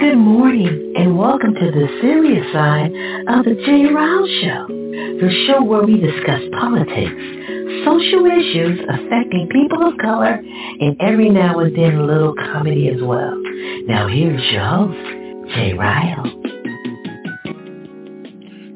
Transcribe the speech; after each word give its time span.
Good 0.00 0.16
morning 0.16 0.94
and 0.96 1.18
welcome 1.18 1.54
to 1.54 1.70
the 1.72 1.88
serious 2.00 2.52
side 2.52 2.92
of 3.26 3.44
the 3.44 3.60
Jay 3.66 3.92
Riles 3.92 4.30
Show, 4.42 4.66
the 4.68 5.44
show 5.48 5.64
where 5.64 5.82
we 5.82 5.98
discuss 5.98 6.40
politics, 6.52 7.18
social 7.84 8.24
issues 8.26 8.78
affecting 8.88 9.48
people 9.50 9.88
of 9.88 9.98
color, 9.98 10.34
and 10.34 10.96
every 11.00 11.30
now 11.30 11.58
and 11.58 11.76
then 11.76 11.96
a 11.96 12.04
little 12.06 12.32
comedy 12.32 12.88
as 12.90 13.02
well. 13.02 13.34
Now 13.88 14.06
here's 14.06 14.40
your 14.52 14.64
host, 14.64 15.54
Jay 15.56 15.72
Riles. 15.72 16.28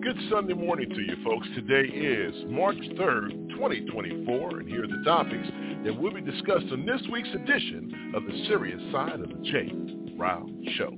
Good 0.02 0.18
Sunday 0.29 0.54
morning 0.54 0.91
to 0.91 1.01
you 1.02 1.16
folks. 1.23 1.46
Today 1.54 1.87
is 1.87 2.34
March 2.48 2.79
3rd, 2.98 3.51
2024, 3.51 4.59
and 4.59 4.68
here 4.68 4.82
are 4.82 4.88
the 4.88 5.04
topics 5.04 5.46
that 5.84 5.96
will 5.96 6.12
be 6.12 6.20
discussed 6.20 6.66
on 6.73 6.84
this 6.84 7.01
week's 7.12 7.32
edition 7.32 8.12
of 8.16 8.24
the 8.24 8.45
serious 8.48 8.80
side 8.91 9.20
of 9.20 9.29
the 9.29 9.38
Jay 9.45 9.70
Riles 10.18 10.51
Show. 10.77 10.93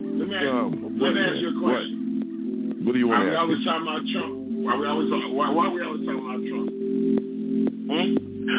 Let 0.00 0.28
me 0.28 0.34
ask, 0.34 0.46
Um, 0.46 0.98
let 1.00 1.14
me 1.14 1.20
ask 1.20 1.36
you 1.40 1.56
a 1.56 1.60
question. 1.60 2.80
What 2.84 2.92
do 2.92 2.98
you 2.98 3.08
Why 3.08 3.18
want 3.18 3.24
we 3.24 3.30
to 3.30 3.36
ask? 3.36 3.40
always 3.42 3.64
talking 3.64 3.82
about 3.82 4.02
Trump? 4.12 4.32
Why 4.66 4.76
we 4.76 4.86
always 4.86 5.10
why, 5.10 5.50
why 5.50 5.68
we 5.68 5.82
always 5.82 6.04
talking 6.06 6.20
about 6.20 6.40
Trump? 6.46 6.70
Hmm? 7.90 8.16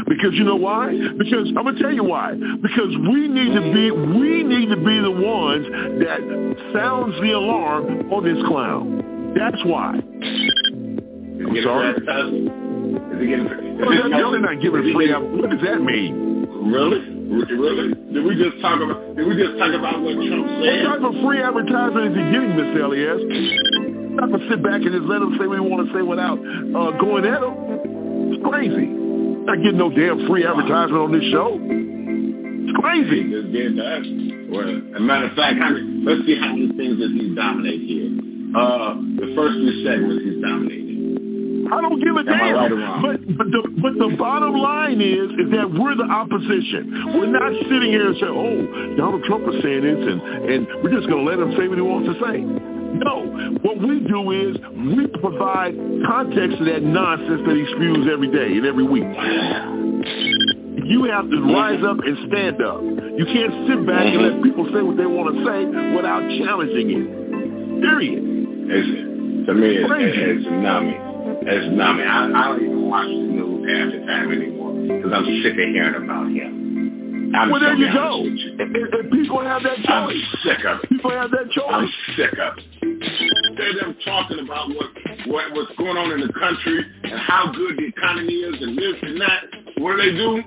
Because 0.10 0.34
you 0.34 0.44
know 0.44 0.56
why? 0.56 0.92
Because 1.18 1.48
I'm 1.50 1.64
gonna 1.64 1.80
tell 1.80 1.94
you 1.94 2.04
why. 2.04 2.34
Because 2.62 2.92
we 3.10 3.28
need 3.28 3.54
to 3.54 3.62
be 3.74 3.92
we 3.92 4.44
need 4.44 4.70
to 4.70 4.78
be 4.78 5.00
the 5.00 5.12
ones 5.12 5.66
that 6.04 6.20
sounds 6.74 7.14
the 7.22 7.32
alarm 7.32 8.12
on 8.12 8.24
this 8.26 8.44
clown. 8.48 9.34
That's 9.38 9.64
why. 9.64 9.94
I'm 9.96 11.64
sorry? 11.64 11.92
Is 11.94 13.22
it 13.22 13.28
getting 13.28 13.48
free? 13.48 13.74
Well, 13.78 13.90
they're, 14.10 14.40
not 14.42 14.62
giving 14.62 14.88
is 14.88 14.94
free. 14.94 15.08
getting- 15.08 15.38
What 15.38 15.50
does 15.52 15.62
that 15.62 15.82
mean? 15.82 16.48
Really? 16.72 17.17
Really? 17.28 17.92
Did 18.14 18.24
we 18.24 18.40
just 18.40 18.62
talk 18.64 18.80
about? 18.80 19.16
Did 19.16 19.28
we 19.28 19.36
just 19.36 19.60
talk 19.60 19.76
about 19.76 20.00
what 20.00 20.16
Trump 20.16 20.48
said? 20.64 20.88
What 20.88 20.96
type 20.96 21.04
of 21.04 21.14
free 21.28 21.44
advertisement 21.44 22.04
is 22.08 22.14
he 22.16 22.24
getting, 22.32 22.54
Miss 22.56 22.72
Elias? 22.80 23.22
Not 24.16 24.32
to 24.32 24.40
sit 24.48 24.64
back 24.64 24.80
and 24.82 24.96
just 24.96 25.06
let 25.12 25.22
him 25.22 25.36
say 25.36 25.46
what 25.46 25.60
he 25.60 25.66
want 25.68 25.84
to 25.86 25.94
say 25.94 26.02
without 26.02 26.40
uh, 26.40 26.96
going 26.98 27.28
at 27.28 27.44
him. 27.44 27.54
It's 28.32 28.44
crazy. 28.48 28.88
Not 29.44 29.60
getting 29.60 29.78
no 29.78 29.92
damn 29.92 30.24
free 30.28 30.48
advertisement 30.48 31.04
on 31.04 31.12
this 31.12 31.28
show. 31.30 31.60
It's 31.60 32.76
crazy. 32.80 33.28
Just 33.28 33.52
getting 33.52 33.80
us. 33.80 34.08
Well, 34.48 34.64
as 34.64 34.96
a 34.96 35.04
matter 35.04 35.28
of 35.28 35.36
fact, 35.36 35.60
let's 36.08 36.24
see 36.24 36.40
how 36.40 36.56
many 36.56 36.72
things 36.80 36.96
does 36.96 37.12
he 37.12 37.36
dominate 37.36 37.84
here. 37.84 38.08
Uh, 38.56 38.96
the 39.20 39.36
first 39.36 39.60
two 39.60 39.84
segments 39.84 40.24
he's 40.24 40.40
dominating. 40.40 40.88
I 41.72 41.82
don't 41.82 42.00
give 42.00 42.16
a 42.16 42.20
Am 42.20 42.26
damn. 42.26 42.56
right? 42.56 42.72
But 43.02 43.38
but 43.38 43.48
the 43.52 43.62
but 43.82 43.94
the 44.00 44.16
bottom 44.18 44.56
line 44.56 45.02
is 45.02 45.30
is 45.38 45.52
that 45.52 45.68
we're 45.72 45.96
the 45.96 46.08
opposition. 46.08 47.14
We're 47.18 47.32
not 47.32 47.52
sitting 47.70 47.92
here 47.92 48.08
and 48.08 48.18
saying, 48.20 48.34
oh, 48.36 48.96
Donald 48.98 49.24
Trump 49.26 49.48
is 49.54 49.62
saying 49.64 49.84
this, 49.84 50.00
and 50.00 50.20
and 50.50 50.60
we're 50.84 50.94
just 50.96 51.08
going 51.10 51.26
to 51.26 51.30
let 51.30 51.40
him 51.40 51.52
say 51.58 51.68
what 51.68 51.78
he 51.78 51.84
wants 51.84 52.08
to 52.12 52.16
say. 52.24 52.38
No, 52.98 53.28
what 53.62 53.78
we 53.78 54.00
do 54.08 54.32
is 54.32 54.58
we 54.96 55.06
provide 55.22 55.76
context 56.08 56.58
to 56.58 56.66
that 56.66 56.82
nonsense 56.82 57.42
that 57.46 57.56
he 57.56 57.66
spews 57.76 58.08
every 58.12 58.32
day 58.32 58.58
and 58.58 58.66
every 58.66 58.84
week. 58.86 59.06
You 60.88 61.04
have 61.12 61.30
to 61.30 61.40
rise 61.54 61.84
up 61.84 61.98
and 62.00 62.18
stand 62.32 62.62
up. 62.62 62.82
You 62.82 63.26
can't 63.26 63.54
sit 63.68 63.86
back 63.86 64.06
and 64.08 64.22
let 64.24 64.44
people 64.44 64.66
say 64.74 64.82
what 64.82 64.96
they 64.96 65.06
want 65.06 65.36
to 65.36 65.44
say 65.46 65.66
without 65.96 66.24
challenging 66.40 66.90
it. 66.96 67.82
Period. 67.82 68.24
It's, 68.70 69.48
to 69.48 69.54
me, 69.54 69.68
it's, 69.68 69.88
it's 69.90 70.48
tsunami. 70.48 71.07
It's 71.50 71.66
tsunami. 71.66 72.04
I, 72.06 72.28
I 72.28 72.48
don't 72.48 72.64
even 72.64 72.90
watch 72.90 73.08
the 73.08 73.14
news 73.14 73.64
half 73.72 73.92
the 73.92 74.00
time 74.06 74.32
anymore 74.32 74.74
because 74.84 75.12
I'm 75.16 75.26
sick 75.44 75.54
of 75.54 75.70
hearing 75.72 75.96
about 76.04 76.28
him. 76.28 77.32
I'm 77.36 77.50
Well, 77.52 77.60
there 77.60 77.76
you 77.76 77.92
go. 77.92 78.24
you. 78.24 78.52
And, 78.60 78.76
and- 78.76 78.94
and 78.94 79.12
people 79.12 79.42
have 79.44 79.64
that 79.64 79.78
choice. 79.78 79.88
I'm 79.88 80.40
sick 80.44 80.66
of 80.66 80.80
it. 80.84 80.90
People 80.90 81.12
have 81.12 81.32
that 81.32 81.52
choice. 81.52 81.68
I'm 81.72 81.90
sick 82.16 82.34
of 82.40 82.58
it. 82.58 83.58
They're 83.58 83.74
them 83.76 83.96
talking 84.06 84.40
about 84.40 84.70
what, 84.70 84.90
what 85.28 85.52
what's 85.54 85.72
going 85.78 85.98
on 85.98 86.12
in 86.12 86.22
the 86.26 86.32
country 86.34 86.80
and 87.04 87.20
how 87.20 87.52
good 87.52 87.78
the 87.78 87.86
economy 87.86 88.34
is 88.34 88.62
and 88.62 88.78
this 88.78 88.96
and 89.02 89.20
that. 89.22 89.44
What 89.78 89.96
do 89.96 90.02
they 90.02 90.18
do? 90.18 90.44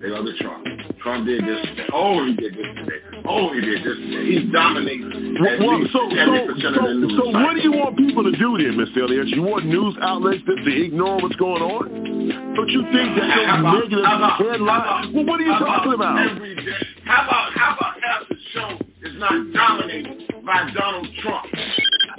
They 0.00 0.08
go 0.08 0.24
to 0.24 0.32
Trump. 0.38 0.66
Trump 1.02 1.26
did 1.26 1.44
this 1.44 1.60
today. 1.66 1.86
Oh, 1.92 2.24
he 2.26 2.34
did 2.34 2.54
this 2.54 2.66
today. 2.76 3.00
Oh, 3.24 3.52
he 3.54 3.60
did 3.60 3.78
this 3.84 3.96
today. 3.98 4.24
He's 4.42 4.52
dominating 4.52 5.36
Well, 5.40 5.78
so, 5.92 5.98
so, 6.10 6.14
70% 6.14 6.50
of 6.50 7.00
the 7.00 7.08
so, 7.18 7.22
so 7.22 7.30
what 7.30 7.54
do 7.54 7.60
you 7.62 7.72
want 7.72 7.96
people 7.96 8.22
to 8.24 8.32
do 8.32 8.58
then, 8.58 8.74
Mr. 8.78 9.02
Elias? 9.06 9.30
You 9.30 9.42
want 9.42 9.66
news 9.66 9.96
outlets 10.00 10.42
just 10.46 10.64
to 10.64 10.70
ignore 10.84 11.18
what's 11.22 11.36
going 11.36 11.62
on? 11.62 12.54
Don't 12.54 12.68
you 12.68 12.82
think 12.92 13.14
that 13.18 13.30
those 13.34 13.46
about- 13.60 13.74
negative 13.78 13.98
about- 14.00 14.38
headlines? 14.38 15.14
well, 15.14 15.24
what 15.24 15.40
are 15.40 15.44
you 15.46 15.58
talking 15.58 15.92
about? 15.94 16.18
Every 16.30 16.54
day. 16.56 16.72
How 17.04 17.26
about 17.26 17.52
how 17.54 17.76
about 17.76 17.94
half 18.02 18.28
the 18.28 18.36
show 18.52 18.68
is 19.06 19.14
not 19.18 19.32
dominated 19.52 20.22
by 20.44 20.70
Donald 20.74 21.08
Trump? 21.22 21.46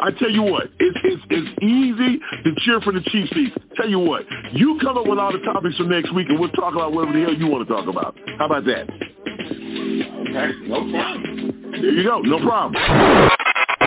I 0.03 0.11
tell 0.19 0.29
you 0.29 0.43
what, 0.43 0.63
it's, 0.79 0.99
it's, 1.01 1.23
it's 1.29 1.63
easy 1.63 2.19
to 2.43 2.51
cheer 2.59 2.81
for 2.81 2.91
the 2.91 2.99
Chiefs. 3.07 3.31
seats. 3.33 3.55
Tell 3.77 3.87
you 3.89 3.99
what, 3.99 4.25
you 4.51 4.77
come 4.81 4.97
up 4.97 5.07
with 5.07 5.17
all 5.17 5.31
the 5.31 5.39
topics 5.39 5.77
for 5.77 5.85
next 5.85 6.13
week 6.13 6.27
and 6.27 6.37
we'll 6.37 6.49
talk 6.49 6.73
about 6.73 6.91
whatever 6.91 7.17
the 7.17 7.23
hell 7.23 7.33
you 7.33 7.47
want 7.47 7.65
to 7.65 7.73
talk 7.73 7.87
about. 7.87 8.13
How 8.37 8.47
about 8.47 8.65
that? 8.65 8.89
Okay, 8.91 10.51
no 10.67 10.91
problem. 10.91 11.71
There 11.71 11.91
you 11.91 12.03
go. 12.03 12.19
No 12.19 12.39
problem. 12.39 12.75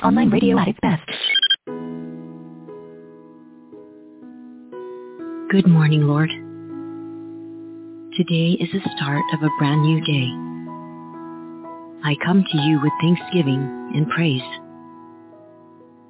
Online 0.03 0.31
radio 0.31 0.59
at 0.59 0.69
its 0.69 0.79
best. 0.81 1.07
Good 5.51 5.67
morning, 5.67 6.09
Lord. 6.09 6.31
Today 8.17 8.57
is 8.59 8.71
the 8.73 8.81
start 8.97 9.23
of 9.35 9.43
a 9.43 9.51
brand 9.59 9.83
new 9.83 10.01
day. 10.01 10.31
I 12.09 12.17
come 12.25 12.43
to 12.43 12.59
you 12.59 12.81
with 12.83 12.93
thanksgiving 13.03 13.93
and 13.95 14.09
praise. 14.09 14.41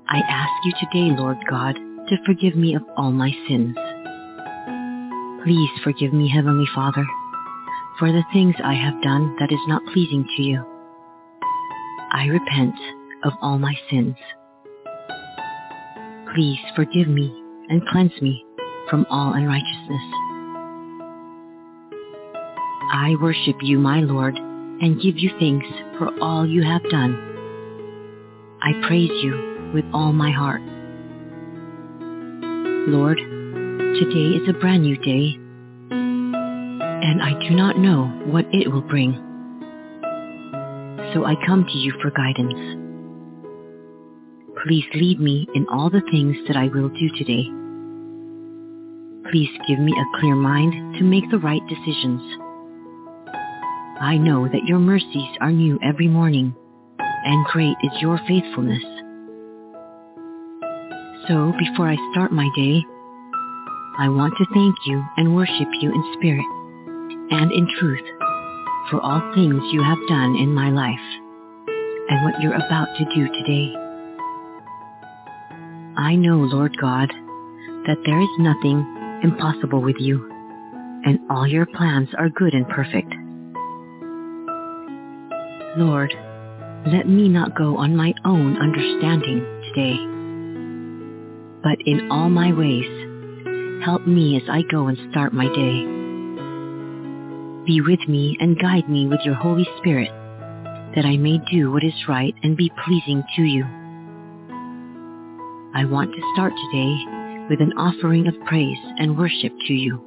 I 0.08 0.18
ask 0.18 0.64
you 0.64 0.72
today, 0.78 1.16
Lord 1.18 1.38
God, 1.50 1.74
to 1.74 2.16
forgive 2.24 2.54
me 2.54 2.76
of 2.76 2.82
all 2.96 3.10
my 3.10 3.32
sins. 3.48 3.76
Please 5.42 5.70
forgive 5.82 6.12
me, 6.12 6.28
Heavenly 6.28 6.66
Father, 6.72 7.04
for 7.98 8.12
the 8.12 8.22
things 8.32 8.54
I 8.62 8.74
have 8.74 9.02
done 9.02 9.34
that 9.40 9.50
is 9.50 9.58
not 9.66 9.82
pleasing 9.92 10.24
to 10.36 10.42
you. 10.42 10.64
I 12.12 12.26
repent 12.26 12.76
of 13.24 13.32
all 13.42 13.58
my 13.58 13.74
sins. 13.90 14.14
Please 16.36 16.60
forgive 16.76 17.08
me 17.08 17.26
and 17.68 17.84
cleanse 17.88 18.22
me 18.22 18.44
from 18.88 19.06
all 19.10 19.32
unrighteousness. 19.32 20.02
I 22.92 23.16
worship 23.20 23.56
you, 23.60 23.80
my 23.80 24.02
Lord, 24.02 24.36
and 24.36 25.02
give 25.02 25.18
you 25.18 25.30
thanks 25.40 25.66
for 25.98 26.16
all 26.20 26.46
you 26.46 26.62
have 26.62 26.88
done. 26.90 27.16
I 28.62 28.86
praise 28.86 29.10
you 29.24 29.55
with 29.72 29.84
all 29.92 30.12
my 30.12 30.30
heart. 30.30 30.62
Lord, 32.88 33.18
today 33.18 34.36
is 34.36 34.48
a 34.48 34.52
brand 34.58 34.82
new 34.82 34.96
day, 34.98 35.38
and 35.90 37.22
I 37.22 37.32
do 37.48 37.54
not 37.54 37.78
know 37.78 38.06
what 38.26 38.46
it 38.52 38.70
will 38.70 38.82
bring. 38.82 39.14
So 41.14 41.24
I 41.24 41.34
come 41.46 41.64
to 41.64 41.78
you 41.78 41.92
for 42.00 42.10
guidance. 42.10 42.82
Please 44.64 44.84
lead 44.94 45.20
me 45.20 45.46
in 45.54 45.66
all 45.68 45.90
the 45.90 46.02
things 46.10 46.36
that 46.48 46.56
I 46.56 46.68
will 46.68 46.88
do 46.88 47.08
today. 47.16 47.44
Please 49.30 49.50
give 49.68 49.78
me 49.78 49.92
a 49.92 50.18
clear 50.20 50.34
mind 50.36 50.96
to 50.96 51.04
make 51.04 51.28
the 51.30 51.38
right 51.38 51.62
decisions. 51.68 52.22
I 54.00 54.16
know 54.18 54.46
that 54.46 54.66
your 54.66 54.78
mercies 54.78 55.36
are 55.40 55.50
new 55.50 55.78
every 55.82 56.06
morning, 56.06 56.54
and 56.98 57.46
great 57.46 57.76
is 57.82 58.00
your 58.00 58.18
faithfulness. 58.28 58.84
So 61.28 61.52
before 61.58 61.88
I 61.88 61.96
start 62.12 62.30
my 62.32 62.48
day, 62.54 62.84
I 63.98 64.08
want 64.08 64.34
to 64.38 64.46
thank 64.54 64.76
you 64.86 65.04
and 65.16 65.34
worship 65.34 65.68
you 65.80 65.90
in 65.92 66.14
spirit 66.14 66.46
and 67.30 67.50
in 67.50 67.66
truth 67.80 68.04
for 68.90 69.00
all 69.00 69.20
things 69.34 69.60
you 69.72 69.82
have 69.82 69.98
done 70.08 70.36
in 70.36 70.54
my 70.54 70.70
life 70.70 71.06
and 72.08 72.24
what 72.24 72.40
you're 72.40 72.54
about 72.54 72.88
to 72.98 73.04
do 73.14 73.26
today. 73.26 73.74
I 75.96 76.14
know, 76.14 76.36
Lord 76.36 76.76
God, 76.80 77.08
that 77.86 77.98
there 78.04 78.20
is 78.20 78.28
nothing 78.38 78.86
impossible 79.24 79.80
with 79.82 79.96
you, 79.98 80.30
and 81.04 81.18
all 81.28 81.48
your 81.48 81.66
plans 81.66 82.08
are 82.16 82.28
good 82.28 82.54
and 82.54 82.68
perfect. 82.68 83.12
Lord, 85.76 86.14
Let 86.86 87.08
me 87.08 87.28
not 87.28 87.56
go 87.56 87.76
on 87.78 87.96
my 87.96 88.14
own 88.24 88.56
understanding 88.58 89.40
today, 89.74 90.15
but 91.66 91.82
in 91.84 92.12
all 92.12 92.28
my 92.28 92.52
ways, 92.52 92.86
help 93.84 94.06
me 94.06 94.36
as 94.36 94.48
I 94.48 94.62
go 94.70 94.86
and 94.86 94.96
start 95.10 95.32
my 95.32 95.46
day. 95.46 95.82
Be 97.66 97.80
with 97.80 98.08
me 98.08 98.36
and 98.38 98.56
guide 98.56 98.88
me 98.88 99.08
with 99.08 99.18
your 99.24 99.34
Holy 99.34 99.66
Spirit, 99.78 100.10
that 100.94 101.04
I 101.04 101.16
may 101.16 101.40
do 101.50 101.72
what 101.72 101.82
is 101.82 102.06
right 102.08 102.32
and 102.44 102.56
be 102.56 102.70
pleasing 102.84 103.24
to 103.34 103.42
you. 103.42 103.64
I 105.74 105.84
want 105.86 106.12
to 106.12 106.32
start 106.34 106.52
today 106.70 106.94
with 107.50 107.60
an 107.60 107.72
offering 107.76 108.28
of 108.28 108.40
praise 108.46 108.78
and 109.00 109.18
worship 109.18 109.52
to 109.66 109.72
you, 109.72 110.00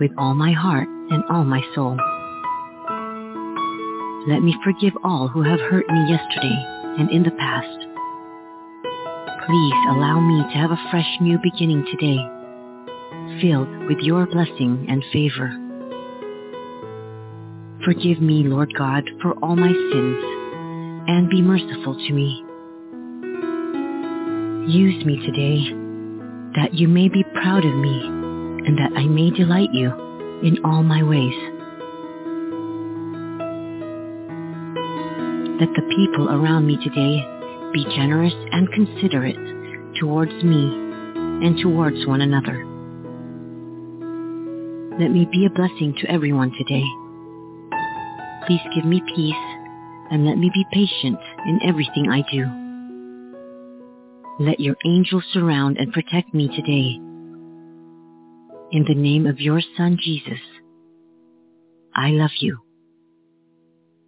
with 0.00 0.10
all 0.18 0.34
my 0.34 0.50
heart 0.50 0.88
and 0.88 1.22
all 1.30 1.44
my 1.44 1.62
soul. 1.76 1.96
Let 4.26 4.42
me 4.42 4.56
forgive 4.64 4.94
all 5.04 5.28
who 5.28 5.42
have 5.42 5.60
hurt 5.60 5.88
me 5.88 6.10
yesterday 6.10 6.58
and 6.98 7.08
in 7.12 7.22
the 7.22 7.30
past. 7.38 7.87
Please 9.48 9.74
allow 9.88 10.20
me 10.20 10.42
to 10.52 10.58
have 10.58 10.70
a 10.72 10.90
fresh 10.90 11.08
new 11.22 11.38
beginning 11.42 11.82
today, 11.90 12.18
filled 13.40 13.70
with 13.88 13.96
your 14.00 14.26
blessing 14.26 14.84
and 14.90 15.02
favor. 15.10 15.48
Forgive 17.82 18.20
me, 18.20 18.42
Lord 18.44 18.74
God, 18.76 19.08
for 19.22 19.32
all 19.42 19.56
my 19.56 19.72
sins, 19.72 20.24
and 21.08 21.30
be 21.30 21.40
merciful 21.40 21.94
to 21.94 22.12
me. 22.12 22.44
Use 24.70 25.02
me 25.06 25.16
today, 25.24 25.72
that 26.60 26.74
you 26.74 26.86
may 26.86 27.08
be 27.08 27.24
proud 27.32 27.64
of 27.64 27.74
me, 27.74 28.04
and 28.04 28.76
that 28.76 28.92
I 28.98 29.06
may 29.06 29.30
delight 29.30 29.72
you 29.72 29.88
in 30.42 30.58
all 30.62 30.82
my 30.82 31.02
ways. 31.02 31.32
Let 35.58 35.72
the 35.72 35.94
people 35.96 36.28
around 36.28 36.66
me 36.66 36.76
today 36.84 37.37
be 37.72 37.84
generous 37.84 38.34
and 38.52 38.72
considerate 38.72 39.36
towards 40.00 40.32
me 40.44 40.88
and 41.44 41.58
towards 41.62 42.06
one 42.06 42.20
another. 42.20 42.64
Let 44.98 45.10
me 45.10 45.28
be 45.30 45.46
a 45.46 45.50
blessing 45.50 45.94
to 46.00 46.10
everyone 46.10 46.52
today. 46.58 46.84
Please 48.46 48.60
give 48.74 48.84
me 48.84 49.02
peace 49.14 49.34
and 50.10 50.26
let 50.26 50.38
me 50.38 50.50
be 50.52 50.64
patient 50.72 51.18
in 51.46 51.60
everything 51.64 52.10
I 52.10 52.22
do. 52.32 52.46
Let 54.44 54.60
your 54.60 54.76
angels 54.84 55.24
surround 55.32 55.78
and 55.78 55.92
protect 55.92 56.32
me 56.32 56.48
today. 56.48 57.00
In 58.70 58.84
the 58.86 58.94
name 58.94 59.26
of 59.26 59.40
your 59.40 59.60
Son, 59.76 59.98
Jesus, 60.00 60.40
I 61.94 62.10
love 62.10 62.30
you. 62.40 62.58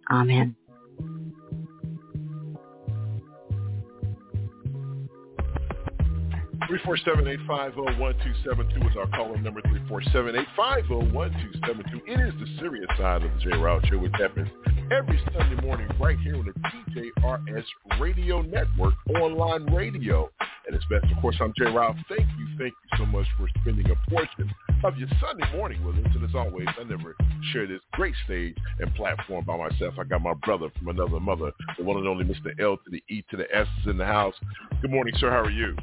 Amen. 0.09 0.55
347-850-1272 6.71 8.91
is 8.91 8.97
our 8.97 9.07
caller 9.07 9.37
number, 9.41 9.61
347-850-1272. 9.61 12.01
It 12.07 12.21
is 12.21 12.33
the 12.39 12.47
serious 12.59 12.87
side 12.97 13.23
of 13.23 13.33
the 13.33 13.39
J-Route 13.39 13.85
Show, 13.89 13.97
which 13.97 14.13
happens 14.17 14.47
every 14.89 15.19
Sunday 15.33 15.61
morning 15.65 15.89
right 15.99 16.17
here 16.19 16.37
on 16.37 16.45
the 16.45 16.53
TJRS 17.23 17.65
Radio 17.99 18.41
Network, 18.41 18.93
online 19.19 19.65
radio. 19.73 20.29
And 20.65 20.73
it's 20.73 20.85
best, 20.89 21.11
of 21.11 21.17
course, 21.21 21.35
I'm 21.41 21.51
Jay 21.57 21.69
Ralph. 21.69 21.97
Thank 22.07 22.25
you, 22.39 22.47
thank 22.57 22.71
you 22.71 22.97
so 22.97 23.05
much 23.05 23.27
for 23.37 23.49
spending 23.59 23.91
a 23.91 23.95
portion 24.09 24.49
of 24.85 24.97
your 24.97 25.09
Sunday 25.19 25.51
morning 25.57 25.83
with 25.83 25.97
us. 25.97 26.05
And 26.15 26.23
as 26.23 26.33
always, 26.35 26.69
I 26.79 26.83
never 26.83 27.17
share 27.51 27.67
this 27.67 27.81
great 27.91 28.15
stage 28.23 28.55
and 28.79 28.95
platform 28.95 29.43
by 29.43 29.57
myself. 29.57 29.95
I 29.99 30.05
got 30.05 30.21
my 30.21 30.35
brother 30.45 30.69
from 30.77 30.87
another 30.87 31.19
mother, 31.19 31.51
the 31.77 31.83
one 31.83 31.97
and 31.97 32.07
only 32.07 32.23
Mr. 32.23 32.57
L 32.61 32.77
to 32.77 32.89
the 32.89 33.03
E 33.09 33.25
to 33.29 33.37
the 33.37 33.53
S 33.53 33.67
is 33.81 33.87
in 33.89 33.97
the 33.97 34.05
house. 34.05 34.35
Good 34.81 34.91
morning, 34.91 35.13
sir. 35.17 35.29
How 35.29 35.41
are 35.41 35.49
you? 35.49 35.75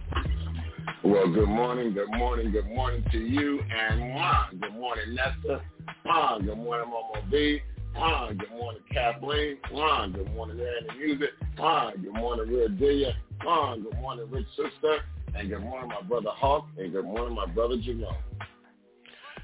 Well, 1.05 1.29
good 1.29 1.49
morning, 1.49 1.93
good 1.93 2.11
morning, 2.11 2.51
good 2.51 2.69
morning 2.69 3.05
to 3.13 3.19
you 3.19 3.61
and 3.61 4.01
mwah. 4.01 4.61
Good 4.61 4.73
morning, 4.75 5.15
Nesta. 5.15 5.63
Mwah. 6.07 6.45
Good 6.45 6.57
morning, 6.57 6.91
Mama 6.91 7.27
B. 7.31 7.61
Mwah. 7.97 8.39
Good 8.39 8.51
morning, 8.51 8.83
Kathleen. 8.93 9.59
Mwah. 9.73 10.13
Good 10.15 10.33
morning, 10.35 10.59
Randy 10.59 10.99
Music. 10.99 11.31
Mwah. 11.57 11.93
Good 12.03 12.15
morning, 12.15 12.49
Real 12.49 12.69
Delia. 12.69 13.15
Mwah. 13.45 13.83
Good 13.83 14.01
morning, 14.01 14.31
Rich 14.31 14.47
Sister. 14.57 14.99
And 15.35 15.49
good 15.49 15.61
morning, 15.61 15.89
my 15.91 16.07
brother 16.07 16.31
Hawk. 16.31 16.67
And 16.79 16.93
good 16.93 17.05
morning, 17.05 17.35
my 17.35 17.47
brother 17.47 17.77
Jerome. 17.77 18.15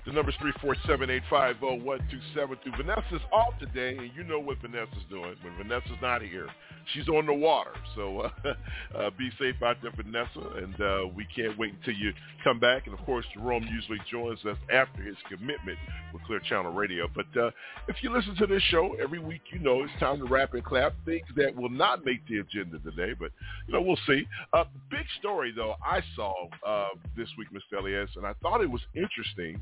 The 0.07 0.13
number's 0.13 0.37
347-850-1272. 0.37 2.77
Vanessa's 2.77 3.23
off 3.33 3.59
today, 3.59 3.97
and 3.97 4.11
you 4.15 4.23
know 4.23 4.39
what 4.39 4.61
Vanessa's 4.61 5.03
doing. 5.09 5.35
When 5.43 5.57
Vanessa's 5.57 5.97
not 6.03 6.21
here, 6.21 6.47
she's 6.93 7.09
on 7.09 7.25
the 7.25 7.33
water. 7.33 7.71
So 7.95 8.21
uh, 8.45 8.53
uh, 8.95 9.09
be 9.17 9.31
safe 9.39 9.63
out 9.63 9.79
there, 9.81 9.93
Vanessa, 9.97 10.41
and 10.57 10.79
uh, 10.81 11.07
we 11.15 11.27
can't 11.35 11.57
wait 11.59 11.73
until 11.79 11.95
you 11.95 12.13
come 12.43 12.61
back. 12.61 12.87
And, 12.87 12.99
of 12.99 13.03
course, 13.07 13.25
Jerome 13.33 13.67
usually 13.73 13.99
joins 14.11 14.45
us 14.45 14.59
after 14.71 15.03
his 15.03 15.17
commitment 15.27 15.79
with 16.13 16.23
Clear 16.25 16.41
Channel 16.41 16.73
Radio. 16.73 17.09
But 17.15 17.35
uh, 17.41 17.51
if 17.89 18.03
you 18.03 18.13
listen 18.13 18.37
to 18.37 18.47
this 18.47 18.63
show 18.65 18.97
every 19.03 19.21
week, 19.21 19.41
you 19.53 19.59
know 19.59 19.85
it's 19.85 19.93
time 20.01 20.19
to 20.19 20.27
wrap 20.27 20.53
and 20.53 20.63
clap 20.63 20.93
things 21.07 21.25
that 21.37 21.57
will 21.57 21.71
not 21.71 22.05
make 22.05 22.21
the 22.29 22.41
agenda 22.41 22.79
today. 22.81 23.15
But, 23.19 23.31
you 23.67 23.73
know, 23.73 23.81
we'll 23.81 23.97
see. 24.07 24.27
Uh, 24.53 24.65
big 24.91 25.07
story, 25.19 25.51
though, 25.57 25.77
I 25.83 26.03
saw 26.15 26.35
uh, 26.67 26.89
this 27.17 27.31
week, 27.39 27.49
Mr. 27.53 27.79
Elias, 27.79 28.11
and 28.17 28.27
I 28.27 28.35
thought 28.43 28.61
it 28.61 28.71
was 28.71 28.83
interesting. 28.95 29.59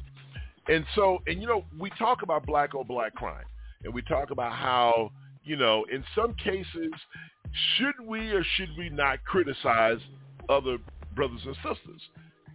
And 0.69 0.85
so, 0.95 1.19
and 1.27 1.41
you 1.41 1.49
know, 1.49 1.65
we 1.79 1.91
talk 1.99 2.23
about 2.23 2.47
black 2.47 2.75
on 2.75 2.87
black 2.87 3.15
crime, 3.15 3.45
and 3.85 3.93
we 3.93 4.03
talk 4.03 4.31
about 4.31 4.53
how, 4.53 5.11
you 5.45 5.57
know, 5.57 5.85
in 5.93 6.05
some 6.15 6.35
cases, 6.35 6.93
should 7.77 7.95
we 8.07 8.31
or 8.31 8.45
should 8.57 8.71
we 8.79 8.89
not 8.89 9.25
criticize 9.25 9.99
other 10.49 10.79
brothers 11.15 11.41
and 11.45 11.57
sisters? 11.57 12.01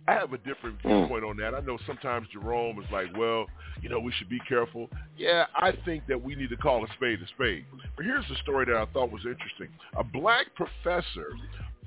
I 0.07 0.13
have 0.13 0.31
a 0.31 0.37
different 0.37 0.81
hmm. 0.81 0.87
viewpoint 0.87 1.25
on 1.25 1.37
that. 1.37 1.53
I 1.53 1.59
know 1.59 1.77
sometimes 1.85 2.27
Jerome 2.31 2.79
is 2.81 2.89
like, 2.91 3.15
well, 3.17 3.45
you 3.81 3.89
know, 3.89 3.99
we 3.99 4.11
should 4.13 4.29
be 4.29 4.39
careful. 4.47 4.89
Yeah, 5.17 5.45
I 5.55 5.73
think 5.85 6.07
that 6.07 6.21
we 6.21 6.35
need 6.35 6.49
to 6.49 6.57
call 6.57 6.83
a 6.83 6.87
spade 6.95 7.19
a 7.21 7.27
spade. 7.27 7.65
But 7.95 8.05
here's 8.05 8.27
the 8.29 8.35
story 8.41 8.65
that 8.65 8.75
I 8.75 8.85
thought 8.93 9.11
was 9.11 9.25
interesting. 9.25 9.67
A 9.97 10.03
black 10.03 10.47
professor 10.55 11.35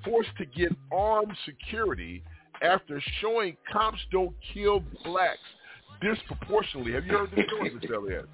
forced 0.05 0.37
to 0.39 0.45
get 0.45 0.71
armed 0.93 1.37
security 1.47 2.23
after 2.63 3.03
showing 3.21 3.57
cops 3.73 3.99
don't 4.13 4.35
kill 4.53 4.83
blacks 5.03 5.39
disproportionately. 6.01 6.93
Have 6.93 7.07
you 7.07 7.13
heard 7.13 7.31
this 7.35 7.47
story, 7.47 7.71
Mr. 7.71 7.95
Elliott? 7.95 8.29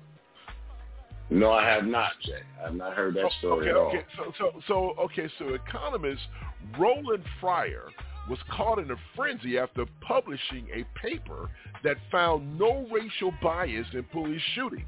No, 1.28 1.50
I 1.52 1.66
have 1.66 1.84
not, 1.84 2.12
Jay. 2.24 2.40
I 2.60 2.66
have 2.66 2.74
not 2.74 2.94
heard 2.94 3.14
that 3.14 3.24
oh, 3.24 3.30
story 3.40 3.68
okay, 3.68 3.70
at 3.70 3.76
all. 3.76 3.88
Okay, 3.88 4.04
so, 4.16 4.32
so, 4.38 4.60
so, 4.68 4.94
okay, 5.04 5.28
so 5.38 5.54
economist 5.54 6.22
Roland 6.78 7.24
Fryer 7.40 7.88
was 8.28 8.38
caught 8.50 8.78
in 8.78 8.90
a 8.90 8.96
frenzy 9.14 9.58
after 9.58 9.84
publishing 10.00 10.68
a 10.72 10.84
paper 10.98 11.50
that 11.84 11.96
found 12.10 12.58
no 12.58 12.86
racial 12.92 13.32
bias 13.42 13.86
in 13.92 14.02
police 14.04 14.42
shootings, 14.54 14.84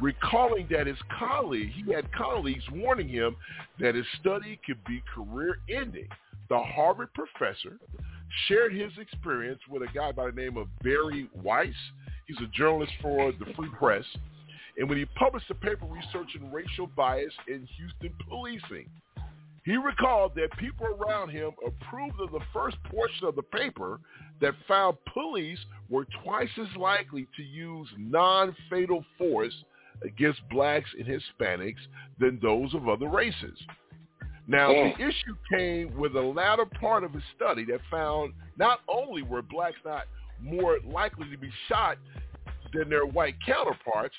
recalling 0.00 0.66
that 0.70 0.86
his 0.86 0.98
colleague, 1.18 1.70
he 1.72 1.92
had 1.92 2.10
colleagues 2.12 2.64
warning 2.72 3.08
him 3.08 3.36
that 3.78 3.94
his 3.94 4.06
study 4.20 4.58
could 4.64 4.82
be 4.84 5.02
career-ending. 5.14 6.08
The 6.48 6.58
Harvard 6.58 7.10
professor 7.14 7.78
shared 8.48 8.74
his 8.74 8.92
experience 8.98 9.60
with 9.68 9.82
a 9.82 9.92
guy 9.94 10.12
by 10.12 10.26
the 10.26 10.32
name 10.32 10.56
of 10.56 10.68
Bari 10.82 11.28
Weiss. 11.34 11.74
He's 12.26 12.38
a 12.38 12.46
journalist 12.56 12.92
for 13.02 13.32
the 13.32 13.52
Free 13.56 13.70
Press. 13.78 14.04
And 14.78 14.88
when 14.88 14.98
he 14.98 15.04
published 15.16 15.50
a 15.50 15.54
paper 15.54 15.86
researching 15.86 16.50
racial 16.52 16.86
bias 16.86 17.32
in 17.48 17.68
Houston 17.76 18.14
policing, 18.28 18.88
he 19.64 19.76
recalled 19.76 20.32
that 20.36 20.56
people 20.58 20.86
around 20.86 21.28
him 21.30 21.50
approved 21.66 22.20
of 22.20 22.32
the 22.32 22.40
first 22.52 22.76
portion 22.84 23.26
of 23.26 23.36
the 23.36 23.42
paper 23.42 24.00
that 24.40 24.54
found 24.66 24.96
police 25.12 25.58
were 25.90 26.06
twice 26.24 26.48
as 26.58 26.76
likely 26.76 27.28
to 27.36 27.42
use 27.42 27.88
non-fatal 27.98 29.04
force 29.18 29.54
against 30.02 30.40
blacks 30.48 30.88
and 30.98 31.06
Hispanics 31.06 31.80
than 32.18 32.38
those 32.40 32.72
of 32.74 32.88
other 32.88 33.08
races. 33.08 33.58
Now, 34.50 34.72
the 34.72 34.94
issue 34.96 35.36
came 35.48 35.96
with 35.96 36.14
the 36.14 36.20
latter 36.20 36.64
part 36.66 37.04
of 37.04 37.12
his 37.12 37.22
study 37.36 37.64
that 37.66 37.78
found 37.88 38.32
not 38.58 38.80
only 38.88 39.22
were 39.22 39.42
blacks 39.42 39.76
not 39.84 40.06
more 40.42 40.78
likely 40.84 41.30
to 41.30 41.38
be 41.38 41.50
shot 41.68 41.98
than 42.72 42.90
their 42.90 43.06
white 43.06 43.36
counterparts, 43.46 44.16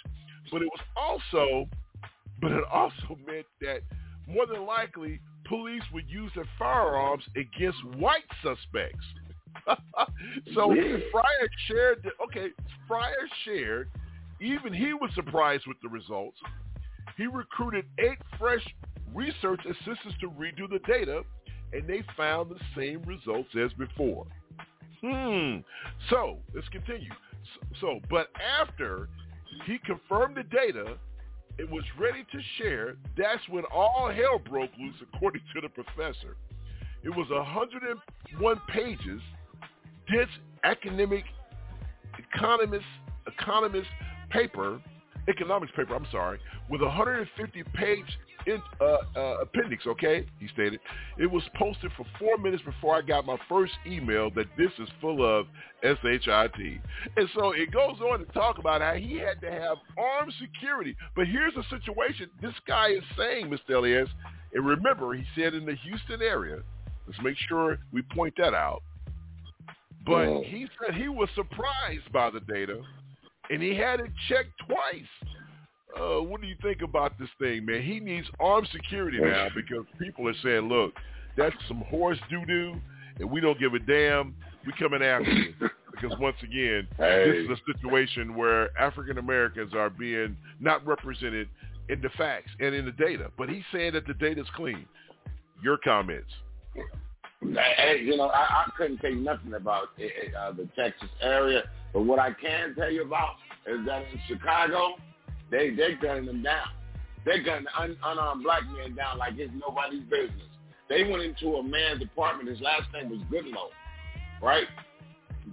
but 0.50 0.61
it 0.61 0.67
was 0.67 0.79
also, 0.95 1.67
but 2.41 2.50
it 2.53 2.63
also 2.71 3.17
meant 3.27 3.45
that 3.59 3.81
more 4.25 4.45
than 4.45 4.65
likely 4.65 5.19
police 5.50 5.83
would 5.93 6.09
use 6.09 6.31
their 6.33 6.47
firearms 6.57 7.25
against 7.35 7.83
white 7.97 8.23
suspects. 8.41 9.05
so 10.55 10.73
Fryer 11.11 11.50
shared, 11.67 12.03
the, 12.03 12.11
okay, 12.23 12.53
Fryer 12.88 13.27
shared, 13.43 13.89
even 14.39 14.71
he 14.71 14.93
was 14.93 15.11
surprised 15.13 15.67
with 15.67 15.75
the 15.83 15.89
results. 15.89 16.38
He 17.17 17.27
recruited 17.27 17.83
eight 18.00 18.17
fresh 18.39 18.65
research 19.13 19.62
assistants 19.65 20.15
to 20.22 20.30
redo 20.30 20.70
the 20.70 20.80
data, 20.88 21.22
and 21.74 21.88
they 21.88 22.03
found 22.18 22.51
the 22.51 22.60
same 22.75 23.01
results 23.03 23.50
as 23.62 23.72
before. 23.74 24.25
Hmm. 25.03 25.58
So 26.10 26.38
let's 26.53 26.68
continue. 26.70 27.12
So, 27.80 28.00
but 28.10 28.27
after 28.60 29.10
he 29.65 29.80
confirmed 29.80 30.36
the 30.38 30.44
data, 30.44 30.98
and 31.60 31.70
was 31.70 31.84
ready 32.00 32.25
to 32.32 32.39
share, 32.58 32.96
that's 33.18 33.41
when 33.50 33.63
all 33.65 34.12
hell 34.12 34.39
broke 34.39 34.72
loose, 34.80 34.96
according 35.13 35.41
to 35.53 35.62
the 35.62 35.70
professor. 35.70 36.36
It 37.03 37.10
was 37.10 37.27
101 37.30 38.62
pages, 38.70 39.22
dense 40.12 40.30
academic 40.63 41.24
economist 42.18 42.86
economist 43.27 43.88
paper, 44.30 44.82
economics 45.27 45.72
paper, 45.75 45.96
I'm 45.96 46.08
sorry, 46.12 46.39
with 46.70 46.82
a 46.82 46.86
150 46.86 47.63
page 47.75 48.06
in, 48.48 48.62
uh, 48.79 48.98
uh, 49.15 49.38
appendix, 49.41 49.86
okay? 49.88 50.25
He 50.39 50.48
stated. 50.50 50.79
It 51.17 51.29
was 51.29 51.43
posted 51.55 51.91
for 51.98 52.05
four 52.19 52.38
minutes 52.38 52.63
before 52.63 52.95
I 52.95 53.01
got 53.01 53.25
my 53.25 53.38
first 53.48 53.74
email 53.86 54.29
that 54.31 54.48
this 54.57 54.71
is 54.79 54.88
full 55.00 55.24
of 55.24 55.48
SHIT. 55.83 56.81
And 57.17 57.29
so 57.36 57.51
it 57.51 57.71
goes 57.71 58.00
on 58.01 58.19
to 58.19 58.25
talk 58.33 58.57
about 58.57 58.81
how 58.81 58.93
he 58.93 59.17
had 59.17 59.41
to 59.41 59.51
have 59.51 59.77
armed 59.98 60.33
security. 60.39 60.95
But 61.15 61.27
here's 61.27 61.53
the 61.53 61.63
situation 61.69 62.29
this 62.41 62.55
guy 62.67 62.89
is 62.89 63.03
saying, 63.17 63.48
Mr. 63.48 63.75
Elias, 63.75 64.10
and 64.53 64.65
remember, 64.65 65.13
he 65.13 65.24
said 65.36 65.53
in 65.53 65.65
the 65.65 65.75
Houston 65.75 66.21
area, 66.21 66.62
let's 67.07 67.19
make 67.21 67.38
sure 67.48 67.77
we 67.91 68.01
point 68.01 68.33
that 68.38 68.53
out. 68.53 68.83
But 70.05 70.43
he 70.43 70.67
said 70.79 70.95
he 70.95 71.10
was 71.10 71.29
surprised 71.36 72.12
by 72.12 72.31
the 72.31 72.39
data, 72.39 72.81
and 73.50 73.62
he 73.62 73.75
had 73.75 74.00
it 74.00 74.12
checked 74.27 74.51
twice. 74.67 75.31
Uh, 76.00 76.21
what 76.21 76.41
do 76.41 76.48
you 76.48 76.55
think 76.62 76.81
about 76.81 77.17
this 77.19 77.29
thing, 77.39 77.65
man? 77.65 77.81
He 77.81 78.00
needs 78.00 78.27
armed 78.39 78.67
security 78.71 79.19
now 79.19 79.48
because 79.55 79.86
people 80.00 80.27
are 80.27 80.36
saying, 80.43 80.69
look, 80.69 80.93
that's 81.38 81.55
some 81.67 81.81
horse 81.81 82.19
doo-doo, 82.29 82.75
and 83.19 83.29
we 83.29 83.41
don't 83.41 83.60
give 83.60 83.74
a 83.74 83.79
damn. 83.79 84.33
We 84.65 84.74
coming 84.79 85.01
after 85.01 85.31
you. 85.31 85.53
Because 85.91 86.17
once 86.19 86.38
again, 86.41 86.88
Hey. 86.98 87.29
this 87.29 87.45
is 87.45 87.50
a 87.50 87.74
situation 87.74 88.36
where 88.36 88.75
African 88.79 89.17
Americans 89.17 89.74
are 89.75 89.89
being 89.89 90.36
not 90.60 90.88
represented 90.88 91.48
in 91.89 92.01
the 92.01 92.10
facts 92.17 92.50
and 92.60 92.74
in 92.74 92.86
the 92.86 92.93
data. 92.93 93.29
But 93.38 93.50
he's 93.50 93.63
saying 93.74 93.93
that 93.93 94.07
the 94.07 94.13
data's 94.15 94.48
clean. 94.55 94.86
Your 95.62 95.77
comments. 95.77 96.31
Hey, 97.41 98.01
you 98.03 98.17
know, 98.17 98.27
I, 98.27 98.39
I 98.39 98.65
couldn't 98.77 98.98
tell 99.00 99.12
you 99.12 99.19
nothing 99.21 99.53
about 99.53 99.89
uh, 100.00 100.39
uh, 100.39 100.51
the 100.53 100.67
Texas 100.75 101.10
area, 101.21 101.63
but 101.91 102.03
what 102.03 102.19
I 102.19 102.31
can 102.33 102.74
tell 102.75 102.89
you 102.89 103.03
about 103.03 103.36
is 103.67 103.86
that 103.86 104.03
in 104.13 104.19
Chicago, 104.27 104.95
they 105.51 105.70
they're 105.72 105.98
gunning 105.98 106.25
them 106.25 106.41
down. 106.43 106.70
They're 107.25 107.43
gunning 107.43 107.67
un, 107.77 107.96
unarmed 108.03 108.43
black 108.43 108.63
men 108.75 108.96
down 108.96 109.17
like 109.20 109.34
it's 109.38 109.51
nobody's 109.60 110.03
business. 110.10 110.48
They 110.89 111.03
went 111.03 111.24
into 111.24 111.55
a 111.58 111.63
man's 111.63 112.01
apartment. 112.01 112.50
His 112.50 112.60
last 112.62 112.88
name 112.93 113.10
was 113.10 113.20
Goodlow, 113.31 113.70
right? 114.41 114.67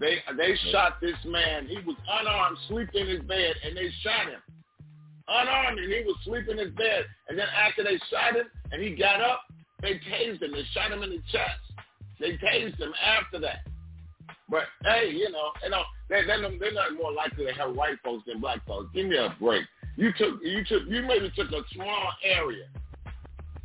They 0.00 0.18
they 0.36 0.54
shot 0.72 1.00
this 1.00 1.16
man. 1.26 1.66
He 1.66 1.76
was 1.86 1.96
unarmed, 2.10 2.58
sleeping 2.68 3.02
in 3.02 3.08
his 3.08 3.20
bed, 3.22 3.54
and 3.64 3.76
they 3.76 3.90
shot 4.02 4.28
him 4.28 4.40
unarmed, 5.28 5.78
and 5.78 5.92
he 5.92 6.00
was 6.04 6.16
sleeping 6.24 6.58
in 6.58 6.66
his 6.66 6.74
bed. 6.74 7.04
And 7.28 7.38
then 7.38 7.46
after 7.54 7.84
they 7.84 7.98
shot 8.10 8.34
him, 8.36 8.46
and 8.72 8.82
he 8.82 8.94
got 8.94 9.20
up, 9.20 9.42
they 9.82 9.94
tased 10.10 10.42
him. 10.42 10.52
They 10.52 10.64
shot 10.72 10.90
him 10.90 11.02
in 11.02 11.10
the 11.10 11.22
chest. 11.30 11.60
They 12.18 12.32
tased 12.38 12.78
him 12.78 12.92
after 13.04 13.38
that. 13.40 13.66
But 14.50 14.64
hey, 14.82 15.10
you 15.10 15.30
know, 15.30 15.50
you 15.62 15.70
know, 15.70 15.82
they 16.08 16.24
they're, 16.26 16.40
not- 16.40 16.58
they're 16.58 16.72
not 16.72 16.94
more 16.94 17.12
likely 17.12 17.44
to 17.46 17.52
have 17.52 17.74
white 17.74 17.98
folks 18.02 18.24
than 18.26 18.40
black 18.40 18.66
folks. 18.66 18.88
Give 18.94 19.06
me 19.06 19.16
a 19.16 19.36
break. 19.38 19.64
You 19.98 20.12
took 20.16 20.38
you 20.44 20.64
took 20.64 20.82
you 20.86 21.02
maybe 21.02 21.28
took 21.34 21.50
a 21.50 21.62
small 21.74 22.12
area 22.22 22.66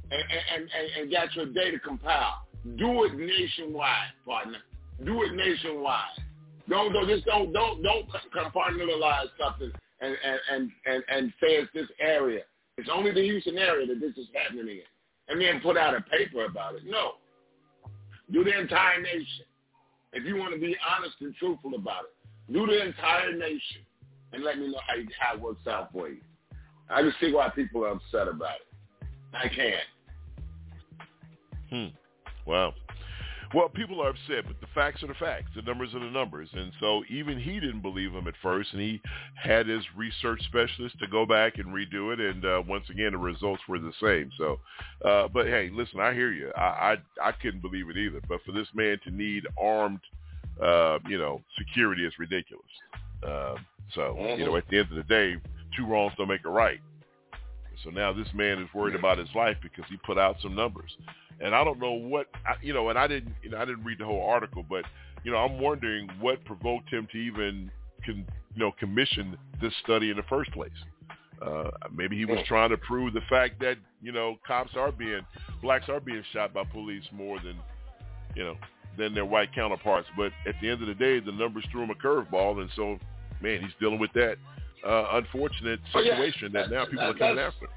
and 0.09 0.23
and, 0.55 0.63
and, 0.63 1.03
and 1.03 1.11
got 1.11 1.35
your 1.35 1.45
data 1.45 1.77
compiled. 1.77 2.41
Do 2.75 3.03
it 3.03 3.13
nationwide, 3.13 4.13
partner. 4.25 4.57
Do 5.05 5.21
it 5.21 5.33
nationwide. 5.35 6.17
Don't 6.67 6.91
don't 6.91 7.07
just 7.07 7.25
don't 7.25 7.53
don't 7.53 7.83
don't 7.83 8.07
compartmentalize 8.35 9.29
something 9.39 9.71
and 10.01 10.17
and 10.25 10.39
and 10.51 10.71
and, 10.87 11.03
and 11.07 11.33
say 11.39 11.53
it's 11.53 11.71
this 11.71 11.87
area. 11.99 12.41
It's 12.79 12.89
only 12.91 13.11
the 13.11 13.21
Houston 13.21 13.59
area 13.59 13.85
that 13.85 13.99
this 13.99 14.17
is 14.17 14.27
happening 14.33 14.77
in, 14.77 14.83
and 15.29 15.39
then 15.39 15.61
put 15.61 15.77
out 15.77 15.93
a 15.93 16.01
paper 16.01 16.45
about 16.45 16.73
it. 16.73 16.81
No, 16.83 17.11
do 18.31 18.43
the 18.43 18.59
entire 18.59 18.99
nation. 18.99 19.45
If 20.13 20.25
you 20.25 20.37
want 20.37 20.55
to 20.55 20.59
be 20.59 20.75
honest 20.97 21.15
and 21.21 21.35
truthful 21.35 21.75
about 21.75 22.05
it, 22.05 22.53
do 22.53 22.65
the 22.65 22.83
entire 22.83 23.33
nation, 23.33 23.85
and 24.33 24.43
let 24.43 24.57
me 24.57 24.67
know 24.67 24.79
how 24.87 24.95
you, 24.95 25.07
how 25.19 25.35
it 25.35 25.41
works 25.41 25.67
out 25.67 25.91
for 25.91 26.09
you. 26.09 26.17
I 26.89 27.01
can 27.01 27.13
see 27.21 27.31
why 27.31 27.49
people 27.49 27.85
are 27.85 27.91
upset 27.91 28.27
about 28.27 28.55
it. 28.55 29.07
I 29.33 29.47
can't. 29.47 29.75
Hmm. 31.69 31.95
Wow. 32.45 32.73
Well, 33.53 33.69
people 33.69 34.01
are 34.01 34.09
upset, 34.09 34.45
but 34.47 34.59
the 34.61 34.67
facts 34.73 35.03
are 35.03 35.07
the 35.07 35.13
facts. 35.13 35.51
The 35.55 35.61
numbers 35.61 35.93
are 35.93 35.99
the 35.99 36.09
numbers. 36.09 36.49
And 36.53 36.71
so 36.79 37.03
even 37.07 37.39
he 37.39 37.59
didn't 37.59 37.81
believe 37.81 38.11
him 38.11 38.27
at 38.27 38.33
first, 38.41 38.73
and 38.73 38.81
he 38.81 38.99
had 39.35 39.67
his 39.67 39.83
research 39.95 40.41
specialist 40.45 40.97
to 40.99 41.07
go 41.07 41.25
back 41.25 41.59
and 41.59 41.67
redo 41.67 42.11
it. 42.13 42.19
And 42.19 42.43
uh, 42.43 42.63
once 42.67 42.85
again, 42.89 43.11
the 43.11 43.19
results 43.19 43.61
were 43.67 43.77
the 43.77 43.93
same. 44.01 44.31
So, 44.39 44.59
uh, 45.05 45.27
but 45.27 45.45
hey, 45.45 45.69
listen, 45.71 45.99
I 45.99 46.13
hear 46.13 46.31
you. 46.31 46.51
I, 46.57 46.97
I 47.21 47.29
I 47.29 47.31
couldn't 47.31 47.61
believe 47.61 47.89
it 47.89 47.97
either. 47.97 48.21
But 48.27 48.39
for 48.43 48.53
this 48.53 48.67
man 48.73 48.97
to 49.03 49.11
need 49.11 49.43
armed, 49.61 50.01
uh, 50.61 50.97
you 51.07 51.19
know, 51.19 51.41
security 51.57 52.05
is 52.05 52.13
ridiculous. 52.17 52.65
Uh, 53.25 53.55
so, 53.95 54.15
you 54.37 54.45
know, 54.45 54.55
at 54.55 54.67
the 54.69 54.79
end 54.79 54.89
of 54.89 54.95
the 54.95 55.03
day, 55.03 55.35
two 55.77 55.85
wrongs 55.85 56.13
don't 56.17 56.27
make 56.27 56.45
a 56.45 56.49
right. 56.49 56.79
So 57.83 57.89
now 57.89 58.13
this 58.13 58.27
man 58.33 58.61
is 58.61 58.67
worried 58.73 58.95
about 58.95 59.17
his 59.17 59.29
life 59.35 59.57
because 59.61 59.83
he 59.89 59.97
put 59.97 60.17
out 60.17 60.37
some 60.41 60.55
numbers 60.55 60.95
and 61.39 61.53
I 61.53 61.63
don't 61.63 61.79
know 61.79 61.91
what 61.91 62.27
I, 62.45 62.55
you 62.61 62.73
know. 62.73 62.89
And 62.89 62.97
I 62.97 63.07
didn't, 63.07 63.35
you 63.43 63.49
know, 63.49 63.57
I 63.57 63.65
didn't 63.65 63.83
read 63.83 63.99
the 63.99 64.05
whole 64.05 64.25
article, 64.25 64.65
but 64.67 64.85
you 65.23 65.31
know, 65.31 65.37
I'm 65.37 65.59
wondering 65.59 66.09
what 66.19 66.43
provoked 66.45 66.89
him 66.89 67.07
to 67.11 67.17
even, 67.17 67.71
con, 68.05 68.25
you 68.55 68.59
know, 68.59 68.71
commission 68.79 69.37
this 69.61 69.73
study 69.83 70.09
in 70.09 70.17
the 70.17 70.23
first 70.23 70.51
place. 70.51 70.71
Uh, 71.41 71.69
maybe 71.93 72.17
he 72.17 72.25
was 72.25 72.39
trying 72.47 72.69
to 72.69 72.77
prove 72.77 73.13
the 73.13 73.21
fact 73.29 73.59
that 73.59 73.77
you 74.01 74.11
know 74.11 74.37
cops 74.47 74.71
are 74.77 74.91
being 74.91 75.21
blacks 75.61 75.89
are 75.89 75.99
being 75.99 76.23
shot 76.31 76.53
by 76.53 76.63
police 76.63 77.03
more 77.11 77.37
than 77.39 77.57
you 78.35 78.43
know 78.43 78.55
than 78.97 79.13
their 79.13 79.25
white 79.25 79.53
counterparts. 79.53 80.07
But 80.15 80.31
at 80.47 80.55
the 80.61 80.69
end 80.69 80.81
of 80.81 80.87
the 80.87 80.93
day, 80.93 81.19
the 81.19 81.31
numbers 81.31 81.65
threw 81.71 81.83
him 81.83 81.89
a 81.89 81.95
curveball, 81.95 82.61
and 82.61 82.69
so 82.75 82.97
man, 83.43 83.61
he's 83.61 83.71
dealing 83.79 83.99
with 83.99 84.11
that 84.13 84.37
uh, 84.87 85.07
unfortunate 85.13 85.79
Oh, 85.93 85.99
yeah. 85.99 86.15
situation 86.15 86.51
that 86.53 86.71
now 86.71 86.85
people 86.85 87.01
are 87.03 87.13
coming 87.13 87.39
after. 87.39 87.67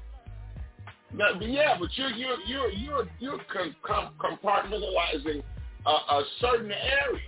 But 1.13 1.41
yeah, 1.41 1.77
but 1.79 1.89
you're 1.95 2.09
you're 2.09 2.39
you're 2.47 2.69
you're 2.71 3.07
you're 3.19 3.39
com- 3.51 3.75
com- 3.83 4.13
compartmentalizing 4.19 5.41
a, 5.85 5.89
a 5.89 6.23
certain 6.41 6.71
area 6.71 7.21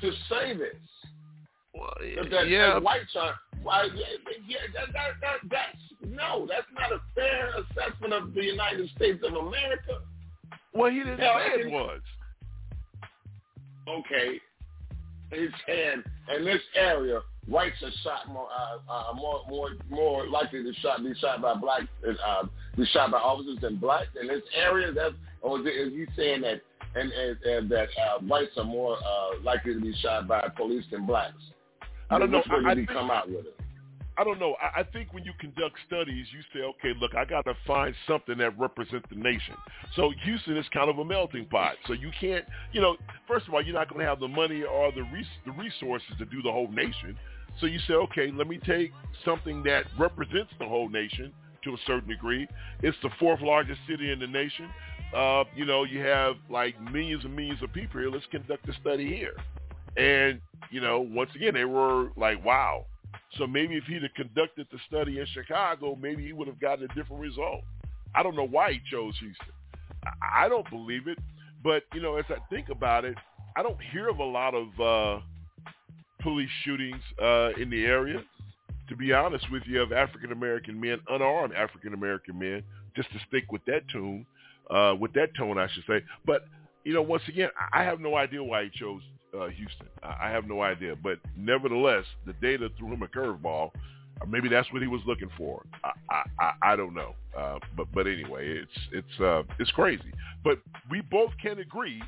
to 0.00 0.12
say 0.28 0.56
this. 0.56 0.76
Well, 1.74 1.92
That, 2.22 2.30
that, 2.30 2.48
yeah, 2.48 2.74
that 2.74 2.82
whites 2.82 3.14
are 3.18 3.34
why? 3.62 3.88
Yeah, 3.94 4.04
yeah, 4.46 4.56
that, 4.72 4.92
that, 4.92 5.10
that, 5.20 5.50
that's 5.50 5.78
no, 6.08 6.46
that's 6.48 6.66
not 6.72 6.92
a 6.92 7.00
fair 7.14 7.50
assessment 7.58 8.12
of 8.12 8.34
the 8.34 8.42
United 8.42 8.88
States 8.94 9.18
of 9.26 9.34
America. 9.34 9.98
well, 10.72 10.90
he 10.92 10.98
didn't 10.98 11.18
say 11.18 11.24
it 11.26 11.72
was. 11.72 12.00
Okay, 13.88 14.40
he's 15.32 15.50
saying 15.66 16.04
in 16.36 16.44
this 16.44 16.60
area, 16.76 17.20
whites 17.48 17.76
are 17.82 17.90
shot 18.02 18.28
more, 18.28 18.48
uh, 18.50 18.92
uh, 18.92 19.14
more, 19.14 19.40
more, 19.48 19.70
more 19.90 20.26
likely 20.26 20.62
to 20.62 20.72
shot 20.80 21.02
be 21.02 21.14
shot 21.20 21.40
by 21.42 21.54
black, 21.54 21.82
uh, 22.06 22.46
be 22.76 22.84
shot 22.86 23.10
by 23.10 23.18
officers 23.18 23.58
than 23.60 23.76
blacks 23.76 24.08
in 24.20 24.28
this 24.28 24.42
area. 24.54 24.92
That's 24.92 25.14
or 25.42 25.60
is, 25.60 25.66
it, 25.66 25.70
is 25.70 25.92
he 25.92 26.06
saying 26.16 26.42
that 26.42 26.60
and, 26.94 27.12
and, 27.12 27.42
and 27.42 27.70
that 27.70 27.88
uh, 28.00 28.18
whites 28.20 28.52
are 28.56 28.64
more 28.64 28.96
uh, 28.96 29.40
likely 29.42 29.74
to 29.74 29.80
be 29.80 29.94
shot 30.00 30.28
by 30.28 30.48
police 30.56 30.84
than 30.90 31.06
blacks? 31.06 31.34
I 32.10 32.18
don't 32.18 32.30
know. 32.30 32.38
Which 32.38 32.64
I- 32.66 32.74
think- 32.74 32.88
come 32.88 33.10
out 33.10 33.28
with 33.28 33.46
it? 33.46 33.54
I 34.18 34.24
don't 34.24 34.40
know. 34.40 34.56
I, 34.60 34.80
I 34.80 34.82
think 34.82 35.14
when 35.14 35.24
you 35.24 35.32
conduct 35.38 35.76
studies, 35.86 36.26
you 36.32 36.40
say, 36.52 36.64
okay, 36.64 36.92
look, 37.00 37.14
I 37.14 37.24
got 37.24 37.44
to 37.44 37.54
find 37.64 37.94
something 38.08 38.36
that 38.38 38.58
represents 38.58 39.06
the 39.08 39.14
nation. 39.14 39.54
So 39.94 40.10
Houston 40.24 40.56
is 40.56 40.66
kind 40.74 40.90
of 40.90 40.98
a 40.98 41.04
melting 41.04 41.46
pot. 41.46 41.74
So 41.86 41.92
you 41.92 42.10
can't, 42.20 42.44
you 42.72 42.80
know, 42.80 42.96
first 43.28 43.46
of 43.46 43.54
all, 43.54 43.62
you're 43.62 43.74
not 43.76 43.88
going 43.88 44.00
to 44.00 44.06
have 44.06 44.18
the 44.18 44.26
money 44.26 44.64
or 44.64 44.90
the 44.90 45.02
res- 45.14 45.24
the 45.46 45.52
resources 45.52 46.08
to 46.18 46.24
do 46.24 46.42
the 46.42 46.50
whole 46.50 46.68
nation. 46.68 47.16
So 47.60 47.66
you 47.66 47.78
say, 47.86 47.94
okay, 47.94 48.30
let 48.32 48.46
me 48.46 48.58
take 48.64 48.92
something 49.24 49.62
that 49.64 49.84
represents 49.98 50.52
the 50.58 50.66
whole 50.66 50.88
nation 50.88 51.32
to 51.64 51.74
a 51.74 51.76
certain 51.86 52.08
degree. 52.08 52.46
It's 52.82 52.96
the 53.02 53.10
fourth 53.18 53.40
largest 53.40 53.80
city 53.88 54.12
in 54.12 54.20
the 54.20 54.26
nation. 54.26 54.70
Uh, 55.14 55.44
you 55.56 55.64
know, 55.64 55.84
you 55.84 56.00
have 56.00 56.36
like 56.50 56.80
millions 56.92 57.24
and 57.24 57.34
millions 57.34 57.62
of 57.62 57.72
people 57.72 58.00
here. 58.00 58.10
Let's 58.10 58.26
conduct 58.30 58.68
a 58.68 58.72
study 58.80 59.06
here. 59.06 59.34
And, 59.96 60.40
you 60.70 60.80
know, 60.80 61.00
once 61.00 61.30
again, 61.34 61.54
they 61.54 61.64
were 61.64 62.10
like, 62.16 62.44
wow. 62.44 62.86
So 63.36 63.46
maybe 63.46 63.76
if 63.76 63.84
he'd 63.84 64.02
have 64.02 64.14
conducted 64.14 64.68
the 64.70 64.78
study 64.86 65.18
in 65.18 65.26
Chicago, 65.26 65.96
maybe 66.00 66.24
he 66.24 66.32
would 66.32 66.46
have 66.46 66.60
gotten 66.60 66.84
a 66.84 66.94
different 66.94 67.20
result. 67.20 67.62
I 68.14 68.22
don't 68.22 68.36
know 68.36 68.46
why 68.46 68.72
he 68.72 68.80
chose 68.90 69.14
Houston. 69.18 69.46
I, 70.22 70.48
don't 70.48 70.68
believe 70.70 71.08
it. 71.08 71.18
But, 71.62 71.82
you 71.92 72.00
know, 72.00 72.16
as 72.16 72.24
I 72.28 72.36
think 72.48 72.68
about 72.68 73.04
it, 73.04 73.16
I 73.56 73.62
don't 73.62 73.80
hear 73.92 74.08
of 74.08 74.18
a 74.18 74.24
lot 74.24 74.54
of 74.54 74.68
uh, 74.80 75.20
police 76.20 76.50
shootings 76.64 77.02
uh, 77.22 77.50
in 77.60 77.70
the 77.70 77.84
area. 77.84 78.22
To 78.88 78.96
be 78.96 79.12
honest 79.12 79.44
with 79.50 79.62
you, 79.66 79.82
of 79.82 79.92
African 79.92 80.32
American 80.32 80.80
men, 80.80 80.98
unarmed 81.08 81.54
African 81.54 81.92
American 81.92 82.38
men, 82.38 82.62
just 82.96 83.10
to 83.12 83.18
stick 83.28 83.52
with 83.52 83.62
that 83.66 83.82
tune, 83.92 84.24
uh, 84.70 84.94
with 84.98 85.12
that 85.12 85.34
tone, 85.36 85.58
I 85.58 85.68
should 85.68 85.84
say. 85.86 86.02
But 86.24 86.46
you 86.84 86.94
know, 86.94 87.02
once 87.02 87.22
again, 87.28 87.50
I 87.72 87.82
have 87.82 88.00
no 88.00 88.16
idea 88.16 88.42
why 88.42 88.64
he 88.64 88.70
chose 88.70 89.02
uh, 89.38 89.48
Houston. 89.48 89.86
I 90.02 90.30
have 90.30 90.46
no 90.46 90.62
idea. 90.62 90.96
But 90.96 91.18
nevertheless, 91.36 92.04
the 92.26 92.32
data 92.34 92.70
threw 92.78 92.92
him 92.92 93.02
a 93.02 93.06
curveball, 93.06 93.72
Or 94.20 94.26
maybe 94.26 94.48
that's 94.48 94.72
what 94.72 94.82
he 94.82 94.88
was 94.88 95.02
looking 95.06 95.30
for. 95.36 95.64
I 95.84 95.92
I, 96.10 96.22
I, 96.40 96.52
I 96.72 96.76
don't 96.76 96.94
know. 96.94 97.14
Uh, 97.36 97.58
but 97.76 97.88
but 97.92 98.06
anyway, 98.06 98.48
it's 98.48 98.78
it's 98.92 99.20
uh, 99.20 99.42
it's 99.58 99.70
crazy. 99.72 100.12
But 100.42 100.60
we 100.90 101.02
both 101.02 101.32
can 101.42 101.58
agree 101.58 102.02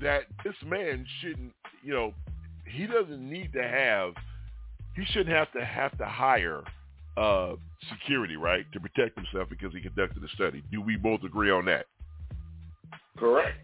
that 0.00 0.22
this 0.44 0.56
man 0.66 1.06
shouldn't. 1.20 1.52
You 1.84 1.94
know, 1.94 2.14
he 2.72 2.86
doesn't 2.86 3.30
need 3.30 3.52
to 3.52 3.62
have. 3.62 4.14
He 4.96 5.04
shouldn't 5.06 5.34
have 5.34 5.50
to 5.52 5.64
have 5.64 5.96
to 5.98 6.04
hire 6.04 6.62
uh, 7.16 7.54
security, 7.90 8.36
right, 8.36 8.66
to 8.72 8.80
protect 8.80 9.16
himself 9.16 9.48
because 9.48 9.72
he 9.72 9.80
conducted 9.80 10.22
a 10.22 10.28
study. 10.34 10.62
Do 10.70 10.80
we 10.80 10.96
both 10.96 11.22
agree 11.24 11.50
on 11.50 11.64
that? 11.66 11.86
Correct. 13.18 13.56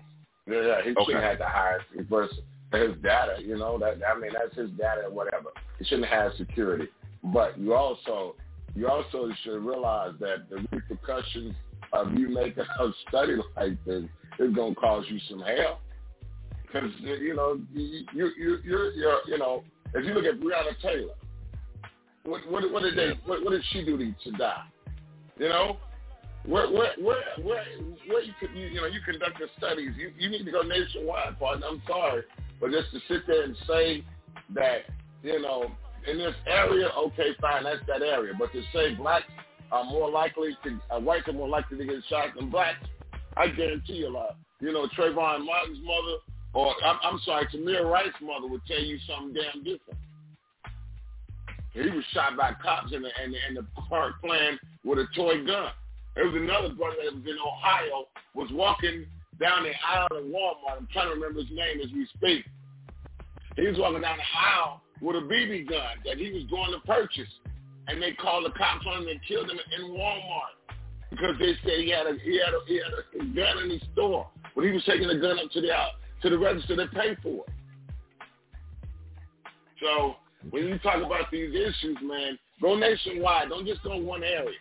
Yeah, 0.47 0.83
he 0.83 0.91
okay. 0.91 1.05
shouldn't 1.05 1.25
have 1.25 1.39
to 1.39 1.47
hire 1.47 1.83
first 2.09 2.35
his 2.73 2.97
data. 3.03 3.37
You 3.41 3.57
know 3.57 3.79
that 3.79 3.99
I 4.07 4.19
mean 4.19 4.31
that's 4.33 4.57
his 4.57 4.71
data 4.79 5.03
or 5.07 5.11
whatever. 5.11 5.51
He 5.79 5.85
shouldn't 5.85 6.09
have 6.09 6.33
security. 6.37 6.89
But 7.25 7.59
you 7.59 7.75
also 7.75 8.35
you 8.75 8.89
also 8.89 9.31
should 9.43 9.63
realize 9.63 10.13
that 10.21 10.49
the 10.51 10.67
repercussions 10.71 11.55
of 11.93 12.15
you 12.15 12.29
making 12.29 12.65
a 12.81 12.89
study 13.09 13.37
like 13.57 13.85
this 13.85 14.05
is 14.39 14.55
going 14.55 14.75
to 14.75 14.81
cause 14.81 15.05
you 15.09 15.19
some 15.29 15.41
hell. 15.41 15.81
Because 16.73 16.91
you 17.01 17.35
know 17.35 17.59
you 17.73 18.05
you 18.15 18.31
you 18.37 18.59
you're, 18.65 18.93
you're 18.93 19.21
you 19.27 19.39
know 19.39 19.65
if 19.95 20.05
you 20.05 20.13
look 20.13 20.25
at 20.25 20.39
Breonna 20.41 20.79
Taylor, 20.83 21.15
what 22.25 22.49
what 22.51 22.71
what 22.73 22.83
did 22.83 22.97
they 22.97 23.19
what, 23.25 23.43
what 23.43 23.51
did 23.51 23.65
she 23.73 23.85
do 23.85 23.97
to, 23.97 24.31
to 24.31 24.37
die? 24.37 24.65
You 25.39 25.49
know, 25.49 25.79
where 26.45 26.71
where 26.71 26.93
where 26.99 27.23
where 27.43 27.65
where 28.07 28.23
you 28.23 28.33
could 28.39 28.51
you, 28.55 28.67
you 28.67 28.81
know 28.81 28.87
you 28.87 29.01
conduct 29.05 29.39
your 29.39 29.49
studies. 29.57 29.93
You 29.97 30.13
you 30.19 30.29
need 30.29 30.45
to 30.45 30.51
go 30.51 30.63
nationwide, 30.63 31.39
partner. 31.39 31.67
I'm 31.71 31.83
sorry, 31.87 32.23
but 32.61 32.71
just 32.71 32.91
to 32.93 33.01
sit 33.09 33.27
there 33.27 33.45
and 33.45 33.57
say 33.67 34.05
that 34.55 34.83
you 35.23 35.41
know 35.41 35.71
in 36.07 36.19
this 36.19 36.35
area, 36.47 36.89
okay, 36.97 37.31
fine, 37.41 37.65
that's 37.65 37.85
that 37.87 38.03
area. 38.03 38.33
But 38.39 38.53
to 38.53 38.63
say 38.73 38.95
blacks 38.95 39.25
are 39.73 39.85
more 39.85 40.11
likely 40.11 40.57
to 40.65 40.81
uh, 40.91 41.01
whites 41.01 41.29
are 41.29 41.33
more 41.33 41.49
likely 41.49 41.79
to 41.79 41.85
get 41.85 42.03
shot 42.09 42.29
than 42.37 42.51
blacks, 42.51 42.87
I 43.37 43.49
guarantee 43.49 43.95
you 43.95 44.09
a 44.09 44.11
lot. 44.11 44.37
You 44.61 44.73
know, 44.73 44.87
Trayvon 44.99 45.45
Martin's 45.45 45.79
mother, 45.83 46.19
or 46.59 46.75
I'm, 46.85 46.99
I'm 47.05 47.21
sorry, 47.25 47.47
Tamir 47.47 47.89
Rice's 47.89 48.15
mother 48.21 48.49
would 48.49 48.67
tell 48.67 48.83
you 48.83 48.99
something 49.07 49.33
damn 49.33 49.63
different. 49.63 50.01
He 51.73 51.83
was 51.83 52.05
shot 52.13 52.37
by 52.37 52.53
cops 52.61 52.93
in 52.93 53.03
the 53.03 53.11
in 53.23 53.31
the, 53.31 53.39
in 53.49 53.55
the 53.55 53.67
park 53.89 54.15
playing 54.21 54.59
with 54.85 54.99
a 54.99 55.07
toy 55.15 55.45
gun. 55.47 55.71
There 56.17 56.27
was 56.27 56.35
another 56.35 56.75
brother 56.75 56.97
that 57.05 57.15
was 57.15 57.23
in 57.23 57.39
Ohio, 57.39 58.11
was 58.35 58.51
walking 58.51 59.07
down 59.39 59.63
the 59.63 59.71
aisle 59.87 60.19
in 60.19 60.33
Walmart. 60.35 60.83
I'm 60.83 60.89
trying 60.93 61.07
to 61.07 61.15
remember 61.15 61.39
his 61.41 61.51
name 61.51 61.79
as 61.79 61.93
we 61.93 62.09
speak. 62.17 62.45
He 63.55 63.63
was 63.63 63.79
walking 63.79 64.03
down 64.03 64.19
the 64.19 64.27
aisle 64.35 64.83
with 65.01 65.15
a 65.15 65.23
BB 65.23 65.71
gun 65.71 66.03
that 66.07 66.19
he 66.19 66.33
was 66.33 66.43
going 66.51 66.73
to 66.73 66.81
purchase, 66.85 67.31
and 67.87 68.03
they 68.03 68.13
called 68.19 68.47
the 68.47 68.59
cops 68.59 68.85
on 68.85 69.03
him 69.03 69.09
and 69.09 69.21
killed 69.29 69.49
him 69.49 69.59
in 69.79 69.95
Walmart 69.95 70.59
because 71.11 71.39
they 71.39 71.55
said 71.63 71.87
he 71.87 71.91
had 71.91 72.07
a 72.11 72.19
he 72.19 72.43
had 72.43 72.51
a, 72.51 72.61
he 72.67 72.83
had 72.83 72.91
a 72.99 73.25
gun 73.31 73.63
in 73.63 73.71
his 73.71 73.83
store. 73.93 74.27
When 74.55 74.67
he 74.67 74.73
was 74.73 74.83
taking 74.85 75.07
the 75.07 75.23
gun 75.23 75.39
up 75.39 75.53
to 75.53 75.61
the 75.61 75.71
out 75.71 76.03
to 76.23 76.31
the 76.31 76.39
register 76.39 76.77
to 76.77 76.87
pay 76.89 77.17
for 77.23 77.45
it. 77.47 77.53
So 79.81 80.17
when 80.51 80.67
you 80.67 80.79
talk 80.79 80.97
about 80.97 81.31
these 81.31 81.55
issues, 81.55 81.97
man, 82.03 82.39
go 82.61 82.77
nationwide. 82.77 83.49
Don't 83.51 83.67
just 83.67 83.83
go 83.83 83.97
one 83.97 84.23
area. 84.23 84.59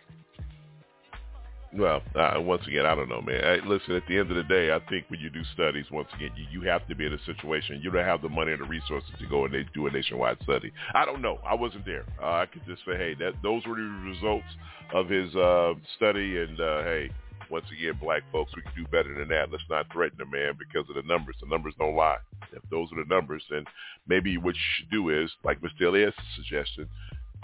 Well, 1.76 2.02
uh, 2.14 2.34
once 2.38 2.66
again, 2.66 2.86
I 2.86 2.94
don't 2.94 3.10
know, 3.10 3.20
man. 3.20 3.68
Listen, 3.68 3.94
at 3.94 4.02
the 4.08 4.18
end 4.18 4.30
of 4.30 4.36
the 4.36 4.42
day, 4.44 4.72
I 4.72 4.80
think 4.88 5.04
when 5.08 5.20
you 5.20 5.28
do 5.28 5.42
studies, 5.52 5.84
once 5.92 6.08
again, 6.16 6.30
you, 6.34 6.62
you 6.62 6.66
have 6.68 6.86
to 6.88 6.94
be 6.94 7.04
in 7.04 7.12
a 7.12 7.22
situation 7.26 7.80
you 7.82 7.90
don't 7.90 8.04
have 8.04 8.22
the 8.22 8.28
money 8.28 8.52
and 8.52 8.62
the 8.62 8.66
resources 8.66 9.10
to 9.18 9.26
go 9.26 9.44
and 9.44 9.52
they 9.52 9.66
do 9.74 9.86
a 9.86 9.90
nationwide 9.90 10.38
study. 10.44 10.72
I 10.94 11.04
don't 11.04 11.20
know. 11.20 11.38
I 11.46 11.54
wasn't 11.54 11.84
there. 11.84 12.06
Uh, 12.22 12.26
I 12.26 12.46
could 12.46 12.62
just 12.66 12.82
say, 12.86 12.96
hey, 12.96 13.14
that 13.20 13.34
those 13.42 13.66
were 13.66 13.76
the 13.76 13.82
results 13.82 14.46
of 14.94 15.10
his 15.10 15.34
uh, 15.36 15.74
study, 15.96 16.38
and 16.38 16.58
uh, 16.58 16.82
hey, 16.84 17.10
once 17.50 17.66
again, 17.72 17.98
black 18.00 18.22
folks, 18.32 18.52
we 18.54 18.62
can 18.62 18.72
do 18.76 18.84
better 18.90 19.14
than 19.14 19.28
that. 19.28 19.50
Let's 19.50 19.64
not 19.68 19.90
threaten 19.92 20.18
the 20.18 20.26
man 20.26 20.54
because 20.58 20.88
of 20.88 20.94
the 20.94 21.08
numbers. 21.08 21.36
The 21.40 21.48
numbers 21.48 21.74
don't 21.78 21.94
lie. 21.96 22.18
If 22.52 22.62
those 22.70 22.88
are 22.92 23.02
the 23.02 23.14
numbers, 23.14 23.42
then 23.50 23.64
maybe 24.06 24.36
what 24.36 24.54
you 24.54 24.60
should 24.76 24.90
do 24.90 25.10
is, 25.10 25.30
like 25.44 25.60
Mr. 25.60 25.86
Elias 25.86 26.14
suggested, 26.36 26.88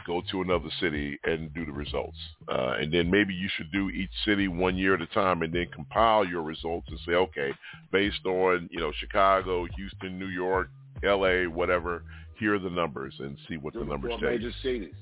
go 0.06 0.22
to 0.30 0.42
another 0.42 0.68
city 0.80 1.18
and 1.24 1.52
do 1.54 1.64
the 1.64 1.72
results. 1.72 2.18
Uh, 2.48 2.74
and 2.80 2.92
then 2.92 3.10
maybe 3.10 3.32
you 3.32 3.48
should 3.56 3.70
do 3.72 3.90
each 3.90 4.10
city 4.24 4.48
one 4.48 4.76
year 4.76 4.94
at 4.94 5.00
a 5.00 5.06
time 5.06 5.42
and 5.42 5.52
then 5.52 5.66
compile 5.72 6.26
your 6.26 6.42
results 6.42 6.86
and 6.90 6.98
say, 7.06 7.12
okay, 7.12 7.52
based 7.92 8.24
on, 8.26 8.68
you 8.70 8.80
know, 8.80 8.92
Chicago, 8.98 9.66
Houston, 9.76 10.18
New 10.18 10.28
York, 10.28 10.68
L.A., 11.02 11.46
whatever, 11.46 12.02
here 12.38 12.54
are 12.54 12.58
the 12.58 12.70
numbers 12.70 13.14
and 13.18 13.36
see 13.48 13.56
what 13.56 13.72
do 13.72 13.80
the 13.80 13.86
numbers 13.86 14.12
say. 14.20 14.26
major 14.26 14.52
cities. 14.62 14.94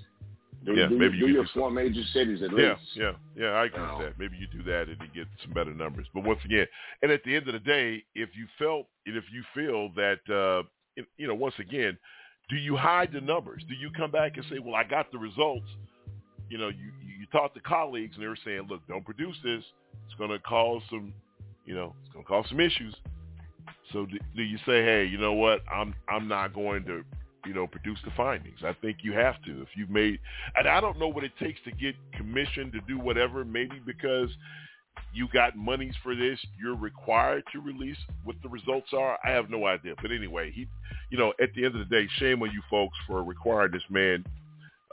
Do, 0.64 0.74
yeah, 0.74 0.86
do, 0.86 0.98
maybe 0.98 1.18
do 1.18 1.26
you 1.26 1.34
your 1.34 1.46
four 1.52 1.70
major 1.70 2.02
cities 2.12 2.40
at 2.42 2.50
yeah, 2.56 2.70
least. 2.70 2.80
Yeah, 2.94 3.12
yeah, 3.36 3.48
I 3.48 3.64
agree 3.66 3.82
with 3.82 4.06
that. 4.06 4.18
Maybe 4.18 4.36
you 4.36 4.46
do 4.46 4.62
that 4.64 4.88
and 4.88 4.96
you 5.00 5.24
get 5.24 5.26
some 5.42 5.52
better 5.52 5.74
numbers. 5.74 6.06
But 6.14 6.24
once 6.24 6.38
again, 6.44 6.66
and 7.02 7.10
at 7.10 7.24
the 7.24 7.34
end 7.34 7.48
of 7.48 7.54
the 7.54 7.60
day, 7.60 8.04
if 8.14 8.30
you 8.36 8.46
felt, 8.58 8.86
if 9.04 9.24
you 9.32 9.42
feel 9.54 9.90
that, 9.94 10.20
uh, 10.32 10.62
you 11.16 11.26
know, 11.26 11.34
once 11.34 11.54
again, 11.58 11.98
do 12.48 12.56
you 12.56 12.76
hide 12.76 13.12
the 13.12 13.20
numbers? 13.20 13.62
Do 13.68 13.74
you 13.74 13.90
come 13.90 14.10
back 14.10 14.36
and 14.36 14.44
say, 14.50 14.58
well, 14.58 14.74
I 14.74 14.84
got 14.84 15.10
the 15.10 15.18
results? 15.18 15.66
You 16.48 16.58
know, 16.58 16.68
you, 16.68 16.92
you 17.18 17.26
talk 17.32 17.54
to 17.54 17.60
colleagues 17.60 18.14
and 18.14 18.24
they're 18.24 18.36
saying, 18.44 18.66
look, 18.68 18.86
don't 18.86 19.04
produce 19.04 19.36
this. 19.42 19.64
It's 20.06 20.14
going 20.18 20.30
to 20.30 20.38
cause 20.40 20.82
some, 20.90 21.12
you 21.64 21.74
know, 21.74 21.94
it's 22.02 22.12
going 22.12 22.24
to 22.24 22.28
cause 22.28 22.44
some 22.48 22.60
issues. 22.60 22.94
So 23.92 24.06
do, 24.06 24.18
do 24.36 24.42
you 24.42 24.58
say, 24.58 24.84
hey, 24.84 25.06
you 25.06 25.18
know 25.18 25.32
what? 25.32 25.62
I'm 25.72 25.94
I'm 26.08 26.28
not 26.28 26.54
going 26.54 26.84
to, 26.84 27.04
you 27.46 27.54
know, 27.54 27.66
produce 27.66 27.98
the 28.04 28.10
findings. 28.16 28.58
I 28.64 28.74
think 28.80 28.98
you 29.02 29.12
have 29.12 29.42
to. 29.44 29.62
If 29.62 29.68
you've 29.76 29.90
made, 29.90 30.18
and 30.56 30.68
I 30.68 30.80
don't 30.80 30.98
know 30.98 31.08
what 31.08 31.24
it 31.24 31.32
takes 31.38 31.60
to 31.64 31.72
get 31.72 31.94
commission 32.16 32.70
to 32.72 32.80
do 32.86 32.98
whatever. 32.98 33.44
Maybe 33.44 33.80
because 33.84 34.30
you 35.12 35.28
got 35.32 35.56
monies 35.56 35.94
for 36.02 36.14
this, 36.14 36.38
you're 36.60 36.76
required 36.76 37.44
to 37.52 37.60
release 37.60 37.96
what 38.24 38.36
the 38.42 38.48
results 38.48 38.88
are. 38.92 39.18
I 39.24 39.30
have 39.30 39.50
no 39.50 39.66
idea. 39.66 39.94
But 40.00 40.10
anyway, 40.10 40.50
he, 40.52 40.66
you 41.10 41.18
know, 41.18 41.32
at 41.40 41.52
the 41.54 41.64
end 41.64 41.74
of 41.74 41.88
the 41.88 41.94
day, 41.94 42.08
shame 42.18 42.42
on 42.42 42.50
you 42.50 42.62
folks 42.70 42.96
for 43.06 43.22
requiring 43.22 43.72
this 43.72 43.82
man 43.90 44.24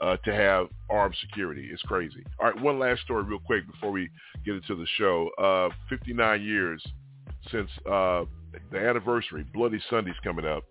uh, 0.00 0.16
to 0.18 0.34
have 0.34 0.68
armed 0.88 1.16
security. 1.20 1.68
It's 1.72 1.82
crazy. 1.82 2.24
All 2.38 2.50
right, 2.50 2.60
one 2.60 2.78
last 2.78 3.02
story 3.02 3.22
real 3.22 3.38
quick 3.38 3.66
before 3.70 3.90
we 3.90 4.08
get 4.44 4.54
into 4.54 4.74
the 4.74 4.86
show. 4.96 5.30
Uh, 5.38 5.74
59 5.88 6.42
years 6.42 6.82
since 7.50 7.70
uh, 7.86 8.24
the 8.72 8.78
anniversary, 8.78 9.44
Bloody 9.54 9.80
Sunday's 9.88 10.14
coming 10.22 10.46
up. 10.46 10.64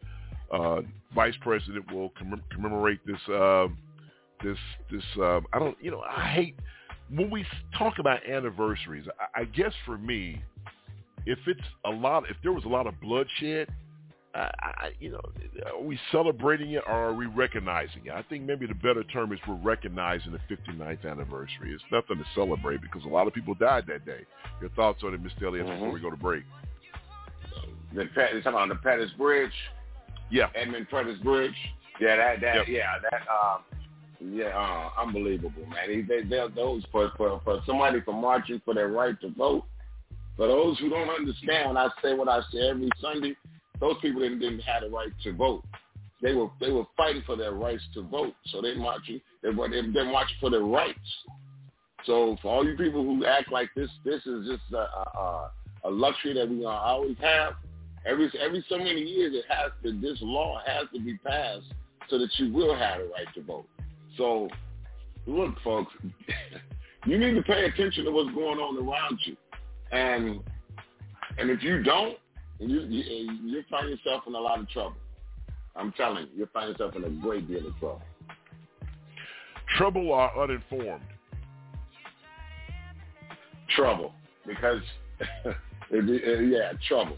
Uh, 0.52 0.82
Vice 1.14 1.36
President 1.42 1.92
will 1.92 2.12
comm- 2.12 2.42
commemorate 2.52 3.00
this, 3.06 3.20
uh, 3.34 3.68
this, 4.44 4.58
this, 4.92 5.04
uh, 5.22 5.42
I 5.54 5.60
don't, 5.60 5.78
you 5.82 5.92
know, 5.92 6.02
I 6.02 6.28
hate– 6.28 6.56
when 7.12 7.30
we 7.30 7.46
talk 7.78 8.00
about 8.00 8.28
anniversaries, 8.28 9.06
I, 9.36 9.42
I 9.42 9.46
guess 9.46 9.74
for 9.86 9.98
me, 9.98 10.42
if 11.26 11.40
it's 11.48 11.60
a 11.86 11.90
lot, 11.90 12.24
if 12.30 12.38
there 12.44 12.52
was 12.52 12.66
a 12.66 12.70
lot 12.70 12.88
of 12.88 13.00
bloodshed, 13.02 13.68
I, 14.36 14.52
I, 14.64 14.92
you 15.00 15.12
know, 15.12 15.22
are 15.66 15.82
we 15.82 16.00
celebrating 16.12 16.72
it 16.74 16.84
or 16.88 16.94
are 16.94 17.14
we 17.14 17.26
recognizing 17.26 18.06
it? 18.06 18.12
I 18.12 18.22
think 18.24 18.44
maybe 18.44 18.68
the 18.68 18.76
better 18.76 19.04
term 19.06 19.34
is 19.34 19.40
we're 19.48 19.56
recognizing 19.56 20.32
the 20.32 20.56
59th 20.56 21.10
anniversary. 21.10 21.74
It's 21.74 21.84
nothing 21.92 22.18
to 22.18 22.30
celebrate 22.36 22.82
because 22.82 23.04
a 23.06 23.10
lot 23.10 23.26
of 23.26 23.34
people 23.34 23.56
died 23.56 23.86
that 23.88 24.06
day. 24.06 24.26
Your 24.62 24.70
thoughts 24.72 25.02
on 25.04 25.16
it, 25.16 25.24
Mr. 25.24 25.48
Elliott, 25.48 25.66
mm-hmm. 25.66 25.76
before 25.76 25.92
we 25.92 26.00
go 26.00 26.12
to 26.12 26.18
break? 26.18 26.44
The 27.96 28.06
talking 28.14 28.42
about 28.46 28.70
the 28.70 28.76
Pettus 28.76 29.10
Bridge. 29.18 29.52
Yeah. 30.32 30.48
Edmund 30.56 30.88
Pettus 30.90 31.20
Bridge. 31.20 31.56
Yeah, 32.00 32.16
that 32.16 32.42
that 32.42 32.56
yep. 32.56 32.68
yeah 32.68 33.00
that 33.12 33.22
um 33.28 33.64
yeah, 34.22 34.48
uh, 34.48 35.02
unbelievable, 35.02 35.66
man. 35.68 36.06
They, 36.08 36.22
they, 36.22 36.48
those 36.54 36.84
for, 36.92 37.12
for 37.16 37.42
for 37.44 37.62
somebody 37.66 38.02
for 38.02 38.14
marching 38.14 38.62
for 38.66 38.74
their 38.74 38.90
right 38.90 39.20
to 39.22 39.30
vote. 39.30 39.64
For 40.36 40.48
those 40.48 40.78
who 40.80 40.90
don't 40.90 41.10
understand, 41.10 41.70
when 41.70 41.78
I 41.78 41.90
say 42.04 42.14
what 42.14 42.28
I 42.28 42.42
say 42.52 42.70
every 42.70 42.90
Sunday, 43.02 43.36
those 43.80 43.96
people 44.02 44.22
didn't, 44.22 44.40
didn't 44.40 44.60
have 44.62 44.84
the 44.84 44.90
right 44.90 45.12
to 45.24 45.34
vote. 45.34 45.64
They 46.22 46.34
were 46.34 46.50
they 46.60 46.72
were 46.72 46.86
fighting 46.98 47.24
for 47.26 47.38
their 47.38 47.54
rights 47.54 47.84
to 47.94 48.02
vote. 48.04 48.34
So 48.48 48.62
they 48.62 48.76
marching 48.76 49.22
they 49.42 49.50
were 49.50 49.70
they, 49.70 49.82
they're 49.94 50.12
marching 50.12 50.38
for 50.40 50.50
their 50.50 50.62
rights. 50.62 51.00
So 52.06 52.38
for 52.42 52.54
all 52.54 52.66
you 52.66 52.76
people 52.76 53.04
who 53.04 53.26
act 53.26 53.52
like 53.52 53.70
this 53.76 53.90
this 54.04 54.26
is 54.26 54.48
just 54.48 54.64
a, 54.74 54.78
a, 54.78 55.52
a 55.86 55.90
luxury 55.90 56.34
that 56.34 56.50
we 56.50 56.66
always 56.66 57.16
have, 57.22 57.54
every 58.06 58.32
every 58.40 58.64
so 58.70 58.78
many 58.78 59.02
years 59.02 59.34
it 59.36 59.46
has 59.50 59.72
to 59.84 60.00
this 60.00 60.18
law 60.22 60.62
has 60.66 60.88
to 60.94 61.00
be 61.00 61.18
passed 61.18 61.66
so 62.10 62.18
that 62.18 62.30
you 62.38 62.52
will 62.52 62.76
have 62.76 63.00
the 63.00 63.06
right 63.06 63.34
to 63.36 63.42
vote. 63.42 63.66
So, 64.18 64.50
look, 65.28 65.56
folks, 65.64 65.94
you 67.06 67.18
need 67.18 67.36
to 67.36 67.44
pay 67.44 67.66
attention 67.66 68.06
to 68.06 68.12
what's 68.12 68.34
going 68.34 68.60
on 68.60 68.78
around 68.78 69.20
you, 69.26 69.38
and 69.92 70.42
and 71.38 71.50
if 71.50 71.64
you 71.64 71.84
don't, 71.84 72.18
you, 72.60 72.82
you 72.82 73.40
you 73.44 73.64
find 73.70 73.90
yourself 73.90 74.24
in 74.28 74.36
a 74.36 74.40
lot 74.40 74.60
of 74.60 74.70
trouble. 74.70 74.98
I'm 75.76 75.94
telling 75.94 76.26
you, 76.26 76.30
you'll 76.36 76.48
find 76.54 76.70
yourself 76.70 76.96
in 76.96 77.04
a 77.04 77.10
great 77.10 77.48
deal 77.48 77.66
of 77.66 77.78
trouble. 77.80 78.02
Trouble 79.78 80.12
are 80.14 80.44
uninformed? 80.44 81.04
Trouble, 83.76 84.14
because 84.46 84.82
yeah, 85.92 86.74
trouble. 86.88 87.18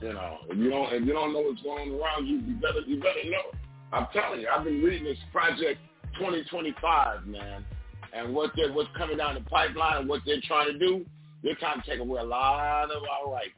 You 0.00 0.12
know, 0.12 0.38
if 0.48 0.56
you 0.56 0.70
don't 0.70 0.92
if 0.92 1.04
you 1.04 1.12
don't 1.12 1.32
know 1.32 1.40
what's 1.40 1.62
going 1.62 1.92
around 1.92 2.26
you, 2.26 2.38
you 2.38 2.54
better 2.54 2.80
you 2.86 3.00
better 3.00 3.24
know. 3.24 3.58
I'm 3.92 4.06
telling 4.12 4.40
you, 4.40 4.48
I've 4.48 4.64
been 4.64 4.82
reading 4.82 5.04
this 5.04 5.18
project 5.32 5.80
2025, 6.18 7.26
man. 7.26 7.64
And 8.12 8.34
what 8.34 8.52
they're, 8.56 8.72
what's 8.72 8.88
coming 8.96 9.16
down 9.16 9.34
the 9.34 9.40
pipeline 9.42 9.98
and 9.98 10.08
what 10.08 10.22
they're 10.24 10.40
trying 10.46 10.72
to 10.72 10.78
do, 10.78 11.04
they're 11.42 11.54
trying 11.56 11.80
to 11.80 11.90
take 11.90 12.00
away 12.00 12.20
a 12.20 12.24
lot 12.24 12.90
of 12.90 13.02
our 13.02 13.32
rights. 13.32 13.52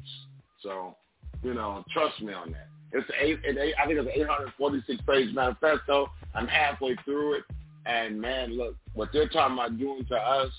So, 0.62 0.96
you 1.42 1.54
know, 1.54 1.84
trust 1.92 2.20
me 2.20 2.32
on 2.32 2.52
that. 2.52 2.68
It's 2.92 3.08
eight, 3.20 3.38
it, 3.44 3.74
I 3.80 3.86
think 3.86 3.98
it's 3.98 4.08
an 4.08 4.20
846 4.20 5.02
page 5.06 5.34
manifesto. 5.34 6.10
I'm 6.34 6.48
halfway 6.48 6.96
through 7.04 7.34
it, 7.34 7.44
and 7.86 8.20
man, 8.20 8.56
look, 8.56 8.76
what 8.94 9.10
they're 9.12 9.28
talking 9.28 9.54
about 9.54 9.78
doing 9.78 10.04
to 10.06 10.16
us, 10.16 10.50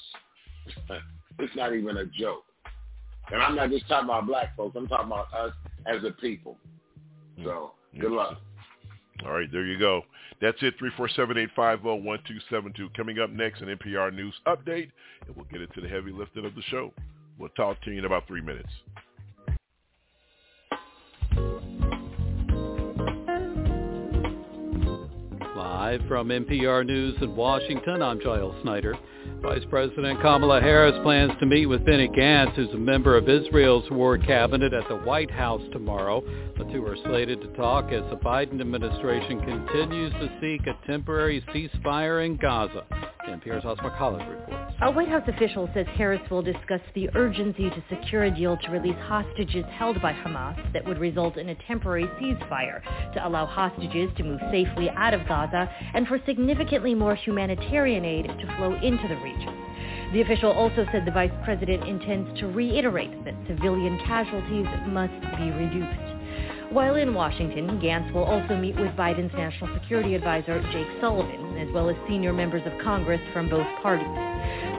it's 1.39 1.55
not 1.55 1.73
even 1.73 1.97
a 1.97 2.05
joke. 2.05 2.43
And 3.31 3.41
I'm 3.41 3.55
not 3.55 3.69
just 3.69 3.87
talking 3.87 4.05
about 4.09 4.27
black 4.27 4.55
folks. 4.55 4.75
I'm 4.77 4.87
talking 4.87 5.07
about 5.07 5.33
us 5.33 5.53
as 5.85 6.03
a 6.03 6.11
people. 6.11 6.57
Hmm. 7.37 7.45
So, 7.45 7.71
good 7.99 8.11
luck. 8.11 8.37
All 9.25 9.31
right, 9.31 9.51
there 9.51 9.65
you 9.65 9.77
go. 9.77 10.01
That's 10.41 10.57
it, 10.61 10.73
347-850-1272. 10.97 12.93
Coming 12.95 13.19
up 13.19 13.29
next, 13.29 13.61
an 13.61 13.77
NPR 13.77 14.13
News 14.13 14.33
update, 14.47 14.89
and 15.27 15.35
we'll 15.35 15.45
get 15.45 15.61
into 15.61 15.81
the 15.81 15.87
heavy 15.87 16.11
lifting 16.11 16.45
of 16.45 16.55
the 16.55 16.63
show. 16.63 16.91
We'll 17.37 17.49
talk 17.49 17.79
to 17.83 17.91
you 17.91 17.99
in 17.99 18.05
about 18.05 18.27
three 18.27 18.41
minutes. 18.41 18.69
Live 25.55 26.01
from 26.07 26.29
NPR 26.29 26.85
News 26.85 27.15
in 27.21 27.35
Washington, 27.35 28.01
I'm 28.01 28.19
Giles 28.21 28.55
Snyder. 28.63 28.95
Vice 29.41 29.63
President 29.71 30.21
Kamala 30.21 30.61
Harris 30.61 30.93
plans 31.01 31.31
to 31.39 31.47
meet 31.47 31.65
with 31.65 31.83
Benny 31.83 32.07
Gantz, 32.07 32.53
who's 32.53 32.69
a 32.75 32.77
member 32.77 33.17
of 33.17 33.27
Israel's 33.27 33.89
war 33.89 34.17
cabinet, 34.19 34.71
at 34.71 34.87
the 34.87 34.97
White 34.97 35.31
House 35.31 35.63
tomorrow. 35.71 36.23
The 36.59 36.65
two 36.65 36.85
are 36.85 36.95
slated 37.05 37.41
to 37.41 37.47
talk 37.57 37.91
as 37.91 38.03
the 38.11 38.17
Biden 38.17 38.61
administration 38.61 39.39
continues 39.39 40.13
to 40.13 40.31
seek 40.39 40.67
a 40.67 40.77
temporary 40.85 41.43
ceasefire 41.53 42.23
in 42.23 42.37
Gaza. 42.37 42.85
NPR's 43.27 43.65
Asma 43.65 43.95
Khalid 43.97 44.27
reports. 44.27 44.70
A 44.83 44.89
White 44.89 45.09
House 45.09 45.27
official 45.27 45.69
says 45.75 45.85
Harris 45.95 46.27
will 46.31 46.41
discuss 46.41 46.81
the 46.95 47.07
urgency 47.13 47.69
to 47.69 47.83
secure 47.87 48.23
a 48.23 48.31
deal 48.31 48.57
to 48.57 48.71
release 48.71 48.97
hostages 49.01 49.63
held 49.77 50.01
by 50.01 50.11
Hamas 50.11 50.73
that 50.73 50.83
would 50.85 50.97
result 50.97 51.37
in 51.37 51.49
a 51.49 51.55
temporary 51.67 52.05
ceasefire 52.19 52.81
to 53.13 53.27
allow 53.27 53.45
hostages 53.45 54.09
to 54.17 54.23
move 54.23 54.39
safely 54.49 54.89
out 54.89 55.13
of 55.13 55.27
Gaza 55.27 55.69
and 55.93 56.07
for 56.07 56.17
significantly 56.25 56.95
more 56.95 57.13
humanitarian 57.13 58.03
aid 58.03 58.25
to 58.25 58.55
flow 58.57 58.73
into 58.73 59.07
the 59.07 59.17
region. 59.17 59.53
The 60.13 60.21
official 60.21 60.51
also 60.51 60.87
said 60.91 61.05
the 61.05 61.11
vice 61.11 61.31
president 61.43 61.87
intends 61.87 62.39
to 62.39 62.47
reiterate 62.47 63.23
that 63.23 63.35
civilian 63.47 63.99
casualties 63.99 64.65
must 64.87 65.13
be 65.37 65.51
reduced. 65.51 66.10
While 66.71 66.95
in 66.95 67.13
Washington, 67.13 67.81
Gantz 67.81 68.13
will 68.13 68.23
also 68.23 68.55
meet 68.55 68.77
with 68.77 68.91
Biden's 68.91 69.33
national 69.33 69.77
security 69.81 70.15
advisor, 70.15 70.61
Jake 70.71 70.87
Sullivan, 71.01 71.57
as 71.57 71.67
well 71.73 71.89
as 71.89 71.97
senior 72.07 72.31
members 72.31 72.61
of 72.65 72.71
Congress 72.81 73.19
from 73.33 73.49
both 73.49 73.67
parties. 73.81 74.07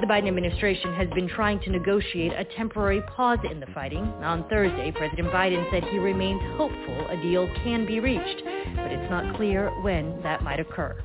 The 0.01 0.07
Biden 0.07 0.27
administration 0.27 0.95
has 0.95 1.11
been 1.11 1.29
trying 1.29 1.61
to 1.61 1.71
negotiate 1.71 2.33
a 2.33 2.47
temporary 2.57 3.03
pause 3.15 3.41
in 3.51 3.61
the 3.61 3.67
fighting. 3.75 4.05
On 4.25 4.49
Thursday, 4.49 4.91
President 4.91 5.29
Biden 5.29 5.71
said 5.71 5.85
he 5.85 5.99
remains 5.99 6.41
hopeful 6.57 7.09
a 7.11 7.17
deal 7.21 7.47
can 7.63 7.85
be 7.85 8.01
reached, 8.01 8.43
but 8.75 8.91
it's 8.91 9.11
not 9.11 9.37
clear 9.37 9.69
when 9.83 10.19
that 10.23 10.43
might 10.43 10.61
occur. 10.61 10.97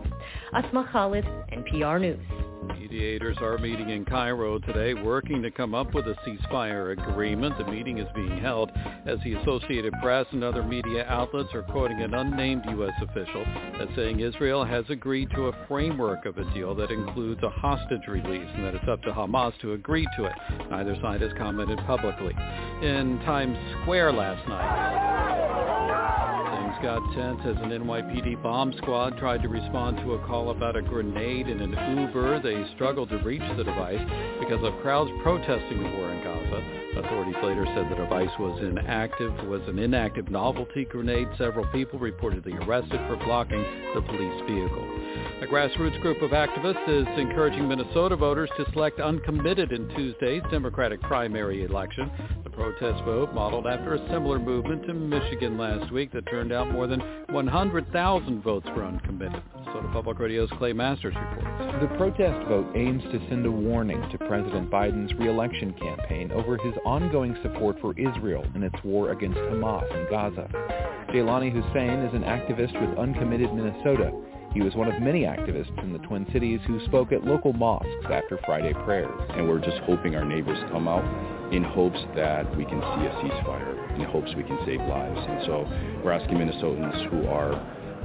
Asma 0.58 0.89
Khalid, 0.91 1.24
NPR 1.54 2.02
News. 2.02 2.80
Mediators 2.80 3.38
are 3.41 3.60
meeting 3.60 3.91
in 3.91 4.04
Cairo 4.04 4.58
today 4.58 4.96
working 4.96 5.43
to 5.43 5.52
come 5.52 5.76
up 5.76 5.93
with 5.93 6.08
a 6.08 6.15
ceasefire 6.26 6.98
agreement. 6.98 7.56
The 7.60 7.65
meeting 7.65 8.00
is 8.00 8.08
being 8.15 8.39
held 8.39 8.72
as 9.06 9.20
the 9.24 9.36
Associated 9.36 9.93
Press 10.02 10.26
and 10.32 10.43
other 10.43 10.63
media 10.63 11.06
outlets 11.08 11.50
are 11.54 11.62
quoting 11.62 12.02
an 12.02 12.15
unnamed 12.15 12.63
U.S. 12.70 12.93
official 13.04 13.46
as 13.80 13.88
saying 13.96 14.20
Israel 14.20 14.65
has 14.65 14.84
agreed 14.89 15.30
to 15.36 15.50
a 15.50 15.67
framework 15.67 16.26
of 16.26 16.39
a 16.39 16.54
deal 16.56 16.74
that 16.74 16.89
includes 16.89 17.43
a 17.43 17.50
hostage 17.52 18.08
release 18.08 18.50
and 18.56 18.63
that 18.63 18.74
it's 18.74 18.88
up 18.89 19.04
to 19.04 19.12
Hamas 19.12 19.54
to 19.62 19.74
agree 19.74 20.08
to 20.17 20.26
it. 20.26 20.34
Neither 20.72 20.96
side 21.04 21.22
has 21.22 21.32
commented 21.38 21.78
publicly. 21.86 22.34
In 22.82 23.20
Times 23.26 23.56
Square 23.84 24.13
last 24.13 24.48
night, 24.50 26.27
got 26.82 27.02
tense 27.16 27.42
as 27.46 27.56
an 27.63 27.72
NYPD 27.72 28.42
bomb 28.44 28.74
squad 28.78 29.18
tried 29.18 29.42
to 29.42 29.48
respond 29.48 29.98
to 29.98 30.13
a 30.13 30.28
call 30.28 30.52
about 30.52 30.76
a 30.76 30.82
grenade 30.82 31.48
in 31.48 31.62
an 31.62 31.98
Uber. 31.98 32.42
They 32.42 32.66
struggled 32.76 33.10
to 33.10 33.18
reach 33.18 33.42
the 33.58 33.63
device 33.63 34.02
because 34.40 34.63
of 34.63 34.80
crowds 34.82 35.12
protesting 35.24 35.84
the 35.84 35.90
war 35.98 36.12
in 36.12 36.24
Gaza. 36.24 36.88
Authorities 36.98 37.36
later 37.44 37.66
said 37.76 37.90
the 37.90 37.96
device 37.96 38.30
was 38.40 38.60
inactive, 38.62 39.34
was 39.48 39.62
an 39.68 39.78
inactive 39.78 40.30
novelty 40.32 40.86
grenade. 40.86 41.28
Several 41.38 41.66
people 41.68 42.00
reportedly 42.00 42.54
arrested 42.68 43.00
for 43.08 43.18
blocking 43.18 43.62
the 43.94 44.02
police 44.02 44.42
vehicle. 44.48 44.86
A 45.42 45.46
grassroots 45.46 46.02
group 46.02 46.22
of 46.22 46.32
activists 46.32 46.90
is 46.90 47.08
encouraging 47.20 47.68
Minnesota 47.68 48.16
voters 48.16 48.50
to 48.58 48.66
select 48.72 49.00
uncommitted 49.00 49.72
in 49.72 49.88
Tuesday's 49.90 50.42
Democratic 50.50 51.02
primary 51.02 51.63
election. 51.63 52.12
The 52.58 52.63
protest 52.63 53.04
vote 53.04 53.36
modeled 53.36 53.67
after 53.67 53.93
a 53.93 54.10
similar 54.10 54.39
movement 54.39 54.86
in 54.86 55.08
Michigan 55.08 55.60
last 55.60 55.91
week 55.91 56.12
that 56.13 56.26
turned 56.26 56.52
out 56.52 56.72
more 56.72 56.88
than 56.88 57.00
100,000 57.30 58.41
votes 58.41 58.67
for 58.74 58.84
uncommitted. 58.84 59.43
Minnesota 59.56 59.88
Public 59.93 60.17
Radio's 60.17 60.50
Clay 60.58 60.74
Masters 60.74 61.13
reports. 61.13 61.82
The 61.82 61.96
protest 61.98 62.48
vote 62.48 62.72
aims 62.76 63.04
to 63.12 63.22
send 63.30 63.46
a 63.46 63.52
warning 63.52 64.02
to 64.10 64.17
President 64.17 64.72
Biden's 64.72 65.13
reelection 65.20 65.72
campaign 65.74 66.32
over 66.32 66.58
his 66.58 66.74
ongoing 66.84 67.38
support 67.43 67.80
for 67.80 67.93
Israel 68.00 68.43
in 68.56 68.63
its 68.63 68.76
war 68.84 69.12
against 69.12 69.38
Hamas 69.38 69.88
in 69.96 70.08
Gaza. 70.10 70.48
Jaylani 71.13 71.52
Hussein 71.52 72.00
is 72.00 72.13
an 72.15 72.24
activist 72.24 72.74
with 72.82 72.98
Uncommitted 72.98 73.54
Minnesota 73.54 74.12
he 74.54 74.63
was 74.63 74.74
one 74.74 74.91
of 74.91 75.00
many 75.02 75.22
activists 75.22 75.84
in 75.84 75.93
the 75.93 76.00
Twin 76.00 76.26
Cities 76.34 76.60
who 76.65 76.84
spoke 76.86 77.12
at 77.12 77.24
local 77.24 77.54
mosques 77.54 78.06
after 78.06 78.39
Friday 78.46 78.74
prayers. 78.86 79.22
And 79.36 79.48
we're 79.48 79.60
just 79.60 79.78
hoping 79.84 80.15
our 80.15 80.26
neighbors 80.26 80.58
come 80.72 80.88
out 80.88 81.04
in 81.52 81.64
hopes 81.64 82.00
that 82.16 82.46
we 82.58 82.66
can 82.66 82.80
see 82.80 83.06
a 83.06 83.14
ceasefire, 83.22 83.96
in 83.96 84.06
hopes 84.06 84.30
we 84.36 84.44
can 84.44 84.58
save 84.66 84.82
lives. 84.82 85.20
And 85.20 85.46
so 85.46 86.02
we're 86.04 86.12
asking 86.12 86.38
Minnesotans 86.38 87.10
who 87.10 87.28
are 87.28 87.56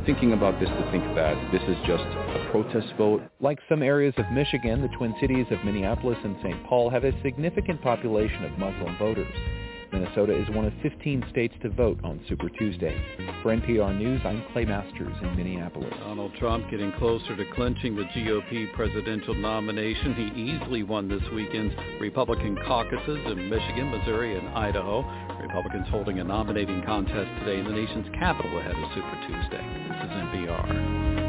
thinking 0.07 0.33
about 0.33 0.59
this 0.59 0.69
to 0.69 0.91
think 0.91 1.05
that 1.15 1.37
this 1.53 1.63
is 1.63 1.77
just 1.87 2.03
a 2.03 2.49
protest 2.51 2.93
vote. 2.97 3.23
Like 3.41 3.59
some 3.69 3.83
areas 3.83 4.15
of 4.17 4.31
Michigan, 4.33 4.83
the 4.83 4.89
Twin 4.97 5.15
Cities 5.21 5.47
of 5.51 5.65
Minneapolis 5.65 6.19
and 6.25 6.37
St. 6.43 6.65
Paul 6.67 6.91
have 6.91 7.05
a 7.05 7.13
significant 7.23 7.81
population 7.83 8.45
of 8.45 8.59
Muslim 8.59 8.97
voters. 8.99 9.35
Minnesota 9.93 10.35
is 10.35 10.49
one 10.51 10.65
of 10.65 10.73
15 10.83 11.25
states 11.31 11.55
to 11.63 11.69
vote 11.69 11.99
on 12.03 12.21
Super 12.29 12.49
Tuesday. 12.49 12.97
For 13.43 13.55
NPR 13.55 13.97
News, 13.99 14.21
I'm 14.25 14.43
Clay 14.53 14.65
Masters 14.65 15.15
in 15.23 15.37
Minneapolis. 15.37 15.93
Donald 16.01 16.33
Trump 16.39 16.71
getting 16.71 16.93
closer 16.93 17.37
to 17.37 17.45
clinching 17.55 17.95
the 17.95 18.05
GOP 18.05 18.73
presidential 18.75 19.35
nomination. 19.35 20.15
He 20.15 20.41
easily 20.41 20.83
won 20.83 21.09
this 21.09 21.23
weekend's 21.35 21.75
Republican 22.01 22.59
caucuses 22.67 23.21
in 23.27 23.51
Michigan, 23.51 23.91
Missouri, 23.91 24.39
and 24.39 24.49
Idaho. 24.49 25.03
Republicans 25.43 25.87
holding 25.91 26.21
a 26.21 26.25
nominating 26.25 26.83
contest 26.85 27.31
today 27.41 27.61
in 27.61 27.67
the 27.67 27.73
nation's 27.73 28.07
capital 28.19 28.59
ahead 28.59 28.75
of 28.75 28.89
Super 28.95 29.19
Tuesday. 29.27 29.65
This 29.89 29.97
is 29.97 30.11
NPR. 30.11 31.22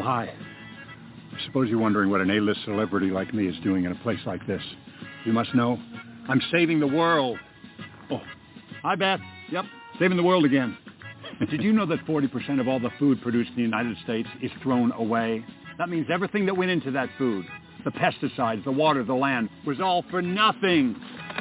Hi. 0.00 0.32
I 1.32 1.46
suppose 1.46 1.68
you're 1.68 1.78
wondering 1.78 2.10
what 2.10 2.20
an 2.20 2.30
A-list 2.30 2.60
celebrity 2.64 3.08
like 3.08 3.34
me 3.34 3.46
is 3.46 3.56
doing 3.62 3.84
in 3.84 3.92
a 3.92 3.96
place 3.96 4.20
like 4.26 4.46
this. 4.46 4.62
You 5.24 5.32
must 5.32 5.54
know, 5.54 5.78
I'm 6.28 6.40
saving 6.50 6.80
the 6.80 6.86
world. 6.86 7.38
Oh, 8.10 8.20
hi, 8.82 8.94
Beth. 8.94 9.20
Yep, 9.50 9.64
saving 9.98 10.16
the 10.16 10.22
world 10.22 10.44
again. 10.44 10.76
Did 11.50 11.62
you 11.62 11.72
know 11.72 11.84
that 11.86 12.04
40% 12.06 12.60
of 12.60 12.68
all 12.68 12.80
the 12.80 12.90
food 12.98 13.20
produced 13.20 13.50
in 13.50 13.56
the 13.56 13.62
United 13.62 13.96
States 14.04 14.28
is 14.42 14.50
thrown 14.62 14.92
away? 14.92 15.44
That 15.78 15.90
means 15.90 16.06
everything 16.10 16.46
that 16.46 16.56
went 16.56 16.70
into 16.70 16.90
that 16.92 17.10
food, 17.18 17.44
the 17.86 17.92
pesticides, 17.92 18.64
the 18.64 18.72
water, 18.72 19.04
the 19.04 19.14
land, 19.14 19.48
was 19.64 19.80
all 19.80 20.04
for 20.10 20.20
nothing. 20.20 20.96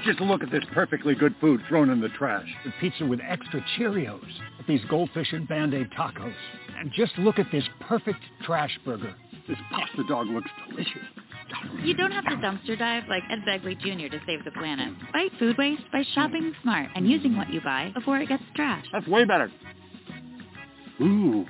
Just 0.05 0.21
look 0.21 0.43
at 0.43 0.51
this 0.51 0.63
perfectly 0.73 1.15
good 1.15 1.35
food 1.41 1.59
thrown 1.67 1.89
in 1.89 1.99
the 1.99 2.09
trash. 2.09 2.47
The 2.63 2.71
pizza 2.79 3.03
with 3.03 3.19
extra 3.27 3.65
Cheerios. 3.75 4.21
These 4.67 4.81
goldfish 4.87 5.33
and 5.33 5.47
Band-Aid 5.47 5.89
tacos. 5.97 6.35
And 6.79 6.91
just 6.95 7.17
look 7.17 7.39
at 7.39 7.47
this 7.51 7.63
perfect 7.81 8.19
trash 8.43 8.77
burger. 8.85 9.15
This 9.47 9.57
pasta 9.71 10.03
dog 10.07 10.27
looks 10.27 10.49
delicious. 10.69 11.01
You 11.83 11.95
don't 11.95 12.11
have 12.11 12.25
to 12.25 12.35
dumpster 12.35 12.77
dive 12.77 13.03
like 13.09 13.23
Ed 13.31 13.39
Begley 13.47 13.79
Jr. 13.79 14.15
to 14.15 14.21
save 14.27 14.45
the 14.45 14.51
planet. 14.51 14.93
Fight 15.11 15.31
food 15.39 15.57
waste 15.57 15.83
by 15.91 16.03
shopping 16.13 16.53
smart 16.61 16.89
and 16.95 17.09
using 17.09 17.35
what 17.35 17.51
you 17.51 17.59
buy 17.61 17.91
before 17.95 18.19
it 18.19 18.29
gets 18.29 18.43
trashed. 18.55 18.85
That's 18.93 19.07
way 19.07 19.25
better. 19.25 19.51
Ooh, 21.01 21.45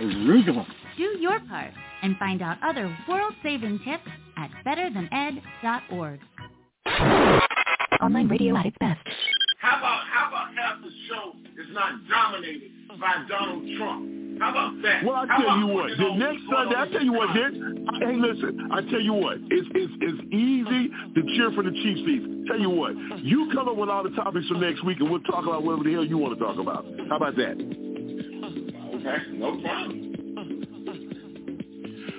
arugula. 0.00 0.66
Do 0.98 1.16
your 1.18 1.40
part 1.40 1.72
and 2.06 2.16
find 2.18 2.40
out 2.40 2.56
other 2.62 2.96
world-saving 3.08 3.80
tips 3.84 4.08
at 4.36 4.48
betterthaned.org. 4.64 6.20
Online 8.00 8.28
radio 8.28 8.56
at 8.56 8.66
its 8.66 8.76
best. 8.78 9.00
How 9.58 9.78
about 9.78 10.06
how 10.06 10.28
about 10.28 10.54
half 10.54 10.80
the 10.82 10.90
show 11.08 11.32
is 11.60 11.66
not 11.72 11.94
dominated 12.08 12.70
by 13.00 13.24
Donald 13.28 13.64
Trump? 13.76 14.38
How 14.38 14.50
about 14.50 14.82
that? 14.82 15.04
Well, 15.04 15.16
I 15.16 15.26
tell 15.26 15.58
you 15.58 15.66
what, 15.66 15.90
the 15.98 16.14
next 16.14 16.42
Sunday, 16.48 16.76
I 16.76 16.88
tell 16.92 17.02
you 17.02 17.12
what, 17.12 17.34
this 17.34 17.52
Dick. 17.52 17.98
Hey, 17.98 18.14
listen, 18.14 18.68
I 18.70 18.80
tell 18.82 19.00
you 19.00 19.14
what, 19.14 19.38
it's 19.50 19.68
it's 19.74 19.92
it's 20.00 20.22
easy 20.32 20.88
to 21.14 21.36
cheer 21.36 21.50
for 21.52 21.64
the 21.64 21.72
Chiefs. 21.72 22.00
season. 22.06 22.44
Tell 22.46 22.60
you 22.60 22.70
what, 22.70 22.94
you 23.24 23.50
come 23.52 23.68
up 23.68 23.76
with 23.76 23.88
all 23.88 24.04
the 24.04 24.10
topics 24.10 24.46
for 24.46 24.54
next 24.54 24.84
week, 24.84 25.00
and 25.00 25.10
we'll 25.10 25.22
talk 25.22 25.44
about 25.44 25.64
whatever 25.64 25.82
the 25.82 25.92
hell 25.94 26.04
you 26.04 26.18
want 26.18 26.38
to 26.38 26.44
talk 26.44 26.58
about. 26.58 26.86
How 27.08 27.16
about 27.16 27.34
that? 27.36 27.56
Okay, 28.94 29.38
no 29.38 29.60
problem. 29.60 30.05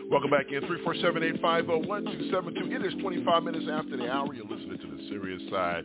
Welcome 0.09 0.31
back 0.31 0.53
in 0.53 0.61
347-850-1272. 0.61 2.71
It 2.71 2.85
is 2.85 2.93
25 3.01 3.43
minutes 3.43 3.65
after 3.69 3.97
the 3.97 4.09
hour. 4.09 4.33
You're 4.33 4.45
listening 4.45 4.77
to 4.77 4.87
the 4.95 5.05
serious 5.09 5.41
side 5.51 5.83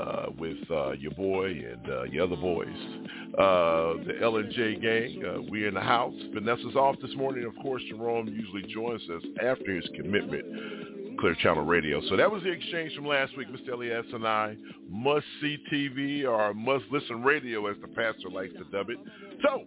uh, 0.00 0.28
with 0.38 0.56
uh, 0.70 0.92
your 0.92 1.10
boy 1.10 1.48
and 1.48 1.86
uh, 1.86 2.04
your 2.04 2.24
other 2.24 2.36
boys. 2.36 2.74
Uh, 3.38 3.92
the 4.06 4.14
L&J 4.22 4.76
gang, 4.76 5.22
uh, 5.24 5.42
we 5.50 5.66
in 5.66 5.74
the 5.74 5.82
house. 5.82 6.14
Vanessa's 6.32 6.76
off 6.76 6.96
this 7.02 7.14
morning. 7.14 7.44
Of 7.44 7.54
course, 7.62 7.82
Jerome 7.90 8.28
usually 8.28 8.62
joins 8.72 9.02
us 9.10 9.22
after 9.44 9.76
his 9.76 9.86
commitment, 9.96 11.18
Clear 11.20 11.34
Channel 11.34 11.66
Radio. 11.66 12.00
So 12.08 12.16
that 12.16 12.30
was 12.30 12.42
the 12.42 12.50
exchange 12.50 12.94
from 12.94 13.06
last 13.06 13.36
week. 13.36 13.48
Mr. 13.48 13.74
Elias 13.74 14.06
and 14.14 14.26
I 14.26 14.56
must 14.88 15.26
see 15.42 15.58
TV 15.70 16.26
or 16.26 16.54
must 16.54 16.86
listen 16.90 17.22
radio, 17.22 17.66
as 17.66 17.76
the 17.82 17.88
pastor 17.88 18.30
likes 18.30 18.54
to 18.54 18.64
dub 18.72 18.88
it. 18.88 18.96
So 19.44 19.64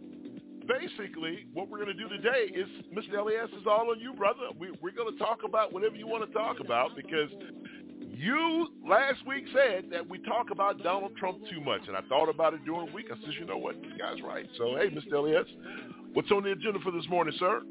basically, 0.67 1.47
what 1.53 1.69
we're 1.69 1.83
going 1.83 1.95
to 1.95 2.01
do 2.01 2.09
today 2.09 2.51
is, 2.53 2.67
Mr. 2.93 3.19
Elias 3.19 3.49
is 3.59 3.65
all 3.67 3.91
on 3.91 3.99
you, 3.99 4.13
brother. 4.13 4.49
We, 4.57 4.71
we're 4.81 4.91
going 4.91 5.11
to 5.11 5.19
talk 5.19 5.39
about 5.45 5.73
whatever 5.73 5.95
you 5.95 6.07
want 6.07 6.27
to 6.27 6.33
talk 6.33 6.59
about 6.59 6.95
because 6.95 7.29
you 8.17 8.67
last 8.87 9.25
week 9.27 9.45
said 9.53 9.85
that 9.91 10.07
we 10.07 10.19
talk 10.19 10.51
about 10.51 10.81
Donald 10.83 11.15
Trump 11.17 11.39
too 11.49 11.61
much, 11.61 11.81
and 11.87 11.95
I 11.95 12.01
thought 12.07 12.29
about 12.29 12.53
it 12.53 12.63
during 12.65 12.87
the 12.87 12.93
week. 12.93 13.07
I 13.11 13.19
said, 13.21 13.33
you 13.39 13.45
know 13.45 13.57
what, 13.57 13.81
this 13.81 13.91
guy's 13.99 14.21
right. 14.21 14.47
So, 14.57 14.75
hey, 14.75 14.89
Mr. 14.89 15.13
Elias, 15.13 15.47
what's 16.13 16.31
on 16.31 16.43
the 16.43 16.51
agenda 16.51 16.79
for 16.79 16.91
this 16.91 17.07
morning, 17.09 17.35
sir? 17.39 17.61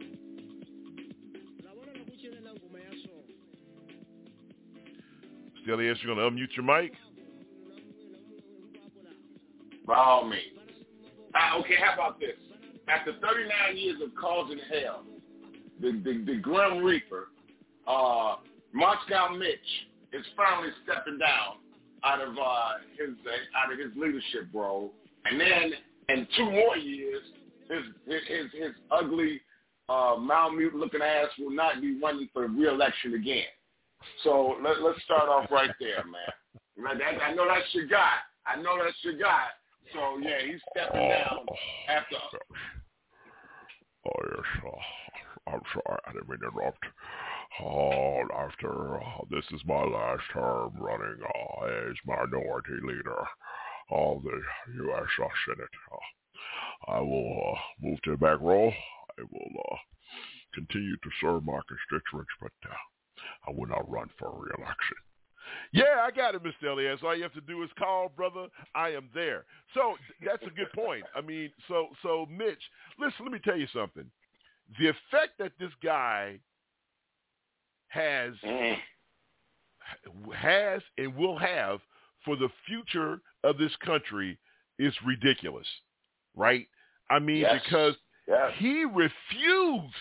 Mr. 5.66 5.72
Elias, 5.72 5.98
you're 6.02 6.14
going 6.14 6.36
to 6.36 6.36
unmute 6.36 6.54
your 6.56 6.64
mic? 6.64 6.92
By 9.86 9.94
all 9.96 10.26
means. 10.26 10.42
Uh, 11.34 11.58
okay, 11.58 11.74
how 11.82 11.94
about 11.94 12.20
this? 12.20 12.36
After 12.88 13.12
39 13.12 13.76
years 13.76 13.96
of 14.02 14.14
causing 14.20 14.58
hell, 14.70 15.04
the, 15.80 15.92
the, 15.92 16.24
the 16.26 16.38
Grim 16.40 16.84
Reaper, 16.84 17.28
uh, 17.86 18.36
Moscow 18.72 19.30
Mitch, 19.36 19.58
is 20.12 20.24
finally 20.36 20.70
stepping 20.84 21.18
down 21.18 21.58
out 22.04 22.20
of 22.20 22.36
uh, 22.38 22.74
his 22.98 23.16
uh, 23.26 23.58
out 23.58 23.72
of 23.72 23.78
his 23.78 23.90
leadership 23.96 24.46
role, 24.52 24.92
and 25.24 25.40
then 25.40 25.72
in 26.08 26.26
two 26.36 26.50
more 26.50 26.76
years, 26.76 27.22
his 27.68 27.82
his 28.06 28.52
his 28.52 28.72
ugly, 28.90 29.40
uh, 29.88 30.16
malmute 30.18 30.74
looking 30.74 31.02
ass 31.02 31.28
will 31.38 31.50
not 31.50 31.80
be 31.80 31.98
running 32.00 32.28
for 32.32 32.46
re-election 32.46 33.14
again. 33.14 33.44
So 34.22 34.56
let, 34.62 34.82
let's 34.82 35.02
start 35.02 35.28
off 35.28 35.50
right 35.50 35.70
there, 35.80 36.04
man. 36.04 37.00
I 37.26 37.34
know 37.34 37.46
that's 37.48 37.72
your 37.72 37.86
guy. 37.86 38.16
I 38.46 38.60
know 38.60 38.76
that's 38.82 38.96
your 39.02 39.16
guy. 39.16 39.46
So 39.94 40.18
yeah, 40.18 40.38
he's 40.44 40.60
stepping 40.72 41.08
down 41.08 41.46
after. 41.88 42.16
Oh, 44.06 44.20
yes. 44.36 44.64
Uh, 44.66 45.50
I'm 45.52 45.60
sorry. 45.72 45.98
I 46.06 46.12
didn't 46.12 46.28
mean 46.28 46.40
to 46.40 46.48
interrupt. 46.48 46.84
Oh, 47.62 48.22
after 48.36 48.96
uh, 48.96 49.22
this 49.30 49.44
is 49.52 49.60
my 49.66 49.84
last 49.84 50.22
term 50.32 50.72
running 50.76 51.20
uh, 51.22 51.64
as 51.88 51.94
minority 52.04 52.74
leader 52.82 53.22
of 53.90 54.22
the 54.24 54.40
U.S. 54.84 55.06
Senate. 55.46 55.68
Uh, 55.92 56.92
I 56.92 57.00
will 57.00 57.54
uh, 57.54 57.86
move 57.86 58.02
to 58.02 58.10
the 58.12 58.16
back 58.16 58.40
row. 58.40 58.68
I 59.18 59.22
will 59.30 59.62
uh, 59.72 59.76
continue 60.54 60.96
to 60.96 61.10
serve 61.20 61.44
my 61.44 61.60
constituents, 61.68 62.32
but 62.40 62.52
uh, 62.68 62.74
I 63.46 63.52
will 63.52 63.68
not 63.68 63.88
run 63.88 64.10
for 64.18 64.32
re-election. 64.34 64.96
Yeah, 65.72 66.02
I 66.02 66.10
got 66.10 66.34
it, 66.34 66.42
Mr. 66.42 66.68
Elias. 66.72 67.00
All 67.02 67.14
you 67.16 67.22
have 67.22 67.32
to 67.34 67.40
do 67.40 67.62
is 67.62 67.70
call, 67.78 68.08
brother. 68.08 68.46
I 68.74 68.90
am 68.90 69.08
there. 69.14 69.44
So 69.74 69.96
that's 70.24 70.42
a 70.42 70.50
good 70.50 70.72
point. 70.74 71.04
I 71.16 71.20
mean, 71.20 71.50
so 71.68 71.88
so 72.02 72.26
Mitch, 72.30 72.62
listen. 72.98 73.24
Let 73.24 73.32
me 73.32 73.38
tell 73.44 73.56
you 73.56 73.66
something. 73.74 74.10
The 74.78 74.88
effect 74.88 75.38
that 75.38 75.52
this 75.58 75.70
guy 75.82 76.38
has 77.88 78.32
has 80.34 80.82
and 80.98 81.14
will 81.14 81.38
have 81.38 81.80
for 82.24 82.36
the 82.36 82.48
future 82.66 83.20
of 83.42 83.58
this 83.58 83.74
country 83.84 84.38
is 84.78 84.94
ridiculous, 85.06 85.66
right? 86.34 86.66
I 87.10 87.18
mean, 87.18 87.38
Yes. 87.38 87.62
because 87.62 87.96
Yes. 88.26 88.54
he 88.56 88.84
refused. 88.84 89.94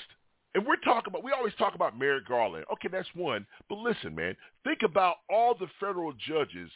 And 0.55 0.65
we're 0.65 0.75
talking 0.77 1.09
about, 1.11 1.23
we 1.23 1.31
always 1.31 1.55
talk 1.55 1.73
about 1.75 1.97
Merrick 1.97 2.27
Garland. 2.27 2.65
Okay, 2.73 2.87
that's 2.91 3.07
one. 3.15 3.45
But 3.69 3.79
listen, 3.79 4.13
man, 4.13 4.35
think 4.63 4.79
about 4.83 5.15
all 5.29 5.55
the 5.55 5.67
federal 5.79 6.13
judges 6.13 6.69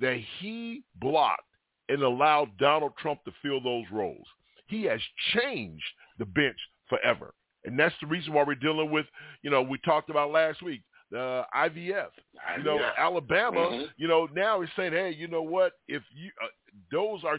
that 0.00 0.18
he 0.38 0.82
blocked 1.00 1.42
and 1.88 2.02
allowed 2.02 2.56
Donald 2.56 2.92
Trump 2.98 3.22
to 3.24 3.32
fill 3.42 3.60
those 3.60 3.84
roles. 3.92 4.26
He 4.68 4.84
has 4.84 5.00
changed 5.34 5.84
the 6.18 6.24
bench 6.24 6.56
forever. 6.88 7.34
And 7.64 7.78
that's 7.78 7.94
the 8.00 8.06
reason 8.06 8.32
why 8.32 8.44
we're 8.44 8.54
dealing 8.54 8.90
with, 8.90 9.06
you 9.42 9.50
know, 9.50 9.60
we 9.60 9.76
talked 9.78 10.08
about 10.08 10.30
last 10.30 10.62
week, 10.62 10.80
the 11.10 11.44
IVF. 11.54 12.08
You 12.56 12.62
know. 12.62 12.78
Alabama, 12.96 13.60
Mhm. 13.60 13.92
you 13.96 14.08
know, 14.08 14.26
now 14.32 14.62
is 14.62 14.70
saying, 14.76 14.92
hey, 14.92 15.10
you 15.10 15.26
know 15.26 15.42
what? 15.42 15.74
If 15.88 16.02
you, 16.14 16.30
uh, 16.42 16.46
those 16.90 17.22
are, 17.24 17.38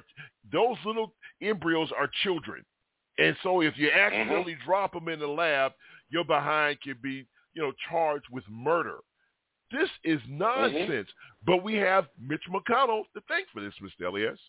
those 0.52 0.78
little 0.86 1.16
embryos 1.42 1.92
are 1.94 2.08
children. 2.22 2.64
And 3.18 3.36
so 3.44 3.62
if 3.62 3.78
you 3.78 3.90
accidentally 3.92 4.58
drop 4.66 4.94
them 4.94 5.08
in 5.10 5.20
the 5.20 5.28
lab, 5.28 5.74
your 6.10 6.24
behind 6.26 6.82
can 6.82 6.96
be, 7.02 7.26
you 7.54 7.62
know, 7.62 7.72
charged 7.90 8.26
with 8.32 8.44
murder. 8.50 8.98
This 9.72 9.90
is 10.04 10.20
nonsense. 10.28 11.08
But 11.46 11.64
we 11.64 11.76
have 11.76 12.08
Mitch 12.20 12.42
McConnell 12.50 13.04
to 13.14 13.22
thank 13.28 13.48
for 13.54 13.62
this, 13.62 13.74
Mr. 13.82 14.08
Elias. 14.08 14.40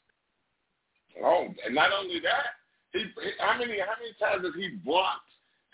Oh, 1.22 1.48
and 1.64 1.74
not 1.74 1.90
only 1.92 2.20
that, 2.20 2.46
he, 2.92 3.00
he- 3.00 3.30
how 3.38 3.58
many 3.58 3.78
how 3.78 3.94
many 4.00 4.12
times 4.20 4.44
has 4.44 4.54
he 4.54 4.76
blocked 4.84 5.20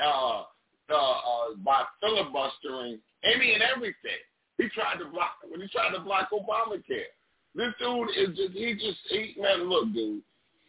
uh, 0.05 0.43
uh, 0.91 0.95
uh, 0.95 1.55
by 1.65 1.85
filibustering 2.01 2.99
any 3.25 3.55
and 3.55 3.63
everything? 3.63 4.21
He 4.59 4.69
tried 4.71 4.99
to 4.99 5.07
block 5.07 5.35
when 5.49 5.61
he 5.61 5.69
tried 5.69 5.93
to 5.95 6.01
block 6.01 6.31
Obamacare. 6.33 7.13
This 7.55 7.73
dude 7.79 8.09
is 8.17 8.37
just 8.37 8.53
he 8.53 8.75
just 8.75 8.99
he 9.09 9.41
man 9.41 9.69
look 9.71 9.93
dude, 9.95 10.23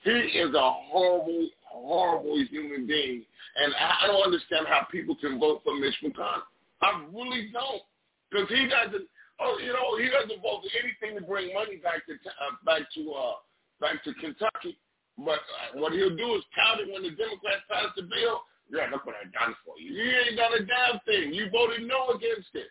he 0.04 0.12
is 0.12 0.54
a 0.54 0.72
horrible 0.72 1.50
horrible 1.72 2.38
human 2.50 2.88
being, 2.88 3.24
and 3.64 3.74
I 3.76 4.08
don't 4.08 4.24
understand 4.24 4.68
how 4.68 4.88
people 4.92 5.16
can 5.16 5.40
vote 5.40 5.62
for 5.64 5.78
Mitch 5.78 5.96
McConnell. 6.04 6.48
I 6.82 7.06
really 7.14 7.50
don't, 7.54 7.84
because 8.32 8.50
he 8.50 8.68
doesn't. 8.68 9.08
Oh, 9.40 9.58
you 9.64 9.72
know, 9.72 9.96
he 9.96 10.12
doesn't 10.12 10.42
vote 10.44 10.68
for 10.68 10.72
anything 10.84 11.16
to 11.16 11.24
bring 11.24 11.54
money 11.54 11.78
back 11.78 12.06
to 12.08 12.14
uh, 12.14 12.56
back 12.66 12.84
to 12.96 13.02
uh, 13.12 13.40
back 13.80 14.04
to 14.04 14.14
Kentucky. 14.16 14.78
But 15.18 15.40
uh, 15.44 15.80
what 15.80 15.94
he'll 15.94 16.16
do 16.16 16.36
is 16.36 16.44
count 16.56 16.80
it 16.80 16.92
when 16.92 17.04
the 17.04 17.16
Democrats 17.16 17.64
pass 17.68 17.92
the 17.96 18.04
bill. 18.04 18.44
Yeah, 18.72 18.88
look 18.92 19.06
what 19.06 19.16
I 19.18 19.26
done 19.32 19.56
for 19.66 19.80
you. 19.80 19.92
You 19.92 20.12
ain't 20.12 20.38
done 20.38 20.54
a 20.54 20.64
damn 20.64 21.00
thing. 21.04 21.34
You 21.34 21.50
voted 21.50 21.88
no 21.88 22.16
against 22.16 22.54
it. 22.54 22.70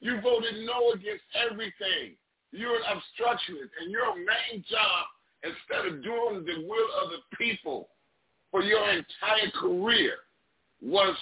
You 0.00 0.20
voted 0.20 0.62
no 0.66 0.92
against 0.92 1.24
everything. 1.34 2.18
You're 2.52 2.76
an 2.76 2.86
obstructionist, 2.86 3.72
and 3.80 3.90
your 3.90 4.14
main 4.14 4.62
job, 4.68 5.02
instead 5.42 5.86
of 5.86 6.04
doing 6.04 6.44
the 6.44 6.66
will 6.68 6.90
of 7.02 7.10
the 7.10 7.22
people 7.36 7.88
for 8.50 8.62
your 8.62 8.88
entire 8.90 9.50
career, 9.54 10.14
was 10.82 11.16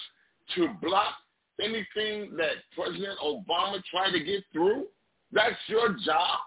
to 0.55 0.69
block 0.83 1.15
anything 1.61 2.37
that 2.37 2.63
President 2.75 3.19
Obama 3.23 3.83
tried 3.91 4.13
to 4.13 4.23
get 4.23 4.43
through. 4.53 4.85
That's 5.33 5.57
your 5.69 5.91
job. 6.05 6.39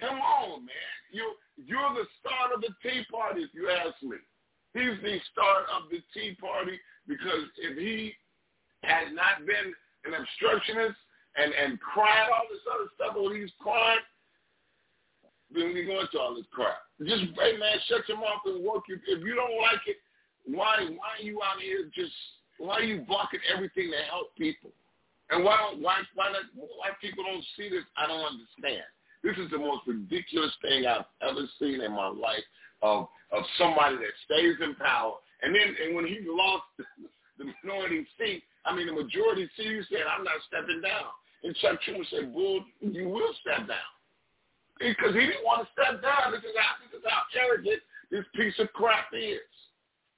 Come 0.00 0.18
on, 0.18 0.60
man. 0.60 0.98
You 1.12 1.34
you're 1.56 1.92
the 1.94 2.08
start 2.20 2.54
of 2.54 2.62
the 2.62 2.72
Tea 2.82 3.04
Party, 3.12 3.42
if 3.42 3.50
you 3.52 3.68
ask 3.68 4.00
me. 4.02 4.16
He's 4.72 4.96
the 5.02 5.18
start 5.32 5.66
of 5.76 5.90
the 5.90 6.00
Tea 6.14 6.34
Party 6.40 6.78
because 7.06 7.44
if 7.58 7.76
he 7.76 8.14
had 8.82 9.12
not 9.12 9.44
been 9.44 9.74
an 10.06 10.14
obstructionist 10.14 10.96
and 11.36 11.52
and 11.52 11.78
cried 11.80 12.28
all 12.32 12.48
this 12.50 12.64
other 12.72 12.88
stuff 12.94 13.16
when 13.20 13.36
he's 13.36 13.52
crying, 13.60 14.00
then 15.52 15.74
we 15.74 15.84
go 15.84 16.00
into 16.00 16.18
all 16.18 16.34
this 16.34 16.46
crap. 16.52 16.78
Just 17.00 17.32
hey 17.38 17.56
man, 17.58 17.78
shut 17.88 18.08
your 18.08 18.18
mouth 18.18 18.44
and 18.46 18.64
work. 18.64 18.84
If, 18.88 19.00
if 19.06 19.24
you 19.24 19.34
don't 19.34 19.56
like 19.62 19.82
it, 19.86 19.96
why 20.46 20.86
why 20.96 21.18
are 21.18 21.24
you 21.24 21.40
out 21.42 21.60
here 21.60 21.90
just 21.94 22.12
why 22.58 22.74
are 22.74 22.82
you 22.82 23.02
blocking 23.06 23.40
everything 23.52 23.90
to 23.90 24.00
help 24.10 24.34
people? 24.36 24.70
And 25.30 25.44
why 25.44 25.56
don't 25.56 25.82
why 25.82 26.02
why 26.14 26.32
not 26.32 26.44
why 26.54 26.90
people 27.00 27.24
don't 27.24 27.44
see 27.56 27.68
this? 27.68 27.84
I 27.96 28.06
don't 28.06 28.24
understand. 28.24 28.86
This 29.22 29.36
is 29.36 29.50
the 29.50 29.58
most 29.58 29.86
ridiculous 29.86 30.52
thing 30.62 30.86
I've 30.86 31.04
ever 31.20 31.44
seen 31.58 31.80
in 31.80 31.92
my 31.92 32.08
life 32.08 32.46
of 32.82 33.08
of 33.32 33.42
somebody 33.58 33.96
that 33.96 34.14
stays 34.26 34.56
in 34.60 34.74
power 34.76 35.14
and 35.42 35.54
then 35.54 35.74
and 35.84 35.94
when 35.94 36.06
he 36.06 36.20
lost 36.24 36.64
the 37.38 37.44
minority 37.64 38.06
seat, 38.18 38.42
I 38.64 38.74
mean 38.74 38.86
the 38.86 38.92
majority 38.92 39.48
seat, 39.56 39.66
you 39.66 39.82
said, 39.88 40.04
I'm 40.06 40.24
not 40.24 40.40
stepping 40.48 40.80
down. 40.82 41.08
And 41.42 41.56
Chuck 41.56 41.80
Schumer 41.86 42.04
said, 42.10 42.34
Bull, 42.34 42.60
you 42.80 43.08
will 43.08 43.32
step 43.40 43.66
down. 43.66 43.90
Because 44.80 45.12
he 45.12 45.28
didn't 45.28 45.44
want 45.44 45.62
to 45.62 45.68
step 45.76 46.00
down. 46.00 46.32
This 46.32 46.40
is 46.40 46.56
how, 46.56 46.80
this 46.80 46.96
is 46.96 47.04
how 47.04 47.28
arrogant 47.36 47.84
this 48.08 48.24
piece 48.32 48.56
of 48.58 48.72
crap 48.72 49.12
is. 49.12 49.44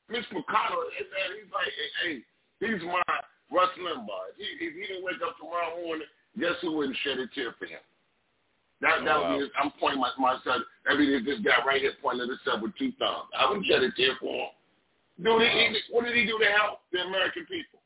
Mitch 0.08 0.24
McConnell, 0.30 0.86
man, 0.86 1.28
he's 1.34 1.50
like, 1.50 1.72
hey, 2.02 2.22
hey 2.62 2.68
he's 2.72 2.82
my 2.86 3.02
Rush 3.50 3.74
Limbaugh. 3.76 4.32
If 4.32 4.38
he, 4.38 4.46
if 4.64 4.72
he 4.74 4.82
didn't 4.86 5.04
wake 5.04 5.20
up 5.20 5.36
tomorrow 5.36 5.76
morning, 5.82 6.06
guess 6.38 6.56
who 6.62 6.78
wouldn't 6.78 6.96
shed 7.04 7.18
a 7.18 7.26
tear 7.34 7.52
for 7.58 7.66
him? 7.66 7.82
That, 8.80 9.02
oh, 9.02 9.04
that 9.04 9.16
oh, 9.16 9.22
wow. 9.22 9.36
would 9.36 9.50
be, 9.50 9.58
I'm 9.58 9.70
pointing 9.78 10.00
my, 10.00 10.10
myself, 10.18 10.62
every 10.90 11.10
this 11.22 11.38
guy 11.44 11.58
right 11.66 11.80
here 11.80 11.94
pointing 12.02 12.26
at 12.26 12.32
himself 12.32 12.62
with 12.62 12.74
two 12.78 12.90
thumbs. 12.98 13.30
I 13.34 13.46
wouldn't 13.46 13.66
shed 13.66 13.82
a 13.82 13.90
tear 13.92 14.14
for 14.18 14.30
him. 14.30 14.54
Dude, 15.22 15.38
wow. 15.38 15.44
he, 15.44 15.78
what 15.90 16.06
did 16.06 16.16
he 16.16 16.24
do 16.24 16.38
to 16.38 16.50
help 16.54 16.86
the 16.90 17.02
American 17.02 17.46
people? 17.46 17.82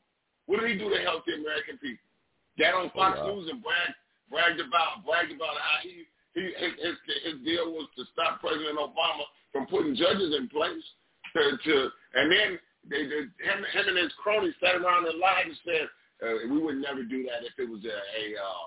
What 0.47 0.61
did 0.61 0.71
he 0.71 0.77
do 0.79 0.89
to 0.89 0.99
help 1.03 1.27
the 1.27 1.35
American 1.37 1.77
people? 1.77 2.05
Got 2.57 2.73
on 2.73 2.89
oh, 2.89 2.97
Fox 2.97 3.19
oh, 3.21 3.27
wow. 3.27 3.33
News 3.35 3.49
and 3.51 3.61
bragged, 3.61 3.97
bragged 4.31 4.61
about 4.63 5.05
bragged 5.05 5.35
about 5.35 5.53
how 5.59 5.77
he, 5.83 6.09
he 6.37 6.53
his, 6.61 6.73
his, 6.77 6.97
his 7.25 7.37
deal 7.41 7.73
was 7.73 7.89
to 7.97 8.05
stop 8.13 8.39
President 8.39 8.77
Obama 8.77 9.25
from 9.51 9.65
putting 9.65 9.97
judges 9.97 10.37
in 10.37 10.47
place 10.49 10.85
to, 11.33 11.57
to 11.57 11.73
and 12.13 12.31
then 12.31 12.49
they, 12.85 13.03
they 13.09 13.25
him, 13.41 13.59
him 13.73 13.85
and 13.89 13.97
his 13.97 14.13
cronies 14.21 14.53
sat 14.61 14.77
around 14.77 15.09
and 15.09 15.17
lied 15.17 15.49
and 15.49 15.57
said 15.65 15.85
uh, 16.21 16.53
we 16.53 16.61
would 16.61 16.77
never 16.77 17.01
do 17.03 17.25
that 17.25 17.41
if 17.41 17.57
it 17.57 17.69
was 17.69 17.81
a, 17.85 17.97
a 17.97 18.23
uh, 18.37 18.65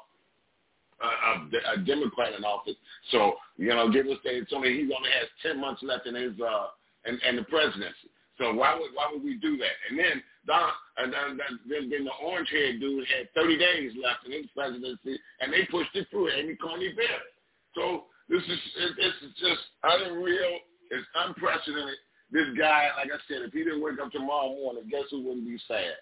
a, 1.00 1.74
a 1.74 1.76
Democrat 1.84 2.34
in 2.36 2.44
office. 2.44 2.76
So 3.10 3.36
you 3.56 3.70
know, 3.70 3.90
give 3.90 4.06
us 4.06 4.18
the 4.24 4.36
it's 4.36 4.52
only 4.52 4.74
he 4.74 4.82
only 4.82 5.10
has 5.14 5.28
ten 5.42 5.60
months 5.60 5.82
left 5.82 6.06
in 6.06 6.14
his 6.14 6.34
uh 6.40 6.68
in, 7.06 7.18
in 7.28 7.36
the 7.36 7.44
presidency. 7.44 8.10
So 8.36 8.52
why 8.52 8.74
would 8.74 8.90
why 8.94 9.08
would 9.12 9.22
we 9.22 9.36
do 9.38 9.56
that? 9.56 9.76
And 9.88 9.98
then 9.98 10.22
Don 10.46 10.70
and 10.96 11.12
then, 11.12 11.38
then, 11.68 11.90
then 11.90 12.04
the 12.04 12.16
orange 12.24 12.48
haired 12.50 12.80
dude 12.80 13.04
had 13.08 13.32
30 13.34 13.58
days 13.58 13.92
left 14.02 14.26
in 14.26 14.32
his 14.32 14.46
presidency, 14.54 15.18
and 15.40 15.52
they 15.52 15.64
pushed 15.70 15.94
it 15.94 16.08
through. 16.10 16.30
Amy 16.30 16.56
Coney 16.56 16.92
Barrett. 16.92 17.32
So 17.74 18.04
this 18.28 18.42
is 18.42 18.58
this 18.96 19.14
is 19.22 19.34
just 19.38 19.60
unreal. 19.82 20.58
It's 20.90 21.06
unprecedented. 21.14 21.96
This 22.32 22.46
guy, 22.58 22.88
like 22.96 23.08
I 23.08 23.18
said, 23.26 23.42
if 23.42 23.52
he 23.52 23.64
didn't 23.64 23.82
wake 23.82 23.98
up 24.00 24.12
tomorrow 24.12 24.48
morning, 24.50 24.84
guess 24.90 25.02
who 25.10 25.22
wouldn't 25.22 25.46
be 25.46 25.58
sad? 25.66 25.94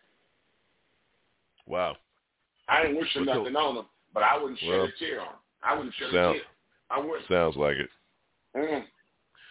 Wow. 1.67 1.97
I 2.69 2.85
ain't 2.85 2.99
wishing 2.99 3.25
nothing 3.25 3.57
on 3.57 3.79
him. 3.79 3.87
But 4.13 4.23
I 4.23 4.41
wouldn't 4.41 4.59
shed 4.59 4.69
well, 4.69 4.85
a 4.85 4.93
tear 4.99 5.21
on. 5.21 5.27
Him. 5.27 5.35
I 5.63 5.75
wouldn't 5.75 5.95
shed 5.95 6.09
sound, 6.13 6.37
a 6.37 6.39
tear. 6.39 6.43
I 6.91 7.01
would. 7.01 7.21
Sounds 7.29 7.57
like 7.57 7.77
it. 7.77 7.91
Mm. 8.57 8.85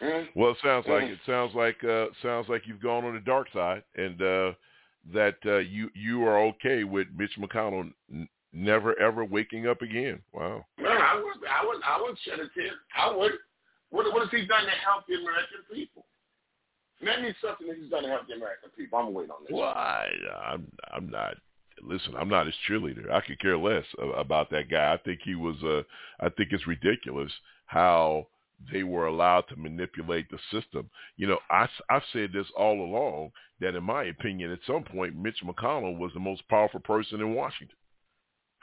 Mm. 0.02 0.28
Well, 0.36 0.52
it 0.52 0.58
sounds 0.64 0.86
like 0.88 1.04
mm. 1.04 1.12
it 1.12 1.20
sounds 1.26 1.54
like 1.56 1.84
uh, 1.84 2.06
sounds 2.22 2.48
like 2.50 2.68
you've 2.68 2.82
gone 2.82 3.06
on 3.06 3.14
the 3.14 3.20
dark 3.22 3.48
side, 3.54 3.84
and 3.96 4.22
uh, 4.22 4.52
that 5.14 5.36
uh, 5.46 5.58
you 5.58 5.90
you 5.94 6.24
are 6.26 6.40
okay 6.40 6.84
with 6.84 7.08
Mitch 7.16 7.32
McConnell 7.40 7.92
never 8.54 9.00
ever 9.00 9.26
waking 9.26 9.68
up 9.68 9.82
again. 9.82 10.22
Wow. 10.34 10.66
No, 10.80 10.90
I 10.90 11.16
would 11.16 11.38
I 11.50 11.66
would 11.66 11.82
I 11.84 12.02
would 12.02 12.18
shed 12.26 12.40
a 12.40 12.50
tear. 12.60 12.72
I 12.98 13.16
would. 13.16 13.32
What 13.90 14.12
what 14.14 14.22
has 14.22 14.32
he 14.32 14.48
done 14.48 14.66
to 14.66 14.72
help 14.86 15.08
the 15.08 15.16
American 15.16 15.64
people? 15.72 16.06
Name 17.02 17.24
me 17.24 17.36
something 17.46 17.68
that 17.68 17.78
he's 17.78 17.92
done 17.92 18.04
to 18.04 18.10
help 18.10 18.28
the 18.28 18.34
American 18.34 18.70
people. 18.76 19.00
I'm 19.00 19.14
waiting 19.14 19.32
on 19.32 19.44
this. 19.44 19.52
Well, 19.54 19.70
I, 19.70 20.08
I'm 20.46 20.68
I'm 20.92 21.10
not 21.10 21.36
listen, 21.82 22.14
I'm 22.18 22.30
not 22.30 22.46
his 22.46 22.56
cheerleader. 22.68 23.12
I 23.12 23.22
could 23.22 23.40
care 23.40 23.58
less 23.58 23.86
about 24.16 24.50
that 24.52 24.70
guy. 24.70 24.94
I 24.94 24.98
think 24.98 25.20
he 25.24 25.36
was. 25.36 25.56
Uh, 25.64 25.84
I 26.20 26.30
think 26.30 26.52
it's 26.52 26.68
ridiculous 26.68 27.32
how 27.66 28.28
they 28.72 28.84
were 28.84 29.08
allowed 29.08 29.42
to 29.50 29.56
manipulate 29.56 30.30
the 30.32 30.40
system. 30.52 30.90
You 31.16 31.28
know, 31.28 31.40
I, 31.50 31.68
I've 31.90 32.02
said 32.12 32.32
this 32.34 32.48
all 32.58 32.82
along 32.82 33.32
that, 33.60 33.76
in 33.76 33.84
my 33.84 34.06
opinion, 34.06 34.52
at 34.52 34.60
some 34.66 34.84
point, 34.84 35.16
Mitch 35.16 35.44
McConnell 35.46 35.98
was 35.98 36.12
the 36.14 36.20
most 36.20 36.48
powerful 36.50 36.80
person 36.80 37.22
in 37.22 37.36
Washington. 37.36 37.76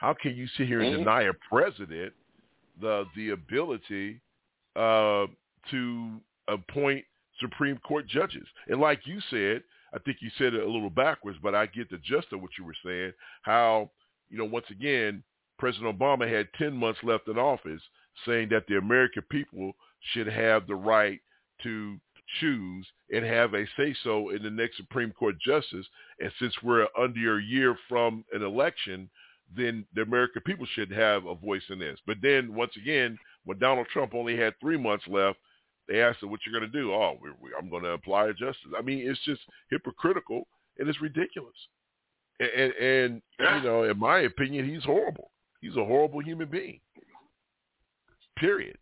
How 0.05 0.13
can 0.13 0.35
you 0.35 0.45
sit 0.55 0.67
here 0.67 0.81
and 0.81 0.91
mm-hmm. 0.93 1.03
deny 1.03 1.23
a 1.23 1.33
president 1.49 2.13
the 2.79 3.05
the 3.15 3.31
ability 3.31 4.21
uh, 4.75 5.25
to 5.71 6.21
appoint 6.47 7.03
Supreme 7.39 7.79
Court 7.79 8.05
judges? 8.05 8.45
And 8.67 8.79
like 8.79 8.99
you 9.05 9.19
said, 9.31 9.63
I 9.95 9.97
think 9.97 10.17
you 10.21 10.29
said 10.37 10.53
it 10.53 10.61
a 10.61 10.71
little 10.71 10.91
backwards, 10.91 11.39
but 11.41 11.55
I 11.55 11.65
get 11.65 11.89
the 11.89 11.97
gist 11.97 12.27
of 12.33 12.41
what 12.43 12.51
you 12.59 12.65
were 12.65 12.75
saying. 12.85 13.13
How, 13.41 13.89
you 14.29 14.37
know, 14.37 14.45
once 14.45 14.67
again, 14.69 15.23
President 15.57 15.97
Obama 15.97 16.31
had 16.31 16.49
10 16.59 16.77
months 16.77 16.99
left 17.01 17.27
in 17.27 17.39
office 17.39 17.81
saying 18.27 18.49
that 18.49 18.67
the 18.67 18.77
American 18.77 19.23
people 19.31 19.71
should 20.13 20.27
have 20.27 20.67
the 20.67 20.75
right 20.75 21.19
to 21.63 21.99
choose 22.39 22.85
and 23.11 23.25
have 23.25 23.55
a 23.55 23.65
say-so 23.75 24.29
in 24.29 24.43
the 24.43 24.51
next 24.51 24.77
Supreme 24.77 25.11
Court 25.13 25.35
justice. 25.43 25.87
And 26.19 26.31
since 26.39 26.53
we're 26.61 26.87
under 26.95 27.39
a 27.39 27.43
year 27.43 27.75
from 27.89 28.23
an 28.33 28.43
election, 28.43 29.09
then 29.55 29.85
the 29.93 30.01
American 30.01 30.41
people 30.41 30.65
should 30.73 30.91
have 30.91 31.25
a 31.25 31.35
voice 31.35 31.61
in 31.69 31.79
this. 31.79 31.99
But 32.07 32.17
then 32.21 32.53
once 32.53 32.71
again, 32.77 33.17
when 33.43 33.59
Donald 33.59 33.87
Trump 33.91 34.13
only 34.13 34.37
had 34.37 34.53
three 34.59 34.77
months 34.77 35.05
left, 35.07 35.37
they 35.87 36.01
asked 36.01 36.23
him, 36.23 36.31
"What 36.31 36.39
you're 36.45 36.59
going 36.59 36.71
to 36.71 36.79
do?" 36.79 36.93
Oh, 36.93 37.17
we, 37.21 37.29
we, 37.41 37.49
I'm 37.57 37.69
going 37.69 37.83
to 37.83 37.91
apply 37.91 38.31
justice. 38.31 38.71
I 38.77 38.81
mean, 38.81 39.07
it's 39.07 39.23
just 39.23 39.41
hypocritical 39.69 40.47
and 40.79 40.89
it's 40.89 41.01
ridiculous. 41.01 41.55
And, 42.39 42.49
and, 42.49 42.73
and 42.81 43.21
you 43.39 43.69
know, 43.69 43.83
in 43.83 43.97
my 43.99 44.21
opinion, 44.21 44.67
he's 44.67 44.83
horrible. 44.83 45.31
He's 45.61 45.75
a 45.77 45.85
horrible 45.85 46.21
human 46.21 46.49
being. 46.49 46.79
Period. 48.37 48.77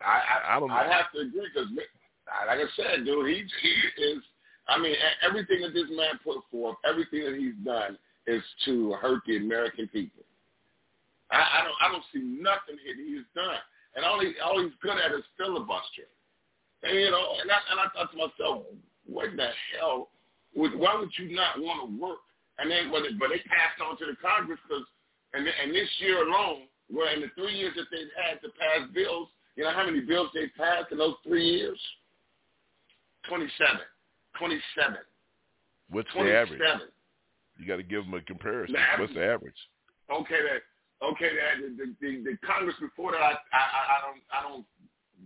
I 0.00 0.20
I, 0.44 0.56
I 0.56 0.60
don't. 0.60 0.68
Know. 0.68 0.74
I 0.74 0.84
have 0.84 1.12
to 1.12 1.20
agree 1.20 1.48
because, 1.52 1.68
like 2.46 2.58
I 2.58 2.64
said, 2.76 3.04
dude, 3.04 3.26
he 3.26 3.44
he 3.62 4.02
is. 4.02 4.22
I 4.68 4.78
mean, 4.78 4.94
everything 5.22 5.60
that 5.62 5.74
this 5.74 5.88
man 5.90 6.18
put 6.24 6.38
forth, 6.50 6.76
everything 6.88 7.24
that 7.24 7.36
he's 7.36 7.54
done 7.64 7.98
is 8.26 8.42
to 8.64 8.92
hurt 8.94 9.22
the 9.26 9.36
American 9.36 9.88
people. 9.88 10.24
I, 11.30 11.36
I 11.36 11.64
don't 11.64 11.76
I 11.82 11.92
don't 11.92 12.04
see 12.12 12.22
nothing 12.22 12.78
here 12.84 12.94
that 12.94 13.06
he's 13.06 13.26
done, 13.34 13.60
and 13.94 14.04
all 14.04 14.20
he 14.20 14.34
all 14.44 14.62
he's 14.62 14.72
good 14.82 14.98
at 14.98 15.12
is 15.12 15.24
filibuster. 15.36 16.08
And, 16.82 16.94
you 16.94 17.10
know, 17.10 17.24
and 17.40 17.50
I, 17.50 17.58
and 17.70 17.80
I 17.80 17.86
thought 17.94 18.10
to 18.12 18.16
myself, 18.16 18.62
what 19.06 19.34
the 19.34 19.48
hell? 19.74 20.08
Would, 20.54 20.78
why 20.78 20.94
would 20.96 21.10
you 21.18 21.34
not 21.34 21.58
want 21.58 21.82
to 21.82 22.00
work? 22.00 22.22
And 22.58 22.70
then, 22.70 22.90
but, 22.90 23.04
it, 23.04 23.18
but 23.18 23.28
they 23.28 23.40
passed 23.44 23.80
on 23.84 23.98
to 23.98 24.06
the 24.06 24.16
Congress 24.20 24.60
because, 24.64 24.86
and, 25.34 25.44
and 25.46 25.74
this 25.74 25.88
year 25.98 26.22
alone, 26.26 26.68
where 26.88 27.12
in 27.12 27.20
the 27.20 27.28
three 27.34 27.54
years 27.54 27.74
that 27.76 27.86
they've 27.90 28.12
had 28.16 28.40
to 28.40 28.48
pass 28.56 28.88
bills, 28.94 29.28
you 29.56 29.64
know 29.64 29.72
how 29.72 29.84
many 29.84 30.00
bills 30.00 30.28
they 30.32 30.48
passed 30.56 30.92
in 30.92 30.98
those 30.98 31.16
three 31.24 31.44
years? 31.44 31.78
27. 33.28 33.50
27. 34.38 34.96
What's 35.90 36.08
27. 36.12 36.58
the 36.58 36.64
average? 36.64 36.90
You 37.58 37.66
got 37.66 37.76
to 37.76 37.82
give 37.82 38.04
them 38.04 38.14
a 38.14 38.20
comparison. 38.20 38.76
What's 38.98 39.14
the 39.14 39.24
average? 39.24 39.56
Okay, 40.12 40.40
that 40.42 40.62
okay, 41.04 41.30
that 41.34 41.76
the, 41.76 41.94
the, 42.00 42.22
the 42.22 42.36
Congress 42.46 42.76
before 42.80 43.12
that, 43.12 43.20
I, 43.22 43.32
I 43.52 43.80
I 43.90 43.98
don't 44.04 44.22
I 44.30 44.38
don't 44.48 44.64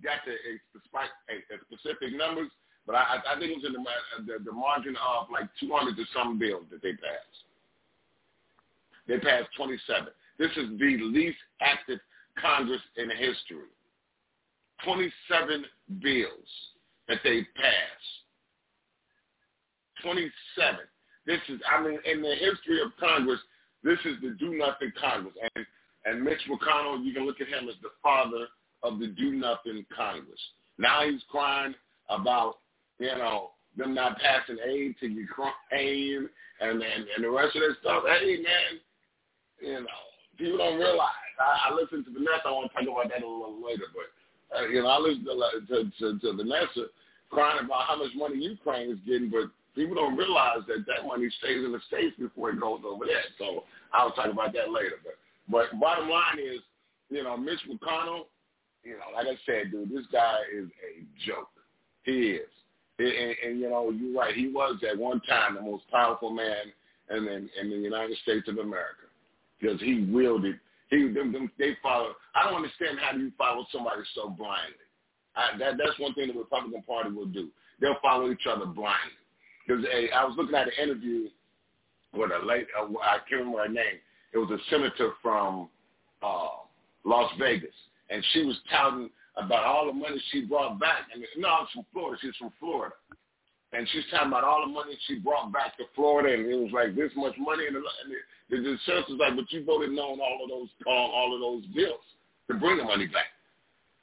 got 0.02 0.24
the 0.24 0.32
a, 0.32 0.54
a, 0.56 1.36
a 1.54 1.56
specific 1.68 2.16
numbers, 2.16 2.50
but 2.86 2.94
I, 2.94 3.20
I 3.28 3.38
think 3.38 3.52
it 3.52 3.56
was 3.56 3.66
in 3.66 3.72
the, 3.74 3.80
uh, 3.80 4.38
the, 4.38 4.44
the 4.44 4.52
margin 4.52 4.96
of 4.96 5.28
like 5.30 5.48
200 5.60 5.96
to 5.96 6.04
some 6.14 6.38
bills 6.38 6.64
that 6.70 6.82
they 6.82 6.92
passed. 6.92 7.44
They 9.06 9.18
passed 9.18 9.48
27. 9.56 10.08
This 10.38 10.50
is 10.56 10.78
the 10.78 10.96
least 11.02 11.38
active 11.60 11.98
Congress 12.40 12.80
in 12.96 13.10
history. 13.10 13.68
27 14.84 15.64
bills 16.00 16.50
that 17.08 17.18
they 17.22 17.42
passed. 17.56 18.10
27. 20.02 20.80
This 21.30 21.38
is, 21.48 21.60
I 21.70 21.80
mean, 21.80 21.98
in 22.10 22.22
the 22.22 22.34
history 22.34 22.82
of 22.82 22.90
Congress, 22.98 23.38
this 23.84 23.98
is 24.04 24.16
the 24.20 24.34
do 24.40 24.58
nothing 24.58 24.90
Congress. 25.00 25.34
And 25.54 25.64
and 26.04 26.24
Mitch 26.24 26.40
McConnell, 26.50 27.04
you 27.04 27.14
can 27.14 27.24
look 27.24 27.40
at 27.40 27.46
him 27.46 27.68
as 27.68 27.76
the 27.82 27.90
father 28.02 28.48
of 28.82 28.98
the 28.98 29.06
do 29.06 29.30
nothing 29.30 29.86
Congress. 29.94 30.40
Now 30.76 31.04
he's 31.04 31.22
crying 31.30 31.74
about, 32.08 32.54
you 32.98 33.14
know, 33.14 33.50
them 33.76 33.94
not 33.94 34.18
passing 34.18 34.58
aid 34.66 34.96
to 34.98 35.06
Ukraine 35.06 36.28
and, 36.60 36.82
and, 36.82 37.06
and 37.14 37.22
the 37.22 37.30
rest 37.30 37.54
of 37.54 37.62
that 37.62 37.76
stuff. 37.80 38.02
Hey, 38.08 38.42
man, 38.42 38.80
you 39.60 39.80
know, 39.80 40.00
people 40.36 40.58
don't 40.58 40.78
realize. 40.78 41.14
I, 41.38 41.70
I 41.70 41.74
listened 41.74 42.06
to 42.06 42.12
Vanessa. 42.12 42.48
I 42.48 42.50
want 42.50 42.72
to 42.72 42.74
talk 42.74 42.90
about 42.90 43.12
that 43.12 43.22
a 43.22 43.28
little 43.28 43.62
later, 43.64 43.84
but, 43.94 44.58
uh, 44.58 44.66
you 44.66 44.82
know, 44.82 44.88
I 44.88 44.98
listened 44.98 45.26
to, 45.26 45.68
to, 45.68 45.90
to, 46.00 46.18
to 46.18 46.32
Vanessa 46.32 46.90
crying 47.30 47.64
about 47.64 47.86
how 47.86 47.98
much 47.98 48.10
money 48.16 48.42
Ukraine 48.42 48.90
is 48.90 48.98
getting, 49.06 49.30
but 49.30 49.52
people 49.74 49.94
don't 49.94 50.16
realize 50.16 50.60
that 50.68 50.84
that 50.86 51.06
money 51.06 51.28
stays 51.38 51.64
in 51.64 51.72
the 51.72 51.80
States 51.86 52.14
before 52.18 52.50
it 52.50 52.60
goes 52.60 52.80
over 52.86 53.04
there. 53.06 53.24
So 53.38 53.64
I'll 53.92 54.12
talk 54.12 54.30
about 54.30 54.52
that 54.54 54.70
later. 54.70 54.96
But, 55.02 55.14
but 55.48 55.80
bottom 55.80 56.08
line 56.08 56.38
is, 56.38 56.60
you 57.08 57.22
know, 57.22 57.36
Mitch 57.36 57.60
McConnell, 57.68 58.26
you 58.84 58.92
know, 58.92 59.14
like 59.14 59.26
I 59.26 59.36
said, 59.46 59.70
dude, 59.70 59.90
this 59.90 60.06
guy 60.12 60.36
is 60.54 60.66
a 60.66 61.26
joke. 61.26 61.50
He 62.04 62.38
is. 62.38 62.48
And, 62.98 63.08
and, 63.08 63.36
and 63.44 63.60
you 63.60 63.70
know, 63.70 63.90
you're 63.90 64.18
right. 64.18 64.34
He 64.34 64.48
was 64.48 64.78
at 64.88 64.98
one 64.98 65.20
time 65.22 65.54
the 65.54 65.62
most 65.62 65.84
powerful 65.90 66.30
man 66.30 66.72
in, 67.10 67.26
in, 67.26 67.50
in 67.60 67.70
the 67.70 67.76
United 67.76 68.16
States 68.18 68.48
of 68.48 68.58
America 68.58 69.08
because 69.60 69.80
he 69.80 70.06
wielded. 70.10 70.58
He 70.90 71.08
them, 71.12 71.32
them, 71.32 71.50
they 71.58 71.76
follow. 71.82 72.12
I 72.34 72.44
don't 72.44 72.56
understand 72.56 72.98
how 73.00 73.12
do 73.12 73.20
you 73.20 73.32
follow 73.38 73.64
somebody 73.70 74.02
so 74.14 74.28
blindly. 74.28 74.74
I, 75.36 75.56
that 75.58 75.74
that's 75.78 75.98
one 75.98 76.14
thing 76.14 76.28
the 76.28 76.38
Republican 76.38 76.82
Party 76.82 77.10
will 77.10 77.26
do. 77.26 77.48
They'll 77.80 77.96
follow 78.02 78.30
each 78.30 78.46
other 78.50 78.66
blindly. 78.66 79.19
Because 79.70 79.84
hey, 79.92 80.10
I 80.10 80.24
was 80.24 80.34
looking 80.36 80.54
at 80.56 80.66
an 80.66 80.72
interview 80.82 81.28
with 82.12 82.30
a 82.32 82.44
late, 82.44 82.66
uh, 82.74 82.90
I 83.02 83.18
can't 83.28 83.46
remember 83.46 83.62
her 83.62 83.68
name. 83.68 84.02
It 84.32 84.38
was 84.38 84.50
a 84.50 84.58
senator 84.68 85.12
from 85.22 85.68
uh, 86.22 86.66
Las 87.04 87.30
Vegas, 87.38 87.74
and 88.10 88.24
she 88.32 88.42
was 88.42 88.58
touting 88.68 89.10
about 89.36 89.62
all 89.62 89.86
the 89.86 89.92
money 89.92 90.20
she 90.32 90.42
brought 90.42 90.80
back. 90.80 91.06
And 91.14 91.22
no, 91.38 91.62
it's 91.62 91.70
from 91.70 91.86
Florida. 91.92 92.18
She's 92.20 92.34
from 92.34 92.50
Florida, 92.58 92.94
and 93.72 93.86
she's 93.92 94.02
talking 94.10 94.28
about 94.28 94.42
all 94.42 94.66
the 94.66 94.72
money 94.72 94.98
she 95.06 95.20
brought 95.20 95.52
back 95.52 95.76
to 95.78 95.84
Florida, 95.94 96.34
and 96.34 96.50
it 96.50 96.58
was 96.58 96.72
like 96.74 96.96
this 96.96 97.12
much 97.14 97.38
money. 97.38 97.66
And 97.66 97.76
the, 97.76 97.82
and 98.02 98.10
the, 98.50 98.56
the, 98.58 98.78
senator's 98.86 99.22
like, 99.22 99.36
but 99.38 99.46
you 99.54 99.62
voted 99.62 99.94
no 99.94 100.18
on 100.18 100.20
all 100.20 100.42
of 100.42 100.50
those 100.50 100.70
on 100.82 101.10
all 101.14 101.30
of 101.30 101.38
those 101.38 101.62
bills 101.70 102.02
to 102.50 102.58
bring 102.58 102.78
the 102.78 102.84
money 102.84 103.06
back. 103.06 103.30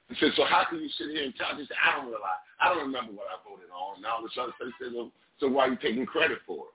He 0.07 0.15
said, 0.15 0.31
so 0.39 0.47
how 0.47 0.63
can 0.69 0.79
you 0.79 0.87
sit 0.95 1.11
here 1.11 1.27
and? 1.27 1.35
He 1.35 1.67
said, 1.67 1.75
I 1.83 1.99
don't 1.99 2.07
realize. 2.07 2.39
I 2.63 2.71
don't 2.71 2.87
remember 2.87 3.11
what 3.11 3.27
I 3.27 3.35
voted 3.43 3.67
on. 3.67 3.99
Now 3.99 4.23
the 4.23 4.31
stuff. 4.31 4.55
He 4.63 4.71
said, 4.79 4.95
well, 4.95 5.11
so 5.39 5.47
why 5.47 5.65
are 5.67 5.69
you 5.69 5.77
taking 5.81 6.05
credit 6.05 6.39
for 6.45 6.65
it? 6.65 6.73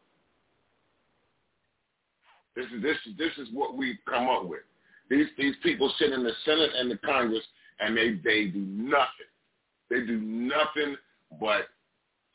This 2.55 2.67
is 2.67 2.83
this 2.83 2.97
is 3.07 3.17
this 3.17 3.33
is 3.39 3.53
what 3.53 3.77
we've 3.77 3.99
come 4.09 4.29
up 4.29 4.47
with. 4.47 4.61
These 5.09 5.27
these 5.39 5.55
people 5.63 5.93
sit 5.99 6.13
in 6.13 6.23
the 6.23 6.33
Senate 6.45 6.71
and 6.77 6.91
the 6.91 6.99
Congress 6.99 7.45
and 7.81 7.97
they 7.97 8.15
they 8.23 8.47
do 8.47 8.61
nothing. 8.61 9.31
They 9.91 10.01
do 10.01 10.21
nothing 10.21 10.97
but 11.41 11.69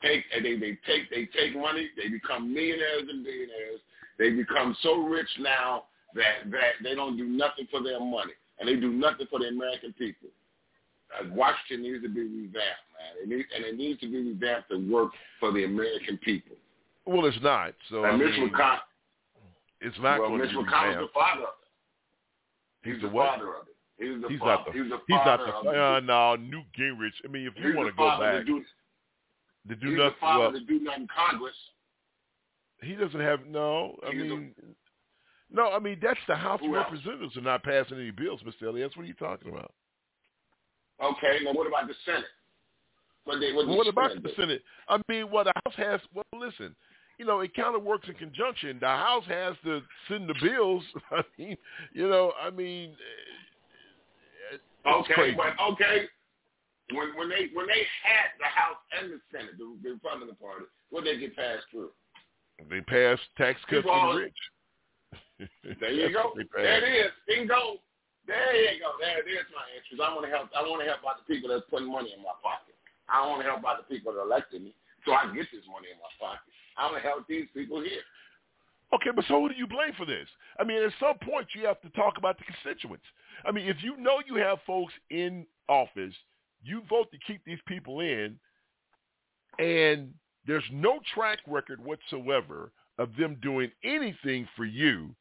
take 0.02 0.24
and 0.34 0.44
they 0.44 0.56
they 0.56 0.78
take 0.86 1.10
they 1.10 1.26
take 1.26 1.56
money. 1.56 1.88
They 1.96 2.08
become 2.08 2.52
millionaires 2.52 3.08
and 3.08 3.24
billionaires. 3.24 3.80
They 4.18 4.30
become 4.30 4.76
so 4.82 4.96
rich 4.96 5.28
now 5.38 5.84
that 6.14 6.50
that 6.50 6.82
they 6.82 6.94
don't 6.94 7.16
do 7.16 7.24
nothing 7.24 7.68
for 7.70 7.82
their 7.82 8.00
money 8.00 8.34
and 8.58 8.68
they 8.68 8.76
do 8.76 8.92
nothing 8.92 9.26
for 9.30 9.38
the 9.38 9.46
American 9.46 9.92
people. 9.92 10.28
Uh, 11.14 11.28
Washington 11.32 11.82
needs 11.90 12.02
to 12.02 12.08
be 12.08 12.20
revamped, 12.20 12.54
man. 12.56 13.22
It 13.22 13.28
needs, 13.28 13.48
and 13.54 13.64
it 13.64 13.76
needs 13.76 14.00
to 14.00 14.10
be 14.10 14.18
revamped 14.18 14.70
to 14.70 14.90
work 14.92 15.12
for 15.40 15.52
the 15.52 15.64
American 15.64 16.18
people. 16.18 16.56
Well, 17.06 17.24
it's 17.26 17.38
not. 17.42 17.72
So 17.88 18.04
and 18.04 18.14
I 18.14 18.16
Mitch 18.16 18.38
mean, 18.38 18.50
McConnell, 18.50 18.78
it's 19.80 19.96
not 20.00 20.20
well, 20.20 20.28
going 20.30 20.42
Mitch 20.42 20.50
to 20.50 20.58
be 20.58 20.64
McConnell's 20.64 21.00
the 21.00 21.08
father 21.14 21.42
of 21.42 21.48
it. 21.48 22.84
He's, 22.84 22.94
He's 22.94 23.02
the 23.02 23.08
the 23.08 23.14
father 23.14 23.48
of 23.48 23.66
it. 23.68 23.76
He's 23.98 24.22
the 24.22 24.28
he's 24.28 24.38
father. 24.38 24.52
not 24.52 24.66
the. 24.66 24.72
he's 24.72 24.90
the 24.90 24.98
father. 24.98 25.02
he's 25.08 25.16
not 25.26 25.62
father 25.62 25.72
the. 25.72 25.82
Uh, 25.82 26.00
no, 26.00 26.36
Newt 26.36 26.64
Gingrich. 26.78 27.12
I 27.24 27.28
mean, 27.28 27.46
if 27.46 27.54
you 27.56 27.68
He's 27.68 27.76
want 27.76 27.86
the 27.88 27.92
to 27.92 27.96
go 27.96 28.20
back 28.20 28.38
to 28.40 28.44
do, 28.44 28.64
to 29.68 29.74
do 29.76 29.88
he's 29.88 29.98
nothing, 29.98 30.10
the 30.10 30.20
father 30.20 30.40
well, 30.44 30.52
to 30.52 30.60
do 30.60 30.80
nothing 30.80 31.08
Congress. 31.14 31.54
he 32.82 32.94
doesn't 32.94 33.20
have 33.20 33.46
no. 33.46 33.98
I 34.06 34.12
He's 34.12 34.22
mean, 34.22 34.52
no. 35.50 35.70
I 35.72 35.78
mean 35.78 35.98
that's 36.02 36.20
the 36.28 36.36
House 36.36 36.60
of 36.62 36.70
Representatives 36.70 37.36
are 37.36 37.40
not 37.40 37.62
passing 37.64 37.96
any 37.98 38.10
bills, 38.10 38.40
Mr. 38.46 38.66
Elliott. 38.68 38.90
That's 38.90 38.96
what 38.96 39.04
are 39.04 39.06
you 39.08 39.14
talking 39.14 39.50
about? 39.50 39.72
Okay, 41.02 41.38
now 41.44 41.52
what 41.52 41.66
about 41.66 41.86
the 41.86 41.94
Senate? 42.04 42.24
What, 43.24 43.40
they, 43.40 43.52
what, 43.52 43.66
Well, 43.68 43.76
what 43.76 43.88
about 43.88 44.22
the? 44.22 44.30
Senate? 44.36 44.62
I 44.88 45.00
mean, 45.08 45.30
well, 45.30 45.44
the 45.44 45.52
House 45.64 45.74
has. 45.76 46.00
Well, 46.14 46.24
listen, 46.36 46.74
you 47.18 47.24
know, 47.24 47.40
it 47.40 47.54
kind 47.54 47.76
of 47.76 47.82
works 47.82 48.08
in 48.08 48.14
conjunction. 48.14 48.78
The 48.80 48.86
House 48.86 49.24
has 49.28 49.54
to 49.64 49.82
send 50.08 50.28
the 50.28 50.34
bills. 50.42 50.82
I 51.10 51.22
mean, 51.36 51.56
you 51.92 52.08
know, 52.08 52.32
I 52.40 52.50
mean, 52.50 52.96
Okay, 54.86 55.14
crazy. 55.14 55.36
but 55.36 55.62
okay, 55.72 56.04
when 56.94 57.14
when 57.16 57.28
they 57.28 57.50
when 57.52 57.66
they 57.66 57.84
had 58.02 58.32
the 58.38 58.46
House 58.46 58.78
and 58.98 59.12
the 59.12 59.20
Senate, 59.30 59.58
the, 59.58 59.98
front 60.00 60.22
of 60.22 60.28
the 60.28 60.34
Republican 60.34 60.36
Party, 60.40 60.64
what 60.90 61.04
they 61.04 61.18
get 61.18 61.36
passed 61.36 61.66
through? 61.70 61.90
They 62.70 62.80
passed 62.80 63.22
tax 63.36 63.60
cuts 63.68 63.84
for 63.86 64.14
the 64.14 64.18
rich. 64.20 65.48
There 65.80 65.90
you 65.92 66.12
go. 66.12 66.32
There 66.54 66.84
it 66.84 67.06
is. 67.06 67.12
Bingo. 67.26 67.78
There 68.28 68.52
you 68.52 68.76
go. 68.84 68.92
There, 69.00 69.24
there's 69.24 69.48
my 69.56 69.64
interest. 69.72 70.04
I 70.04 70.12
want 70.12 70.28
to 70.28 70.32
help. 70.32 70.52
I 70.52 70.60
want 70.68 70.84
to 70.84 70.88
help 70.88 71.00
out 71.08 71.24
the 71.24 71.26
people 71.26 71.48
that's 71.48 71.64
putting 71.72 71.88
money 71.88 72.12
in 72.12 72.20
my 72.20 72.36
pocket. 72.44 72.76
I 73.08 73.24
want 73.24 73.40
to 73.40 73.48
help 73.48 73.64
out 73.64 73.80
the 73.80 73.88
people 73.88 74.12
that 74.12 74.20
elected 74.20 74.60
me, 74.60 74.76
so 75.08 75.16
I 75.16 75.32
get 75.32 75.48
this 75.48 75.64
money 75.64 75.88
in 75.88 75.96
my 75.96 76.12
pocket. 76.20 76.44
I 76.76 76.92
want 76.92 77.00
to 77.00 77.08
help 77.08 77.24
these 77.24 77.48
people 77.56 77.80
here. 77.80 78.04
Okay, 78.92 79.10
but 79.16 79.24
so 79.28 79.40
who 79.40 79.48
do 79.48 79.56
you 79.56 79.66
blame 79.66 79.92
for 79.96 80.04
this? 80.04 80.28
I 80.60 80.64
mean, 80.64 80.82
at 80.82 80.92
some 81.00 81.16
point 81.24 81.48
you 81.56 81.66
have 81.66 81.80
to 81.82 81.90
talk 81.90 82.16
about 82.16 82.38
the 82.38 82.44
constituents. 82.44 83.04
I 83.44 83.52
mean, 83.52 83.68
if 83.68 83.82
you 83.82 83.96
know 83.96 84.20
you 84.26 84.36
have 84.36 84.58
folks 84.66 84.92
in 85.10 85.46
office, 85.68 86.14
you 86.62 86.82
vote 86.88 87.10
to 87.12 87.18
keep 87.26 87.44
these 87.44 87.58
people 87.66 88.00
in, 88.00 88.38
and 89.58 90.12
there's 90.46 90.64
no 90.72 91.00
track 91.14 91.38
record 91.46 91.84
whatsoever 91.84 92.72
of 92.98 93.10
them 93.18 93.36
doing 93.42 93.70
anything 93.84 94.48
for 94.56 94.64
you, 94.64 95.14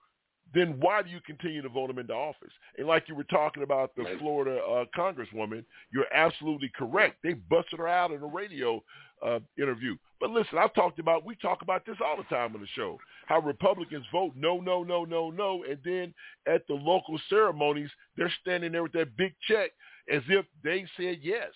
then 0.54 0.80
why 0.80 1.02
do 1.02 1.10
you 1.10 1.20
continue 1.26 1.62
to 1.62 1.70
vote 1.70 1.88
them 1.88 2.00
into 2.00 2.14
office? 2.14 2.52
And 2.78 2.88
like 2.88 3.08
you 3.08 3.16
were 3.16 3.24
talking 3.26 3.64
about 3.64 3.96
the. 3.96 4.04
Florida 4.20 4.60
uh, 4.64 4.86
congresswoman, 4.98 5.64
you're 5.92 6.12
absolutely 6.14 6.72
correct. 6.76 7.18
They 7.24 7.34
busted 7.34 7.80
her 7.80 7.88
out 7.88 8.12
in 8.12 8.22
a 8.22 8.28
radio 8.28 8.84
uh, 9.26 9.40
interview. 9.58 9.96
But 10.20 10.32
listen, 10.32 10.58
I've 10.58 10.74
talked 10.74 11.00
about, 11.00 11.26
we 11.26 11.36
talk 11.36 11.62
about 11.62 11.86
this 11.86 11.98
all 12.04 12.18
the 12.18 12.24
time 12.24 12.56
on 12.56 12.62
the 12.62 12.68
show, 12.76 12.98
how 13.28 13.40
Republicans 13.40 14.06
vote 14.12 14.34
no, 14.36 14.60
no, 14.60 14.84
no, 14.84 15.06
no, 15.06 15.30
no, 15.30 15.64
and 15.64 15.78
then 15.84 16.14
at 16.48 16.66
the 16.68 16.74
local 16.74 17.20
ceremonies, 17.30 17.90
they're 18.16 18.34
standing 18.42 18.72
there 18.72 18.84
with 18.84 18.94
that 18.94 19.16
big 19.18 19.34
check 19.48 19.72
as 20.12 20.22
if 20.30 20.46
they 20.64 20.86
said 20.98 21.20
yes. 21.22 21.52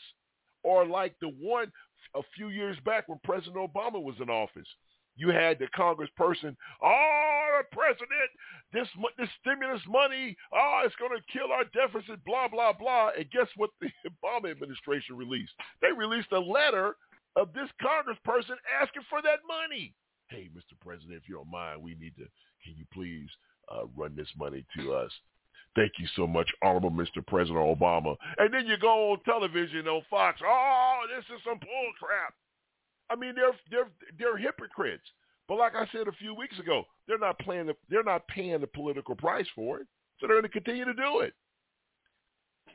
Or 0.64 0.86
like 0.86 1.16
the 1.22 1.34
one 1.40 1.72
a 2.16 2.22
few 2.36 2.50
years 2.50 2.78
back 2.86 3.08
when 3.08 3.20
President 3.24 3.56
Obama 3.56 4.02
was 4.02 4.16
in 4.22 4.30
office. 4.30 4.68
You 5.16 5.30
had 5.30 5.60
the 5.60 5.68
congressperson, 5.78 6.56
oh, 6.82 7.60
the 7.60 7.76
president, 7.76 8.32
this 8.74 8.88
this 9.18 9.30
stimulus 9.42 9.82
money, 9.88 10.36
oh, 10.54 10.82
it's 10.86 10.96
going 10.96 11.12
to 11.12 11.38
kill 11.38 11.52
our 11.52 11.66
deficit, 11.66 12.24
blah, 12.26 12.48
blah, 12.48 12.74
blah. 12.74 13.12
And 13.18 13.30
guess 13.32 13.48
what 13.58 13.70
the 13.82 13.88
Obama 14.10 14.52
administration 14.52 15.18
released? 15.18 15.52
They 15.82 15.92
released 15.92 16.32
a 16.32 16.40
letter 16.40 16.96
of 17.36 17.54
this 17.54 17.70
congressperson 17.82 18.56
asking 18.82 19.04
for 19.10 19.22
that 19.22 19.40
money. 19.48 19.94
Hey, 20.30 20.50
Mr. 20.56 20.80
President, 20.80 21.20
if 21.22 21.28
you 21.28 21.36
don't 21.36 21.52
mind, 21.52 21.82
we 21.82 21.96
need 21.96 22.16
to, 22.16 22.26
can 22.64 22.76
you 22.78 22.86
please 22.94 23.30
uh, 23.70 23.86
run 23.98 24.16
this 24.16 24.30
money 24.38 24.66
to 24.78 24.94
us? 24.94 25.12
Thank 25.76 25.94
you 26.00 26.08
so 26.16 26.28
much, 26.28 26.50
Honorable 26.62 26.92
Mr. 26.92 27.26
President 27.26 27.60
Obama. 27.60 28.16
And 28.38 28.54
then 28.54 28.66
you 28.66 28.78
go 28.78 29.12
on 29.12 29.20
television 29.24 29.88
on 29.88 30.02
Fox, 30.10 30.40
oh, 30.46 31.00
this 31.16 31.24
is 31.26 31.42
some 31.46 31.60
bull 31.60 31.92
crap. 32.00 32.34
I 33.12 33.16
mean, 33.16 33.34
they're 33.36 33.52
they're 33.70 33.90
they're 34.18 34.38
hypocrites. 34.38 35.04
But 35.48 35.58
like 35.58 35.76
I 35.76 35.86
said 35.92 36.08
a 36.08 36.14
few 36.14 36.34
weeks 36.34 36.58
ago, 36.60 36.84
they're 37.08 37.18
not 37.18 37.38
playing 37.40 37.66
the, 37.68 37.76
they're 37.90 38.04
not 38.04 38.26
paying 38.28 38.62
the 38.62 38.68
political 38.68 39.16
price 39.16 39.48
for 39.54 39.80
it, 39.80 39.88
so 40.20 40.28
they're 40.28 40.38
going 40.40 40.44
to 40.44 40.50
continue 40.50 40.86
to 40.86 40.94
do 40.94 41.20
it. 41.20 41.34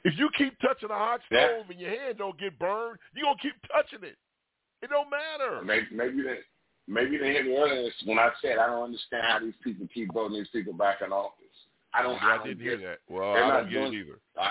If 0.04 0.18
you 0.18 0.28
keep 0.36 0.58
touching 0.60 0.90
a 0.90 0.94
hot 0.94 1.20
stove 1.26 1.40
Yeah. 1.40 1.70
and 1.70 1.80
your 1.80 1.90
hand 1.90 2.18
don't 2.18 2.38
get 2.38 2.58
burned, 2.58 2.98
you're 3.14 3.24
gonna 3.24 3.38
keep 3.40 3.54
touching 3.72 4.06
it. 4.06 4.16
It 4.82 4.90
don't 4.90 5.08
matter. 5.10 5.62
Maybe 5.62 5.86
maybe 5.90 6.22
they 6.22 6.38
maybe 6.86 7.16
they 7.16 7.32
hit 7.32 7.46
me 7.46 7.56
earlier 7.56 7.90
when 8.04 8.18
I 8.18 8.30
said 8.42 8.58
I 8.58 8.66
don't 8.66 8.84
understand 8.84 9.24
how 9.26 9.38
these 9.40 9.54
people 9.64 9.88
keep 9.92 10.12
voting 10.12 10.36
these 10.36 10.48
people 10.52 10.74
back 10.74 10.98
in 11.04 11.12
office. 11.12 11.32
I 11.94 12.02
don't. 12.02 12.22
I, 12.22 12.34
I, 12.34 12.36
don't 12.36 12.46
didn't 12.48 12.58
get 12.62 12.78
hear 12.78 12.88
that. 12.90 12.98
Well, 13.08 13.34
I 13.34 13.60
don't 13.62 13.70
get 13.72 13.82
it 13.84 13.94
either. 13.94 14.18
I, 14.38 14.50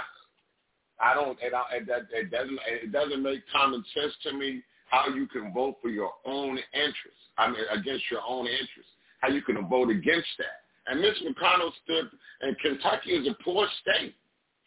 I 1.00 1.14
don't. 1.14 1.38
It, 1.42 1.54
I- 1.54 1.76
it, 1.78 2.08
it 2.12 2.32
doesn't. 2.32 2.60
It 2.68 2.92
doesn't 2.92 3.22
make 3.22 3.42
common 3.52 3.84
sense 3.94 4.14
to 4.24 4.34
me 4.34 4.64
how 4.96 5.14
you 5.14 5.28
can 5.28 5.54
vote 5.54 5.76
for 5.82 5.90
your 5.90 6.12
own 6.26 6.58
interests. 6.74 7.26
I 7.38 7.48
mean, 7.50 7.62
against 7.72 8.06
your 8.10 8.22
own 8.28 8.48
interests. 8.48 8.92
How 9.20 9.30
you 9.30 9.42
can 9.42 9.68
vote 9.68 9.90
against 9.90 10.30
that. 10.38 10.64
And 10.88 11.02
Mitch 11.02 11.18
McConnell 11.26 11.72
stood. 11.84 12.10
And 12.42 12.58
Kentucky 12.60 13.12
is 13.12 13.28
a 13.28 13.44
poor 13.44 13.68
state 13.82 14.16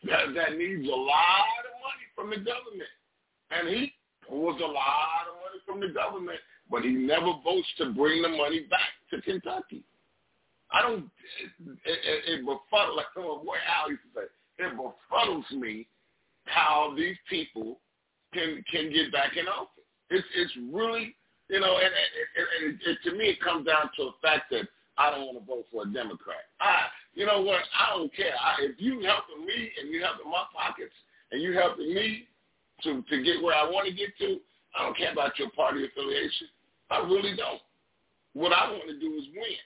that 0.04 0.34
that 0.34 0.56
needs 0.56 0.86
a 0.86 0.94
lot 0.94 1.62
of 1.64 1.74
money 1.82 2.06
from 2.14 2.30
the 2.30 2.36
government, 2.36 2.94
and 3.50 3.68
he 3.68 3.92
pulls 4.28 4.60
a 4.60 4.64
lot 4.64 5.26
of 5.26 5.34
money 5.42 5.60
from 5.66 5.80
the 5.80 5.92
government, 5.92 6.38
but 6.70 6.82
he 6.82 6.90
never 6.90 7.32
votes 7.42 7.66
to 7.78 7.92
bring 7.92 8.22
the 8.22 8.28
money 8.28 8.66
back 8.70 8.94
to 9.10 9.20
Kentucky. 9.22 9.82
I 10.70 10.82
don't. 10.82 11.10
It, 11.64 11.78
it, 11.84 12.40
it 12.40 12.46
befuddles, 12.46 12.96
like 12.96 13.06
oh, 13.16 13.42
boy 13.44 13.56
Al 13.82 13.90
used 13.90 14.02
to 14.14 14.20
say, 14.20 14.64
it 14.64 14.72
befuddles 14.76 15.50
me 15.58 15.88
how 16.44 16.94
these 16.96 17.16
people 17.28 17.80
can 18.32 18.62
can 18.70 18.92
get 18.92 19.10
back 19.12 19.36
in 19.36 19.48
office. 19.48 19.77
It's 20.10 20.26
it's 20.34 20.52
really 20.72 21.14
you 21.48 21.60
know, 21.60 21.80
and, 21.80 21.88
and, 21.88 22.46
and 22.60 22.80
it, 22.84 22.98
to 23.04 23.16
me 23.16 23.32
it 23.32 23.40
comes 23.40 23.66
down 23.66 23.88
to 23.96 24.12
the 24.12 24.16
fact 24.20 24.50
that 24.50 24.68
I 24.98 25.10
don't 25.10 25.24
want 25.24 25.38
to 25.40 25.46
vote 25.46 25.64
for 25.72 25.84
a 25.84 25.88
Democrat. 25.88 26.44
I, 26.60 26.92
you 27.14 27.24
know 27.24 27.40
what? 27.40 27.62
I 27.72 27.96
don't 27.96 28.12
care. 28.12 28.34
I, 28.36 28.68
if 28.68 28.76
you 28.78 29.00
helping 29.00 29.46
me 29.46 29.70
and 29.80 29.88
you 29.88 30.02
helping 30.02 30.28
my 30.30 30.44
pockets 30.52 30.94
and 31.32 31.40
you 31.40 31.52
helping 31.52 31.94
me 31.94 32.28
to 32.82 33.02
to 33.02 33.16
get 33.22 33.42
where 33.42 33.56
I 33.56 33.64
want 33.64 33.88
to 33.88 33.94
get 33.94 34.12
to, 34.18 34.38
I 34.76 34.84
don't 34.84 34.96
care 34.96 35.12
about 35.12 35.38
your 35.38 35.50
party 35.50 35.84
affiliation. 35.86 36.48
I 36.90 37.00
really 37.00 37.36
don't. 37.36 37.62
What 38.34 38.52
I 38.52 38.70
want 38.70 38.88
to 38.88 38.98
do 39.00 39.14
is 39.16 39.24
win. 39.32 39.62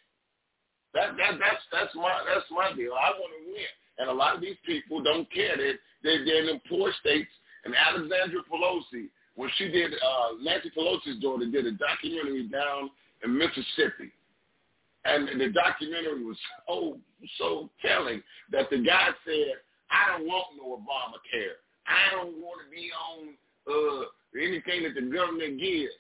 That 0.95 1.17
that 1.17 1.41
that's 1.41 1.65
that's 1.73 1.95
my 1.95 2.13
that's 2.29 2.47
my 2.51 2.71
deal. 2.77 2.95
I 2.95 3.11
want 3.19 3.33
to 3.35 3.43
win, 3.51 3.73
and 3.99 4.09
a 4.09 4.15
lot 4.15 4.37
of 4.37 4.41
these 4.41 4.61
people 4.65 5.03
don't 5.03 5.27
care. 5.33 5.57
They 5.57 5.75
they 6.05 6.25
they're 6.25 6.49
in 6.49 6.61
poor 6.69 6.93
states. 7.01 7.33
And 7.65 7.75
Alexandra 7.79 8.43
Pelosi, 8.51 9.07
when 9.35 9.51
she 9.57 9.71
did 9.71 9.93
uh, 9.93 10.37
Nancy 10.43 10.71
Pelosi's 10.77 11.21
daughter 11.21 11.47
did 11.47 11.67
a 11.67 11.73
documentary 11.73 12.49
down 12.49 12.91
in 13.25 13.37
Mississippi, 13.37 14.13
and 15.05 15.29
the 15.41 15.49
documentary 15.51 16.25
was 16.25 16.37
so 16.67 16.99
so 17.39 17.71
telling 17.81 18.23
that 18.51 18.69
the 18.71 18.79
guy 18.79 19.09
said, 19.25 19.55
"I 19.91 20.17
don't 20.17 20.27
want 20.27 20.57
no 20.57 20.77
Obamacare. 20.77 21.59
I 21.87 22.15
don't 22.15 22.37
want 22.39 22.61
to 22.65 22.71
be 22.71 22.91
on 22.93 23.35
uh, 23.67 24.05
anything 24.37 24.83
that 24.85 24.95
the 24.95 25.07
government 25.15 25.59
gives." 25.61 25.93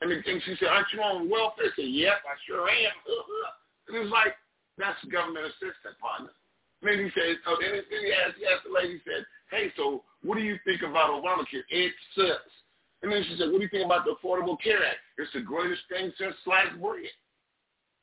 And, 0.00 0.10
the, 0.10 0.16
and 0.16 0.42
she 0.44 0.56
said, 0.58 0.68
"Aren't 0.68 0.92
you 0.92 1.00
on 1.00 1.30
welfare?" 1.30 1.66
I 1.66 1.76
said, 1.76 1.88
"Yep, 1.88 2.18
I 2.26 2.34
sure 2.46 2.68
am." 2.68 2.92
And 3.88 3.96
it's 3.98 4.12
like, 4.12 4.38
that's 4.78 4.98
government 5.10 5.46
assistance, 5.46 5.98
partner. 6.00 6.32
And 6.80 6.90
then 6.90 6.98
he 7.04 7.10
says, 7.14 7.38
oh, 7.46 7.56
then, 7.60 7.82
then 7.86 8.02
he 8.02 8.10
asked, 8.10 8.38
he 8.38 8.46
asked 8.46 8.66
the 8.66 8.74
lady, 8.74 8.98
he 8.98 9.02
said, 9.06 9.22
hey, 9.50 9.70
so 9.76 10.02
what 10.22 10.36
do 10.36 10.42
you 10.42 10.58
think 10.64 10.82
about 10.82 11.10
Obamacare? 11.10 11.66
It 11.70 11.92
sucks. 12.16 12.54
And 13.02 13.10
then 13.12 13.24
she 13.28 13.36
said, 13.36 13.50
what 13.50 13.58
do 13.58 13.64
you 13.64 13.68
think 13.68 13.84
about 13.84 14.04
the 14.04 14.14
Affordable 14.14 14.60
Care 14.62 14.78
Act? 14.78 15.02
It's 15.18 15.32
the 15.32 15.40
greatest 15.40 15.82
thing 15.88 16.12
since 16.18 16.34
sliced 16.44 16.80
bread. 16.80 17.10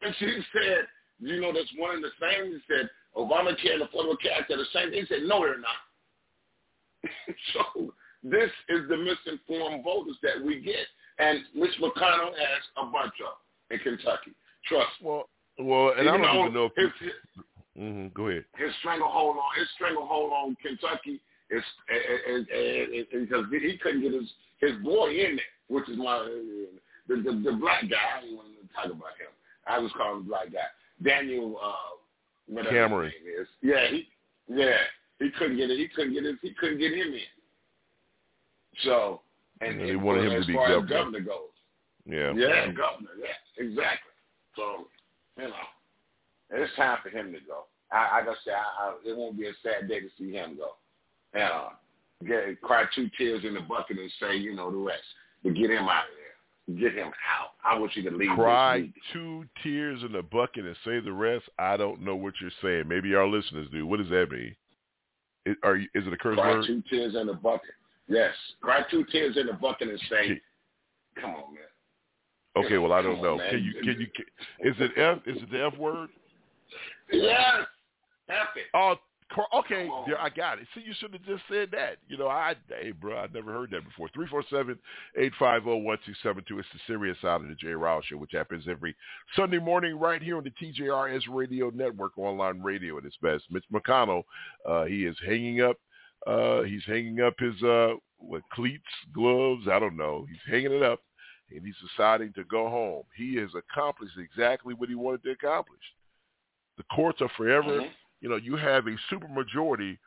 And 0.02 0.14
she 0.20 0.26
said, 0.54 0.88
you 1.20 1.40
know, 1.40 1.54
that's 1.54 1.72
one 1.78 1.96
and 1.96 2.04
the 2.04 2.12
same. 2.20 2.52
He 2.52 2.60
said, 2.68 2.90
Obamacare 3.16 3.80
and 3.80 3.84
Affordable 3.84 4.20
Care 4.22 4.34
Act 4.40 4.52
are 4.52 4.58
the 4.58 4.66
same. 4.74 4.92
He 4.92 5.06
said, 5.08 5.24
no, 5.24 5.42
they're 5.42 5.60
not. 5.60 5.80
so 7.54 7.94
this 8.24 8.52
is 8.68 8.88
the 8.90 8.98
misinformed 8.98 9.84
voters 9.84 10.18
that 10.22 10.44
we 10.44 10.60
get. 10.60 10.88
And 11.18 11.40
Mitch 11.56 11.76
McConnell 11.82 12.36
has 12.36 12.64
a 12.78 12.86
bunch 12.86 13.14
of 13.26 13.40
in 13.72 13.80
Kentucky. 13.80 14.32
Trust. 14.66 14.90
Well, 15.02 15.30
well, 15.60 15.94
and, 15.98 16.08
I 16.08 16.14
don't 16.14 16.22
know, 16.22 16.42
even 16.42 16.54
know 16.54 16.66
if 16.66 16.72
his, 16.76 16.92
his, 17.00 17.44
mm-hmm, 17.78 18.08
go 18.14 18.28
ahead. 18.28 18.46
His 18.58 18.72
stranglehold 18.80 19.36
on 19.36 19.60
his 19.60 19.68
stranglehold 19.76 20.32
on 20.32 20.56
Kentucky 20.62 21.20
is 21.50 21.64
because 23.12 23.46
he 23.52 23.78
couldn't 23.82 24.02
get 24.02 24.14
his 24.14 24.32
his 24.60 24.74
boy 24.84 25.10
in 25.10 25.38
there, 25.38 25.46
which 25.68 25.90
is 25.90 25.98
my 25.98 26.20
the 27.08 27.16
the, 27.16 27.42
the 27.44 27.58
black 27.60 27.90
guy. 27.90 27.98
I 28.18 28.22
didn't 28.22 28.38
want 28.38 28.48
to 28.50 28.74
talk 28.76 28.86
about 28.86 29.18
him. 29.18 29.34
I 29.68 29.80
was 29.80 29.92
calling 29.98 30.22
him 30.22 30.28
black 30.28 30.52
guy. 30.52 30.60
Daniel 31.04 31.58
uh, 31.64 31.98
whatever 32.48 32.76
Cameron. 32.76 33.12
his 33.12 33.26
name 33.26 33.42
is. 33.42 33.48
Yeah, 33.62 33.88
he 33.90 34.08
yeah 34.48 34.78
he 35.20 35.32
couldn't 35.32 35.58
get 35.58 35.70
it. 35.70 35.78
He 35.78 35.88
couldn't 35.88 36.14
get 36.14 36.26
it. 36.26 36.38
He 36.42 36.54
couldn't 36.54 36.80
get 36.80 36.94
him 36.94 37.14
in. 37.14 37.20
So 38.84 39.22
and, 39.62 39.74
and 39.74 39.82
he 39.82 39.90
and 39.92 40.04
wanted 40.04 40.32
him 40.32 40.42
to 40.42 40.48
be 40.48 40.54
governor. 40.54 40.88
governor 40.88 41.20
goes. 41.20 41.50
Yeah. 42.06 42.34
Yeah, 42.36 42.68
governor. 42.68 43.14
Yeah, 43.20 43.64
exactly. 43.64 44.12
So, 44.56 44.88
you 45.38 45.44
know, 45.44 45.68
it's 46.52 46.76
time 46.76 46.98
for 47.04 47.10
him 47.10 47.32
to 47.34 47.40
go. 47.40 47.66
I, 47.92 48.20
I 48.20 48.26
gotta 48.26 48.38
say, 48.46 48.52
I, 48.52 48.88
I, 48.88 48.94
it 49.06 49.18
won't 49.18 49.38
be 49.38 49.48
a 49.48 49.52
sad 49.64 49.88
day 49.88 50.00
to 50.00 50.08
see 50.18 50.32
him 50.32 50.58
go. 50.58 50.76
Uh, 51.38 51.70
get 52.26 52.62
cry 52.62 52.86
two 52.96 53.10
tears 53.18 53.44
in 53.46 53.54
the 53.54 53.62
bucket 53.62 53.98
and 53.98 54.12
say, 54.20 54.36
you 54.36 54.56
know, 54.56 54.72
the 54.72 54.78
rest. 54.78 55.04
But 55.44 55.54
get 55.54 55.70
him 55.70 55.84
out 55.84 56.04
of 56.06 56.16
there. 56.16 56.80
Get 56.80 56.94
him 56.94 57.08
out. 57.08 57.52
I 57.64 57.78
want 57.80 57.96
you 57.96 58.10
to 58.10 58.16
leave. 58.16 58.30
Cry 58.36 58.90
two 59.14 59.46
tears 59.64 60.02
in 60.04 60.12
the 60.12 60.22
bucket 60.22 60.66
and 60.66 60.76
say 60.86 61.00
the 61.00 61.14
rest. 61.14 61.46
I 61.58 61.78
don't 61.78 62.02
know 62.02 62.16
what 62.16 62.34
you're 62.42 62.52
saying. 62.62 62.88
Maybe 62.88 63.16
our 63.16 63.28
listeners 63.28 63.68
do. 63.72 63.86
What 63.88 63.98
does 63.98 64.10
that 64.10 64.28
mean? 64.32 64.56
It, 65.46 65.58
are 65.64 65.78
you, 65.78 65.88
is 65.96 66.06
it 66.06 66.14
a 66.14 66.18
curse 66.18 66.38
Cry 66.38 66.52
word? 66.52 66.66
two 66.68 66.84
tears 66.90 67.16
in 67.16 67.28
the 67.28 67.34
bucket. 67.34 67.72
Yes. 68.08 68.34
Cry 68.62 68.82
two 68.92 69.06
tears 69.12 69.38
in 69.38 69.48
the 69.48 69.54
bucket 69.54 69.90
and 69.90 70.00
say, 70.10 70.42
come 71.20 71.32
on, 71.32 71.54
man. 71.54 72.66
Okay, 72.66 72.78
well 72.78 72.94
I 72.94 73.02
don't 73.02 73.22
know. 73.22 73.40
on. 73.40 73.50
Can 73.50 73.64
you 73.64 73.74
can 73.82 74.02
you 74.02 74.08
can, 74.16 74.26
is 74.70 74.76
it 74.80 74.92
F 74.98 75.20
is 75.26 75.42
it 75.42 75.52
the 75.52 75.66
F 75.66 75.78
word? 75.78 76.10
Yes. 77.12 77.66
F 78.30 78.48
it. 78.56 78.64
Oh, 78.74 78.96
okay. 79.54 79.88
Yeah, 80.08 80.16
I 80.20 80.30
got 80.30 80.60
it. 80.60 80.68
See, 80.74 80.82
you 80.82 80.94
should 81.00 81.14
have 81.14 81.24
just 81.24 81.44
said 81.50 81.70
that. 81.72 81.98
You 82.08 82.18
know, 82.18 82.28
I 82.28 82.56
hey, 82.68 82.92
bro, 82.92 83.18
I 83.18 83.28
never 83.34 83.52
heard 83.52 83.72
that 83.72 83.86
before. 83.86 84.10
Three 84.14 84.28
four 84.28 84.44
seven 84.50 84.78
eight 85.18 85.34
five 85.38 85.64
zero 85.64 85.78
one 85.78 85.98
two 86.06 86.14
seven 86.24 86.44
two. 86.48 86.60
It's 86.60 86.68
the 86.74 86.80
serious 86.88 87.18
side 87.22 87.42
of 87.42 87.48
the 87.48 87.56
J. 87.56 87.70
Ryle 87.70 88.02
Show, 88.02 88.18
which 88.18 88.32
happens 88.32 88.66
every 88.70 88.96
Sunday 89.36 89.60
morning 89.60 90.00
right 90.00 90.22
here 90.22 90.38
on 90.38 90.44
the 90.44 90.52
TJRS 90.52 91.24
Radio 91.30 91.70
Network, 91.70 92.18
online 92.18 92.62
radio 92.62 92.98
at 92.98 93.06
its 93.06 93.18
best. 93.22 93.44
Mitch 93.52 93.66
McConnell, 93.72 94.24
uh, 94.68 94.86
he 94.86 95.06
is 95.06 95.16
hanging 95.26 95.62
up. 95.62 95.78
Uh, 96.28 96.64
he's 96.64 96.84
hanging 96.86 97.22
up 97.22 97.36
his 97.40 97.62
uh, 97.64 97.94
what 98.18 98.42
cleats, 98.52 98.84
gloves. 99.14 99.68
I 99.72 99.80
don't 99.80 99.98
know. 99.98 100.26
He's 100.30 100.54
hanging 100.54 100.74
it 100.74 100.84
up, 100.84 101.02
and 101.52 101.66
he's 101.66 101.76
deciding 101.96 102.34
to 102.34 102.44
go 102.46 102.70
home. 102.70 103.04
He 103.16 103.36
has 103.36 103.50
accomplished 103.56 104.18
exactly 104.18 104.74
what 104.74 104.90
he 104.90 104.96
wanted 104.96 105.24
to 105.24 105.32
accomplish. 105.32 105.82
The 106.78 106.84
courts 106.96 107.22
are 107.22 107.30
forever. 107.38 107.82
You 108.22 108.30
know, 108.30 108.36
you 108.36 108.56
have 108.56 108.88
a 108.88 108.96
supermajority 109.12 109.98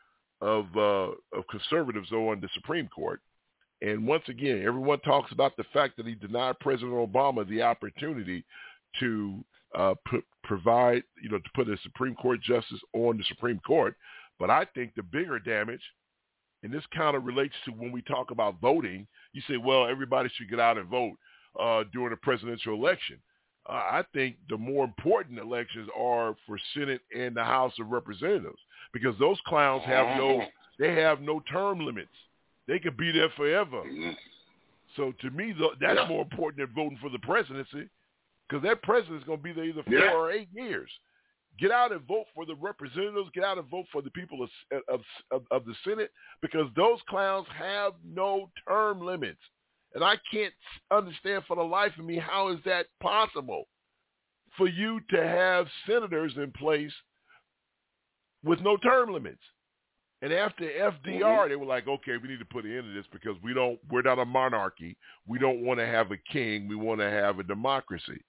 of 0.40 0.66
uh, 0.76 1.12
of 1.36 1.46
conservatives 1.50 2.10
on 2.12 2.40
the 2.40 2.48
Supreme 2.54 2.88
Court, 2.88 3.20
and 3.80 4.06
once 4.06 4.24
again, 4.28 4.62
everyone 4.66 5.00
talks 5.00 5.32
about 5.32 5.56
the 5.56 5.64
fact 5.72 5.96
that 5.96 6.06
he 6.06 6.14
denied 6.14 6.58
President 6.60 6.92
Obama 6.92 7.48
the 7.48 7.62
opportunity 7.62 8.44
to 9.00 9.44
uh, 9.74 9.94
put, 10.08 10.24
provide, 10.44 11.02
you 11.22 11.30
know, 11.30 11.38
to 11.38 11.50
put 11.54 11.68
a 11.68 11.76
Supreme 11.82 12.14
Court 12.14 12.40
justice 12.40 12.80
on 12.92 13.16
the 13.16 13.24
Supreme 13.24 13.60
Court. 13.66 13.96
But 14.38 14.50
I 14.50 14.66
think 14.74 14.94
the 14.94 15.02
bigger 15.02 15.38
damage, 15.38 15.82
and 16.62 16.72
this 16.72 16.84
kind 16.94 17.16
of 17.16 17.24
relates 17.24 17.54
to 17.64 17.72
when 17.72 17.92
we 17.92 18.02
talk 18.02 18.30
about 18.30 18.60
voting, 18.60 19.06
you 19.32 19.42
say, 19.48 19.56
well, 19.56 19.86
everybody 19.86 20.30
should 20.34 20.50
get 20.50 20.60
out 20.60 20.78
and 20.78 20.88
vote 20.88 21.14
uh, 21.58 21.84
during 21.92 22.12
a 22.12 22.16
presidential 22.16 22.74
election. 22.74 23.18
Uh, 23.68 23.72
I 23.72 24.04
think 24.12 24.36
the 24.48 24.56
more 24.56 24.84
important 24.84 25.38
elections 25.38 25.88
are 25.98 26.34
for 26.46 26.58
Senate 26.74 27.00
and 27.16 27.36
the 27.36 27.44
House 27.44 27.72
of 27.80 27.90
Representatives 27.90 28.58
because 28.92 29.16
those 29.18 29.38
clowns 29.46 29.82
have 29.84 30.16
no 30.16 30.42
they 30.78 30.94
have 30.94 31.20
no 31.20 31.40
term 31.50 31.80
limits. 31.84 32.08
They 32.66 32.78
could 32.78 32.96
be 32.96 33.12
there 33.12 33.30
forever. 33.36 33.82
So 34.96 35.12
to 35.20 35.30
me, 35.30 35.54
that's 35.80 36.08
more 36.08 36.22
important 36.22 36.58
than 36.58 36.74
voting 36.74 36.98
for 37.00 37.08
the 37.10 37.18
presidency 37.20 37.88
because 38.48 38.62
that 38.64 38.82
president's 38.82 39.24
going 39.24 39.38
to 39.38 39.42
be 39.44 39.52
there 39.52 39.64
either 39.64 39.82
four 39.84 39.94
Yeah. 39.94 40.12
or 40.12 40.30
eight 40.30 40.48
years. 40.52 40.90
Get 41.58 41.70
out 41.70 41.92
and 41.92 42.00
vote 42.02 42.24
for 42.34 42.44
the 42.46 42.54
representatives. 42.56 43.28
Get 43.34 43.44
out 43.44 43.58
and 43.58 43.68
vote 43.68 43.84
for 43.92 44.02
the 44.02 44.10
people 44.10 44.42
of, 44.42 44.50
of, 44.88 45.00
of, 45.30 45.42
of 45.50 45.64
the 45.66 45.74
Senate 45.84 46.10
because 46.40 46.66
those 46.74 46.98
clowns 47.08 47.46
have 47.56 47.92
no 48.04 48.50
term 48.66 49.00
limits. 49.04 49.40
And 49.94 50.02
I 50.02 50.16
can't 50.32 50.54
understand 50.90 51.44
for 51.46 51.56
the 51.56 51.62
life 51.62 51.92
of 51.98 52.04
me 52.04 52.18
how 52.18 52.48
is 52.48 52.58
that 52.64 52.86
possible 53.00 53.68
for 54.56 54.68
you 54.68 55.00
to 55.10 55.16
have 55.16 55.66
senators 55.86 56.32
in 56.36 56.50
place 56.52 56.92
with 58.44 58.60
no 58.60 58.76
term 58.78 59.12
limits. 59.12 59.42
And 60.22 60.32
after 60.32 60.64
FDR, 60.64 61.48
they 61.48 61.56
were 61.56 61.66
like, 61.66 61.88
okay, 61.88 62.12
we 62.22 62.28
need 62.28 62.38
to 62.38 62.44
put 62.44 62.64
an 62.64 62.76
end 62.76 62.84
to 62.84 62.94
this 62.94 63.06
because 63.12 63.36
we 63.42 63.52
don't, 63.52 63.78
we're 63.90 64.02
not 64.02 64.20
a 64.20 64.24
monarchy. 64.24 64.96
We 65.26 65.38
don't 65.40 65.64
want 65.64 65.80
to 65.80 65.86
have 65.86 66.12
a 66.12 66.16
king. 66.32 66.68
We 66.68 66.76
want 66.76 67.00
to 67.00 67.10
have 67.10 67.40
a 67.40 67.42
democracy. 67.42 68.22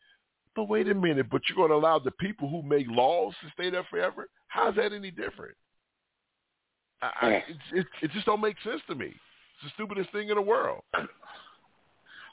But 0.55 0.69
wait 0.69 0.87
a 0.87 0.95
minute, 0.95 1.27
but 1.29 1.41
you're 1.47 1.55
going 1.55 1.69
to 1.69 1.75
allow 1.75 1.99
the 1.99 2.11
people 2.11 2.49
who 2.49 2.63
make 2.63 2.87
laws 2.89 3.33
to 3.43 3.51
stay 3.53 3.69
there 3.69 3.85
forever? 3.89 4.27
How's 4.47 4.75
that 4.75 4.91
any 4.91 5.11
different? 5.11 5.55
I, 7.01 7.11
I, 7.21 7.29
it, 7.29 7.57
it, 7.73 7.87
it 8.01 8.11
just 8.11 8.25
don't 8.25 8.41
make 8.41 8.55
sense 8.63 8.81
to 8.87 8.95
me. 8.95 9.07
It's 9.07 9.63
the 9.65 9.69
stupidest 9.75 10.11
thing 10.11 10.29
in 10.29 10.35
the 10.35 10.41
world. 10.41 10.81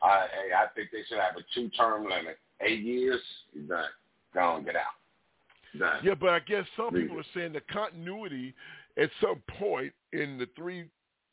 I, 0.02 0.26
hey, 0.32 0.54
I 0.54 0.66
think 0.74 0.90
they 0.92 1.02
should 1.08 1.18
have 1.18 1.36
a 1.36 1.44
two-term 1.54 2.04
limit. 2.04 2.38
Eight 2.60 2.80
years, 2.80 3.20
you're 3.52 3.64
done. 3.64 3.88
Go 4.34 4.40
on, 4.40 4.64
get 4.64 4.76
out. 4.76 5.78
Done. 5.78 6.00
Yeah, 6.02 6.14
but 6.14 6.30
I 6.30 6.40
guess 6.40 6.64
some 6.76 6.92
people 6.92 7.18
are 7.18 7.24
saying 7.34 7.52
the 7.52 7.60
continuity 7.72 8.54
at 8.98 9.10
some 9.20 9.42
point 9.58 9.92
in 10.12 10.38
the 10.38 10.46
three 10.56 10.86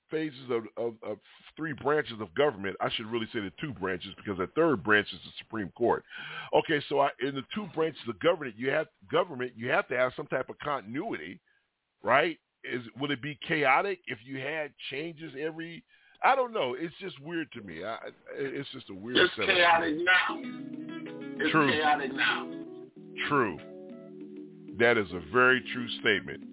phases 0.09 0.49
of, 0.49 0.63
of, 0.77 0.93
of 1.03 1.17
three 1.55 1.73
branches 1.73 2.15
of 2.21 2.33
government, 2.35 2.75
I 2.79 2.89
should 2.91 3.07
really 3.07 3.27
say 3.33 3.39
the 3.39 3.51
two 3.59 3.73
branches 3.73 4.13
because 4.15 4.37
the 4.37 4.47
third 4.55 4.83
branch 4.83 5.07
is 5.11 5.19
the 5.23 5.31
Supreme 5.39 5.69
Court. 5.77 6.03
Okay, 6.53 6.81
so 6.87 6.99
I, 7.01 7.09
in 7.21 7.35
the 7.35 7.43
two 7.53 7.67
branches 7.75 8.01
of 8.07 8.19
government, 8.19 8.55
you 8.57 8.69
have 8.69 8.87
government, 9.11 9.53
you 9.55 9.69
have 9.69 9.87
to 9.89 9.97
have 9.97 10.13
some 10.15 10.27
type 10.27 10.49
of 10.49 10.57
continuity, 10.59 11.39
right? 12.03 12.37
Is 12.63 12.81
would 12.99 13.11
it 13.11 13.21
be 13.21 13.37
chaotic 13.47 13.99
if 14.07 14.19
you 14.25 14.39
had 14.39 14.71
changes 14.89 15.33
every? 15.39 15.83
I 16.27 16.35
don't 16.35 16.53
know. 16.53 16.75
It's 16.77 16.93
just 16.99 17.17
weird 17.21 17.49
to 17.53 17.61
me. 17.61 17.85
I, 17.85 17.97
it's 18.35 18.67
just 18.73 18.89
a 18.89 18.93
weird. 18.93 19.15
It's 19.17 19.33
setup. 19.35 19.55
chaotic 19.55 19.95
now. 19.95 20.41
It's 21.39 21.51
True. 21.51 21.71
chaotic 21.71 22.13
now. 22.13 22.51
True. 23.29 23.57
That 24.77 24.97
is 24.97 25.07
a 25.13 25.21
very 25.31 25.63
true 25.73 25.87
statement. 26.01 26.43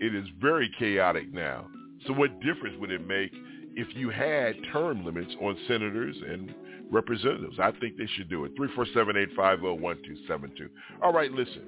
It 0.00 0.12
is 0.12 0.26
very 0.40 0.68
chaotic 0.76 1.32
now. 1.32 1.68
So 2.08 2.14
what 2.14 2.40
difference 2.40 2.74
would 2.80 2.90
it 2.90 3.06
make 3.06 3.30
if 3.76 3.94
you 3.94 4.10
had 4.10 4.56
term 4.72 5.04
limits 5.04 5.32
on 5.40 5.56
senators 5.68 6.16
and 6.28 6.52
representatives? 6.90 7.60
I 7.60 7.70
think 7.78 7.96
they 7.98 8.08
should 8.16 8.28
do 8.28 8.44
it. 8.44 8.56
347-850-1272. 8.58 10.68
All 11.00 11.12
right, 11.12 11.30
listen. 11.30 11.62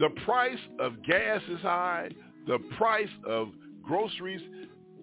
The 0.00 0.08
price 0.24 0.58
of 0.80 1.00
gas 1.04 1.42
is 1.48 1.60
high. 1.60 2.10
The 2.48 2.58
price 2.76 3.08
of 3.24 3.50
groceries, 3.84 4.42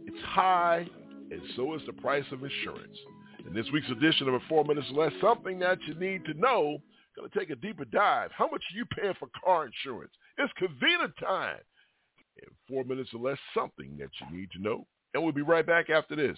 it's 0.06 0.22
high. 0.26 0.90
And 1.30 1.42
so 1.56 1.74
is 1.76 1.82
the 1.86 1.94
price 1.94 2.26
of 2.32 2.44
insurance. 2.44 2.98
In 3.46 3.54
this 3.54 3.66
week's 3.72 3.90
edition 3.90 4.28
of 4.28 4.34
A 4.34 4.40
Four 4.50 4.66
Minutes 4.66 4.88
Less, 4.92 5.12
something 5.22 5.60
that 5.60 5.80
you 5.88 5.96
need 5.96 6.26
to 6.26 6.34
know 6.34 6.80
Going 7.18 7.30
to 7.32 7.40
take 7.40 7.50
a 7.50 7.56
deeper 7.56 7.86
dive. 7.86 8.30
How 8.32 8.48
much 8.48 8.62
are 8.62 8.78
you 8.78 8.86
paying 8.86 9.16
for 9.18 9.28
car 9.44 9.66
insurance? 9.66 10.12
It's 10.38 10.54
Cavina 10.62 11.12
time. 11.20 11.58
In 12.38 12.50
four 12.70 12.84
minutes 12.84 13.10
or 13.16 13.20
less, 13.20 13.40
something 13.56 13.98
that 13.98 14.10
you 14.22 14.38
need 14.38 14.52
to 14.52 14.62
know. 14.62 14.86
And 15.16 15.24
we'll 15.24 15.34
be 15.34 15.42
right 15.42 15.66
back 15.66 15.90
after 15.90 16.16
this. 16.16 16.38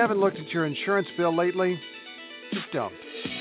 You 0.00 0.02
haven't 0.02 0.20
looked 0.20 0.38
at 0.38 0.48
your 0.48 0.64
insurance 0.64 1.06
bill 1.18 1.36
lately, 1.36 1.78
dump. 2.72 2.94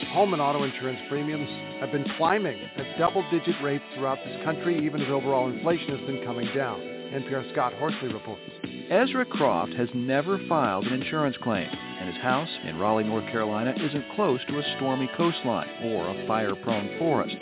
Home 0.10 0.34
and 0.34 0.41
auto 0.41 0.64
insurance 0.64 0.99
premiums 1.07 1.47
have 1.80 1.89
been 1.89 2.05
climbing 2.18 2.60
at 2.76 2.99
double-digit 2.99 3.55
rates 3.64 3.86
throughout 3.95 4.18
this 4.26 4.43
country, 4.43 4.86
even 4.86 5.01
as 5.01 5.07
overall 5.10 5.49
inflation 5.49 5.97
has 5.97 6.05
been 6.05 6.22
coming 6.26 6.53
down. 6.53 6.82
NPR 6.82 7.49
Scott 7.53 7.72
Horsley 7.80 8.12
reports. 8.12 8.41
Ezra 8.89 9.24
Croft 9.24 9.72
has 9.76 9.88
never 9.93 10.38
filed 10.49 10.84
an 10.84 11.01
insurance 11.01 11.38
claim, 11.41 11.70
and 11.70 12.14
his 12.14 12.22
house 12.22 12.49
in 12.66 12.78
Raleigh, 12.78 13.05
North 13.05 13.32
Carolina 13.32 13.74
isn't 13.78 14.12
close 14.18 14.41
to 14.49 14.60
a 14.60 14.76
stormy 14.76 15.10
coastline 15.16 15.70
or 15.86 16.10
a 16.10 16.28
fire-prone 16.28 16.99
forest. 16.99 17.38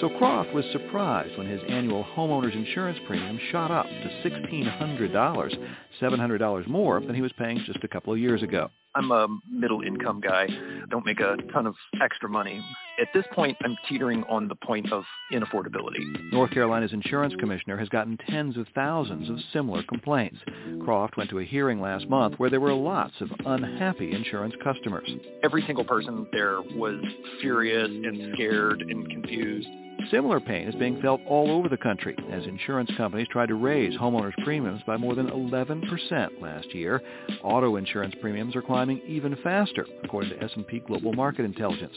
So 0.00 0.08
Croft 0.10 0.54
was 0.54 0.64
surprised 0.70 1.36
when 1.36 1.48
his 1.48 1.60
annual 1.68 2.04
homeowner's 2.16 2.54
insurance 2.54 2.98
premium 3.08 3.36
shot 3.50 3.72
up 3.72 3.86
to 3.86 4.28
$1,600, 4.30 5.58
$700 6.00 6.66
more 6.68 7.00
than 7.00 7.16
he 7.16 7.20
was 7.20 7.32
paying 7.36 7.60
just 7.66 7.82
a 7.82 7.88
couple 7.88 8.12
of 8.12 8.18
years 8.20 8.44
ago. 8.44 8.70
I'm 8.94 9.10
a 9.10 9.26
middle 9.50 9.82
income 9.82 10.20
guy. 10.20 10.46
I 10.48 10.86
Don't 10.88 11.04
make 11.04 11.18
a 11.20 11.36
ton 11.52 11.66
of 11.66 11.74
extra 12.00 12.28
money. 12.28 12.64
At 13.00 13.08
this 13.12 13.24
point, 13.32 13.56
I'm 13.64 13.76
teetering 13.88 14.24
on 14.28 14.48
the 14.48 14.54
point 14.54 14.92
of 14.92 15.04
inaffordability. 15.32 16.32
North 16.32 16.52
Carolina's 16.52 16.92
insurance 16.92 17.34
commissioner 17.38 17.76
has 17.76 17.88
gotten 17.88 18.16
tens 18.28 18.56
of 18.56 18.66
thousands 18.74 19.28
of 19.28 19.36
similar 19.52 19.82
complaints. 19.84 20.38
Croft 20.84 21.16
went 21.16 21.28
to 21.30 21.40
a 21.40 21.44
hearing 21.44 21.80
last 21.80 22.08
month 22.08 22.38
where 22.38 22.50
there 22.50 22.60
were 22.60 22.72
lots 22.72 23.14
of 23.20 23.30
unhappy 23.46 24.12
insurance 24.12 24.54
customers. 24.62 25.08
Every 25.42 25.62
single 25.66 25.84
person 25.84 26.26
there 26.32 26.60
was 26.62 27.00
furious 27.40 27.88
and 27.88 28.34
scared 28.34 28.80
and 28.80 29.08
confused. 29.10 29.68
Similar 30.10 30.40
pain 30.40 30.68
is 30.68 30.74
being 30.76 31.00
felt 31.02 31.20
all 31.26 31.50
over 31.50 31.68
the 31.68 31.76
country 31.76 32.16
as 32.32 32.46
insurance 32.46 32.90
companies 32.96 33.26
try 33.30 33.46
to 33.46 33.54
raise 33.54 33.98
homeowners' 33.98 34.32
premiums 34.42 34.80
by 34.86 34.96
more 34.96 35.14
than 35.14 35.28
11% 35.28 36.40
last 36.40 36.74
year. 36.74 37.02
Auto 37.42 37.76
insurance 37.76 38.14
premiums 38.20 38.56
are 38.56 38.62
climbing 38.62 39.00
even 39.06 39.36
faster, 39.42 39.84
according 40.04 40.30
to 40.30 40.42
S&P 40.42 40.80
Global 40.80 41.12
Market 41.12 41.44
Intelligence. 41.44 41.94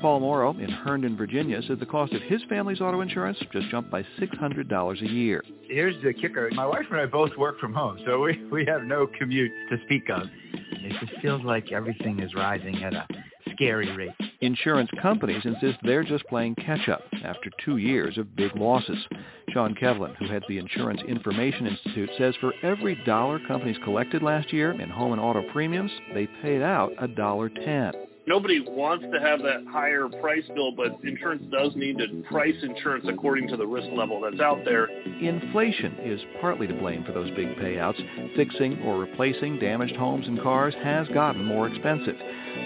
Paul 0.00 0.20
Morrow 0.20 0.56
in 0.58 0.70
Herndon, 0.70 1.16
Virginia, 1.16 1.60
says 1.62 1.78
the 1.78 1.86
cost 1.86 2.12
of 2.14 2.22
his 2.22 2.40
family's 2.48 2.80
auto 2.80 3.02
insurance 3.02 3.38
just 3.52 3.68
jumped 3.68 3.90
by 3.90 4.02
$600 4.18 5.02
a 5.02 5.10
year. 5.10 5.44
Here's 5.68 6.00
the 6.02 6.14
kicker. 6.14 6.48
My 6.52 6.66
wife 6.66 6.86
and 6.90 7.00
I 7.00 7.06
both 7.06 7.36
work 7.36 7.58
from 7.58 7.74
home, 7.74 7.98
so 8.06 8.20
we, 8.20 8.42
we 8.50 8.64
have 8.66 8.84
no 8.84 9.06
commute 9.18 9.52
to 9.70 9.76
speak 9.84 10.08
of. 10.08 10.22
It 10.52 10.96
just 11.00 11.20
feels 11.20 11.42
like 11.44 11.72
everything 11.72 12.20
is 12.20 12.34
rising 12.34 12.82
at 12.82 12.94
a 12.94 13.06
scary 13.54 13.94
rate. 13.96 14.10
Insurance 14.40 14.90
companies 15.00 15.42
insist 15.44 15.78
they're 15.82 16.04
just 16.04 16.26
playing 16.26 16.54
catch-up 16.54 17.02
after 17.24 17.50
two 17.64 17.76
years 17.76 18.16
of 18.18 18.34
big 18.36 18.54
losses. 18.56 18.98
Sean 19.50 19.74
Kevelighan, 19.74 20.16
who 20.16 20.28
heads 20.28 20.44
the 20.48 20.58
Insurance 20.58 21.00
Information 21.06 21.66
Institute, 21.66 22.10
says 22.18 22.34
for 22.40 22.52
every 22.62 22.94
dollar 23.04 23.40
companies 23.46 23.76
collected 23.84 24.22
last 24.22 24.52
year 24.52 24.72
in 24.72 24.88
home 24.88 25.12
and 25.12 25.20
auto 25.20 25.42
premiums, 25.52 25.90
they 26.14 26.26
paid 26.42 26.62
out 26.62 26.92
a 26.98 27.08
dollar 27.08 27.48
ten. 27.48 27.92
Nobody 28.30 28.60
wants 28.60 29.04
to 29.12 29.18
have 29.18 29.42
that 29.42 29.64
higher 29.68 30.08
price 30.20 30.44
bill, 30.54 30.70
but 30.70 31.00
insurance 31.02 31.42
does 31.50 31.74
need 31.74 31.98
to 31.98 32.22
price 32.28 32.54
insurance 32.62 33.04
according 33.08 33.48
to 33.48 33.56
the 33.56 33.66
risk 33.66 33.88
level 33.92 34.20
that's 34.20 34.38
out 34.38 34.64
there. 34.64 34.84
Inflation 35.20 35.96
is 35.98 36.20
partly 36.40 36.68
to 36.68 36.74
blame 36.74 37.02
for 37.02 37.10
those 37.10 37.28
big 37.32 37.56
payouts. 37.56 38.00
Fixing 38.36 38.82
or 38.82 39.00
replacing 39.00 39.58
damaged 39.58 39.96
homes 39.96 40.28
and 40.28 40.40
cars 40.40 40.76
has 40.80 41.08
gotten 41.08 41.44
more 41.44 41.66
expensive. 41.66 42.14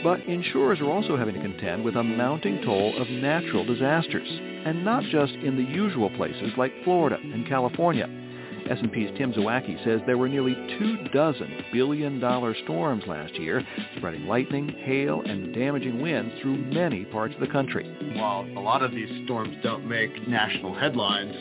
But 0.02 0.20
insurers 0.26 0.80
are 0.80 0.90
also 0.90 1.16
having 1.16 1.34
to 1.36 1.40
contend 1.40 1.82
with 1.82 1.96
a 1.96 2.02
mounting 2.02 2.60
toll 2.62 3.00
of 3.00 3.08
natural 3.08 3.64
disasters, 3.64 4.28
and 4.66 4.84
not 4.84 5.02
just 5.04 5.32
in 5.32 5.56
the 5.56 5.62
usual 5.62 6.10
places 6.10 6.52
like 6.58 6.74
Florida 6.84 7.16
and 7.22 7.48
California. 7.48 8.06
S&P's 8.70 9.10
Tim 9.18 9.32
Zawacki 9.32 9.82
says 9.84 10.00
there 10.06 10.18
were 10.18 10.28
nearly 10.28 10.54
two 10.78 11.08
dozen 11.12 11.64
billion-dollar 11.72 12.54
storms 12.64 13.04
last 13.06 13.34
year, 13.34 13.62
spreading 13.96 14.26
lightning, 14.26 14.68
hail, 14.68 15.22
and 15.22 15.54
damaging 15.54 16.00
winds 16.00 16.34
through 16.40 16.56
many 16.56 17.04
parts 17.04 17.34
of 17.34 17.40
the 17.40 17.46
country. 17.46 17.84
While 18.16 18.46
a 18.56 18.60
lot 18.60 18.82
of 18.82 18.92
these 18.92 19.24
storms 19.24 19.56
don't 19.62 19.86
make 19.86 20.28
national 20.28 20.74
headlines, 20.74 21.34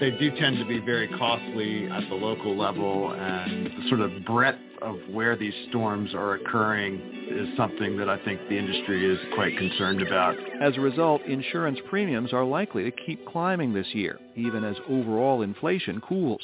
they 0.00 0.10
do 0.10 0.30
tend 0.38 0.58
to 0.58 0.64
be 0.64 0.78
very 0.80 1.08
costly 1.08 1.88
at 1.90 2.08
the 2.08 2.14
local 2.14 2.56
level, 2.56 3.12
and 3.12 3.66
the 3.66 3.88
sort 3.88 4.00
of 4.00 4.24
breadth 4.24 4.58
of 4.80 4.96
where 5.10 5.36
these 5.36 5.54
storms 5.68 6.14
are 6.14 6.34
occurring 6.34 7.21
is 7.32 7.56
something 7.56 7.96
that 7.96 8.08
I 8.08 8.22
think 8.24 8.40
the 8.48 8.58
industry 8.58 9.04
is 9.10 9.18
quite 9.34 9.56
concerned 9.56 10.02
about. 10.02 10.36
As 10.60 10.76
a 10.76 10.80
result, 10.80 11.22
insurance 11.22 11.78
premiums 11.88 12.32
are 12.32 12.44
likely 12.44 12.84
to 12.84 12.90
keep 12.90 13.26
climbing 13.26 13.72
this 13.72 13.88
year, 13.94 14.18
even 14.36 14.64
as 14.64 14.76
overall 14.88 15.42
inflation 15.42 16.00
cools. 16.00 16.40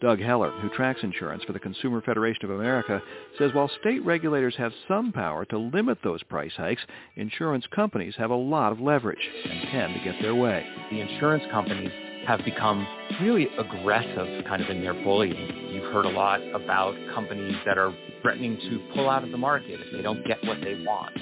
Doug 0.00 0.18
Heller, 0.18 0.50
who 0.50 0.70
tracks 0.70 1.00
insurance 1.02 1.44
for 1.44 1.52
the 1.52 1.58
Consumer 1.58 2.00
Federation 2.00 2.46
of 2.46 2.52
America, 2.52 3.02
says 3.38 3.52
while 3.52 3.70
state 3.80 4.02
regulators 4.04 4.56
have 4.56 4.72
some 4.88 5.12
power 5.12 5.44
to 5.46 5.58
limit 5.58 5.98
those 6.02 6.22
price 6.22 6.52
hikes, 6.56 6.82
insurance 7.16 7.66
companies 7.74 8.14
have 8.16 8.30
a 8.30 8.34
lot 8.34 8.72
of 8.72 8.80
leverage 8.80 9.28
and 9.44 9.68
tend 9.70 9.94
to 9.94 10.00
get 10.00 10.20
their 10.22 10.34
way. 10.34 10.66
The 10.90 11.00
insurance 11.00 11.44
companies 11.50 11.92
have 12.30 12.44
become 12.44 12.86
really 13.20 13.48
aggressive 13.58 14.44
kind 14.44 14.62
of 14.62 14.70
in 14.70 14.80
their 14.80 14.94
bullying. 14.94 15.68
You've 15.72 15.92
heard 15.92 16.04
a 16.04 16.10
lot 16.10 16.40
about 16.54 16.94
companies 17.12 17.56
that 17.66 17.76
are 17.76 17.92
threatening 18.22 18.56
to 18.56 18.94
pull 18.94 19.10
out 19.10 19.24
of 19.24 19.32
the 19.32 19.36
market 19.36 19.80
if 19.80 19.92
they 19.92 20.00
don't 20.00 20.24
get 20.24 20.38
what 20.44 20.60
they 20.60 20.80
want. 20.84 21.12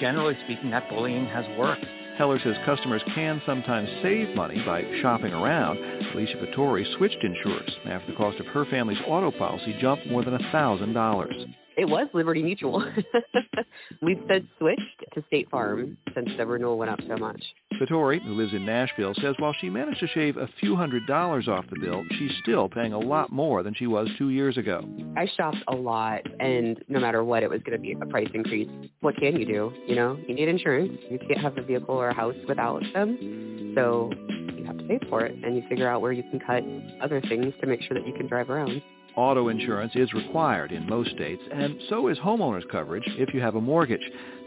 Generally 0.00 0.38
speaking, 0.46 0.70
that 0.70 0.88
bullying 0.88 1.26
has 1.26 1.44
worked. 1.58 1.84
Heller 2.16 2.38
says 2.42 2.56
customers 2.64 3.02
can 3.14 3.42
sometimes 3.44 3.90
save 4.02 4.34
money 4.34 4.62
by 4.64 4.82
shopping 5.02 5.34
around. 5.34 5.76
Alicia 6.14 6.38
Vittori 6.38 6.86
switched 6.96 7.22
insurers 7.22 7.76
after 7.84 8.12
the 8.12 8.16
cost 8.16 8.40
of 8.40 8.46
her 8.46 8.64
family's 8.64 9.00
auto 9.06 9.30
policy 9.36 9.76
jumped 9.78 10.06
more 10.06 10.24
than 10.24 10.38
$1,000 10.38 11.54
it 11.76 11.84
was 11.84 12.08
Liberty 12.14 12.42
Mutual. 12.42 12.80
Mm-hmm. 12.80 13.60
We've 14.02 14.20
since 14.28 14.46
switched 14.58 15.04
to 15.14 15.22
State 15.26 15.50
Farm 15.50 15.96
mm-hmm. 16.08 16.12
since 16.14 16.36
the 16.36 16.46
renewal 16.46 16.78
went 16.78 16.90
up 16.90 17.00
so 17.06 17.16
much. 17.16 17.42
Vittori, 17.80 18.22
who 18.22 18.34
lives 18.34 18.54
in 18.54 18.64
Nashville, 18.64 19.14
says 19.20 19.34
while 19.38 19.54
she 19.60 19.68
managed 19.68 20.00
to 20.00 20.06
shave 20.08 20.36
a 20.36 20.48
few 20.60 20.74
hundred 20.76 21.06
dollars 21.06 21.48
off 21.48 21.64
the 21.70 21.78
bill, 21.78 22.02
she's 22.18 22.32
still 22.42 22.68
paying 22.68 22.92
a 22.92 22.98
lot 22.98 23.30
more 23.30 23.62
than 23.62 23.74
she 23.74 23.86
was 23.86 24.08
two 24.16 24.30
years 24.30 24.56
ago. 24.56 24.82
I 25.16 25.28
shopped 25.36 25.58
a 25.68 25.74
lot, 25.74 26.22
and 26.40 26.82
no 26.88 26.98
matter 27.00 27.22
what, 27.24 27.42
it 27.42 27.50
was 27.50 27.60
going 27.62 27.78
to 27.78 27.82
be 27.82 27.92
a 27.92 28.06
price 28.06 28.28
increase. 28.32 28.68
What 29.00 29.16
can 29.16 29.38
you 29.38 29.44
do? 29.46 29.72
You 29.86 29.96
know, 29.96 30.18
you 30.26 30.34
need 30.34 30.48
insurance. 30.48 30.92
You 31.10 31.18
can't 31.18 31.40
have 31.40 31.58
a 31.58 31.62
vehicle 31.62 31.94
or 31.94 32.08
a 32.08 32.14
house 32.14 32.36
without 32.48 32.82
them. 32.94 33.74
So 33.76 34.10
you 34.56 34.64
have 34.64 34.78
to 34.78 34.84
pay 34.84 34.98
for 35.08 35.22
it, 35.26 35.34
and 35.44 35.56
you 35.56 35.62
figure 35.68 35.88
out 35.88 36.00
where 36.00 36.12
you 36.12 36.22
can 36.22 36.40
cut 36.40 36.62
other 37.02 37.20
things 37.20 37.52
to 37.60 37.66
make 37.66 37.82
sure 37.82 37.98
that 37.98 38.06
you 38.06 38.14
can 38.14 38.26
drive 38.26 38.48
around. 38.48 38.82
Auto 39.16 39.48
insurance 39.48 39.92
is 39.94 40.12
required 40.12 40.72
in 40.72 40.86
most 40.86 41.10
states, 41.10 41.42
and 41.50 41.80
so 41.88 42.08
is 42.08 42.18
homeowners 42.18 42.68
coverage 42.70 43.04
if 43.06 43.32
you 43.32 43.40
have 43.40 43.54
a 43.54 43.60
mortgage. 43.60 44.02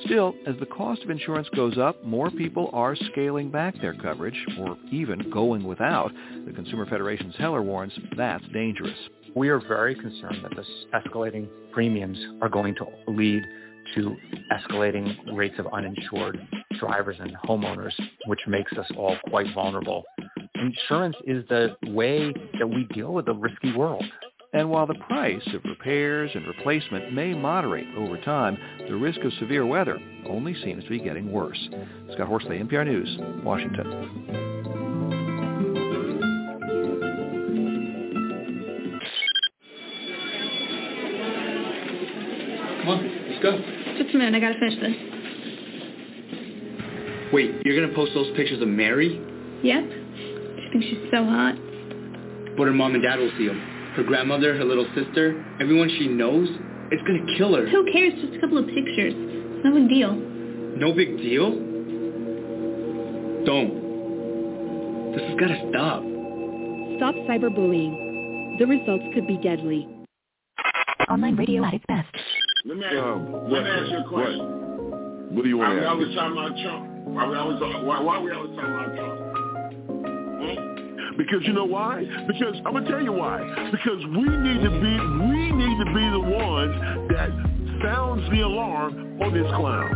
Still, 0.06 0.36
as 0.46 0.56
the 0.60 0.68
cost 0.68 1.02
of 1.02 1.10
insurance 1.10 1.50
goes 1.56 1.80
up, 1.80 2.04
more 2.04 2.30
people 2.30 2.70
are 2.72 2.96
scaling 2.96 3.50
back 3.50 3.74
their 3.82 3.96
coverage, 3.96 4.38
or 4.60 4.78
even 4.92 5.32
going 5.32 5.64
without. 5.64 6.12
The 6.46 6.54
Consumer 6.54 6.86
Federation's 6.86 7.36
Heller 7.38 7.64
warns 7.64 7.94
that's 8.16 8.44
dangerous. 8.54 8.98
We 9.36 9.50
are 9.50 9.60
very 9.60 9.96
concerned 9.96 10.38
that 10.44 10.56
this 10.56 10.68
escalating 10.94 11.48
premiums 11.72 12.20
are 12.42 12.50
going 12.50 12.76
to 12.76 12.86
lead 13.08 13.42
to 13.96 14.16
escalating 14.52 15.36
rates 15.36 15.56
of 15.58 15.66
uninsured 15.74 16.40
drivers 16.80 17.18
and 17.20 17.36
homeowners, 17.44 17.94
which 18.28 18.42
makes 18.48 18.72
us 18.74 18.86
all 18.96 19.18
quite 19.30 19.48
vulnerable. 19.56 20.04
Insurance 20.62 21.16
is 21.26 21.44
the 21.50 21.76
way 21.88 22.32
that 22.60 22.68
we 22.68 22.88
deal 22.94 23.14
with 23.14 23.26
the 23.26 23.34
risky 23.34 23.74
world. 23.74 24.04
And 24.52 24.68
while 24.72 24.88
the 24.88 24.96
price 24.96 25.48
of 25.54 25.64
repairs 25.64 26.32
and 26.34 26.48
replacement 26.48 27.14
may 27.14 27.36
moderate 27.36 27.86
over 27.96 28.18
time, 28.18 28.58
the 28.88 28.96
risk 28.96 29.20
of 29.22 29.32
severe 29.34 29.64
weather 29.64 30.00
only 30.28 30.56
seems 30.64 30.84
to 30.86 30.90
be 30.90 31.00
getting 31.00 31.32
worse. 31.32 31.70
Scott 32.14 32.28
Horsley, 32.28 32.58
NPR 32.58 32.84
News, 32.84 33.16
Washington. 33.44 33.84
Come 42.80 42.90
on, 42.90 43.30
let's 43.30 43.44
go. 43.44 43.60
Just 44.02 44.16
a 44.16 44.18
minute, 44.18 44.34
I 44.34 44.40
gotta 44.40 44.60
finish 44.60 44.80
this. 44.80 44.96
Wait, 47.32 47.52
you're 47.64 47.80
gonna 47.80 47.94
post 47.94 48.16
those 48.16 48.36
pictures 48.36 48.64
of 48.64 48.68
Mary? 48.68 49.22
Yep. 49.62 49.84
She 49.86 50.70
thinks 50.72 50.88
she's 50.88 51.12
so 51.12 51.24
hot. 51.24 51.54
But 52.58 52.66
her 52.66 52.74
mom 52.74 52.96
and 52.96 53.04
dad 53.04 53.20
will 53.20 53.30
see 53.38 53.46
them 53.46 53.79
her 54.00 54.06
grandmother, 54.06 54.56
her 54.56 54.64
little 54.64 54.88
sister, 54.96 55.44
everyone 55.60 55.90
she 56.00 56.08
knows, 56.08 56.48
it's 56.92 57.04
gonna 57.04 57.38
kill 57.38 57.56
her. 57.56 57.68
Who 57.68 57.92
cares? 57.92 58.14
Just 58.22 58.36
a 58.36 58.40
couple 58.40 58.58
of 58.58 58.66
pictures. 58.66 59.14
It's 59.14 59.66
no 59.66 59.76
big 59.76 59.90
deal. 59.90 60.16
No 60.16 60.94
big 60.94 61.18
deal? 61.18 61.52
Don't. 63.44 65.12
This 65.12 65.24
has 65.28 65.36
gotta 65.40 65.60
stop. 65.70 66.00
Stop 66.96 67.16
cyberbullying. 67.28 68.58
The 68.60 68.66
results 68.68 69.04
could 69.14 69.28
be 69.28 69.38
deadly. 69.38 69.88
Online 71.10 71.36
radio 71.36 71.66
at 71.66 71.74
its 71.74 71.86
best. 71.88 72.08
Let 72.66 72.78
me 72.78 72.86
ask, 72.86 72.96
let 72.96 73.64
me 73.64 73.70
ask 73.70 73.92
you 73.92 73.98
a 73.98 74.08
question. 74.08 74.40
What, 74.40 75.32
what 75.34 75.44
do 75.44 75.50
you 75.50 75.58
want 75.58 75.76
why 75.76 75.80
to 75.80 75.88
ask? 75.88 75.98
we 75.98 76.06
always 76.06 76.16
talking 76.16 76.32
about 76.32 76.56
Trump? 76.64 77.08
Why 77.08 77.28
we 77.28 77.36
always 77.36 77.60
why, 77.60 78.02
why 78.02 78.20
we 78.20 78.32
always 78.32 78.56
talking 78.56 78.74
about 78.74 78.96
Trump? 78.96 79.09
Because 81.20 81.44
you 81.46 81.52
know 81.52 81.66
why? 81.66 82.06
Because 82.28 82.56
I'm 82.66 82.72
gonna 82.72 82.90
tell 82.90 83.02
you 83.02 83.12
why. 83.12 83.42
Because 83.72 84.06
we 84.16 84.24
need 84.24 84.62
to 84.64 84.70
be 84.80 84.98
we 85.28 85.52
need 85.52 85.78
to 85.84 85.92
be 85.94 86.10
the 86.16 86.18
ones 86.18 86.72
that 87.12 87.28
sounds 87.84 88.24
the 88.32 88.40
alarm 88.40 89.22
on 89.22 89.34
this 89.34 89.52
clown. 89.54 89.92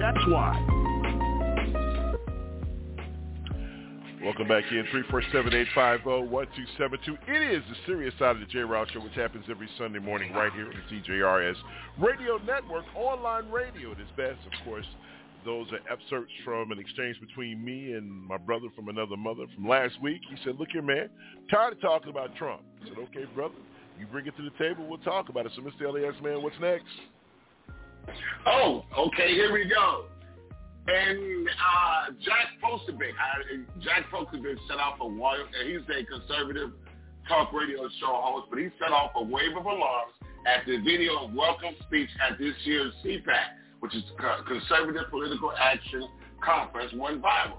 That's 0.00 0.26
why. 0.28 0.56
Welcome 4.24 4.48
back 4.48 4.64
in, 4.70 4.86
347-850-1272. 5.12 7.18
It 7.26 7.42
is 7.54 7.62
the 7.68 7.76
serious 7.84 8.14
side 8.18 8.36
of 8.36 8.40
the 8.40 8.46
J. 8.46 8.60
Rouse 8.60 8.88
Show, 8.94 9.00
which 9.00 9.14
happens 9.14 9.44
every 9.50 9.68
Sunday 9.76 9.98
morning 9.98 10.32
right 10.32 10.54
here 10.54 10.68
on 10.68 10.72
the 10.72 10.80
TJRS 10.96 11.56
Radio 11.98 12.38
Network, 12.46 12.86
online 12.94 13.50
radio 13.50 13.92
at 13.92 14.00
its 14.00 14.10
best. 14.16 14.38
Of 14.46 14.52
course, 14.64 14.86
those 15.44 15.66
are 15.72 15.80
excerpts 15.92 16.32
from 16.44 16.72
an 16.72 16.78
exchange 16.78 17.18
between 17.20 17.64
me 17.64 17.92
and 17.92 18.10
my 18.10 18.36
brother 18.36 18.66
from 18.76 18.88
another 18.88 19.16
mother 19.16 19.44
from 19.54 19.68
last 19.68 20.00
week. 20.02 20.20
He 20.30 20.36
said, 20.44 20.58
look 20.58 20.68
here, 20.72 20.82
man, 20.82 21.08
tired 21.50 21.74
of 21.74 21.80
talking 21.80 22.10
about 22.10 22.34
Trump. 22.36 22.62
I 22.82 22.88
said, 22.88 22.98
okay, 22.98 23.24
brother, 23.34 23.54
you 23.98 24.06
bring 24.06 24.26
it 24.26 24.36
to 24.36 24.42
the 24.42 24.56
table, 24.58 24.86
we'll 24.88 24.98
talk 24.98 25.28
about 25.28 25.46
it. 25.46 25.52
So, 25.56 25.62
Mr. 25.62 25.92
LES, 25.92 26.20
man, 26.22 26.42
what's 26.42 26.56
next? 26.60 26.86
Oh, 28.46 28.84
okay, 28.98 29.32
here 29.34 29.52
we 29.52 29.64
go. 29.64 30.06
And 30.88 31.48
uh, 31.48 32.12
Jack 32.24 32.58
Posobiec, 32.62 33.12
Jack 33.82 34.10
Posobiec 34.12 34.56
set 34.68 34.78
off 34.78 34.98
a 35.00 35.06
wire, 35.06 35.44
he's 35.64 35.82
a 35.88 36.04
conservative 36.04 36.72
talk 37.28 37.52
radio 37.52 37.88
show 38.00 38.20
host, 38.20 38.48
but 38.50 38.58
he 38.58 38.68
set 38.80 38.90
off 38.90 39.12
a 39.14 39.22
wave 39.22 39.56
of 39.56 39.64
alarms 39.64 40.12
at 40.46 40.66
the 40.66 40.78
video 40.78 41.26
of 41.26 41.34
welcome 41.34 41.74
speech 41.86 42.08
at 42.28 42.36
this 42.38 42.54
year's 42.64 42.92
CPAC, 43.04 43.61
which 43.82 43.96
is 43.96 44.04
Conservative 44.46 45.10
Political 45.10 45.52
Action 45.58 46.06
Conference, 46.38 46.92
went 46.94 47.20
viral. 47.20 47.58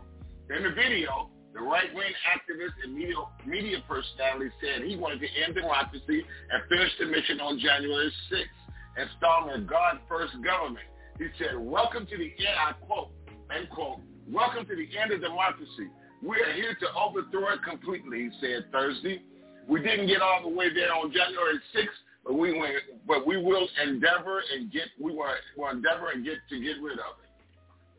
In 0.56 0.64
the 0.64 0.72
video, 0.72 1.30
the 1.54 1.60
right-wing 1.60 2.16
activist 2.32 2.72
and 2.82 2.96
media, 2.96 3.16
media 3.46 3.84
personality 3.84 4.50
said 4.64 4.88
he 4.88 4.96
wanted 4.96 5.20
to 5.20 5.28
end 5.44 5.54
democracy 5.54 6.24
and 6.24 6.64
finish 6.72 6.92
the 6.98 7.08
mission 7.08 7.42
on 7.42 7.60
January 7.60 8.08
6th, 8.32 9.04
installing 9.04 9.52
a 9.52 9.68
God-first 9.68 10.32
government. 10.40 10.88
He 11.20 11.28
said, 11.38 11.60
welcome 11.60 12.08
to 12.08 12.18
the 12.18 12.32
end, 12.40 12.56
I 12.56 12.72
quote, 12.88 13.12
end 13.54 13.68
quote, 13.70 14.00
welcome 14.32 14.66
to 14.66 14.76
the 14.80 14.88
end 14.96 15.12
of 15.12 15.20
democracy. 15.20 15.92
We 16.24 16.40
are 16.40 16.54
here 16.56 16.72
to 16.72 16.88
overthrow 16.96 17.52
it 17.52 17.68
completely, 17.68 18.32
he 18.32 18.40
said 18.40 18.72
Thursday. 18.72 19.22
We 19.68 19.84
didn't 19.84 20.08
get 20.08 20.22
all 20.22 20.40
the 20.42 20.56
way 20.56 20.72
there 20.74 20.96
on 20.96 21.12
January 21.12 21.60
6th, 21.76 22.00
but 22.26 22.34
we 22.34 22.58
went, 22.58 22.76
but 23.08 23.28
we 23.28 23.38
will 23.38 23.68
endeavor 23.84 24.42
and 24.54 24.72
get, 24.72 24.84
we 25.00 25.12
will, 25.12 25.26
will 25.58 25.70
endeavor 25.70 26.12
and 26.14 26.24
get 26.24 26.38
to 26.50 26.60
get 26.60 26.82
rid 26.82 27.00
of 27.00 27.20
it. 27.22 27.30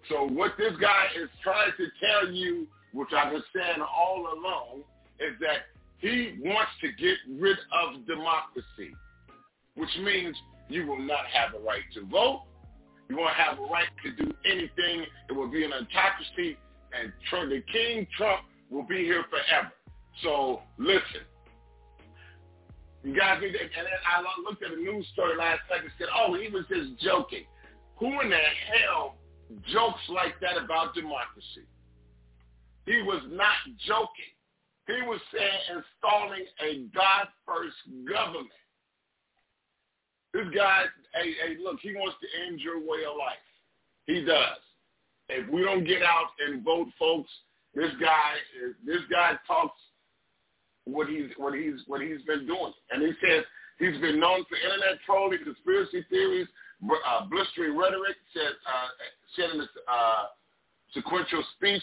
So 0.09 0.27
what 0.29 0.53
this 0.59 0.73
guy 0.81 1.07
is 1.21 1.29
trying 1.43 1.73
to 1.77 1.87
tell 2.01 2.33
you, 2.33 2.67
which 2.93 3.09
I've 3.17 3.33
been 3.33 3.43
saying 3.55 3.81
all 3.81 4.29
along, 4.33 4.83
is 5.19 5.39
that 5.41 5.67
he 5.99 6.39
wants 6.43 6.73
to 6.83 6.89
get 6.93 7.17
rid 7.41 7.57
of 7.73 8.07
democracy, 8.07 8.95
which 9.77 9.91
means 10.03 10.37
you 10.69 10.87
will 10.87 11.01
not 11.01 11.27
have 11.33 11.55
a 11.55 11.65
right 11.65 11.83
to 11.95 12.05
vote. 12.07 12.43
You 13.09 13.17
won't 13.17 13.35
have 13.35 13.59
a 13.59 13.63
right 13.63 13.89
to 14.05 14.25
do 14.25 14.33
anything. 14.47 15.05
It 15.29 15.33
will 15.33 15.51
be 15.51 15.65
an 15.65 15.73
autocracy, 15.73 16.57
and 16.93 17.13
the 17.51 17.63
King 17.73 18.07
Trump 18.17 18.41
will 18.71 18.83
be 18.83 19.05
here 19.05 19.25
forever. 19.29 19.73
So 20.23 20.63
listen, 20.79 21.23
you 23.05 23.15
guys 23.15 23.41
need 23.41 23.55
and 23.55 23.85
then 23.87 24.01
I 24.09 24.25
looked 24.49 24.63
at 24.63 24.73
a 24.73 24.77
news 24.77 25.07
story 25.13 25.37
last 25.37 25.61
night 25.71 25.83
and 25.83 25.93
said, 25.99 26.09
oh, 26.17 26.33
he 26.35 26.49
was 26.49 26.65
just 26.69 26.99
joking. 27.01 27.45
Who 27.97 28.09
in 28.21 28.31
the 28.31 28.45
hell 28.73 29.17
jokes 29.73 30.01
like 30.09 30.41
that 30.41 30.57
about 30.57 30.95
democracy? 30.95 31.69
He 32.87 33.03
was 33.03 33.23
not 33.29 33.61
joking. 33.87 34.33
He 34.87 35.01
was 35.07 35.21
saying 35.33 35.85
installing 35.85 36.45
a 36.61 36.85
God-first 36.95 37.77
government. 38.09 38.49
This 40.33 40.47
guy, 40.55 40.85
hey, 41.15 41.33
hey, 41.45 41.57
look, 41.63 41.79
he 41.81 41.95
wants 41.95 42.17
to 42.21 42.47
end 42.47 42.61
your 42.61 42.81
way 42.81 43.05
of 43.09 43.17
life. 43.17 43.37
He 44.07 44.25
does. 44.25 44.59
If 45.29 45.49
we 45.51 45.63
don't 45.63 45.85
get 45.85 46.03
out 46.03 46.33
and 46.47 46.65
vote, 46.65 46.89
folks, 46.99 47.31
this 47.75 47.93
guy, 48.01 48.33
this 48.85 49.01
guy 49.11 49.39
talks 49.47 49.79
what 50.85 51.09
he's 51.09 51.31
what 51.37 51.55
he's 51.55 51.81
what 51.87 52.01
he's 52.01 52.23
been 52.27 52.47
doing, 52.47 52.73
and 52.91 53.03
he 53.03 53.13
says 53.21 53.45
he's 53.79 54.01
been 54.01 54.21
known 54.21 54.45
for 54.49 54.57
internet 54.57 55.01
trolling, 55.07 55.39
conspiracy 55.43 56.05
theories, 56.11 56.49
uh, 56.85 57.27
blistering 57.27 57.77
rhetoric. 57.77 58.17
Said 58.33 58.53
uh, 58.67 59.53
in 59.53 59.59
this 59.59 59.69
uh, 59.89 60.25
sequential 60.93 61.43
speech 61.57 61.83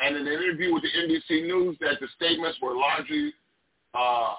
and 0.00 0.16
in 0.16 0.26
an 0.26 0.32
interview 0.32 0.72
with 0.74 0.82
the 0.82 0.92
NBC 0.94 1.46
News 1.46 1.76
that 1.80 1.98
the 2.00 2.06
statements 2.16 2.58
were 2.62 2.76
largely 2.76 3.32
uh, 3.94 4.34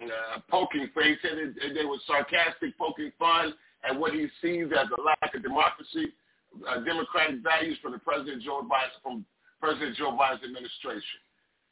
uh, 0.00 0.40
poking 0.50 0.88
fun. 0.94 1.04
He 1.04 1.16
said 1.22 1.38
it, 1.38 1.74
they 1.74 1.84
were 1.84 1.98
sarcastic, 2.06 2.76
poking 2.78 3.12
fun 3.18 3.54
at 3.88 3.98
what 3.98 4.12
he 4.12 4.26
sees 4.42 4.66
as 4.72 4.86
a 4.96 5.00
lack 5.02 5.34
of 5.34 5.42
democracy, 5.42 6.12
uh, 6.68 6.80
democratic 6.84 7.42
values 7.42 7.78
from 7.82 7.92
the 7.92 7.98
President 7.98 8.42
Joe 8.42 8.62
Biden, 8.62 8.98
from 9.02 9.24
President 9.60 9.96
Joe 9.96 10.12
Biden's 10.12 10.44
administration. 10.44 11.20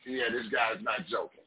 Yeah, 0.06 0.30
this 0.32 0.46
guy's 0.52 0.82
not 0.82 1.06
joking. 1.10 1.44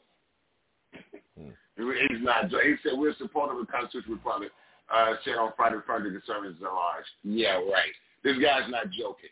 Hmm. 1.38 1.49
He's 1.78 2.22
not. 2.22 2.49
joking. 2.49 2.76
He 2.76 2.89
said 2.89 2.99
we're 2.99 3.16
supportive 3.16 3.57
of 3.57 3.66
the 3.66 3.72
Constitutional 3.72 4.18
Republic. 4.18 4.51
Uh, 4.93 5.14
said 5.24 5.36
on 5.36 5.53
Friday, 5.55 5.78
Friday 5.86 6.10
conservatives 6.12 6.60
at 6.62 6.74
large. 6.74 7.05
Yeah, 7.24 7.55
right. 7.55 7.93
This 8.24 8.38
guy's 8.38 8.70
not 8.70 8.89
joking. 8.91 9.30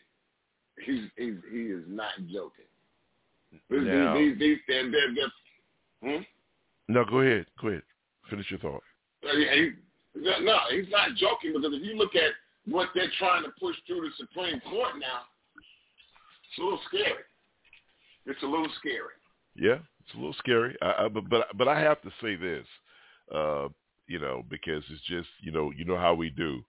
He's 0.84 1.10
he's 1.16 1.34
he 1.50 1.74
is 1.74 1.84
not 1.88 2.12
joking. 2.30 2.68
Now, 3.70 4.14
these, 4.14 4.38
these, 4.38 4.38
these, 4.38 4.58
they're, 4.68 4.90
they're, 4.90 6.16
hmm? 6.18 6.22
No, 6.88 7.04
go 7.04 7.20
ahead. 7.20 7.46
Go 7.60 7.68
ahead. 7.68 7.82
Finish 8.30 8.50
your 8.50 8.60
thought. 8.60 8.82
Uh, 9.24 9.34
he, 9.34 9.70
no, 10.14 10.58
he's 10.70 10.90
not 10.90 11.16
joking 11.16 11.52
because 11.54 11.72
if 11.74 11.82
you 11.82 11.96
look 11.96 12.14
at 12.14 12.32
what 12.66 12.88
they're 12.94 13.10
trying 13.18 13.42
to 13.44 13.50
push 13.58 13.76
through 13.86 14.02
the 14.02 14.10
Supreme 14.16 14.60
Court 14.60 14.94
now, 15.00 15.28
it's 15.56 16.58
a 16.58 16.62
little 16.62 16.80
scary. 16.88 17.24
It's 18.26 18.42
a 18.42 18.46
little 18.46 18.68
scary. 18.78 19.16
Yeah, 19.58 19.78
it's 20.00 20.14
a 20.14 20.16
little 20.16 20.34
scary. 20.38 20.76
I, 20.80 21.04
I, 21.04 21.08
but 21.08 21.28
but 21.28 21.46
but 21.56 21.68
I 21.68 21.80
have 21.80 22.00
to 22.02 22.10
say 22.22 22.36
this, 22.36 22.66
uh, 23.34 23.68
you 24.06 24.18
know, 24.18 24.44
because 24.48 24.84
it's 24.90 25.02
just 25.06 25.28
you 25.40 25.50
know 25.50 25.72
you 25.76 25.84
know 25.84 25.96
how 25.96 26.14
we 26.14 26.30
do. 26.30 26.62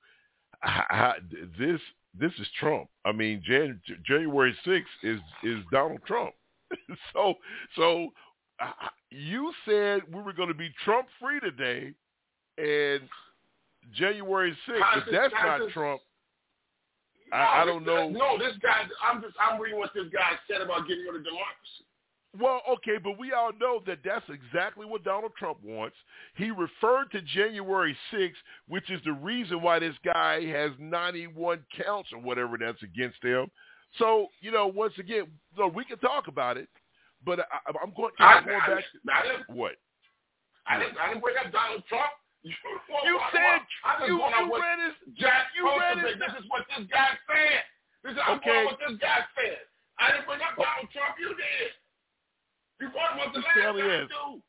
I, 0.64 1.14
this 1.58 1.80
this 2.20 2.32
is 2.40 2.48
Trump. 2.60 2.90
I 3.06 3.12
mean, 3.12 3.42
Jan, 3.46 3.80
January 4.06 4.56
sixth 4.66 4.92
is 5.04 5.20
is 5.44 5.60
Donald 5.72 6.02
Trump. 6.06 6.34
so 7.14 7.36
so 7.76 8.10
you 9.12 9.54
said 9.66 10.02
we 10.12 10.22
were 10.22 10.34
going 10.34 10.50
to 10.50 10.56
be 10.56 10.72
Trump 10.84 11.08
free 11.20 11.40
today, 11.40 11.94
and 12.58 13.08
January 13.94 14.58
sixth. 14.66 14.84
If 14.98 15.04
that's 15.12 15.34
not 15.44 15.60
this, 15.60 15.74
Trump, 15.74 16.02
no, 17.32 17.38
I, 17.38 17.62
I 17.62 17.66
don't 17.66 17.86
know. 17.86 18.10
No, 18.10 18.38
this 18.38 18.58
guy. 18.62 18.82
I'm 19.08 19.22
just. 19.22 19.36
I'm 19.40 19.62
reading 19.62 19.80
what 19.80 19.92
this 19.94 20.08
guy 20.12 20.34
said 20.50 20.62
about 20.62 20.88
getting 20.88 21.06
rid 21.06 21.16
of 21.16 21.24
democracy. 21.24 21.86
Well, 22.38 22.62
okay, 22.70 23.00
but 23.04 23.18
we 23.18 23.34
all 23.34 23.52
know 23.60 23.82
that 23.88 24.00
that's 24.06 24.26
exactly 24.30 24.86
what 24.86 25.04
Donald 25.04 25.32
Trump 25.38 25.58
wants. 25.64 25.96
He 26.36 26.52
referred 26.52 27.10
to 27.12 27.22
January 27.22 27.98
6th, 28.14 28.38
which 28.68 28.92
is 28.92 29.02
the 29.04 29.14
reason 29.14 29.64
why 29.64 29.80
this 29.80 29.96
guy 30.06 30.46
has 30.46 30.72
91 30.78 31.66
counts 31.84 32.10
or 32.14 32.22
whatever 32.22 32.56
that's 32.60 32.84
against 32.84 33.24
him. 33.24 33.50
So, 33.98 34.28
you 34.42 34.52
know, 34.52 34.68
once 34.68 34.94
again, 35.00 35.26
so 35.58 35.68
we 35.68 35.84
can 35.86 35.98
talk 35.98 36.28
about 36.28 36.58
it, 36.58 36.70
but 37.26 37.40
I, 37.40 37.74
I'm 37.82 37.92
going, 37.98 38.14
I'm 38.20 38.46
going 38.46 38.62
I, 38.62 38.68
back 38.68 38.84
I, 39.10 39.22
to 39.26 39.54
what? 39.54 39.74
I 40.68 40.78
didn't, 40.78 41.02
I 41.02 41.10
didn't 41.10 41.26
bring 41.26 41.36
up 41.44 41.52
Donald 41.52 41.82
Trump. 41.90 42.14
You, 42.44 42.54
you 42.54 43.20
said 43.34 43.66
you, 44.06 44.22
you 44.22 44.54
read 44.54 44.80
his, 44.86 44.96
Jack 45.18 45.50
you 45.58 45.66
read 45.66 45.98
his, 45.98 46.22
This 46.22 46.38
is 46.38 46.46
what 46.48 46.64
this 46.70 46.86
guy 46.94 47.10
said. 47.26 47.66
This 48.06 48.14
is 48.14 48.24
okay. 48.38 48.70
what 48.70 48.78
this 48.78 48.96
guy 49.02 49.26
said. 49.34 49.66
I 49.98 50.14
didn't 50.14 50.30
bring 50.30 50.40
up 50.46 50.56
oh. 50.56 50.64
Donald 50.64 50.94
Trump. 50.94 51.18
You 51.18 51.34
did. 51.34 51.74
You 52.80 52.88
want 52.88 53.18
what 53.18 53.34
the 53.34 53.40
last 53.40 53.78
guy 53.78 54.06
do? 54.34 54.42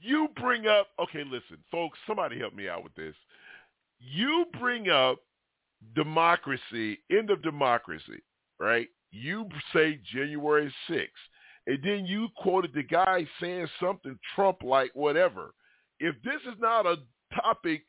You 0.00 0.28
bring 0.40 0.66
up 0.66 0.88
okay. 1.00 1.24
Listen, 1.24 1.58
folks. 1.70 1.98
Somebody 2.06 2.38
help 2.38 2.54
me 2.54 2.68
out 2.68 2.84
with 2.84 2.94
this. 2.94 3.14
You 3.98 4.46
bring 4.60 4.88
up 4.88 5.18
democracy, 5.94 6.98
end 7.10 7.30
of 7.30 7.42
democracy, 7.42 8.22
right? 8.58 8.88
You 9.10 9.48
say 9.72 10.00
January 10.12 10.72
6th, 10.88 11.06
and 11.66 11.78
then 11.82 12.06
you 12.06 12.28
quoted 12.36 12.72
the 12.74 12.82
guy 12.82 13.26
saying 13.40 13.68
something 13.80 14.18
Trump 14.34 14.58
like 14.62 14.90
whatever. 14.94 15.54
If 16.00 16.14
this 16.22 16.40
is 16.46 16.58
not 16.60 16.86
a 16.86 16.96
topic 17.34 17.82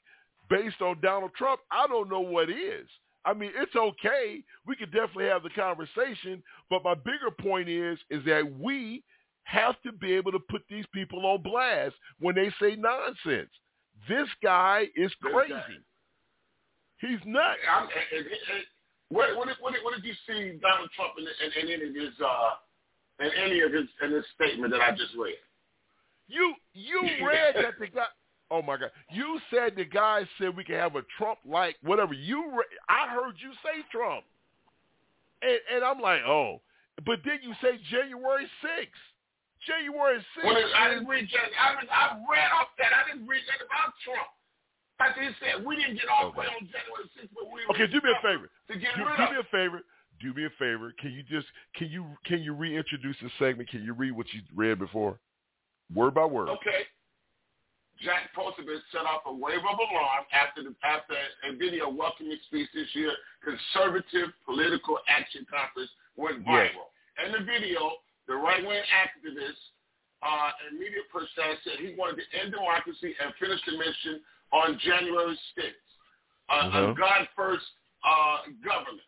based 0.49 0.81
on 0.81 1.01
Donald 1.01 1.31
Trump, 1.35 1.59
I 1.71 1.87
don't 1.87 2.09
know 2.09 2.21
what 2.21 2.49
is. 2.49 2.87
I 3.25 3.33
mean, 3.33 3.51
it's 3.55 3.75
okay. 3.75 4.41
We 4.65 4.75
could 4.77 4.91
definitely 4.93 5.25
have 5.25 5.43
the 5.43 5.49
conversation, 5.49 6.41
but 6.69 6.83
my 6.83 6.93
bigger 6.93 7.31
point 7.41 7.67
is 7.67 7.99
is 8.09 8.23
that 8.25 8.43
we 8.57 9.03
have 9.47 9.81
to 9.83 9.91
be 9.91 10.13
able 10.13 10.31
to 10.31 10.39
put 10.39 10.61
these 10.69 10.85
people 10.93 11.25
on 11.25 11.41
blast 11.41 11.95
when 12.19 12.35
they 12.35 12.51
say 12.61 12.75
nonsense. 12.75 13.49
This 14.07 14.27
guy 14.43 14.85
is 14.95 15.11
crazy. 15.21 15.53
He's 16.99 17.19
nuts. 17.25 17.59
I'm, 17.71 17.83
and, 17.83 17.91
and, 18.17 18.25
and, 18.27 18.63
what, 19.09 19.37
what, 19.37 19.47
what, 19.61 19.73
what 19.83 19.95
did 19.95 20.03
you 20.03 20.13
see 20.27 20.59
Donald 20.61 20.89
Trump 20.95 21.13
in, 21.17 21.23
in, 21.23 21.63
in 21.63 21.73
any 21.73 21.89
of 21.89 21.95
his 21.95 22.13
uh, 22.19 23.23
in 23.23 23.31
any 23.41 23.61
of 23.61 23.71
his 23.71 23.85
in 24.03 24.11
his 24.11 24.25
statement 24.35 24.73
that 24.73 24.81
I 24.81 24.91
just 24.91 25.15
read? 25.17 25.39
You 26.27 26.53
you 26.73 27.01
read 27.25 27.55
that 27.55 27.79
the 27.79 27.87
guy 27.87 28.07
Oh 28.49 28.61
my 28.61 28.77
God! 28.77 28.91
You 29.11 29.39
said 29.51 29.73
the 29.75 29.85
guy 29.85 30.23
said 30.37 30.55
we 30.55 30.63
can 30.63 30.75
have 30.75 30.95
a 30.95 31.03
Trump 31.17 31.39
like 31.45 31.75
whatever. 31.83 32.13
You, 32.13 32.49
re- 32.51 32.77
I 32.87 33.13
heard 33.13 33.35
you 33.39 33.51
say 33.63 33.83
Trump, 33.91 34.23
and 35.41 35.59
and 35.73 35.83
I'm 35.83 35.99
like, 35.99 36.21
oh, 36.25 36.61
but 37.05 37.19
then 37.25 37.39
you 37.43 37.53
say 37.61 37.77
January 37.91 38.45
6th. 38.63 39.03
January 39.67 40.23
6th. 40.39 40.47
Well, 40.47 40.55
I 40.55 40.89
didn't 40.89 41.07
read 41.07 41.27
that. 41.35 41.51
I, 41.59 41.83
I 41.83 42.05
read 42.23 42.49
off 42.55 42.71
that. 42.79 42.95
I 42.95 43.11
didn't 43.11 43.27
read 43.27 43.43
that 43.51 43.59
about 43.59 43.91
Trump. 44.01 44.31
Like 44.97 45.13
he 45.19 45.29
said, 45.37 45.61
we 45.61 45.77
didn't 45.77 46.01
get 46.01 46.09
off 46.09 46.33
okay. 46.33 46.47
on 46.47 46.65
January 46.71 47.05
6th, 47.19 47.29
but 47.35 47.45
we 47.51 47.61
okay. 47.75 47.85
Do 47.91 47.99
me 48.01 48.09
a 48.09 48.21
favor. 48.23 48.47
To 48.47 48.73
get 48.79 48.95
do, 48.95 49.03
do 49.03 49.25
me 49.29 49.37
a 49.37 49.49
favor. 49.51 49.79
Do 50.17 50.33
me 50.33 50.43
a 50.47 50.53
favor. 50.57 50.95
Can 50.97 51.11
you 51.13 51.21
just 51.21 51.45
can 51.75 51.91
you 51.91 52.07
can 52.25 52.41
you 52.41 52.55
reintroduce 52.55 53.19
the 53.21 53.29
segment? 53.37 53.69
Can 53.69 53.83
you 53.83 53.93
read 53.93 54.15
what 54.15 54.25
you 54.33 54.41
read 54.55 54.79
before, 54.79 55.19
word 55.93 56.15
by 56.15 56.25
word? 56.25 56.49
Okay. 56.49 56.87
Jack 58.01 58.29
Posobiec 58.37 58.81
set 58.91 59.09
off 59.09 59.25
a 59.25 59.33
wave 59.33 59.57
of 59.57 59.73
alarm 59.73 60.25
after 60.29 60.61
the, 60.61 60.73
after 60.85 61.17
a 61.49 61.57
video 61.57 61.89
welcoming 61.89 62.37
speech 62.45 62.69
this 62.73 62.87
year, 62.93 63.11
Conservative 63.41 64.29
Political 64.45 64.99
Action 65.09 65.45
Conference 65.49 65.89
went 66.15 66.45
viral. 66.45 66.93
Yes. 67.17 67.25
In 67.25 67.31
the 67.33 67.41
video, 67.41 67.97
the 68.27 68.35
right-wing 68.35 68.83
activist 68.91 69.59
uh, 70.23 70.49
and 70.67 70.79
media 70.79 71.03
person 71.11 71.29
said 71.63 71.79
he 71.79 71.95
wanted 71.97 72.19
to 72.21 72.25
end 72.39 72.51
democracy 72.51 73.13
and 73.21 73.33
finish 73.39 73.59
the 73.65 73.77
mission 73.77 74.19
on 74.51 74.79
January 74.83 75.37
6th. 75.57 75.87
Uh, 76.49 76.71
Mhm. 76.71 76.91
A 76.91 76.95
God-first 76.95 77.65
uh, 78.03 78.37
government. 78.63 79.03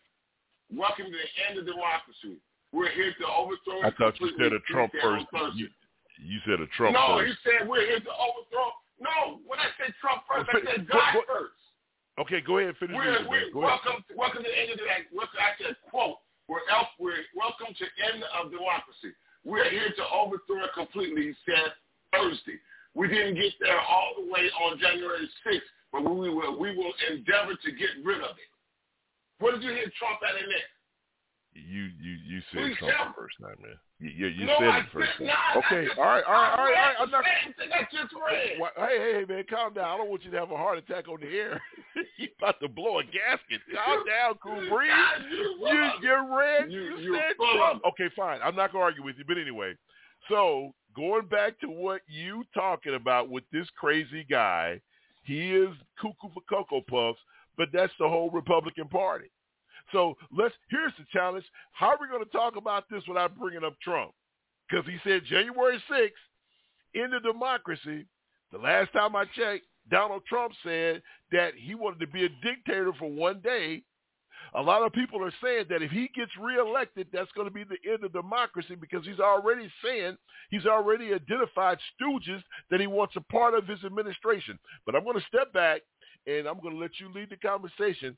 Welcome 0.76 1.06
to 1.08 1.18
the 1.18 1.30
end 1.50 1.58
of 1.60 1.66
democracy. 1.66 2.38
We're 2.72 2.92
here 2.92 3.14
to 3.18 3.26
overthrow 3.28 3.82
I 3.82 3.90
thought 3.98 4.20
you 4.22 4.30
said 4.38 4.54
a 4.54 4.60
Trump 4.70 4.94
first. 5.02 5.26
You, 5.56 5.68
you 6.22 6.38
said 6.46 6.60
a 6.62 6.68
Trump 6.78 6.94
no, 6.94 7.18
first. 7.18 7.32
he 7.32 7.34
said 7.50 7.68
we're 7.68 7.86
here 7.88 8.00
to 8.00 8.14
overthrow. 8.14 8.70
No, 9.02 9.40
when 9.48 9.58
I 9.58 9.72
said 9.80 9.96
Trump 10.04 10.22
first, 10.30 10.46
I 10.54 10.60
said 10.76 10.86
Go- 10.88 11.00
God 11.00 11.14
go- 11.16 11.24
first. 11.26 11.56
Okay, 12.20 12.42
go 12.44 12.58
ahead 12.60 12.76
and 12.76 12.78
finish 12.78 12.94
We're, 13.00 13.24
we're. 13.26 13.50
Go 13.56 13.64
ahead. 13.66 13.80
welcome, 13.88 14.04
welcome 14.14 14.44
to 14.44 14.50
the 14.52 14.60
end 14.60 14.70
of 14.76 14.80
that. 14.86 15.08
Welcome, 15.16 15.40
I 15.40 15.56
said, 15.64 15.74
quote, 15.90 16.20
we're, 16.52 16.60
elf, 16.70 16.92
we're 17.00 17.24
welcome 17.34 17.69
to 17.80 17.86
end 18.12 18.24
of 18.38 18.52
democracy. 18.52 19.16
We're 19.44 19.70
here 19.72 19.90
to 19.90 20.06
overthrow 20.12 20.68
it 20.68 20.76
completely, 20.76 21.32
he 21.32 21.36
said 21.48 21.72
Thursday. 22.12 22.60
We 22.94 23.08
didn't 23.08 23.36
get 23.36 23.54
there 23.60 23.80
all 23.80 24.20
the 24.20 24.28
way 24.32 24.52
on 24.68 24.80
January 24.80 25.30
6th, 25.48 25.70
but 25.92 26.04
we 26.04 26.30
will, 26.30 26.60
we 26.60 26.76
will 26.76 26.94
endeavor 27.10 27.56
to 27.56 27.72
get 27.72 27.96
rid 28.04 28.20
of 28.20 28.36
it. 28.36 28.52
What 29.40 29.56
did 29.56 29.64
you 29.64 29.72
hear 29.72 29.88
Trump 29.98 30.20
at 30.28 30.36
in 30.36 30.50
there? 30.50 30.70
You 31.56 31.90
you 32.00 32.14
you 32.28 32.40
said 32.52 32.62
Please 32.62 32.78
Trump 32.78 33.16
the 33.16 33.22
first 33.22 33.36
time, 33.42 33.58
man. 33.60 33.76
You, 34.00 34.10
you, 34.10 34.28
you 34.28 34.46
no, 34.46 34.56
said 34.60 34.70
I 34.70 34.80
it 34.80 34.86
first 34.94 35.12
time. 35.18 35.28
not. 35.28 35.58
Okay, 35.66 35.88
all 35.98 36.06
right, 36.06 36.24
all 36.24 36.34
right, 36.34 36.54
all 36.56 36.58
right, 36.58 36.60
all 36.60 36.66
right. 36.66 36.96
I 37.00 37.04
I'm 37.04 37.12
not. 37.12 37.24
read 37.26 37.56
the 37.58 37.64
same 37.64 37.70
thing 37.70 37.70
I 37.74 37.84
just 37.92 38.14
read. 38.14 38.62
Hey, 38.78 38.98
hey, 38.98 39.14
hey, 39.20 39.26
man, 39.28 39.44
calm 39.50 39.74
down. 39.74 39.86
I 39.86 39.98
don't 39.98 40.10
want 40.10 40.24
you 40.24 40.32
to 40.32 40.40
have 40.40 40.52
a 40.52 40.58
heart 40.58 40.78
attack 40.78 41.08
on 41.10 41.20
the 41.20 41.28
air. 41.28 41.62
you 42.18 42.28
about 42.38 42.60
to 42.62 42.68
blow 42.68 43.00
a 43.00 43.04
gasket. 43.04 43.62
Calm 43.74 44.06
down, 44.06 44.36
cool 44.42 44.70
breeze. 44.70 44.92
You 45.32 45.56
You 46.02 46.26
was. 46.26 46.66
you. 46.70 46.98
You- 46.98 47.16
said 47.16 47.36
Trump. 47.56 47.82
Okay, 47.90 48.10
fine. 48.16 48.40
I'm 48.44 48.56
not 48.56 48.72
gonna 48.72 48.84
argue 48.84 49.04
with 49.04 49.16
you, 49.18 49.26
but 49.28 49.38
anyway. 49.38 49.74
So 50.28 50.74
going 50.96 51.26
back 51.28 51.60
to 51.62 51.68
what 51.68 52.02
you 52.08 52.44
talking 52.54 52.96
about 52.96 53.30
with 53.30 53.44
this 53.52 53.68
crazy 53.80 54.26
guy, 54.30 54.82
he 55.24 55.52
is 55.56 55.70
cuckoo 56.00 56.30
for 56.34 56.42
cocoa 56.50 56.82
puffs, 56.82 57.20
but 57.58 57.70
that's 57.74 57.94
the 58.00 58.08
whole 58.08 58.30
Republican 58.30 58.88
Party. 58.88 59.30
So 59.92 60.16
let's. 60.36 60.54
Here's 60.70 60.94
the 60.98 61.06
challenge. 61.12 61.46
How 61.72 61.88
are 61.90 61.98
we 62.00 62.08
going 62.08 62.24
to 62.24 62.32
talk 62.32 62.56
about 62.56 62.86
this 62.92 63.04
without 63.08 63.38
bringing 63.38 63.64
up 63.64 63.74
Trump? 63.82 64.12
Because 64.70 64.86
he 64.86 64.98
said 65.04 65.24
January 65.26 65.82
6th, 65.92 67.02
end 67.02 67.14
of 67.14 67.24
democracy. 67.24 68.06
The 68.52 68.58
last 68.60 68.94
time 68.94 69.16
I 69.16 69.26
checked, 69.36 69.66
Donald 69.90 70.24
Trump 70.28 70.54
said 70.64 71.02
that 71.32 71.54
he 71.56 71.76
wanted 71.76 72.00
to 72.00 72.08
be 72.08 72.26
a 72.26 72.30
dictator 72.44 72.92
for 73.00 73.10
one 73.10 73.40
day. 73.42 73.84
A 74.56 74.62
lot 74.62 74.82
of 74.82 74.94
people 74.94 75.24
are 75.24 75.34
saying 75.44 75.66
that 75.70 75.84
if 75.84 75.92
he 75.92 76.10
gets 76.16 76.32
reelected, 76.40 77.08
that's 77.14 77.32
going 77.34 77.48
to 77.48 77.54
be 77.54 77.64
the 77.64 77.78
end 77.92 78.04
of 78.04 78.12
democracy 78.14 78.76
because 78.76 79.06
he's 79.06 79.20
already 79.20 79.72
saying 79.84 80.18
he's 80.50 80.66
already 80.66 81.14
identified 81.14 81.78
stooges 82.02 82.42
that 82.72 82.80
he 82.80 82.88
wants 82.88 83.16
a 83.16 83.22
part 83.32 83.54
of 83.54 83.68
his 83.68 83.84
administration. 83.84 84.58
But 84.86 84.96
I'm 84.96 85.04
going 85.04 85.20
to 85.20 85.26
step 85.28 85.54
back 85.54 85.82
and 86.26 86.48
I'm 86.48 86.60
going 86.62 86.74
to 86.74 86.80
let 86.82 86.92
you 87.00 87.12
lead 87.14 87.30
the 87.30 87.38
conversation. 87.38 88.18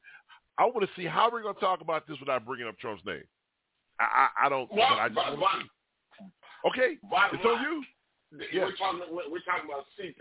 I 0.58 0.66
want 0.66 0.82
to 0.82 0.90
see 0.96 1.06
how 1.06 1.30
we're 1.32 1.42
going 1.42 1.56
to 1.56 1.60
talk 1.62 1.82
about 1.82 2.08
this 2.08 2.18
without 2.20 2.46
bringing 2.46 2.68
up 2.68 2.78
Trump's 2.80 3.04
name. 3.06 3.24
I, 4.00 4.04
I, 4.04 4.46
I 4.46 4.50
don't. 4.50 4.70
But 4.70 4.80
I 4.82 5.10
but- 5.10 5.38
wanna. 5.38 5.64
Okay, 6.70 6.98
Bottom 7.10 7.40
it's 7.40 7.46
on 7.46 7.62
you. 7.62 7.84
th- 8.38 8.50
Yes. 8.54 8.68
We're 8.70 8.76
talking. 8.78 9.00
We're, 9.10 9.30
we're 9.32 9.42
talking 9.42 9.66
about 9.66 9.86
CPAC. 10.00 10.14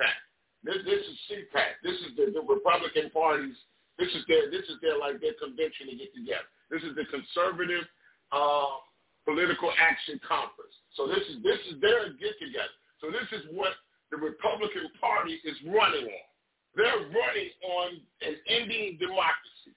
This, 0.62 0.76
this 0.84 1.00
is 1.00 1.16
CPAC. 1.28 1.80
This 1.82 1.96
is 2.04 2.12
the, 2.16 2.36
the 2.36 2.44
Republican 2.44 3.08
Party's. 3.10 3.56
This 3.98 4.12
is 4.12 4.24
their. 4.28 4.50
This 4.50 4.64
is 4.68 4.76
their 4.80 4.96
like 4.96 5.20
their 5.20 5.36
convention 5.40 5.88
to 5.88 5.96
get 5.96 6.12
together. 6.12 6.48
This 6.68 6.84
is 6.84 6.92
the 6.96 7.04
Conservative 7.08 7.84
uh, 8.32 8.80
Political 9.24 9.72
Action 9.80 10.20
Conference. 10.24 10.72
So 10.96 11.08
this 11.08 11.24
is 11.28 11.40
this 11.42 11.60
is 11.72 11.80
their 11.80 12.12
get 12.16 12.36
together. 12.40 12.76
So 13.00 13.08
this 13.08 13.28
is 13.32 13.48
what 13.52 13.72
the 14.12 14.20
Republican 14.20 14.88
Party 15.00 15.40
is 15.44 15.56
running 15.64 16.08
on. 16.08 16.26
They're 16.76 17.08
running 17.08 17.50
on 17.64 17.88
an 18.22 18.34
ending 18.46 18.96
democracy. 19.00 19.74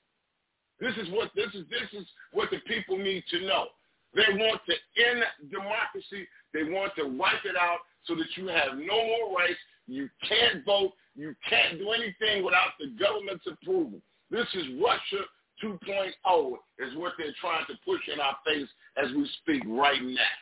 This 0.80 0.94
is 1.00 1.08
what 1.16 1.32
this 1.36 1.48
is. 1.56 1.64
This 1.72 1.88
is 1.96 2.06
what 2.32 2.52
the 2.52 2.60
people 2.68 2.98
need 2.98 3.24
to 3.32 3.48
know. 3.48 3.72
They 4.14 4.30
want 4.36 4.62
to 4.68 4.76
end 5.00 5.24
democracy. 5.50 6.28
They 6.54 6.64
want 6.64 6.94
to 6.98 7.08
wipe 7.08 7.46
it 7.46 7.56
out 7.58 7.80
so 8.06 8.16
that 8.16 8.30
you 8.36 8.48
have 8.48 8.78
no 8.78 8.94
more 8.94 9.38
rights. 9.38 9.58
You 9.88 10.10
can't 10.28 10.66
vote. 10.66 10.94
You 11.16 11.36
can't 11.48 11.78
do 11.78 11.92
anything 11.92 12.44
without 12.44 12.74
the 12.80 12.88
government's 13.00 13.46
approval. 13.46 14.00
This 14.32 14.48
is 14.54 14.66
Russia 14.82 15.24
2.0 15.64 16.54
is 16.80 16.98
what 16.98 17.14
they're 17.18 17.36
trying 17.40 17.66
to 17.68 17.74
push 17.86 18.02
in 18.12 18.20
our 18.20 18.36
face 18.46 18.68
as 18.98 19.12
we 19.16 19.30
speak 19.42 19.64
right 19.68 20.02
now. 20.02 20.34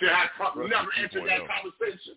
See 0.00 0.06
how 0.06 0.24
Trump 0.36 0.56
Russia 0.56 0.70
never 0.70 0.88
entered 0.98 1.28
that 1.28 1.40
2.0. 1.40 1.48
conversation? 1.48 2.14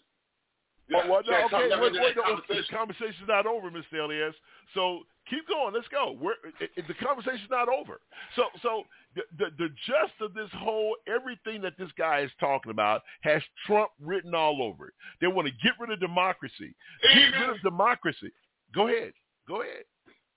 Well, 0.91 1.09
well, 1.09 1.21
See 1.23 1.31
no, 1.31 1.41
how 1.41 1.47
Trump 1.47 1.63
okay, 1.63 1.69
never 1.69 1.81
wait, 1.83 1.87
entered 1.87 2.01
wait, 2.01 2.15
that 2.15 2.25
no, 2.25 2.35
conversation? 2.35 2.65
the 2.69 2.77
conversation's 2.77 3.27
not 3.27 3.45
over, 3.45 3.69
Mr. 3.69 4.03
Elias. 4.03 4.35
So 4.73 5.03
keep 5.29 5.47
going. 5.47 5.73
Let's 5.73 5.87
go. 5.89 6.17
We're, 6.19 6.33
it, 6.59 6.71
it- 6.75 6.87
the 6.87 6.93
conversation's 6.95 7.49
not 7.49 7.69
over. 7.69 7.99
So, 8.35 8.43
so 8.61 8.83
the, 9.15 9.21
the 9.37 9.45
the 9.57 9.69
gist 9.85 10.17
of 10.21 10.33
this 10.33 10.49
whole 10.57 10.95
everything 11.07 11.61
that 11.61 11.73
this 11.77 11.89
guy 11.97 12.21
is 12.21 12.31
talking 12.39 12.71
about 12.71 13.01
has 13.21 13.41
Trump 13.65 13.91
written 14.01 14.33
all 14.35 14.61
over 14.61 14.87
it. 14.89 14.93
They 15.21 15.27
want 15.27 15.47
to 15.47 15.53
get 15.63 15.73
rid 15.79 15.91
of 15.91 15.99
democracy. 15.99 16.75
Get 17.13 17.39
rid 17.39 17.49
of 17.49 17.61
democracy. 17.61 18.31
Go 18.73 18.87
ahead. 18.87 19.13
Go 19.47 19.61
ahead. 19.61 19.83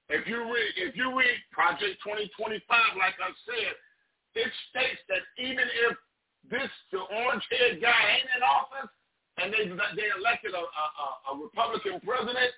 If 0.09 0.27
you 0.29 0.39
read, 0.45 0.71
if 0.77 0.95
you 0.95 1.11
read 1.19 1.35
Project 1.51 1.99
2025, 2.05 2.63
like 2.99 3.15
I 3.19 3.31
said, 3.43 3.75
it 4.37 4.53
states 4.71 5.01
that 5.09 5.23
even 5.39 5.67
if 5.91 5.97
this 6.49 6.71
the 6.93 7.01
orange-haired 7.01 7.81
guy 7.83 8.01
ain't 8.15 8.31
in 8.37 8.43
office 8.45 8.91
and 9.43 9.51
they 9.53 9.67
they 9.67 10.09
elected 10.17 10.55
a, 10.55 10.63
a- 10.63 11.33
a 11.35 11.43
Republican 11.43 11.99
president, 12.07 12.53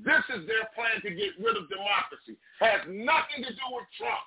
this 0.00 0.24
is 0.32 0.48
their 0.48 0.64
plan 0.72 1.04
to 1.04 1.12
get 1.12 1.36
rid 1.36 1.60
of 1.60 1.68
democracy. 1.68 2.40
Has 2.64 2.80
nothing 2.88 3.44
to 3.44 3.52
do 3.52 3.66
with 3.76 3.84
Trump. 4.00 4.24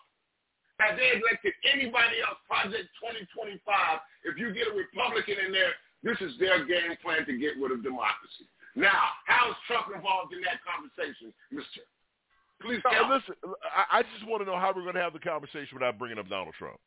Had 0.77 0.99
they 0.99 1.17
elected 1.17 1.55
anybody 1.65 2.21
else, 2.21 2.37
Project 2.45 2.91
2025, 3.01 3.63
if 4.29 4.37
you 4.37 4.53
get 4.53 4.69
a 4.69 4.75
Republican 4.75 5.41
in 5.41 5.49
there, 5.49 5.73
this 6.05 6.19
is 6.21 6.37
their 6.37 6.61
game 6.67 6.93
plan 7.01 7.25
to 7.25 7.33
get 7.33 7.57
rid 7.57 7.73
of 7.73 7.81
democracy. 7.81 8.45
Now, 8.75 9.15
how 9.25 9.55
is 9.55 9.57
Trump 9.65 9.89
involved 9.89 10.35
in 10.35 10.43
that 10.45 10.59
conversation, 10.61 11.33
Mister? 11.49 11.81
Please 12.61 12.83
tell 12.83 13.07
listen, 13.07 13.35
I, 13.71 13.99
I 13.99 14.01
just 14.15 14.27
want 14.27 14.43
to 14.43 14.47
know 14.47 14.59
how 14.59 14.71
we're 14.75 14.83
going 14.83 14.99
to 14.99 15.03
have 15.03 15.15
the 15.15 15.23
conversation 15.23 15.75
without 15.75 15.97
bringing 15.97 16.19
up 16.19 16.27
Donald 16.27 16.55
Trump. 16.59 16.79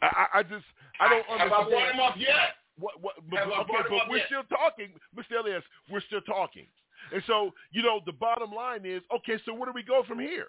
I, 0.00 0.06
I, 0.06 0.38
I 0.40 0.42
just, 0.42 0.64
I 1.00 1.08
don't 1.08 1.24
Have 1.26 1.52
I 1.52 1.68
brought 1.68 1.92
him 1.92 2.00
up 2.00 2.16
yet? 2.16 2.56
What, 2.78 3.00
what, 3.00 3.14
but, 3.28 3.40
I 3.40 3.60
okay, 3.60 3.72
but 3.88 4.08
we're 4.08 4.24
yet? 4.24 4.26
still 4.26 4.44
talking, 4.48 4.88
Mr. 5.12 5.40
Elias. 5.40 5.64
We're 5.90 6.00
still 6.00 6.22
talking, 6.22 6.64
and 7.12 7.22
so 7.26 7.50
you 7.72 7.82
know 7.82 8.00
the 8.06 8.12
bottom 8.12 8.52
line 8.52 8.84
is 8.84 9.02
okay. 9.16 9.40
So 9.44 9.54
where 9.54 9.66
do 9.66 9.72
we 9.74 9.82
go 9.82 10.02
from 10.06 10.18
here? 10.18 10.48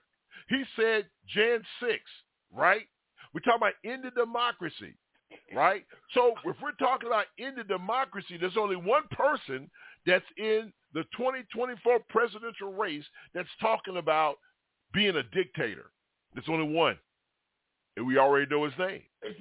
He 0.49 0.64
said 0.76 1.07
Jan 1.28 1.62
six, 1.80 2.01
right? 2.53 2.88
We're 3.34 3.41
talking 3.41 3.59
about 3.62 3.74
ending 3.86 4.12
democracy, 4.16 4.95
right? 5.55 5.86
So 6.14 6.34
if 6.45 6.55
we're 6.62 6.74
talking 6.74 7.07
about 7.07 7.26
ending 7.39 7.68
democracy, 7.68 8.38
there's 8.39 8.57
only 8.57 8.76
one 8.76 9.03
person 9.12 9.70
that's 10.05 10.26
in 10.38 10.74
the 10.93 11.03
2024 11.16 11.99
presidential 12.09 12.74
race 12.74 13.05
that's 13.34 13.49
talking 13.62 13.97
about 13.97 14.36
being 14.93 15.16
a 15.16 15.24
dictator. 15.24 15.91
There's 16.34 16.49
only 16.49 16.74
one, 16.74 16.97
and 17.95 18.05
we 18.05 18.18
already 18.18 18.49
know 18.49 18.66
his 18.66 18.74
name. 18.78 19.01
If, 19.22 19.38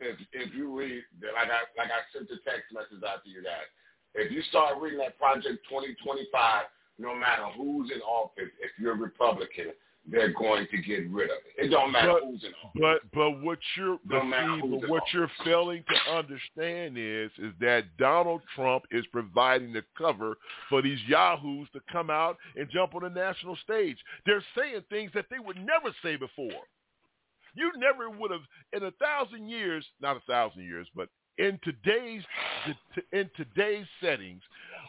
if 0.00 0.16
if 0.32 0.54
you 0.54 0.76
read 0.76 1.02
like 1.36 1.50
I 1.50 1.60
like 1.76 1.90
I 1.90 2.00
sent 2.12 2.28
the 2.28 2.38
text 2.44 2.72
message 2.72 3.02
out 3.06 3.22
to 3.24 3.30
you 3.30 3.42
guys, 3.42 3.68
if 4.14 4.32
you 4.32 4.42
start 4.42 4.80
reading 4.80 4.98
that 4.98 5.18
Project 5.18 5.58
2025, 5.68 6.64
no 6.98 7.14
matter 7.14 7.44
who's 7.56 7.90
in 7.90 8.00
office, 8.02 8.50
if 8.60 8.70
you're 8.78 8.92
a 8.92 8.96
Republican, 8.96 9.66
they're 10.10 10.32
going 10.32 10.66
to 10.70 10.78
get 10.82 11.08
rid 11.10 11.30
of 11.30 11.36
it. 11.56 11.66
It 11.66 11.68
don't 11.68 11.92
matter 11.92 12.14
But- 12.14 12.24
who's 12.24 12.42
in 12.42 12.52
office. 12.64 12.80
But 12.80 13.00
but 13.12 13.30
what 13.42 13.58
you're 13.76 13.98
but, 14.06 14.22
see, 14.22 14.60
but 14.80 14.88
what 14.88 15.02
office. 15.02 15.12
you're 15.14 15.30
failing 15.44 15.84
to 15.88 16.12
understand 16.12 16.96
is 16.98 17.30
is 17.38 17.52
that 17.60 17.84
Donald 17.98 18.42
Trump 18.54 18.84
is 18.90 19.04
providing 19.12 19.72
the 19.72 19.84
cover 19.96 20.36
for 20.68 20.80
these 20.82 20.98
yahoos 21.06 21.68
to 21.74 21.80
come 21.92 22.10
out 22.10 22.38
and 22.56 22.68
jump 22.70 22.94
on 22.94 23.02
the 23.02 23.10
national 23.10 23.56
stage. 23.56 23.98
They're 24.26 24.44
saying 24.56 24.82
things 24.90 25.10
that 25.14 25.26
they 25.30 25.38
would 25.38 25.56
never 25.56 25.94
say 26.02 26.16
before. 26.16 26.64
You 27.54 27.70
never 27.76 28.08
would 28.08 28.30
have 28.30 28.42
in 28.72 28.84
a 28.84 28.92
thousand 28.92 29.48
years, 29.48 29.84
not 30.00 30.16
a 30.16 30.20
thousand 30.20 30.62
years, 30.62 30.88
but 30.94 31.08
in 31.38 31.58
today's 31.62 32.22
in 33.12 33.30
today's 33.36 33.86
settings, 34.02 34.42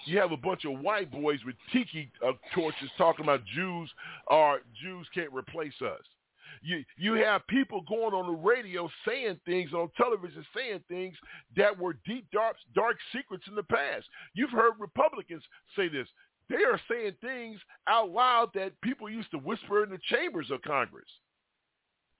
you 0.06 0.18
have 0.20 0.32
a 0.32 0.38
bunch 0.38 0.66
of 0.66 0.80
white 0.80 1.12
boys 1.12 1.40
with 1.46 1.56
tiki 1.72 2.12
uh, 2.26 2.34
torches 2.54 2.90
talking 2.98 3.26
about 3.26 3.42
Jews 3.56 3.90
or 4.28 4.60
Jews 4.82 5.08
can't 5.14 5.32
replace 5.34 5.80
us. 5.82 6.02
You 6.62 6.84
you 6.98 7.14
have 7.14 7.48
people 7.48 7.82
going 7.88 8.14
on 8.14 8.28
the 8.28 8.38
radio 8.38 8.90
saying 9.08 9.40
things 9.46 9.74
on 9.74 9.90
television, 9.98 10.46
saying 10.56 10.82
things 10.88 11.16
that 11.56 11.78
were 11.78 11.96
deep 12.06 12.26
dark 12.32 12.58
dark 12.76 12.98
secrets 13.16 13.46
in 13.48 13.56
the 13.56 13.64
past. 13.64 14.06
You've 14.34 14.52
heard 14.52 14.74
Republicans 14.80 15.44
say 15.76 15.88
this. 15.88 16.08
They 16.50 16.64
are 16.64 16.80
saying 16.90 17.14
things 17.22 17.60
out 17.88 18.12
loud 18.12 18.50
that 18.56 18.80
people 18.82 19.10
used 19.10 19.32
to 19.32 19.38
whisper 19.38 19.84
in 19.84 19.90
the 19.90 20.00
chambers 20.10 20.52
of 20.52 20.62
Congress. 20.64 21.08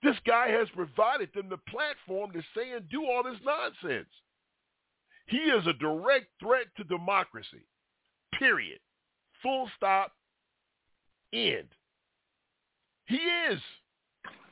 This 0.02 0.16
guy 0.26 0.48
has 0.48 0.68
provided 0.74 1.30
them 1.34 1.48
the 1.48 1.58
platform 1.70 2.32
to 2.32 2.42
say 2.56 2.72
and 2.72 2.88
do 2.88 3.04
all 3.04 3.22
this 3.22 3.40
nonsense. 3.44 4.08
He 5.26 5.36
is 5.36 5.66
a 5.66 5.72
direct 5.74 6.26
threat 6.40 6.66
to 6.76 6.84
democracy. 6.84 7.64
Period. 8.38 8.80
Full 9.42 9.70
stop. 9.76 10.12
End. 11.32 11.68
He 13.06 13.16
is. 13.16 13.60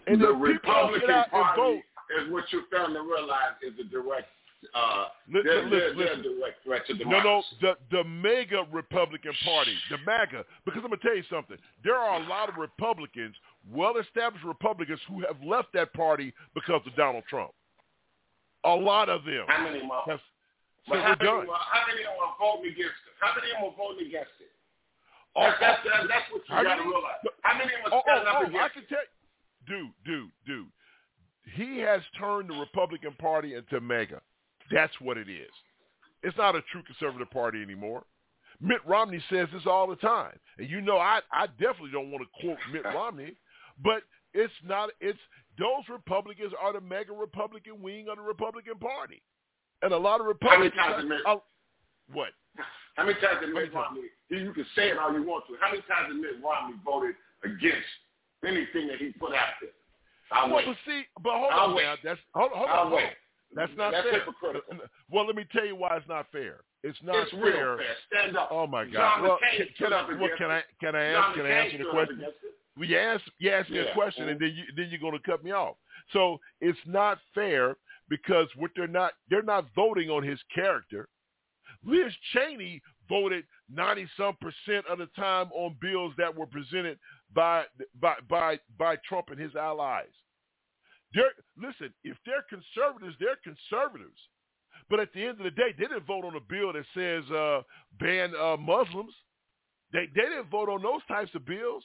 And 0.07 0.21
the 0.21 0.33
Republican 0.33 1.11
out 1.11 1.31
Party 1.31 1.61
vote, 1.61 1.83
is 2.23 2.33
what 2.33 2.45
you're 2.51 2.63
starting 2.69 2.95
to 2.95 3.03
realize 3.03 3.55
is 3.63 3.75
a 3.79 3.89
direct, 3.91 4.29
uh, 4.75 5.07
they're, 5.31 5.43
they're, 5.43 5.65
listen. 5.65 5.99
they're 5.99 6.13
a 6.15 6.23
direct 6.23 6.65
threat 6.65 6.87
to 6.87 6.95
No, 7.05 7.23
no, 7.23 7.43
the 7.61 7.77
the 7.91 8.05
MAGA 8.05 8.67
Republican 8.73 9.33
Party, 9.45 9.75
the 9.91 9.99
MAGA. 10.07 10.45
Because 10.65 10.81
I'm 10.83 10.91
gonna 10.91 11.03
tell 11.03 11.17
you 11.17 11.25
something. 11.31 11.57
There 11.85 11.95
are 11.97 12.21
a 12.21 12.27
lot 12.27 12.49
of 12.49 12.57
Republicans, 12.57 13.37
well-established 13.69 14.45
Republicans, 14.45 15.01
who 15.09 15.21
have 15.23 15.37
left 15.45 15.73
that 15.75 15.93
party 15.93 16.33
because 16.55 16.81
of 16.87 16.95
Donald 16.97 17.25
Trump. 17.29 17.51
A 18.65 18.71
lot 18.75 19.09
of 19.09 19.25
them. 19.25 19.45
How 19.49 19.65
many 19.65 19.83
more? 19.83 20.03
have 20.07 20.21
said 20.89 20.97
how 21.03 21.17
we're 21.21 21.37
many, 21.37 21.47
done. 21.47 21.57
how 21.57 21.83
many 21.89 22.01
of 22.03 22.09
them 22.09 22.17
were 22.19 22.37
voting 22.41 22.73
against 22.73 23.01
it? 23.07 23.13
How 23.21 23.33
many 23.37 23.51
of 23.53 23.57
them 23.57 23.65
were 23.65 23.77
voting 23.77 24.07
against 24.07 24.33
it? 24.41 24.53
Oh, 25.37 25.43
That's, 25.43 25.61
that's, 25.61 25.81
that's, 25.85 26.09
that's 26.09 26.27
what 26.33 26.43
you 26.49 26.65
got 26.69 26.75
to 26.77 26.83
realize. 26.83 27.21
How 27.43 27.57
many 27.59 27.71
of 27.75 27.81
them 27.85 27.93
Oh, 27.93 27.97
are 27.99 28.03
standing 28.03 28.27
oh, 28.27 28.31
up 28.31 28.43
oh, 28.43 28.45
I 28.45 28.49
against 28.49 28.75
can 28.75 28.85
tell 28.89 29.07
you. 29.07 29.69
dude, 29.69 29.93
dude, 30.05 30.31
dude. 30.47 30.73
He 31.55 31.79
has 31.79 32.01
turned 32.19 32.51
the 32.51 32.55
Republican 32.55 33.13
Party 33.19 33.55
into 33.55 33.81
MAGA. 33.81 34.21
That's 34.73 34.93
what 35.01 35.17
it 35.19 35.29
is. 35.29 35.51
It's 36.23 36.37
not 36.37 36.55
a 36.57 36.63
true 36.73 36.83
conservative 36.83 37.31
party 37.31 37.63
anymore. 37.63 38.05
Mitt 38.61 38.81
Romney 38.87 39.23
says 39.31 39.49
this 39.53 39.63
all 39.67 39.87
the 39.87 39.97
time. 39.97 40.39
And 40.59 40.69
you 40.69 40.81
know 40.81 40.99
I, 40.99 41.21
I 41.33 41.47
definitely 41.59 41.93
don't 41.93 42.11
want 42.11 42.25
to 42.25 42.41
quote 42.47 42.59
Mitt 42.73 42.85
Romney, 42.85 43.35
but 43.83 44.03
it's 44.35 44.53
not 44.65 44.91
it's 45.01 45.19
those 45.59 45.85
Republicans 45.91 46.53
are 46.61 46.73
the 46.73 46.81
MAGA 46.81 47.13
Republican 47.13 47.83
wing 47.83 48.07
of 48.09 48.17
the 48.17 48.23
Republican 48.23 48.79
Party. 48.79 49.23
And 49.83 49.93
a 49.93 49.97
lot 49.99 50.21
of 50.21 50.27
How 50.43 50.59
many 50.59 50.71
Republicans 50.71 50.75
times 50.77 51.23
are- 51.27 51.43
what? 52.13 52.29
how 52.97 53.05
many 53.07 53.15
times 53.21 53.39
many 53.41 53.53
Mitt 53.55 53.73
Romney, 53.75 54.03
you 54.29 54.53
can 54.53 54.67
say 54.75 54.91
it 54.91 54.99
all 54.99 55.13
you 55.13 55.23
want 55.23 55.45
to, 55.49 55.55
how 55.61 55.71
many 55.71 55.83
times 55.83 56.13
has 56.13 56.17
Mitt 56.21 56.43
Romney 56.45 56.77
voted 56.85 57.15
against 57.45 57.89
anything 58.45 58.89
that 58.89 58.99
he 58.99 59.13
put 59.19 59.35
out 59.35 59.55
there? 59.61 59.71
I'll 60.33 60.49
well, 60.49 60.57
wait. 60.59 60.67
but 60.67 60.77
see, 60.87 61.03
but 61.23 61.33
hold 61.35 61.53
I'll 61.53 61.71
on 61.71 61.75
wait. 61.75 61.85
now. 61.85 61.95
That's 62.05 62.21
hold, 62.35 62.53
hold 62.53 62.69
I'll 62.71 62.87
on. 62.87 62.93
wait. 62.93 63.13
That's 63.55 63.73
not 63.77 63.91
That's 63.93 64.05
fair. 64.05 64.21
hypocritical. 64.21 64.79
Well, 65.11 65.27
let 65.27 65.35
me 65.35 65.45
tell 65.53 65.67
you 65.67 65.75
why 65.75 65.97
it's 65.97 66.07
not 66.09 66.27
fair. 66.31 66.61
It's 66.85 66.99
not 67.03 67.17
it's 67.17 67.33
fair. 67.33 67.79
fair. 67.79 67.79
Stand 68.13 68.37
up. 68.37 68.49
Oh 68.53 68.67
my 68.67 68.85
John 68.85 68.93
God! 68.95 69.23
Well, 69.23 69.39
McCain 69.43 69.57
can, 69.57 69.91
can 69.91 69.93
I? 69.93 70.03
Well, 70.21 70.31
can 70.39 70.51
I? 70.51 70.63
Can 70.81 70.95
I 70.95 71.13
John 71.13 71.25
ask? 71.25 71.37
Can 71.37 71.47
I 71.47 71.51
answer 71.51 71.79
the 71.79 71.91
question? 71.91 72.25
Well, 72.77 72.89
you 72.89 72.99
ask, 72.99 73.25
you 73.39 73.51
ask 73.51 73.69
me 73.69 73.77
Yeah. 73.79 73.91
a 73.91 73.95
question, 73.95 74.29
and 74.29 74.41
then 74.41 74.55
you 74.55 74.65
then 74.77 74.89
you're 74.91 75.01
going 75.01 75.19
to 75.19 75.31
cut 75.31 75.43
me 75.45 75.51
off. 75.51 75.77
So 76.13 76.41
it's 76.61 76.79
not 76.87 77.19
fair 77.35 77.77
because 78.09 78.49
what 78.57 78.71
they're 78.75 78.87
not 78.87 79.13
they're 79.29 79.43
not 79.43 79.67
voting 79.75 80.09
on 80.11 80.23
his 80.23 80.41
character. 80.55 81.09
Liz 81.85 82.13
Cheney 82.33 82.81
voted 83.09 83.45
ninety 83.69 84.07
some 84.17 84.37
percent 84.41 84.87
of 84.87 84.99
the 84.99 85.07
time 85.17 85.51
on 85.53 85.77
bills 85.81 86.15
that 86.19 86.35
were 86.35 86.47
presented 86.47 86.99
by 87.35 87.65
by 88.01 88.17
by 88.29 88.59
by 88.79 88.97
Trump 89.09 89.31
and 89.31 89.41
his 89.41 89.55
allies. 89.57 90.13
They're, 91.13 91.33
listen, 91.57 91.93
if 92.05 92.17
they're 92.25 92.45
conservatives, 92.49 93.17
they're 93.19 93.39
conservatives. 93.43 94.19
But 94.89 95.01
at 95.01 95.13
the 95.13 95.23
end 95.23 95.39
of 95.39 95.45
the 95.45 95.51
day, 95.51 95.73
they 95.77 95.85
didn't 95.85 96.07
vote 96.07 96.25
on 96.25 96.37
a 96.37 96.41
bill 96.41 96.73
that 96.73 96.85
says 96.95 97.29
uh, 97.31 97.63
ban 97.99 98.33
uh, 98.41 98.57
Muslims. 98.57 99.13
They 99.93 100.07
they 100.15 100.23
didn't 100.23 100.51
vote 100.51 100.69
on 100.69 100.83
those 100.83 101.05
types 101.09 101.35
of 101.35 101.45
bills. 101.45 101.85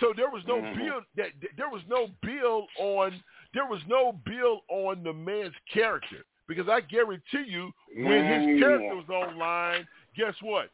So 0.00 0.12
there 0.14 0.30
was 0.30 0.44
no 0.46 0.56
Mhm. 0.60 0.76
bill 0.76 1.00
that 1.16 1.32
there 1.56 1.68
was 1.70 1.82
no 1.88 2.08
bill 2.22 2.68
on 2.78 3.22
there 3.54 3.66
was 3.66 3.84
no 3.86 4.12
bill 4.12 4.62
on 4.68 5.02
the 5.02 5.12
man's 5.12 5.54
character 5.72 6.24
because 6.46 6.68
I 6.68 6.80
guarantee 6.82 7.42
you 7.44 7.72
when 7.94 8.24
his 8.24 8.46
Mm. 8.46 8.58
character 8.60 8.94
was 8.96 9.08
online, 9.08 9.88
guess 10.14 10.40
what? 10.42 10.70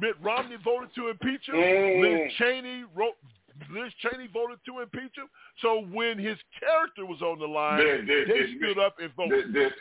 Mitt 0.00 0.16
Romney 0.20 0.56
voted 0.56 0.94
to 0.94 1.08
impeach 1.08 1.48
him. 1.48 1.56
Mm. 1.56 2.00
Liz 2.02 2.32
Cheney 2.34 2.84
wrote. 2.94 3.16
Liz 3.70 3.92
Cheney 3.94 4.28
voted 4.28 4.62
to 4.66 4.78
impeach 4.80 5.16
him. 5.16 5.28
So 5.56 5.80
when 5.80 6.16
his 6.18 6.40
character 6.60 7.04
was 7.04 7.20
on 7.22 7.40
the 7.40 7.48
line, 7.48 7.78
Did- 7.78 8.06
did- 8.06 8.28
they 8.28 8.38
did 8.38 8.50
stood 8.50 8.76
Mitch- 8.76 8.78
up 8.78 8.98
and 9.00 9.12
voted. 9.14 9.52
Did, 9.52 9.74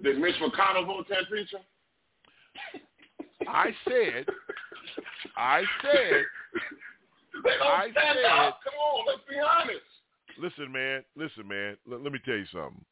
did 0.00 0.18
Mitch 0.18 0.36
McConnell 0.36 0.86
vote 0.86 1.06
to 1.08 1.18
impeach 1.18 1.52
him? 1.52 1.60
I 3.46 3.72
said, 3.84 4.26
I 5.36 5.64
said, 5.82 6.24
They 7.44 7.50
don't 7.58 7.62
I 7.66 7.88
stand 7.90 8.18
said- 8.22 8.30
up. 8.30 8.60
Come 8.64 8.74
on, 8.74 9.06
let's 9.06 9.20
be 9.28 9.36
honest. 9.38 9.80
listen, 10.40 10.72
man, 10.72 11.02
listen, 11.16 11.46
man. 11.48 11.76
Let, 11.86 12.02
let 12.02 12.12
me 12.12 12.18
tell 12.24 12.36
you 12.36 12.46
something. 12.52 12.84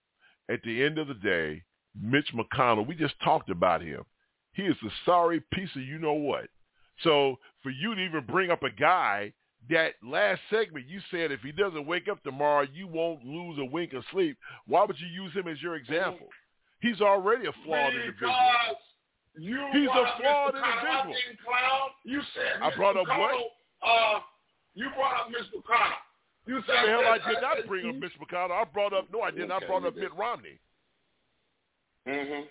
At 0.51 0.63
the 0.65 0.83
end 0.83 0.99
of 0.99 1.09
the 1.09 1.15
day, 1.15 1.63
Mitch 2.01 2.29
McConnell, 2.35 2.87
we 2.87 2.95
just 2.95 3.15
talked 3.23 3.51
about 3.51 3.83
him. 3.83 4.03
He 4.53 4.63
is 4.63 4.77
a 4.85 4.91
sorry 5.05 5.41
piece 5.53 5.71
of 5.77 5.83
you 5.83 5.99
know 5.99 6.13
what. 6.15 6.47
So 7.03 7.37
for 7.63 7.71
you 7.71 7.95
to 7.95 8.01
even 8.01 8.25
bring 8.27 8.51
up 8.51 8.63
a 8.63 8.71
guy 8.71 9.33
that 9.69 9.93
last 10.03 10.41
segment 10.51 10.87
you 10.89 11.01
said 11.11 11.31
if 11.31 11.41
he 11.41 11.53
doesn't 11.53 11.87
wake 11.87 12.09
up 12.09 12.23
tomorrow, 12.23 12.67
you 12.75 12.87
won't 12.89 13.25
lose 13.25 13.59
a 13.59 13.65
wink 13.65 13.93
of 13.93 14.03
sleep. 14.13 14.37
Why 14.67 14.85
would 14.85 14.97
you 14.99 15.07
use 15.07 15.33
him 15.35 15.47
as 15.49 15.61
your 15.63 15.77
example? 15.77 16.27
He's 16.81 17.01
already 17.01 17.47
a 17.47 17.53
flawed 17.65 17.93
individual. 17.95 18.35
You 19.39 19.59
He's 19.73 19.89
a 19.89 20.07
flawed 20.21 20.55
Mr. 20.55 20.57
Individual. 20.57 21.15
Clown. 21.45 21.91
You 22.05 22.21
said 22.35 22.61
I 22.63 22.69
Mitch 22.69 22.77
brought 22.77 22.97
up 22.97 23.07
what? 23.07 23.35
Uh, 23.83 24.21
you 24.81 24.89
brought 24.97 25.21
up 25.21 25.29
Mr. 25.29 25.61
McConnell. 25.61 26.01
You 26.47 26.61
said 26.67 26.85
the 26.85 26.91
hell 26.91 27.05
I 27.05 27.19
did 27.31 27.41
not 27.43 27.57
bring 27.69 27.89
up 27.89 27.95
Mitch 27.97 28.13
McConnell. 28.21 28.53
I 28.53 28.65
brought 28.65 28.93
up 28.93 29.07
no, 29.13 29.21
I 29.21 29.31
did 29.31 29.49
not 29.49 29.59
Okay, 29.59 29.67
brought 29.67 29.85
up. 29.85 29.95
Mitt 29.97 30.15
Romney. 30.17 30.59
Mm-hmm. 32.09 32.47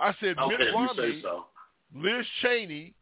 I 0.00 0.14
said 0.20 0.36
Okay, 0.38 0.56
Mitt 0.58 0.74
Romney, 0.74 1.20
so. 1.22 1.46
Liz 1.94 2.26
Cheney, 2.42 2.94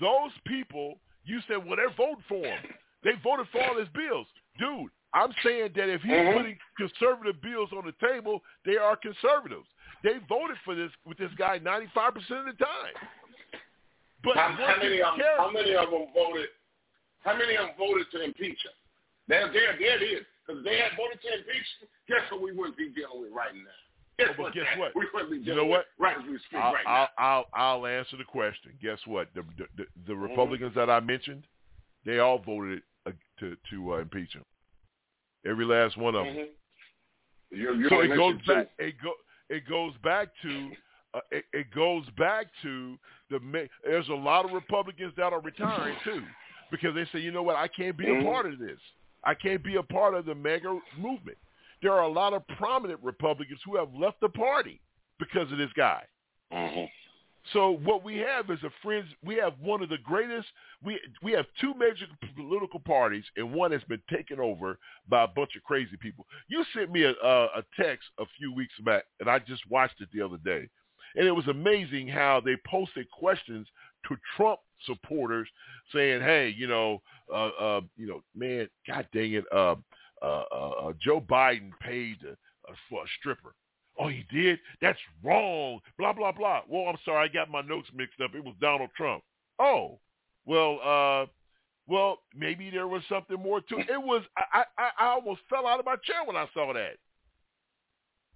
those 0.00 0.30
people, 0.46 0.98
you 1.24 1.40
said, 1.48 1.58
well, 1.58 1.76
they're 1.76 1.90
voting 1.96 2.24
for 2.28 2.44
him. 2.44 2.58
They 3.02 3.12
voted 3.22 3.46
for 3.52 3.62
all 3.62 3.78
his 3.78 3.88
bills. 3.94 4.26
Dude, 4.58 4.90
I'm 5.14 5.32
saying 5.42 5.72
that 5.76 5.88
if 5.88 6.02
he's 6.02 6.12
Mhm. 6.12 6.36
putting 6.36 6.58
conservative 6.76 7.40
bills 7.40 7.72
on 7.72 7.84
the 7.86 7.92
table, 8.06 8.42
they 8.64 8.76
are 8.76 8.96
conservatives. 8.96 9.66
They 10.02 10.18
voted 10.28 10.58
for 10.64 10.74
this 10.74 10.92
with 11.04 11.18
this 11.18 11.32
guy 11.34 11.58
95% 11.58 12.40
of 12.48 12.56
the 12.58 12.64
time. 12.64 12.94
But 14.22 14.36
how, 14.36 14.48
how 14.52 14.76
many 14.76 15.00
of 15.00 15.16
them, 15.16 15.26
how 15.38 15.50
many 15.50 15.74
of 15.74 15.90
them 15.90 16.06
voted? 16.14 16.48
How 17.24 17.36
many 17.36 17.56
of 17.56 17.66
them 17.68 17.76
voted 17.78 18.06
to 18.12 18.22
impeach 18.22 18.58
him? 18.64 18.76
There, 19.28 19.52
there, 19.52 19.76
there 19.78 20.02
it 20.02 20.06
is. 20.06 20.24
Because 20.46 20.64
they 20.64 20.78
had 20.78 20.92
voted 20.96 21.20
to 21.22 21.28
impeach 21.38 21.68
him. 21.80 21.88
Guess 22.08 22.30
what 22.32 22.40
we 22.42 22.52
wouldn't 22.52 22.76
be 22.78 22.88
dealing 22.90 23.20
with 23.20 23.32
right 23.32 23.54
now? 23.54 23.76
Guess 24.18 24.28
Oh, 24.30 24.34
but 24.36 24.42
what? 24.44 24.54
guess 24.54 24.64
Jack? 24.70 24.78
what? 24.78 24.96
We 24.96 25.06
wouldn't 25.12 25.30
be 25.32 25.38
You 25.50 25.54
know 25.56 25.64
what? 25.66 25.86
with 25.86 26.00
right 26.00 26.16
as 26.16 26.24
we 26.24 26.38
speak 26.46 26.58
I'll, 26.60 26.72
right 26.72 26.86
I'll, 26.86 27.08
now. 27.18 27.44
I'll, 27.54 27.84
I'll 27.84 27.86
answer 27.86 28.16
the 28.16 28.24
question. 28.24 28.72
Guess 28.82 28.98
what? 29.06 29.28
The, 29.34 29.42
the, 29.58 29.66
the, 29.76 29.84
the 30.06 30.12
Mm-hmm. 30.14 30.22
Republicans 30.22 30.74
that 30.74 30.88
I 30.90 31.00
mentioned, 31.00 31.44
they 32.06 32.18
all 32.18 32.38
voted 32.38 32.82
uh, 33.06 33.12
to, 33.40 33.56
to 33.70 33.94
uh, 33.94 33.96
impeach 33.98 34.32
him. 34.32 34.44
Every 35.46 35.64
last 35.64 35.96
one 35.96 36.14
of 36.14 36.24
them. 36.24 36.34
Mhm. 36.34 36.46
You, 37.50 37.74
you 37.74 37.88
so 37.88 38.00
it 38.00 38.08
goes 38.16 38.34
back. 38.46 38.68
It 38.78 38.94
go. 39.02 39.12
It 39.48 39.66
goes 39.68 39.92
back 40.04 40.28
to. 40.42 40.70
Uh, 41.14 41.20
it, 41.30 41.44
it 41.54 41.66
goes 41.74 42.04
back 42.18 42.46
to 42.62 42.98
the. 43.30 43.68
There's 43.84 44.08
a 44.08 44.14
lot 44.14 44.44
of 44.44 44.52
Republicans 44.52 45.14
that 45.16 45.32
are 45.32 45.40
retiring 45.40 45.96
too, 46.04 46.22
because 46.70 46.94
they 46.94 47.06
say, 47.12 47.20
you 47.22 47.30
know 47.30 47.42
what, 47.42 47.56
I 47.56 47.68
can't 47.68 47.96
be 47.96 48.08
a 48.08 48.22
part 48.22 48.46
of 48.46 48.58
this. 48.58 48.78
I 49.24 49.34
can't 49.34 49.62
be 49.62 49.76
a 49.76 49.82
part 49.82 50.14
of 50.14 50.26
the 50.26 50.34
MAGA 50.34 50.78
movement. 50.98 51.38
There 51.82 51.92
are 51.92 52.02
a 52.02 52.08
lot 52.08 52.32
of 52.32 52.46
prominent 52.48 53.00
Republicans 53.02 53.60
who 53.64 53.76
have 53.76 53.94
left 53.94 54.20
the 54.20 54.28
party 54.28 54.80
because 55.18 55.50
of 55.52 55.58
this 55.58 55.72
guy. 55.76 56.04
Mhm. 56.52 56.90
So 57.52 57.70
what 57.70 58.04
we 58.04 58.18
have 58.18 58.50
is 58.50 58.62
a 58.62 58.70
friends. 58.82 59.08
We 59.22 59.36
have 59.36 59.58
one 59.60 59.82
of 59.82 59.88
the 59.88 59.98
greatest. 59.98 60.48
We 60.82 61.00
we 61.22 61.32
have 61.32 61.46
two 61.60 61.72
major 61.74 62.06
political 62.36 62.80
parties, 62.80 63.24
and 63.36 63.52
one 63.52 63.72
has 63.72 63.82
been 63.84 64.02
taken 64.10 64.38
over 64.38 64.78
by 65.08 65.24
a 65.24 65.28
bunch 65.28 65.56
of 65.56 65.62
crazy 65.64 65.96
people. 65.96 66.26
You 66.48 66.64
sent 66.74 66.90
me 66.90 67.04
a, 67.04 67.12
a, 67.12 67.44
a 67.58 67.64
text 67.76 68.08
a 68.18 68.26
few 68.38 68.52
weeks 68.52 68.74
back, 68.80 69.04
and 69.20 69.30
I 69.30 69.38
just 69.38 69.62
watched 69.70 70.00
it 70.00 70.08
the 70.12 70.20
other 70.20 70.38
day, 70.38 70.68
and 71.16 71.26
it 71.26 71.32
was 71.32 71.48
amazing 71.48 72.08
how 72.08 72.40
they 72.40 72.56
posted 72.66 73.10
questions 73.10 73.66
to 74.08 74.16
Trump 74.36 74.60
supporters 74.86 75.48
saying, 75.92 76.20
"Hey, 76.20 76.54
you 76.56 76.66
know, 76.66 77.02
uh, 77.32 77.48
uh, 77.48 77.80
you 77.96 78.06
know, 78.06 78.22
man, 78.34 78.68
God 78.86 79.06
dang 79.12 79.32
it, 79.34 79.44
uh, 79.52 79.76
uh, 80.22 80.24
uh, 80.24 80.92
Joe 81.00 81.20
Biden 81.20 81.70
paid 81.80 82.18
uh, 82.28 82.72
for 82.88 83.04
a 83.04 83.08
stripper." 83.18 83.54
Oh, 83.98 84.08
he 84.08 84.24
did? 84.30 84.60
That's 84.80 84.98
wrong. 85.24 85.80
Blah, 85.98 86.12
blah, 86.12 86.30
blah. 86.32 86.60
Well, 86.68 86.88
I'm 86.88 86.98
sorry. 87.04 87.28
I 87.28 87.32
got 87.32 87.50
my 87.50 87.62
notes 87.62 87.88
mixed 87.94 88.20
up. 88.20 88.34
It 88.34 88.44
was 88.44 88.54
Donald 88.60 88.90
Trump. 88.96 89.24
Oh, 89.58 89.98
well, 90.46 90.78
uh, 90.84 91.26
well, 91.88 92.20
maybe 92.34 92.70
there 92.70 92.86
was 92.86 93.02
something 93.08 93.40
more 93.40 93.60
to 93.60 93.78
it. 93.78 93.90
It 93.90 94.00
was, 94.00 94.22
I, 94.36 94.62
I, 94.78 94.90
I 94.98 95.06
almost 95.08 95.40
fell 95.50 95.66
out 95.66 95.80
of 95.80 95.86
my 95.86 95.96
chair 96.04 96.24
when 96.24 96.36
I 96.36 96.46
saw 96.54 96.72
that. 96.72 96.96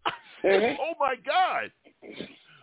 Mm-hmm. 0.45 0.75
oh, 0.81 0.95
my 0.99 1.15
God. 1.25 1.71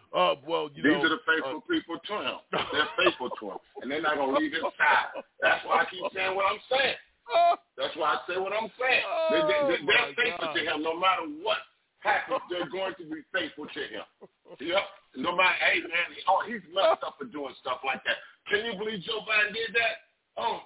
Uh, 0.10 0.36
well, 0.48 0.70
you 0.74 0.82
These 0.82 0.98
know, 0.98 1.06
are 1.06 1.14
the 1.14 1.22
faithful 1.22 1.62
uh, 1.62 1.70
people 1.70 1.98
to 2.02 2.14
him. 2.18 2.38
They're 2.50 2.92
faithful 3.06 3.30
to 3.30 3.44
him. 3.54 3.60
And 3.82 3.92
they're 3.92 4.02
not 4.02 4.18
going 4.18 4.34
to 4.34 4.40
leave 4.42 4.54
his 4.54 4.66
side. 4.74 5.22
That's 5.42 5.62
why 5.66 5.82
I 5.82 5.86
keep 5.86 6.02
saying 6.18 6.34
what 6.34 6.50
I'm 6.50 6.62
saying. 6.66 6.98
That's 7.78 7.94
why 7.94 8.18
I 8.18 8.20
say 8.26 8.42
what 8.42 8.50
I'm 8.50 8.74
saying. 8.74 9.06
they, 9.30 9.42
they, 9.46 9.60
they, 9.70 9.80
they're 9.86 10.10
my 10.10 10.18
faithful 10.18 10.50
God. 10.50 10.58
to 10.58 10.62
him 10.66 10.78
no 10.82 10.98
matter 10.98 11.30
what 11.46 11.62
happens. 12.02 12.42
They're 12.50 12.70
going 12.74 12.98
to 12.98 13.06
be 13.06 13.22
faithful 13.30 13.70
to 13.70 13.82
him. 13.86 14.06
Yep. 14.58 14.84
No 15.22 15.38
matter, 15.38 15.58
hey, 15.62 15.86
man, 15.86 16.10
oh, 16.26 16.42
he's 16.42 16.66
messed 16.74 17.06
up 17.06 17.22
for 17.22 17.30
doing 17.30 17.54
stuff 17.62 17.86
like 17.86 18.02
that. 18.10 18.18
Can 18.50 18.66
you 18.66 18.74
believe 18.82 19.06
Joe 19.06 19.22
Biden 19.30 19.54
did 19.54 19.78
that? 19.78 20.10
Oh, 20.42 20.66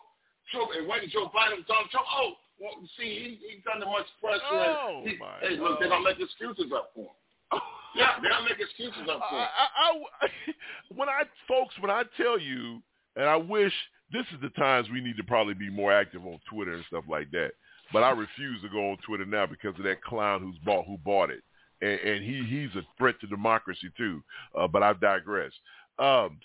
Joe, 0.56 0.72
it 0.72 0.88
wasn't 0.88 1.12
Joe 1.12 1.28
Biden, 1.36 1.68
Donald 1.68 1.92
Trump. 1.92 2.08
Oh, 2.16 2.40
well, 2.64 2.80
see, 2.96 3.40
he, 3.44 3.60
he's 3.60 3.66
under 3.68 3.88
much 3.92 4.08
pressure. 4.24 4.40
and 4.40 4.76
Oh, 4.80 5.04
he, 5.04 5.20
my 5.20 5.36
hey, 5.44 5.60
look, 5.60 5.84
they're 5.84 5.92
going 5.92 6.04
to 6.04 6.10
make 6.10 6.20
excuses 6.24 6.72
up 6.72 6.96
for 6.96 7.12
him. 7.12 7.60
Yeah, 7.96 8.12
they'll 8.22 8.44
make 8.44 8.60
excuses 8.60 9.02
up 9.10 9.22
for. 9.30 9.36
I, 9.36 9.48
I, 9.78 9.92
I, 10.22 10.28
when 10.96 11.10
I, 11.10 11.24
folks, 11.48 11.76
when 11.80 11.92
I 11.92 12.04
tell 12.18 12.40
you, 12.40 12.82
and 13.16 13.26
I 13.26 13.36
wish 13.36 13.74
this 14.12 14.26
is 14.34 14.42
the 14.42 14.50
times 14.50 14.88
we 14.92 15.02
need 15.02 15.18
to 15.18 15.24
probably 15.24 15.54
be 15.54 15.70
more 15.70 15.92
active 15.94 16.26
on 16.26 16.40
Twitter 16.50 16.74
and 16.74 16.86
stuff 16.88 17.04
like 17.10 17.32
that. 17.32 17.52
But 17.92 18.04
I 18.04 18.12
refuse 18.12 18.62
to 18.62 18.70
go 18.70 18.92
on 18.92 18.98
Twitter 19.06 19.26
now 19.26 19.46
because 19.46 19.78
of 19.78 19.84
that 19.84 20.02
clown 20.02 20.42
who's 20.42 20.58
bought 20.66 20.86
who 20.86 20.98
bought 20.98 21.30
it, 21.30 21.44
and, 21.82 22.00
and 22.00 22.24
he 22.24 22.44
he's 22.44 22.76
a 22.76 22.86
threat 22.98 23.20
to 23.22 23.28
democracy 23.28 23.90
too. 23.98 24.24
Uh, 24.58 24.68
but 24.68 24.82
I 24.82 24.94
digress. 24.94 25.52
Um, 26.00 26.40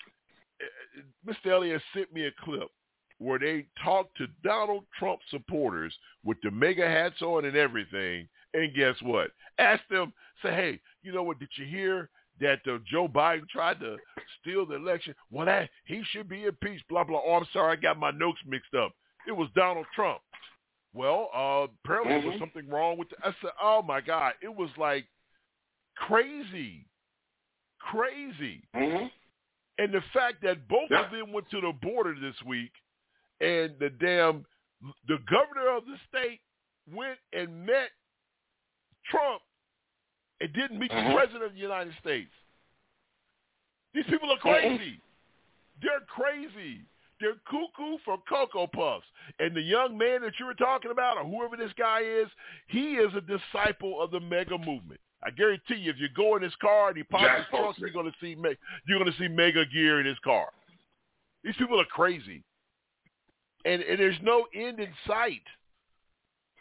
Mr. 1.26 1.52
Elliott 1.52 1.80
sent 1.94 2.12
me 2.12 2.26
a 2.26 2.32
clip 2.44 2.68
where 3.18 3.38
they 3.38 3.66
talked 3.82 4.16
to 4.18 4.26
Donald 4.44 4.84
Trump 4.98 5.20
supporters 5.30 5.94
with 6.24 6.38
the 6.42 6.50
MAGA 6.50 6.86
hats 6.86 7.20
on 7.22 7.44
and 7.44 7.56
everything, 7.56 8.28
and 8.54 8.74
guess 8.74 8.94
what? 9.02 9.30
Ask 9.58 9.82
them, 9.90 10.12
say, 10.42 10.50
hey, 10.50 10.80
you 11.02 11.12
know 11.12 11.22
what? 11.22 11.38
Did 11.38 11.50
you 11.56 11.66
hear 11.66 12.10
that 12.40 12.60
uh, 12.66 12.78
Joe 12.90 13.08
Biden 13.08 13.48
tried 13.48 13.80
to 13.80 13.96
steal 14.40 14.64
the 14.66 14.76
election? 14.76 15.14
Well, 15.30 15.46
that 15.46 15.68
he 15.84 16.02
should 16.10 16.28
be 16.28 16.44
impeached. 16.44 16.86
Blah 16.88 17.04
blah. 17.04 17.20
Oh, 17.24 17.34
I'm 17.34 17.46
sorry, 17.52 17.76
I 17.76 17.80
got 17.80 17.98
my 17.98 18.10
notes 18.10 18.38
mixed 18.46 18.74
up. 18.74 18.92
It 19.26 19.32
was 19.32 19.48
Donald 19.54 19.86
Trump. 19.94 20.20
Well, 20.94 21.30
uh, 21.34 21.66
apparently 21.84 22.20
there 22.20 22.30
was 22.30 22.36
Mhm. 22.36 22.40
something 22.40 22.68
wrong 22.68 22.96
with. 22.96 23.10
The, 23.10 23.16
I 23.22 23.32
said, 23.42 23.50
oh 23.60 23.82
my 23.82 24.00
God, 24.00 24.34
it 24.42 24.54
was 24.54 24.70
like 24.78 25.06
crazy, 25.96 26.86
crazy. 27.78 28.62
Mm-hmm. 28.74 29.06
And 29.78 29.92
the 29.92 30.00
fact 30.12 30.42
that 30.42 30.66
both 30.68 30.90
Yeah. 30.90 31.04
of 31.04 31.10
them 31.12 31.32
went 31.32 31.48
to 31.50 31.60
the 31.60 31.72
border 31.72 32.14
this 32.18 32.40
week, 32.42 32.72
and 33.40 33.78
the 33.78 33.90
damn 33.90 34.44
the 35.06 35.18
governor 35.28 35.68
of 35.76 35.84
the 35.86 35.98
state 36.08 36.40
went 36.92 37.18
and 37.32 37.66
met 37.66 37.90
Trump 39.10 39.42
and 40.40 40.52
didn't 40.52 40.78
meet 40.78 40.90
the 40.90 40.96
Mhm. 40.96 41.14
president 41.14 41.44
of 41.44 41.54
the 41.54 41.60
United 41.60 41.94
States. 41.98 42.30
These 43.94 44.06
people 44.06 44.30
are 44.30 44.38
crazy. 44.38 45.00
They're 45.80 46.00
crazy. 46.00 46.84
They're 47.20 47.36
cuckoo 47.46 47.98
for 48.04 48.18
Cocoa 48.28 48.68
Puffs. 48.68 49.06
And 49.40 49.54
the 49.54 49.60
young 49.62 49.98
man 49.98 50.22
that 50.22 50.38
you 50.38 50.46
were 50.46 50.54
talking 50.54 50.90
about, 50.90 51.16
or 51.16 51.24
whoever 51.24 51.56
this 51.56 51.72
guy 51.72 52.00
is, 52.00 52.28
he 52.68 52.96
is 52.96 53.12
a 53.14 53.20
disciple 53.20 54.00
of 54.00 54.10
the 54.10 54.20
MAGA 54.20 54.58
movement. 54.58 55.00
I 55.24 55.30
guarantee 55.30 55.76
you, 55.76 55.90
if 55.90 55.98
you 55.98 56.08
go 56.10 56.36
in 56.36 56.42
his 56.42 56.54
car 56.56 56.88
and 56.88 56.96
he 56.96 57.02
pops 57.02 57.24
Jack 57.24 57.38
his 57.38 57.46
trunk, 57.48 57.78
you're 57.78 57.90
going 57.90 58.10
to 58.10 58.16
see 58.20 58.36
me- 58.36 58.56
you're 58.86 59.00
going 59.00 59.10
to 59.10 59.18
see 59.18 59.26
MAGA 59.26 59.66
gear 59.66 59.98
in 59.98 60.06
his 60.06 60.18
car. 60.20 60.52
These 61.42 61.56
people 61.56 61.80
are 61.80 61.84
crazy, 61.86 62.44
and, 63.64 63.82
and 63.82 63.98
there's 63.98 64.20
no 64.22 64.46
end 64.54 64.78
in 64.78 64.94
sight. 65.06 65.42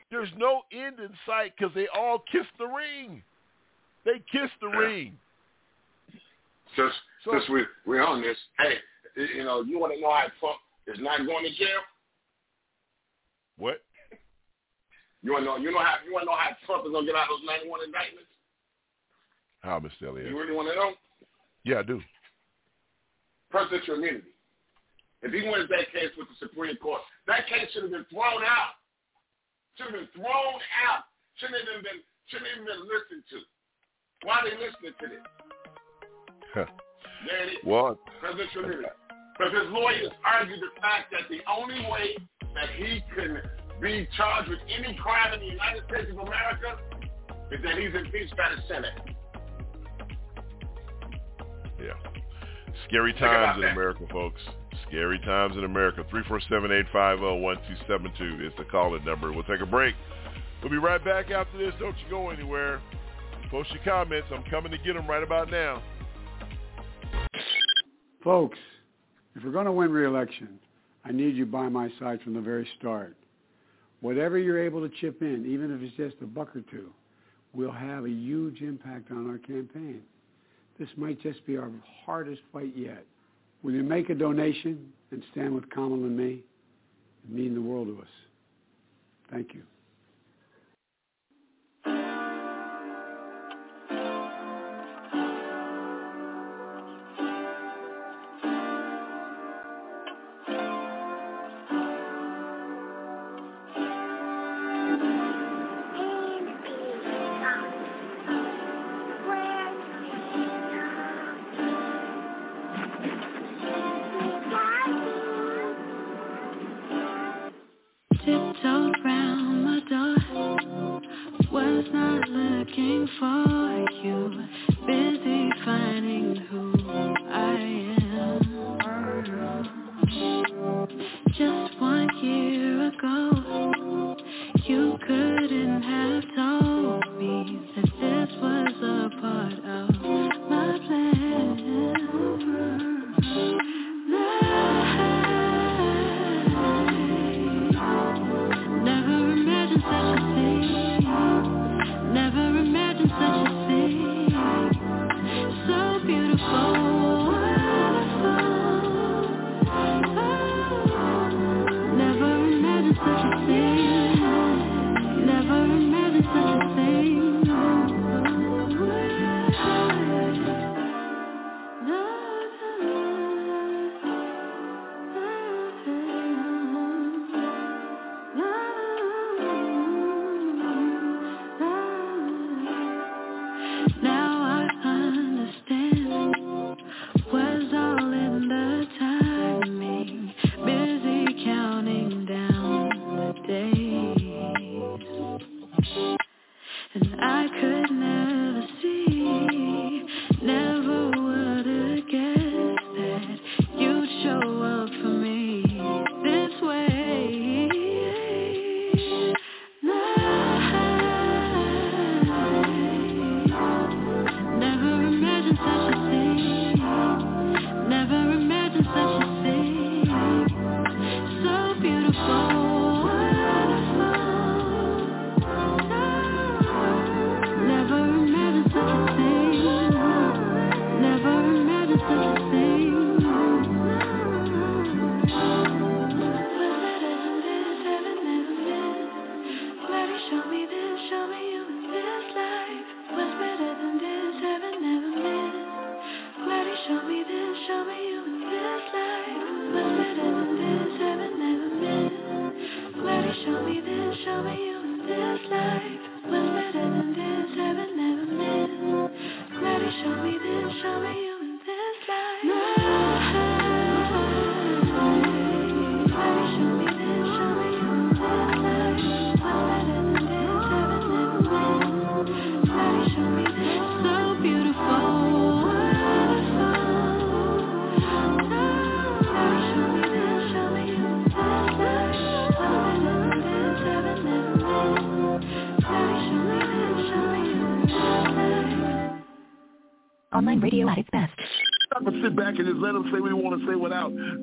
There's 0.09 0.29
no 0.37 0.61
end 0.71 0.99
in 0.99 1.09
sight 1.25 1.53
because 1.57 1.73
they 1.75 1.87
all 1.93 2.23
kiss 2.31 2.45
the 2.57 2.65
ring. 2.65 3.21
They 4.05 4.19
kiss 4.31 4.49
the 4.61 4.67
ring. 4.67 5.17
Since, 6.75 6.93
So- 7.25 7.31
since 7.31 7.49
we, 7.49 7.63
we're 7.85 8.05
on 8.05 8.21
this, 8.21 8.37
hey, 8.59 8.75
you 9.15 9.43
know, 9.43 9.61
you 9.61 9.79
want 9.79 9.93
to 9.93 9.99
know 9.99 10.11
how 10.11 10.27
Trump 10.39 10.59
is 10.87 10.97
not 10.99 11.25
going 11.25 11.43
to 11.43 11.51
jail? 11.57 11.81
What? 13.57 13.81
You 15.23 15.33
want 15.33 15.43
to 15.43 15.45
know? 15.51 15.57
You 15.57 15.71
know 15.71 15.79
how? 15.79 15.95
You 16.05 16.13
want 16.13 16.23
to 16.23 16.31
know 16.31 16.37
how 16.37 16.55
Trump 16.65 16.85
is 16.85 16.91
going 16.91 17.05
to 17.05 17.11
get 17.11 17.17
out 17.19 17.27
of 17.27 17.39
those 17.41 17.47
91 17.47 17.83
indictments? 17.83 18.29
How, 19.61 19.79
Mr. 19.81 20.07
Elliott? 20.07 20.29
You 20.29 20.37
really 20.39 20.53
want 20.55 20.69
to 20.69 20.75
know? 20.75 20.93
Yeah, 21.65 21.79
I 21.79 21.83
do. 21.83 21.99
Presidential 23.49 23.95
immunity. 23.95 24.29
If 25.23 25.33
he 25.33 25.41
wins 25.49 25.67
that 25.73 25.91
case 25.91 26.13
with 26.15 26.29
the 26.29 26.37
Supreme 26.39 26.77
Court, 26.77 27.01
that 27.25 27.47
case 27.49 27.67
should 27.73 27.81
have 27.83 27.91
been 27.91 28.05
thrown 28.13 28.45
out. 28.45 28.76
Should 29.77 29.93
have 29.93 29.93
been 29.93 30.09
thrown 30.17 30.57
out. 30.89 31.05
Shouldn't 31.37 31.61
have 31.61 31.69
even 31.69 31.83
been. 31.85 32.01
Shouldn't 32.27 32.49
even 32.49 32.65
been 32.65 32.83
listened 32.89 33.23
to. 33.29 33.37
Why 34.25 34.41
are 34.41 34.49
they 34.49 34.57
listening 34.57 34.97
to 34.97 35.05
this? 35.05 35.25
There 36.55 37.43
it 37.45 37.49
is. 37.53 37.61
Well, 37.63 37.99
Presidential 38.19 38.65
immunity. 38.65 38.89
Because 39.37 39.53
his 39.53 39.69
lawyers 39.69 40.11
argued 40.25 40.59
the 40.59 40.73
fact 40.81 41.13
that 41.13 41.29
the 41.29 41.45
only 41.45 41.77
way 41.93 42.17
that 42.57 42.69
he 42.73 43.05
can 43.13 43.37
be 43.79 44.09
charged 44.17 44.49
with 44.49 44.59
any 44.65 44.97
crime 44.97 45.33
in 45.33 45.39
the 45.39 45.45
United 45.45 45.83
States 45.85 46.09
of 46.09 46.25
America 46.25 46.81
is 47.51 47.61
that 47.63 47.77
he's 47.77 47.93
impeached 47.93 48.35
by 48.35 48.49
the 48.49 48.61
Senate. 48.67 48.97
Yeah. 51.77 51.93
Scary 52.87 53.13
times 53.13 53.57
in 53.57 53.61
that. 53.61 53.71
America, 53.73 54.05
folks. 54.11 54.41
Scary 54.87 55.19
times 55.19 55.55
in 55.57 55.63
America. 55.63 56.03
347-850-1272 56.11 58.45
is 58.45 58.53
the 58.57 58.65
calling 58.65 59.03
number. 59.05 59.31
We'll 59.31 59.43
take 59.43 59.61
a 59.61 59.65
break. 59.65 59.95
We'll 60.61 60.71
be 60.71 60.77
right 60.77 61.03
back 61.03 61.31
after 61.31 61.57
this. 61.57 61.73
Don't 61.79 61.97
you 61.99 62.09
go 62.09 62.29
anywhere. 62.29 62.81
Post 63.49 63.71
your 63.71 63.83
comments. 63.83 64.27
I'm 64.33 64.43
coming 64.43 64.71
to 64.71 64.77
get 64.77 64.93
them 64.93 65.07
right 65.07 65.23
about 65.23 65.49
now. 65.49 65.81
Folks, 68.23 68.57
if 69.35 69.43
we're 69.43 69.51
going 69.51 69.65
to 69.65 69.71
win 69.71 69.91
re-election, 69.91 70.59
I 71.05 71.11
need 71.11 71.35
you 71.35 71.45
by 71.45 71.69
my 71.69 71.89
side 71.99 72.21
from 72.23 72.33
the 72.33 72.41
very 72.41 72.67
start. 72.79 73.15
Whatever 74.01 74.37
you're 74.37 74.63
able 74.63 74.81
to 74.81 74.89
chip 74.99 75.21
in, 75.21 75.45
even 75.47 75.73
if 75.73 75.81
it's 75.81 75.95
just 75.95 76.21
a 76.21 76.25
buck 76.25 76.55
or 76.55 76.61
two, 76.61 76.89
will 77.53 77.71
have 77.71 78.05
a 78.05 78.09
huge 78.09 78.61
impact 78.61 79.11
on 79.11 79.29
our 79.29 79.37
campaign. 79.37 80.01
This 80.77 80.89
might 80.97 81.21
just 81.21 81.45
be 81.45 81.57
our 81.57 81.71
hardest 82.05 82.41
fight 82.51 82.73
yet. 82.75 83.05
Will 83.63 83.73
you 83.73 83.83
make 83.83 84.09
a 84.09 84.15
donation 84.15 84.91
and 85.11 85.23
stand 85.31 85.53
with 85.55 85.69
Kamala 85.69 86.03
and 86.03 86.17
me? 86.17 86.43
It 87.23 87.33
mean 87.33 87.53
the 87.55 87.61
world 87.61 87.87
to 87.87 88.01
us. 88.01 88.07
Thank 89.31 89.53
you. 89.53 89.63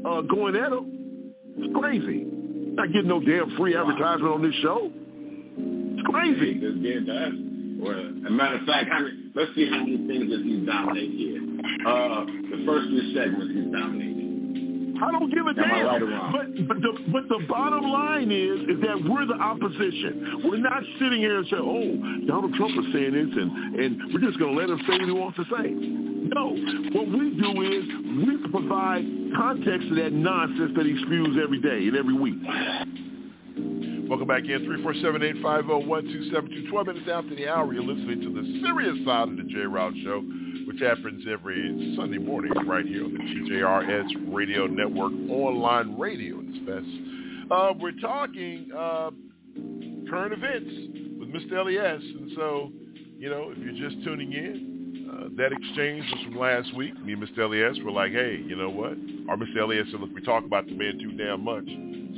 Uh, 0.04 0.20
going 0.22 0.56
at 0.56 0.70
them. 0.70 1.34
It's 1.58 1.74
crazy. 1.78 2.26
Not 2.74 2.88
getting 2.92 3.08
no 3.08 3.20
damn 3.20 3.56
free 3.56 3.76
advertisement 3.76 4.32
on 4.34 4.42
this 4.42 4.54
show. 4.62 4.90
It's 5.56 6.06
crazy. 6.08 6.54
Just 6.60 6.82
get 6.82 7.06
that. 7.06 7.30
Well, 7.80 7.98
as 7.98 8.26
a 8.26 8.30
matter 8.30 8.56
of 8.56 8.66
fact, 8.66 8.90
let's 9.34 9.54
see 9.54 9.68
how 9.70 9.78
many 9.80 9.98
things 10.06 10.30
that 10.30 10.40
he's 10.42 10.66
dominated 10.66 11.12
here. 11.14 11.40
Uh, 11.86 12.24
the 12.24 12.64
first 12.66 12.88
three 12.88 13.14
segments 13.14 13.54
he's 13.54 13.70
dominated. 13.72 14.14
I 15.02 15.10
don't 15.10 15.28
give 15.30 15.44
a 15.44 15.50
Am 15.50 15.56
damn. 15.56 16.08
right? 16.08 16.32
But 16.32 16.68
but 16.68 16.78
the 16.80 16.92
but 17.12 17.24
the 17.28 17.44
bottom 17.48 17.82
line 17.82 18.30
is 18.30 18.60
is 18.70 18.80
that 18.82 19.02
we're 19.02 19.26
the 19.26 19.34
opposition. 19.34 20.42
We're 20.44 20.62
not 20.62 20.82
sitting 21.00 21.18
here 21.18 21.38
and 21.38 21.46
saying, 21.50 21.62
"Oh, 21.66 22.26
Donald 22.26 22.54
Trump 22.54 22.78
is 22.78 22.92
saying 22.92 23.12
this," 23.12 23.34
and 23.36 23.50
and 23.74 24.14
we're 24.14 24.20
just 24.22 24.38
going 24.38 24.54
to 24.54 24.60
let 24.60 24.70
him 24.70 24.78
say 24.86 24.94
what 24.98 25.04
he 25.04 25.12
wants 25.12 25.36
to 25.38 25.44
say. 25.50 25.66
No, 26.34 26.48
what 26.50 27.06
we 27.06 27.30
do 27.38 27.62
is 27.62 27.84
we 28.26 28.50
provide 28.50 29.04
context 29.36 29.88
to 29.88 29.94
that 30.02 30.12
nonsense 30.12 30.72
that 30.76 30.84
he 30.84 31.00
spews 31.06 31.38
every 31.40 31.60
day 31.60 31.86
and 31.86 31.96
every 31.96 32.14
week. 32.14 32.42
Welcome 34.08 34.26
back 34.26 34.42
in, 34.42 34.66
347-850-1272. 34.82 36.70
12 36.70 36.86
minutes 36.88 37.08
after 37.10 37.36
the 37.36 37.48
hour, 37.48 37.72
you're 37.72 37.84
listening 37.84 38.20
to 38.22 38.30
the 38.34 38.60
serious 38.66 38.96
side 39.06 39.28
of 39.28 39.36
the 39.36 39.44
J. 39.44 39.60
Route 39.60 39.94
Show, 40.02 40.22
which 40.66 40.80
happens 40.80 41.24
every 41.30 41.94
Sunday 41.96 42.18
morning 42.18 42.52
right 42.66 42.84
here 42.84 43.04
on 43.04 43.12
the 43.12 43.20
TJRS 43.20 44.34
Radio 44.34 44.66
Network 44.66 45.12
online 45.30 45.96
radio. 45.96 46.42
Uh, 47.50 47.72
we're 47.78 47.92
talking 48.00 48.70
uh, 48.76 49.10
current 50.10 50.32
events 50.32 50.70
with 51.20 51.28
Mr. 51.28 51.64
LES. 51.64 52.02
And 52.02 52.32
so, 52.34 52.72
you 53.18 53.30
know, 53.30 53.52
if 53.54 53.58
you're 53.58 53.88
just 53.88 54.02
tuning 54.04 54.32
in, 54.32 54.83
uh, 55.14 55.28
that 55.36 55.52
exchange 55.52 56.04
was 56.10 56.24
from 56.24 56.38
last 56.38 56.74
week. 56.74 56.98
Me 57.04 57.12
and 57.12 57.22
Mr. 57.22 57.48
LES 57.48 57.82
were 57.84 57.92
like, 57.92 58.12
hey, 58.12 58.42
you 58.44 58.56
know 58.56 58.70
what? 58.70 58.92
Our 59.28 59.36
Mr. 59.36 59.66
LES 59.68 59.90
said, 59.90 60.00
look, 60.00 60.14
we 60.14 60.22
talk 60.22 60.44
about 60.44 60.66
the 60.66 60.72
man 60.72 60.98
too 60.98 61.12
damn 61.12 61.44
much. 61.44 61.66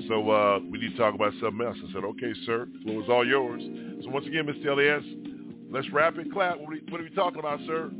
So 0.08 0.30
uh, 0.30 0.58
we 0.70 0.78
need 0.78 0.92
to 0.92 0.96
talk 0.96 1.14
about 1.14 1.32
something 1.40 1.66
else. 1.66 1.76
I 1.88 1.92
said, 1.92 2.04
okay, 2.04 2.32
sir, 2.44 2.68
the 2.72 2.82
floor 2.82 3.02
is 3.02 3.08
all 3.08 3.26
yours. 3.26 3.62
So 4.04 4.10
once 4.10 4.26
again, 4.26 4.46
Mr. 4.46 4.76
LES, 4.76 5.04
let's 5.70 5.90
wrap 5.92 6.16
and 6.16 6.32
clap. 6.32 6.58
What 6.58 6.68
are, 6.68 6.72
we, 6.72 6.82
what 6.88 7.00
are 7.00 7.04
we 7.04 7.10
talking 7.10 7.40
about, 7.40 7.60
sir? 7.66 7.90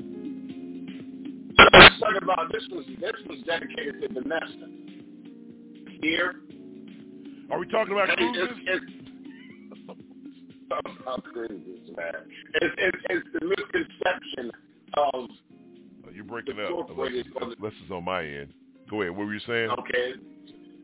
Let's 1.73 2.01
talk 2.01 2.23
about 2.23 2.53
this 2.53 2.63
was 2.71 2.85
this 3.01 3.13
was 3.29 3.39
dedicated 3.47 4.01
to 4.03 4.09
Vanessa. 4.09 4.69
Here. 6.03 6.37
Are 7.51 7.59
we 7.59 7.67
talking 7.69 7.93
about 7.93 8.17
cruises? 8.17 8.43
it's- 8.43 8.77
it's- 8.77 8.93
about 10.69 11.23
cruises, 11.33 11.91
man. 11.97 12.13
It's, 12.55 12.75
it's, 12.77 12.99
it's 13.09 13.29
the 13.39 13.47
misconception 13.47 14.51
of 14.95 15.29
Oh, 16.07 16.13
you're 16.15 16.25
breaking 16.25 16.61
up. 16.61 16.71
Unless 16.71 16.89
Incorporated 16.89 17.27
it's, 17.27 17.57
unless 17.59 17.73
it's 17.83 17.91
on 17.91 18.05
my 18.05 18.25
end. 18.25 18.49
Go 18.89 19.03
ahead. 19.03 19.17
What 19.17 19.27
were 19.27 19.35
you 19.35 19.41
saying? 19.47 19.71
okay. 19.71 20.15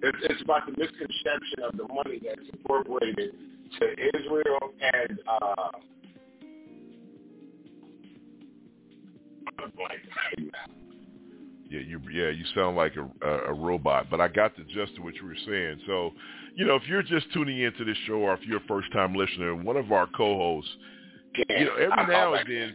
It's, 0.04 0.18
it's 0.22 0.42
about 0.42 0.66
the 0.66 0.72
misconception 0.72 1.62
of 1.64 1.76
the 1.76 1.86
money 1.94 2.20
that's 2.24 2.48
incorporated 2.52 3.34
to 3.78 3.86
Israel 4.18 4.74
and 4.80 5.18
uh, 5.28 5.70
Yeah, 11.70 11.80
you 11.86 12.00
yeah 12.12 12.30
you 12.30 12.44
sound 12.54 12.76
like 12.76 12.94
a, 12.96 13.26
a, 13.26 13.38
a 13.50 13.52
robot, 13.54 14.08
but 14.10 14.20
I 14.20 14.28
got 14.28 14.56
the 14.56 14.64
gist 14.64 14.98
of 14.98 15.04
what 15.04 15.14
you 15.14 15.24
were 15.24 15.36
saying. 15.46 15.80
So, 15.86 16.10
you 16.56 16.66
know, 16.66 16.74
if 16.74 16.82
you're 16.88 17.02
just 17.02 17.32
tuning 17.32 17.60
into 17.60 17.84
this 17.84 17.96
show, 18.06 18.14
or 18.14 18.34
if 18.34 18.40
you're 18.44 18.58
a 18.58 18.66
first 18.68 18.92
time 18.92 19.14
listener, 19.14 19.54
one 19.54 19.76
of 19.76 19.92
our 19.92 20.08
co-hosts, 20.08 20.70
you 21.48 21.64
know, 21.64 21.74
every 21.74 22.12
now 22.12 22.34
and 22.34 22.50
then, 22.50 22.74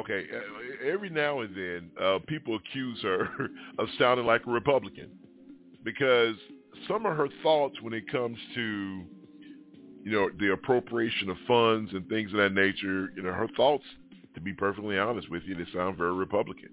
okay, 0.00 0.24
uh, 0.34 0.88
every 0.88 1.10
now 1.10 1.40
and 1.40 1.54
then, 1.54 1.90
uh, 2.02 2.18
people 2.26 2.56
accuse 2.56 3.00
her 3.02 3.28
of 3.78 3.88
sounding 3.98 4.26
like 4.26 4.46
a 4.46 4.50
Republican 4.50 5.10
because 5.84 6.36
some 6.88 7.06
of 7.06 7.16
her 7.16 7.28
thoughts 7.42 7.76
when 7.82 7.92
it 7.92 8.10
comes 8.10 8.36
to, 8.54 9.04
you 10.02 10.12
know, 10.12 10.30
the 10.38 10.52
appropriation 10.52 11.30
of 11.30 11.36
funds 11.46 11.90
and 11.92 12.08
things 12.08 12.32
of 12.32 12.38
that 12.38 12.52
nature, 12.52 13.10
you 13.16 13.22
know, 13.22 13.32
her 13.32 13.48
thoughts, 13.56 13.84
to 14.34 14.40
be 14.40 14.52
perfectly 14.52 14.98
honest 14.98 15.30
with 15.30 15.42
you, 15.44 15.54
they 15.54 15.70
sound 15.74 15.96
very 15.96 16.12
Republican. 16.12 16.70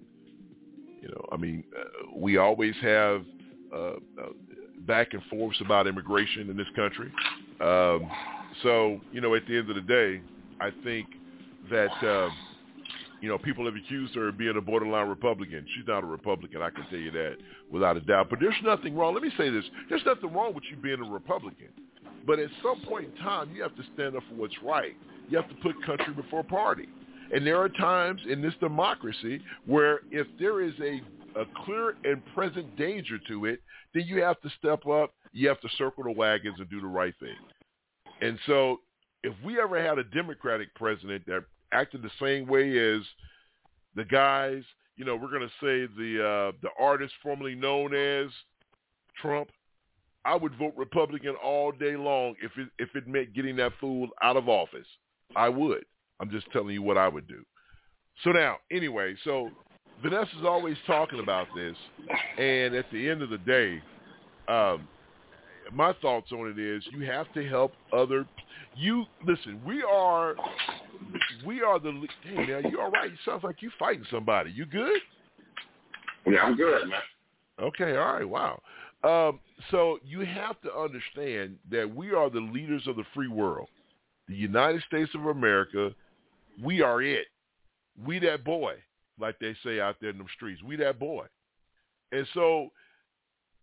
You 1.02 1.08
know, 1.08 1.24
I 1.32 1.36
mean, 1.36 1.64
uh, 1.78 2.10
we 2.16 2.36
always 2.36 2.74
have 2.82 3.22
uh, 3.72 3.78
uh, 3.78 3.96
back 4.80 5.12
and 5.12 5.22
forths 5.30 5.60
about 5.60 5.86
immigration 5.86 6.50
in 6.50 6.56
this 6.56 6.66
country. 6.74 7.12
Um, 7.60 8.10
so, 8.62 9.00
you 9.12 9.20
know, 9.20 9.34
at 9.34 9.46
the 9.46 9.58
end 9.58 9.70
of 9.70 9.76
the 9.76 9.82
day, 9.82 10.20
I 10.60 10.70
think 10.82 11.06
that, 11.70 11.92
uh, 12.06 12.30
you 13.20 13.28
know, 13.28 13.38
people 13.38 13.64
have 13.64 13.74
accused 13.74 14.14
her 14.14 14.28
of 14.28 14.38
being 14.38 14.56
a 14.56 14.60
borderline 14.60 15.08
Republican. 15.08 15.66
She's 15.74 15.86
not 15.86 16.04
a 16.04 16.06
Republican, 16.06 16.62
I 16.62 16.70
can 16.70 16.84
tell 16.88 16.98
you 16.98 17.10
that 17.10 17.36
without 17.70 17.96
a 17.96 18.00
doubt. 18.00 18.28
But 18.30 18.38
there's 18.40 18.54
nothing 18.62 18.96
wrong. 18.96 19.14
Let 19.14 19.22
me 19.22 19.32
say 19.36 19.50
this. 19.50 19.64
There's 19.88 20.04
nothing 20.06 20.32
wrong 20.32 20.54
with 20.54 20.64
you 20.70 20.76
being 20.76 21.00
a 21.00 21.10
Republican. 21.10 21.68
But 22.26 22.38
at 22.38 22.50
some 22.62 22.80
point 22.82 23.06
in 23.06 23.24
time, 23.24 23.50
you 23.54 23.62
have 23.62 23.74
to 23.76 23.82
stand 23.94 24.16
up 24.16 24.22
for 24.28 24.36
what's 24.36 24.54
right. 24.62 24.94
You 25.28 25.36
have 25.36 25.48
to 25.48 25.54
put 25.56 25.74
country 25.84 26.14
before 26.14 26.44
party. 26.44 26.88
And 27.32 27.46
there 27.46 27.60
are 27.60 27.68
times 27.68 28.20
in 28.28 28.40
this 28.40 28.54
democracy 28.60 29.40
where 29.66 30.00
if 30.10 30.26
there 30.38 30.62
is 30.62 30.72
a, 30.80 31.00
a 31.38 31.44
clear 31.64 31.96
and 32.04 32.22
present 32.34 32.76
danger 32.76 33.18
to 33.28 33.46
it, 33.46 33.60
then 33.94 34.04
you 34.06 34.22
have 34.22 34.40
to 34.42 34.50
step 34.58 34.86
up. 34.86 35.12
You 35.32 35.48
have 35.48 35.60
to 35.60 35.68
circle 35.76 36.04
the 36.04 36.12
wagons 36.12 36.56
and 36.58 36.70
do 36.70 36.80
the 36.80 36.86
right 36.86 37.14
thing. 37.20 37.36
And 38.20 38.38
so 38.46 38.80
if 39.22 39.34
we 39.44 39.60
ever 39.60 39.82
had 39.82 39.98
a 39.98 40.04
Democratic 40.04 40.74
president 40.74 41.26
that 41.26 41.44
acted 41.72 42.02
the 42.02 42.10
same 42.20 42.46
way 42.46 42.78
as 42.78 43.02
the 43.94 44.04
guys, 44.04 44.62
you 44.96 45.04
know, 45.04 45.16
we're 45.16 45.30
going 45.30 45.42
to 45.42 45.48
say 45.60 45.92
the 45.96 46.24
uh, 46.24 46.52
the 46.62 46.70
artist 46.78 47.14
formerly 47.22 47.54
known 47.54 47.94
as 47.94 48.30
Trump, 49.20 49.48
I 50.24 50.36
would 50.36 50.54
vote 50.56 50.74
Republican 50.76 51.34
all 51.42 51.72
day 51.72 51.96
long 51.96 52.34
if 52.42 52.52
it 52.56 52.68
if 52.78 52.94
it 52.94 53.06
meant 53.06 53.34
getting 53.34 53.56
that 53.56 53.72
fool 53.80 54.08
out 54.22 54.36
of 54.36 54.48
office. 54.48 54.86
I 55.36 55.48
would. 55.48 55.84
I'm 56.20 56.30
just 56.30 56.50
telling 56.52 56.70
you 56.70 56.82
what 56.82 56.98
I 56.98 57.08
would 57.08 57.28
do. 57.28 57.44
So 58.24 58.30
now, 58.30 58.56
anyway, 58.70 59.14
so 59.24 59.50
Vanessa's 60.02 60.44
always 60.44 60.76
talking 60.86 61.20
about 61.20 61.46
this, 61.54 61.76
and 62.38 62.74
at 62.74 62.86
the 62.90 63.08
end 63.08 63.22
of 63.22 63.30
the 63.30 63.38
day, 63.38 63.80
um, 64.48 64.88
my 65.72 65.92
thoughts 66.00 66.32
on 66.32 66.48
it 66.48 66.58
is 66.58 66.82
you 66.90 67.06
have 67.06 67.32
to 67.34 67.46
help 67.48 67.72
other. 67.92 68.26
You 68.76 69.04
listen. 69.26 69.60
We 69.64 69.82
are, 69.82 70.34
we 71.44 71.62
are 71.62 71.78
the. 71.78 71.92
Hey, 72.22 72.46
now 72.46 72.68
you 72.68 72.80
all 72.80 72.90
right? 72.90 73.10
You 73.10 73.16
sounds 73.24 73.44
like 73.44 73.62
you 73.62 73.70
fighting 73.78 74.04
somebody. 74.10 74.50
You 74.50 74.66
good? 74.66 75.00
yeah, 76.26 76.40
I'm 76.42 76.56
good, 76.56 76.88
man. 76.88 77.00
Okay, 77.60 77.96
all 77.96 78.12
right, 78.12 78.28
wow. 78.28 78.60
Um, 79.04 79.40
so 79.70 79.98
you 80.04 80.20
have 80.20 80.60
to 80.62 80.74
understand 80.74 81.56
that 81.70 81.92
we 81.92 82.12
are 82.12 82.30
the 82.30 82.40
leaders 82.40 82.86
of 82.86 82.96
the 82.96 83.04
free 83.14 83.28
world. 83.28 83.68
The 84.28 84.34
United 84.34 84.82
States 84.86 85.10
of 85.14 85.26
America, 85.26 85.94
we 86.62 86.82
are 86.82 87.00
it. 87.02 87.26
We 88.04 88.18
that 88.20 88.44
boy, 88.44 88.74
like 89.18 89.38
they 89.40 89.56
say 89.64 89.80
out 89.80 89.96
there 90.00 90.10
in 90.10 90.18
the 90.18 90.24
streets. 90.36 90.62
We 90.62 90.76
that 90.76 90.98
boy. 90.98 91.26
And 92.12 92.26
so 92.34 92.70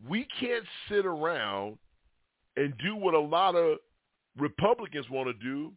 we 0.08 0.28
can't 0.40 0.66
sit 0.90 1.06
around 1.06 1.78
and 2.58 2.74
do 2.84 2.96
what 2.96 3.14
a 3.14 3.20
lot 3.20 3.56
of 3.56 3.78
Republicans 4.38 5.10
want 5.10 5.28
to 5.28 5.44
do 5.44 5.72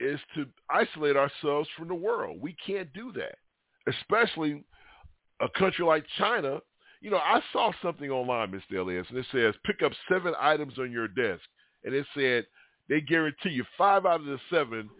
is 0.00 0.18
to 0.34 0.46
isolate 0.70 1.16
ourselves 1.16 1.68
from 1.76 1.88
the 1.88 1.94
world. 1.94 2.38
We 2.40 2.56
can't 2.66 2.92
do 2.92 3.12
that, 3.12 3.36
especially 3.86 4.64
a 5.40 5.48
country 5.58 5.84
like 5.84 6.04
China. 6.18 6.60
You 7.00 7.10
know, 7.10 7.18
I 7.18 7.40
saw 7.52 7.72
something 7.82 8.10
online, 8.10 8.50
Mr. 8.50 8.78
Elias, 8.78 9.06
and 9.08 9.18
it 9.18 9.26
says 9.32 9.54
pick 9.64 9.82
up 9.82 9.92
seven 10.10 10.34
items 10.40 10.78
on 10.78 10.90
your 10.90 11.08
desk, 11.08 11.42
and 11.84 11.94
it 11.94 12.06
said 12.14 12.46
they 12.88 13.00
guarantee 13.00 13.50
you 13.50 13.64
five 13.78 14.06
out 14.06 14.20
of 14.20 14.26
the 14.26 14.38
seven 14.50 14.90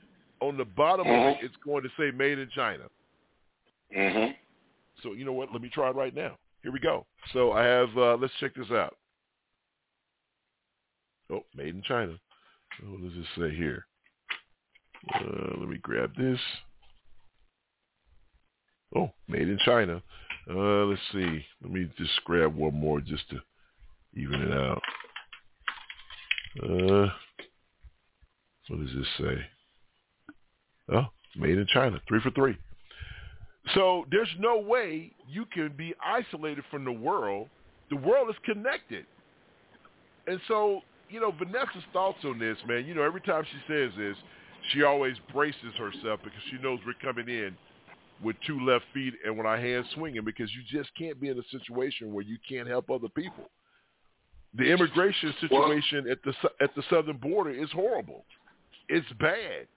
on 0.41 0.57
the 0.57 0.65
bottom 0.65 1.07
of 1.07 1.13
it, 1.13 1.39
it's 1.43 1.57
going 1.65 1.83
to 1.83 1.91
say 1.99 2.11
made 2.17 2.39
in 2.39 2.49
China. 2.55 2.85
Mm-hmm. 3.97 4.33
So 5.03 5.13
you 5.13 5.25
know 5.25 5.33
what? 5.33 5.53
Let 5.53 5.63
me 5.63 5.71
try 5.73 5.91
it 5.91 5.97
right 5.97 6.15
now. 6.15 6.37
Here 6.63 6.73
we 6.73 6.81
go. 6.81 7.07
So 7.33 7.53
I 7.53 7.65
have. 7.65 7.89
Uh, 7.97 8.17
let's 8.17 8.33
check 8.41 8.55
this 8.55 8.71
out. 8.71 8.97
Oh, 11.31 11.45
made 11.55 11.75
in 11.75 11.83
China. 11.83 12.15
What 12.83 13.03
does 13.03 13.13
it 13.13 13.27
say 13.39 13.55
here? 13.57 13.87
Uh, 15.15 15.59
let 15.59 15.69
me 15.69 15.79
grab 15.83 16.11
this. 16.17 16.39
Oh, 18.95 19.11
made 19.29 19.49
in 19.49 19.59
China. 19.65 20.03
Uh, 20.49 20.85
let's 20.85 21.01
see. 21.13 21.45
Let 21.63 21.73
me 21.73 21.89
just 21.97 22.13
grab 22.25 22.55
one 22.55 22.75
more 22.75 23.01
just 23.01 23.29
to 23.31 23.41
even 24.17 24.43
it 24.43 24.53
out. 24.53 24.83
Uh, 26.63 27.09
what 28.69 28.81
does 28.81 28.95
this 28.95 29.07
say? 29.19 29.47
Oh, 30.93 31.07
made 31.37 31.59
in 31.59 31.67
China. 31.73 32.01
Three 32.09 32.21
for 32.21 32.31
three. 32.31 32.57
So 33.75 34.07
there's 34.11 34.29
no 34.39 34.59
way 34.59 35.13
you 35.29 35.45
can 35.47 35.73
be 35.77 35.95
isolated 36.05 36.65
from 36.71 36.85
the 36.85 36.93
world. 36.93 37.49
The 37.91 37.97
world 37.97 38.29
is 38.31 38.37
connected. 38.45 39.07
And 40.27 40.41
so, 40.49 40.81
you 41.09 41.21
know, 41.21 41.33
Vanessa's 41.33 41.85
thoughts 41.93 42.19
on 42.25 42.39
this, 42.39 42.57
man, 42.67 42.87
you 42.87 42.95
know, 42.95 43.03
every 43.03 43.21
time 43.21 43.45
she 43.45 43.73
says 43.73 43.91
this, 43.97 44.17
she 44.73 44.83
always 44.83 45.17
braces 45.33 45.75
herself 45.77 46.21
because 46.23 46.41
she 46.51 46.59
knows 46.63 46.79
we're 46.87 46.95
coming 47.03 47.29
in 47.29 47.57
with 48.23 48.37
two 48.47 48.61
left 48.61 48.85
feet 48.93 49.15
and 49.25 49.37
with 49.37 49.47
our 49.47 49.57
hands 49.57 49.87
swinging 49.95 50.25
because 50.25 50.51
you 50.53 50.63
just 50.79 50.91
can't 50.97 51.21
be 51.21 51.29
in 51.29 51.39
a 51.39 51.59
situation 51.59 52.13
where 52.13 52.25
you 52.25 52.37
can't 52.49 52.69
help 52.69 52.91
other 52.91 53.09
people. 53.09 53.49
The 54.55 54.65
immigration 54.65 55.33
situation 55.41 56.11
at 56.11 56.19
the 56.25 56.35
at 56.61 56.75
the 56.75 56.83
southern 56.91 57.19
border 57.19 57.51
is 57.51 57.71
horrible. 57.73 58.25
It's 58.89 59.07
bad. 59.21 59.69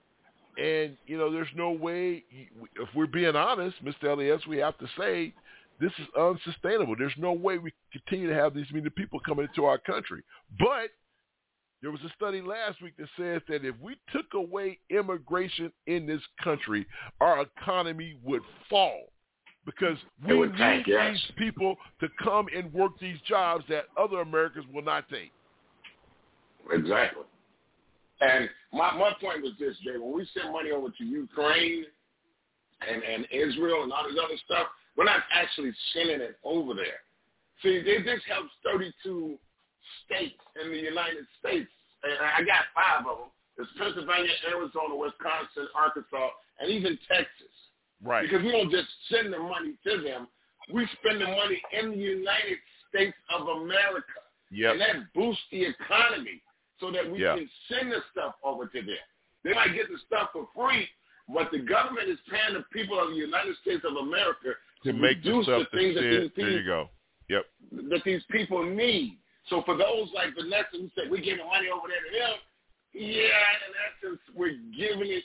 And, 0.56 0.96
you 1.06 1.18
know, 1.18 1.32
there's 1.32 1.48
no 1.56 1.72
way, 1.72 2.24
if 2.76 2.88
we're 2.94 3.06
being 3.06 3.34
honest, 3.34 3.76
Mr. 3.84 4.12
Elias, 4.12 4.42
we 4.48 4.58
have 4.58 4.78
to 4.78 4.86
say 4.96 5.34
this 5.80 5.92
is 5.98 6.06
unsustainable. 6.18 6.94
There's 6.96 7.12
no 7.18 7.32
way 7.32 7.58
we 7.58 7.72
continue 7.92 8.28
to 8.28 8.34
have 8.34 8.54
these 8.54 8.66
many 8.72 8.88
people 8.90 9.18
coming 9.20 9.46
into 9.46 9.64
our 9.64 9.78
country. 9.78 10.22
But 10.58 10.90
there 11.84 11.90
was 11.90 12.00
a 12.00 12.08
study 12.16 12.40
last 12.40 12.80
week 12.80 12.94
that 12.96 13.08
says 13.14 13.42
that 13.46 13.62
if 13.62 13.74
we 13.78 13.94
took 14.10 14.32
away 14.32 14.78
immigration 14.88 15.70
in 15.86 16.06
this 16.06 16.22
country, 16.42 16.86
our 17.20 17.42
economy 17.42 18.16
would 18.24 18.40
fall 18.70 19.02
because 19.66 19.98
we 20.26 20.34
would 20.34 20.52
need 20.54 20.84
yes. 20.86 21.12
these 21.12 21.32
people 21.36 21.76
to 22.00 22.08
come 22.22 22.46
and 22.56 22.72
work 22.72 22.92
these 23.00 23.18
jobs 23.28 23.64
that 23.68 23.84
other 23.98 24.22
Americans 24.22 24.64
will 24.72 24.82
not 24.82 25.06
take. 25.10 25.30
Exactly. 26.72 27.24
And 28.22 28.48
my, 28.72 28.96
my 28.96 29.12
point 29.20 29.42
was 29.42 29.52
this, 29.60 29.76
Jay. 29.84 29.98
When 29.98 30.16
we 30.16 30.26
send 30.32 30.54
money 30.54 30.70
over 30.70 30.88
to 30.88 31.04
Ukraine 31.04 31.84
and, 32.90 33.02
and 33.02 33.26
Israel 33.30 33.82
and 33.82 33.92
all 33.92 34.04
this 34.08 34.16
other 34.24 34.38
stuff, 34.46 34.68
we're 34.96 35.04
not 35.04 35.20
actually 35.34 35.72
sending 35.92 36.22
it 36.22 36.38
over 36.44 36.72
there. 36.72 37.02
See, 37.62 37.82
they, 37.82 38.02
this 38.02 38.22
helps 38.26 38.52
32 38.64 39.36
states 40.04 40.40
in 40.62 40.70
the 40.70 40.78
United 40.78 41.26
States. 41.40 41.70
And 42.02 42.12
I 42.20 42.42
got 42.44 42.68
five 42.74 43.06
of 43.06 43.18
them. 43.18 43.30
It's 43.56 43.70
Pennsylvania, 43.78 44.34
Arizona, 44.50 44.94
Wisconsin, 44.96 45.68
Arkansas, 45.74 46.28
and 46.60 46.70
even 46.70 46.98
Texas. 47.08 47.54
Right. 48.02 48.22
Because 48.28 48.44
we 48.44 48.50
don't 48.52 48.70
just 48.70 48.88
send 49.08 49.32
the 49.32 49.38
money 49.38 49.74
to 49.86 50.02
them. 50.02 50.26
We 50.72 50.86
spend 51.00 51.20
the 51.20 51.26
money 51.30 51.60
in 51.72 51.90
the 51.92 51.96
United 51.96 52.58
States 52.90 53.16
of 53.30 53.46
America. 53.48 54.20
Yep. 54.50 54.72
And 54.72 54.80
that 54.80 54.96
boosts 55.14 55.42
the 55.50 55.64
economy 55.64 56.42
so 56.80 56.90
that 56.90 57.08
we 57.10 57.22
Yeah. 57.22 57.36
can 57.36 57.48
send 57.68 57.92
the 57.92 58.02
stuff 58.12 58.34
over 58.42 58.66
to 58.66 58.82
them. 58.82 58.98
They 59.44 59.54
might 59.54 59.74
get 59.74 59.88
the 59.90 59.98
stuff 60.06 60.30
for 60.32 60.48
free, 60.54 60.88
but 61.28 61.50
the 61.52 61.58
government 61.60 62.08
is 62.08 62.18
paying 62.28 62.54
the 62.54 62.64
people 62.72 62.98
of 62.98 63.10
the 63.10 63.16
United 63.16 63.56
States 63.58 63.84
of 63.84 63.96
America 63.96 64.54
To 64.84 64.92
make 64.92 65.22
the 65.22 65.42
stuff 65.42 65.68
the 65.70 65.76
things 65.78 65.94
that 65.94 66.02
these 66.02 66.30
there 66.36 66.50
you 66.50 66.64
go. 66.64 66.90
Yep. 67.28 67.44
that 67.90 68.02
these 68.04 68.22
people 68.30 68.62
need. 68.64 69.18
So 69.48 69.62
for 69.64 69.76
those 69.76 70.08
like 70.14 70.34
Vanessa 70.34 70.72
who 70.72 70.90
said 70.94 71.10
we're 71.10 71.22
giving 71.22 71.46
money 71.46 71.68
over 71.68 71.88
there 71.88 72.00
to 72.00 72.12
them, 72.16 72.38
yeah, 72.92 73.44
in 73.66 73.72
essence 73.88 74.20
we're 74.34 74.56
giving 74.76 75.10
it 75.12 75.24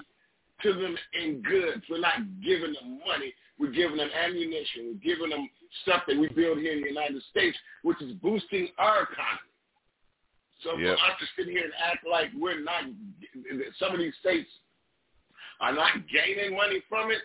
to 0.63 0.73
them 0.73 0.97
in 1.13 1.41
goods. 1.41 1.83
We're 1.89 1.99
not 1.99 2.19
giving 2.43 2.73
them 2.73 2.99
money. 3.07 3.33
We're 3.59 3.71
giving 3.71 3.97
them 3.97 4.09
ammunition. 4.11 4.91
We're 4.91 5.15
giving 5.15 5.29
them 5.29 5.49
stuff 5.83 6.03
that 6.07 6.17
we 6.17 6.27
build 6.29 6.59
here 6.59 6.73
in 6.73 6.81
the 6.81 6.89
United 6.89 7.21
States, 7.31 7.57
which 7.83 8.01
is 8.01 8.13
boosting 8.15 8.69
our 8.77 9.03
economy. 9.03 9.49
So 10.63 10.77
Yep. 10.77 10.97
for 10.97 11.05
us 11.05 11.19
to 11.19 11.25
sit 11.37 11.47
here 11.47 11.63
and 11.63 11.73
act 11.79 12.05
like 12.09 12.29
we're 12.35 12.59
not, 12.59 12.83
some 13.79 13.93
of 13.93 13.99
these 13.99 14.15
states 14.19 14.49
are 15.61 15.71
not 15.71 15.91
gaining 16.11 16.55
money 16.57 16.81
from 16.89 17.11
it, 17.11 17.21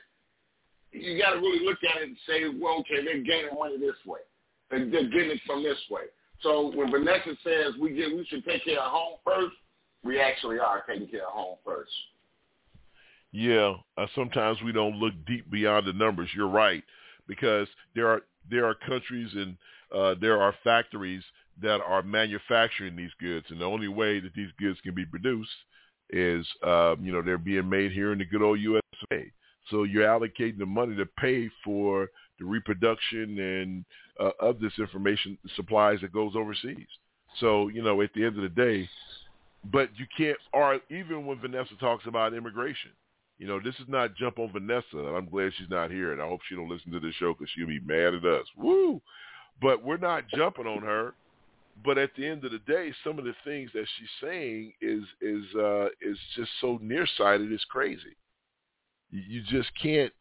you 0.92 1.18
got 1.18 1.34
to 1.34 1.38
really 1.40 1.64
look 1.64 1.78
at 1.82 2.02
it 2.02 2.08
and 2.08 2.16
say, 2.28 2.48
well, 2.60 2.78
okay, 2.80 3.02
they're 3.04 3.22
gaining 3.22 3.54
money 3.58 3.78
this 3.78 3.96
way. 4.06 4.20
They're, 4.70 4.88
they're 4.88 5.10
getting 5.10 5.32
it 5.32 5.40
from 5.46 5.62
this 5.64 5.78
way. 5.90 6.02
So 6.44 6.70
when 6.74 6.90
Vanessa 6.90 7.34
says 7.42 7.72
we 7.80 7.94
get, 7.94 8.14
we 8.14 8.24
should 8.28 8.44
take 8.44 8.64
care 8.64 8.78
of 8.78 8.92
home 8.92 9.18
first, 9.24 9.56
we 10.04 10.20
actually 10.20 10.58
are 10.58 10.84
taking 10.86 11.08
care 11.08 11.26
of 11.26 11.32
home 11.32 11.56
first. 11.64 11.90
Yeah, 13.32 13.74
uh, 13.96 14.06
sometimes 14.14 14.58
we 14.62 14.70
don't 14.70 14.96
look 14.96 15.14
deep 15.26 15.50
beyond 15.50 15.86
the 15.86 15.92
numbers. 15.92 16.28
You're 16.36 16.48
right, 16.48 16.84
because 17.26 17.66
there 17.96 18.06
are 18.06 18.20
there 18.48 18.66
are 18.66 18.74
countries 18.74 19.30
and 19.34 19.56
uh, 19.92 20.14
there 20.20 20.40
are 20.40 20.54
factories 20.62 21.24
that 21.62 21.80
are 21.80 22.02
manufacturing 22.02 22.94
these 22.94 23.10
goods, 23.18 23.46
and 23.48 23.60
the 23.60 23.64
only 23.64 23.88
way 23.88 24.20
that 24.20 24.34
these 24.34 24.50
goods 24.60 24.78
can 24.82 24.94
be 24.94 25.06
produced 25.06 25.50
is 26.10 26.46
um, 26.62 26.98
you 27.02 27.10
know 27.10 27.22
they're 27.22 27.38
being 27.38 27.68
made 27.68 27.90
here 27.90 28.12
in 28.12 28.18
the 28.18 28.24
good 28.24 28.42
old 28.42 28.60
USA. 28.60 29.32
So 29.70 29.84
you're 29.84 30.06
allocating 30.06 30.58
the 30.58 30.66
money 30.66 30.94
to 30.96 31.06
pay 31.18 31.48
for 31.64 32.10
the 32.38 32.44
reproduction 32.44 33.38
and 33.38 33.84
uh, 34.20 34.30
of 34.40 34.60
this 34.60 34.72
information 34.78 35.38
supplies 35.56 36.00
that 36.00 36.12
goes 36.12 36.34
overseas. 36.36 36.86
So 37.40 37.68
you 37.68 37.82
know 37.82 38.00
at 38.02 38.10
the 38.14 38.24
end 38.24 38.36
of 38.36 38.42
the 38.42 38.48
day, 38.48 38.88
but 39.70 39.90
you 39.96 40.06
can't. 40.16 40.38
Or 40.52 40.80
even 40.90 41.26
when 41.26 41.40
Vanessa 41.40 41.74
talks 41.80 42.06
about 42.06 42.34
immigration, 42.34 42.90
you 43.38 43.46
know, 43.46 43.60
this 43.62 43.74
is 43.76 43.88
not 43.88 44.14
jump 44.16 44.38
on 44.38 44.52
Vanessa. 44.52 44.98
I'm 44.98 45.28
glad 45.28 45.52
she's 45.58 45.68
not 45.68 45.90
here, 45.90 46.12
and 46.12 46.22
I 46.22 46.28
hope 46.28 46.40
she 46.48 46.54
don't 46.54 46.68
listen 46.68 46.92
to 46.92 47.00
this 47.00 47.14
show 47.16 47.34
because 47.34 47.50
she'll 47.54 47.66
be 47.66 47.80
mad 47.80 48.14
at 48.14 48.24
us. 48.24 48.46
Woo! 48.56 49.00
But 49.60 49.82
we're 49.82 49.96
not 49.96 50.28
jumping 50.28 50.66
on 50.66 50.82
her. 50.82 51.14
But 51.84 51.98
at 51.98 52.10
the 52.16 52.24
end 52.24 52.44
of 52.44 52.52
the 52.52 52.60
day, 52.60 52.92
some 53.02 53.18
of 53.18 53.24
the 53.24 53.34
things 53.44 53.70
that 53.74 53.86
she's 53.98 54.08
saying 54.22 54.74
is 54.80 55.02
is 55.20 55.44
uh, 55.56 55.86
is 56.00 56.16
just 56.36 56.50
so 56.60 56.78
nearsighted. 56.80 57.50
It's 57.50 57.64
crazy. 57.64 58.16
You 59.10 59.42
just 59.42 59.70
can't. 59.80 60.12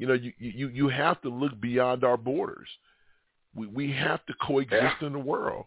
You 0.00 0.06
know, 0.06 0.14
you, 0.14 0.32
you 0.38 0.68
you 0.68 0.88
have 0.88 1.20
to 1.20 1.28
look 1.28 1.60
beyond 1.60 2.04
our 2.04 2.16
borders. 2.16 2.68
We 3.54 3.66
we 3.66 3.92
have 3.92 4.24
to 4.26 4.34
coexist 4.40 5.02
in 5.02 5.12
the 5.12 5.18
world. 5.18 5.66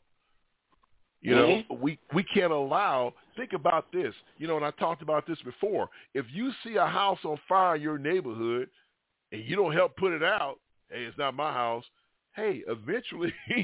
You 1.21 1.35
know, 1.35 1.47
Mhm. 1.47 1.79
we 1.79 1.99
we 2.13 2.23
can't 2.23 2.51
allow. 2.51 3.13
Think 3.35 3.53
about 3.53 3.91
this. 3.91 4.15
You 4.39 4.47
know, 4.47 4.57
and 4.57 4.65
I 4.65 4.71
talked 4.71 5.03
about 5.03 5.27
this 5.27 5.39
before. 5.43 5.87
If 6.15 6.25
you 6.33 6.51
see 6.63 6.77
a 6.77 6.87
house 6.87 7.19
on 7.23 7.37
fire 7.47 7.75
in 7.75 7.83
your 7.83 7.99
neighborhood 7.99 8.69
and 9.31 9.43
you 9.45 9.55
don't 9.55 9.71
help 9.71 9.95
put 9.97 10.13
it 10.13 10.23
out, 10.23 10.55
hey, 10.89 11.03
it's 11.03 11.17
not 11.19 11.35
my 11.35 11.53
house. 11.53 11.85
Hey, 12.35 12.63
eventually, 12.67 13.31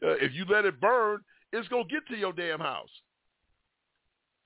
if 0.00 0.32
you 0.32 0.46
let 0.46 0.64
it 0.64 0.80
burn, 0.80 1.22
it's 1.52 1.68
gonna 1.68 1.84
get 1.84 2.06
to 2.08 2.16
your 2.16 2.32
damn 2.32 2.58
house. 2.60 3.02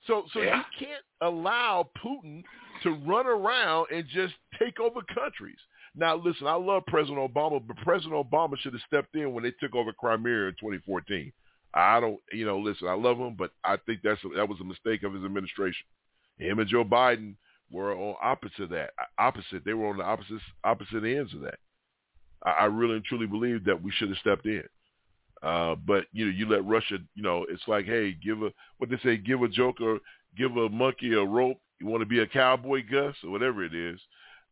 So, 0.05 0.25
so 0.33 0.41
Yeah. 0.41 0.57
you 0.57 0.85
can't 0.85 1.05
allow 1.21 1.89
Putin 2.03 2.43
to 2.83 2.91
run 2.91 3.27
around 3.27 3.87
and 3.93 4.05
just 4.07 4.33
take 4.59 4.79
over 4.79 5.01
countries. 5.13 5.57
Now, 5.95 6.15
listen, 6.15 6.47
I 6.47 6.53
love 6.53 6.83
President 6.87 7.17
Obama, 7.17 7.61
but 7.65 7.77
President 7.77 8.13
Obama 8.13 8.57
should 8.57 8.73
have 8.73 8.81
stepped 8.87 9.15
in 9.15 9.33
when 9.33 9.43
they 9.43 9.51
took 9.59 9.75
over 9.75 9.91
Crimea 9.91 10.47
in 10.47 10.55
2014. 10.59 11.31
I 11.73 11.99
don't, 11.99 12.19
you 12.31 12.45
know, 12.45 12.59
listen, 12.59 12.87
I 12.87 12.93
love 12.93 13.17
him, 13.17 13.35
but 13.37 13.51
I 13.63 13.77
think 13.85 13.99
that's 14.03 14.23
a, 14.23 14.29
that 14.35 14.49
was 14.49 14.59
a 14.59 14.63
mistake 14.63 15.03
of 15.03 15.13
his 15.13 15.23
administration. 15.23 15.85
Him 16.37 16.59
and 16.59 16.69
Joe 16.69 16.83
Biden 16.83 17.35
were 17.71 17.93
on 17.93 18.15
opposite 18.21 18.63
of 18.63 18.69
that. 18.69 18.91
Opposite, 19.17 19.63
they 19.65 19.73
were 19.73 19.87
on 19.87 19.97
the 19.97 20.03
opposite 20.03 20.39
opposite 20.63 21.03
ends 21.03 21.33
of 21.33 21.41
that. 21.41 21.59
I, 22.43 22.51
I 22.51 22.65
really 22.65 22.95
and 22.95 23.05
truly 23.05 23.27
believe 23.27 23.65
that 23.65 23.81
we 23.81 23.91
should 23.91 24.09
have 24.09 24.17
stepped 24.17 24.45
in. 24.45 24.63
Uh, 25.43 25.75
but 25.75 26.05
you 26.11 26.25
know, 26.25 26.31
you 26.31 26.49
let 26.49 26.65
Russia, 26.65 26.97
you 27.15 27.23
know, 27.23 27.45
it's 27.49 27.67
like, 27.67 27.85
hey, 27.85 28.13
give 28.23 28.41
a 28.41 28.49
what 28.77 28.89
they 28.89 28.97
say, 29.03 29.17
give 29.17 29.41
a 29.41 29.47
joker, 29.47 29.99
give 30.37 30.55
a 30.57 30.69
monkey 30.69 31.13
a 31.13 31.23
rope. 31.23 31.57
You 31.79 31.87
want 31.87 32.01
to 32.01 32.05
be 32.05 32.19
a 32.19 32.27
cowboy, 32.27 32.83
Gus, 32.89 33.15
or 33.23 33.31
whatever 33.31 33.63
it 33.63 33.73
is. 33.73 33.99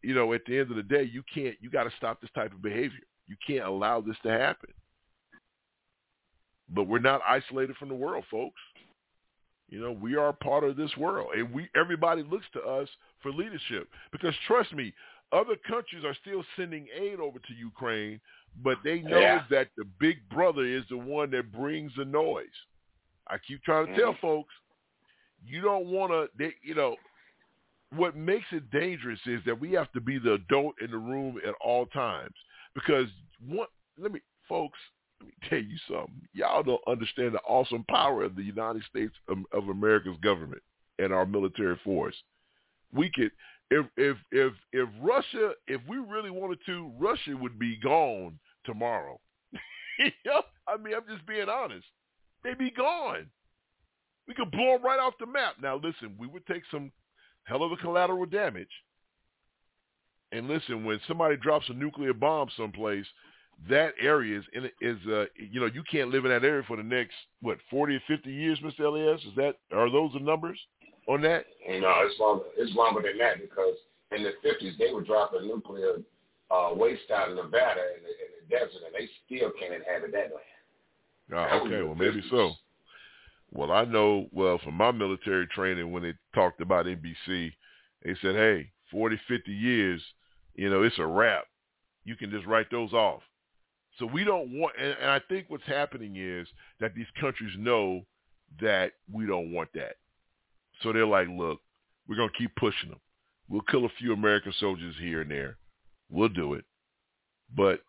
You 0.02 0.14
know, 0.14 0.34
at 0.34 0.46
the 0.46 0.60
end 0.60 0.70
of 0.70 0.78
the 0.78 0.84
day, 0.84 1.04
you 1.04 1.24
can't. 1.34 1.56
You 1.60 1.70
got 1.70 1.84
to 1.84 1.92
stop 1.98 2.22
this 2.22 2.30
type 2.36 2.54
of 2.54 2.62
behavior. 2.62 3.00
You 3.28 3.36
can't 3.46 3.68
allow 3.68 4.02
this 4.02 4.16
to 4.24 4.30
happen. 4.30 4.70
But 6.70 6.84
we're 6.84 7.00
not 7.00 7.22
isolated 7.28 7.76
from 7.78 7.90
the 7.90 7.96
world, 7.96 8.26
folks. 8.30 8.60
You 9.70 9.82
know, 9.82 9.92
we 9.92 10.16
are 10.16 10.32
part 10.32 10.64
of 10.64 10.78
this 10.78 10.96
world, 10.98 11.30
and 11.36 11.52
we 11.54 11.68
everybody 11.76 12.24
looks 12.24 12.46
to 12.54 12.62
us 12.62 12.88
for 13.22 13.32
leadership. 13.32 13.90
Because 14.12 14.34
trust 14.48 14.74
me, 14.74 14.94
other 15.34 15.56
countries 15.68 16.06
are 16.06 16.16
still 16.22 16.44
sending 16.56 16.88
aid 16.98 17.20
over 17.20 17.40
to 17.40 17.54
Ukraine, 17.54 18.22
but 18.64 18.78
they 18.84 19.02
know 19.02 19.20
Yeah. 19.20 19.46
that 19.50 19.70
the 19.76 19.84
big 20.00 20.18
brother 20.30 20.64
is 20.64 20.84
the 20.90 20.98
one 20.98 21.32
that 21.32 21.52
brings 21.52 21.94
the 21.96 22.06
noise. 22.06 22.48
I 23.28 23.38
keep 23.40 23.62
trying 23.64 23.88
to 23.88 23.96
tell 23.96 24.14
mm-hmm. 24.14 24.22
folks, 24.22 24.54
you 25.46 25.62
don't 25.62 25.88
want 25.88 26.12
to. 26.12 26.52
You 26.64 26.76
know, 26.76 26.96
what 27.96 28.16
makes 28.16 28.46
it 28.52 28.70
dangerous 28.72 29.20
is 29.26 29.42
that 29.46 29.60
we 29.60 29.72
have 29.74 29.92
to 29.94 30.02
be 30.02 30.20
the 30.20 30.34
adult 30.34 30.76
in 30.82 30.92
the 30.92 30.98
room 30.98 31.38
at 31.48 31.54
all 31.64 31.86
times. 31.88 32.34
Because 32.76 33.08
one, 33.46 33.68
let 33.98 34.12
me, 34.12 34.20
folks, 34.48 34.78
let 35.20 35.28
me 35.28 35.34
tell 35.50 35.60
you 35.60 35.78
something. 35.88 36.22
Y'all 36.34 36.64
don't 36.64 36.82
understand 36.88 37.34
the 37.34 37.40
awesome 37.40 37.86
power 37.90 38.24
of 38.24 38.36
the 38.36 38.44
United 38.44 38.84
States 38.90 39.14
of, 39.30 39.38
of 39.52 39.70
America's 39.70 40.18
government 40.22 40.62
and 41.00 41.14
our 41.14 41.26
military 41.26 41.80
force. 41.84 42.16
We 42.94 43.10
could, 43.10 43.32
if 43.70 43.86
if 43.98 44.18
if 44.32 44.54
if 44.72 44.90
Russia, 45.02 45.54
if 45.68 45.82
we 45.88 45.98
really 45.98 46.30
wanted 46.30 46.60
to, 46.68 46.92
Russia 46.98 47.36
would 47.36 47.60
be 47.60 47.78
gone 47.78 48.40
tomorrow. 48.66 49.20
I 50.68 50.78
mean, 50.78 50.94
I'm 50.94 51.08
just 51.14 51.26
being 51.26 51.50
honest. 51.50 51.86
They'd 52.44 52.58
be 52.58 52.72
gone. 52.72 53.28
We 54.28 54.34
could 54.34 54.52
blow 54.52 54.74
them 54.74 54.84
right 54.84 55.00
off 55.00 55.14
the 55.20 55.26
map. 55.26 55.56
Now, 55.62 55.76
listen, 55.76 56.16
we 56.18 56.28
would 56.28 56.46
take 56.46 56.64
some 56.70 56.92
hell 57.48 57.64
of 57.64 57.72
a 57.72 57.78
collateral 57.78 58.26
damage. 58.26 58.70
And 60.32 60.48
listen, 60.48 60.84
when 60.84 61.00
somebody 61.08 61.38
drops 61.38 61.70
a 61.70 61.74
nuclear 61.74 62.14
bomb 62.14 62.50
someplace, 62.58 63.06
that 63.70 63.94
area 64.00 64.38
is 64.38 64.46
in 64.54 64.66
is 64.82 64.98
uh 65.08 65.26
you 65.36 65.60
know 65.60 65.66
you 65.66 65.82
can't 65.90 66.10
live 66.10 66.26
in 66.26 66.32
that 66.32 66.44
area 66.44 66.64
for 66.68 66.78
the 66.78 66.84
next 66.84 67.16
what 67.42 67.58
forty 67.72 67.96
or 67.96 68.02
fifty 68.08 68.32
years, 68.32 68.60
Mr. 68.60 68.82
Elias. 68.82 69.22
Is 69.22 69.36
that 69.36 69.56
are 69.74 69.90
those 69.90 70.14
the 70.14 70.20
numbers 70.20 70.60
on 71.08 71.22
that? 71.22 71.46
No, 71.68 71.94
it's 72.06 72.20
longer. 72.20 72.44
It's 72.58 72.76
longer 72.76 73.02
than 73.02 73.18
that 73.18 73.42
because 73.42 73.76
in 74.16 74.24
the 74.24 74.34
fifties 74.44 74.76
they 74.78 74.94
were 74.94 75.02
dropping 75.02 75.48
nuclear 75.48 75.96
uh, 76.52 76.70
waste 76.74 77.10
out 77.12 77.30
in 77.30 77.36
Nevada 77.36 77.82
in 77.98 78.04
the, 78.04 78.10
in 78.10 78.32
the 78.42 78.50
desert, 78.50 78.84
and 78.86 78.94
they 78.94 79.10
still 79.26 79.52
can't 79.60 79.74
inhabit 79.74 80.12
that 80.12 80.30
land. 80.36 80.54
Oh, 81.34 81.66
okay, 81.66 81.82
well 81.82 81.96
maybe 81.96 82.22
so. 82.30 82.54
Well, 83.52 83.72
I 83.72 83.86
know 83.86 84.28
well 84.32 84.60
from 84.64 84.76
my 84.76 84.92
military 84.92 85.48
training 85.48 85.92
when 85.92 86.04
they 86.04 86.14
talked 86.36 86.62
about 86.62 86.86
NBC, 86.86 87.52
they 88.04 88.16
said, 88.22 88.36
hey, 88.36 88.72
40, 88.92 89.20
50 89.28 89.52
years, 89.52 90.02
you 90.56 90.70
know, 90.70 90.84
it's 90.84 91.00
a 91.00 91.06
wrap. 91.06 91.46
You 92.04 92.16
can 92.16 92.32
just 92.32 92.46
write 92.46 92.70
those 92.72 92.94
off. 92.94 93.22
So 94.00 94.06
we 94.06 94.24
don't 94.24 94.52
want, 94.52 94.76
and, 94.80 94.96
and 95.02 95.10
I 95.10 95.20
think 95.28 95.46
what's 95.50 95.66
happening 95.66 96.16
is 96.18 96.48
that 96.80 96.94
these 96.94 97.08
countries 97.20 97.54
know 97.58 98.06
that 98.62 98.92
we 99.12 99.26
don't 99.26 99.52
want 99.52 99.70
that. 99.74 99.96
So 100.82 100.94
they're 100.94 101.06
like, 101.06 101.28
look, 101.30 101.60
we're 102.08 102.16
going 102.16 102.30
to 102.30 102.38
keep 102.38 102.56
pushing 102.56 102.90
them. 102.90 103.00
We'll 103.50 103.62
kill 103.62 103.86
a 103.86 103.92
few 103.98 104.14
American 104.14 104.54
soldiers 104.60 104.96
here 105.00 105.22
and 105.22 105.32
there. 105.32 105.58
We'll 106.10 106.30
do 106.30 106.54
it. 106.54 106.66
But 107.56 107.82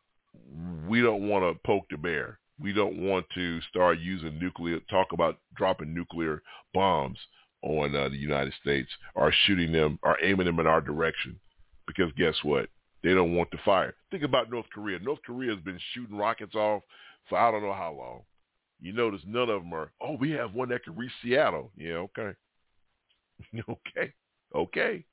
we 0.89 1.01
don't 1.03 1.29
want 1.29 1.45
to 1.45 1.61
poke 1.67 1.85
the 1.91 1.97
bear. 1.97 2.39
We 2.61 2.73
don't 2.73 2.99
want 2.99 3.27
to 3.35 3.61
start 3.63 3.99
using 3.99 4.39
nuclear, 4.39 4.81
talk 4.91 5.13
about 5.13 5.39
dropping 5.57 5.95
nuclear 5.95 6.43
bombs 6.75 7.19
on 7.63 7.95
uh, 7.95 8.09
the 8.09 8.17
United 8.17 8.53
States 8.61 8.91
or 9.15 9.33
shooting 9.47 9.73
them 9.73 9.99
or 10.03 10.17
aiming 10.23 10.47
them 10.47 10.61
in 10.61 10.67
our 10.67 10.81
direction. 10.81 11.39
Because 11.87 12.13
guess 12.17 12.35
what? 12.43 12.69
They 13.03 13.15
don't 13.15 13.35
want 13.35 13.51
the 13.51 13.59
fire. 13.65 13.95
Think 14.11 14.25
about 14.25 14.51
North 14.51 14.67
Korea. 14.75 14.99
North 14.99 15.21
Korea 15.25 15.55
has 15.55 15.65
been 15.65 15.79
shooting 15.95 16.17
rockets 16.17 16.55
off 16.55 16.83
for 17.29 17.39
I 17.39 17.51
don't 17.51 17.63
know 17.63 17.73
how 17.73 17.95
long. 17.97 18.23
You 18.81 18.93
notice 18.93 19.21
none 19.27 19.51
of 19.51 19.63
them 19.63 19.73
are, 19.73 19.91
oh, 20.01 20.17
we 20.19 20.31
have 20.33 20.55
one 20.55 20.69
that 20.69 20.85
can 20.85 20.97
reach 20.97 21.13
Seattle. 21.23 21.73
Yeah, 21.77 21.95
okay. 21.95 22.33
okay. 23.69 24.13
Okay. 24.55 25.05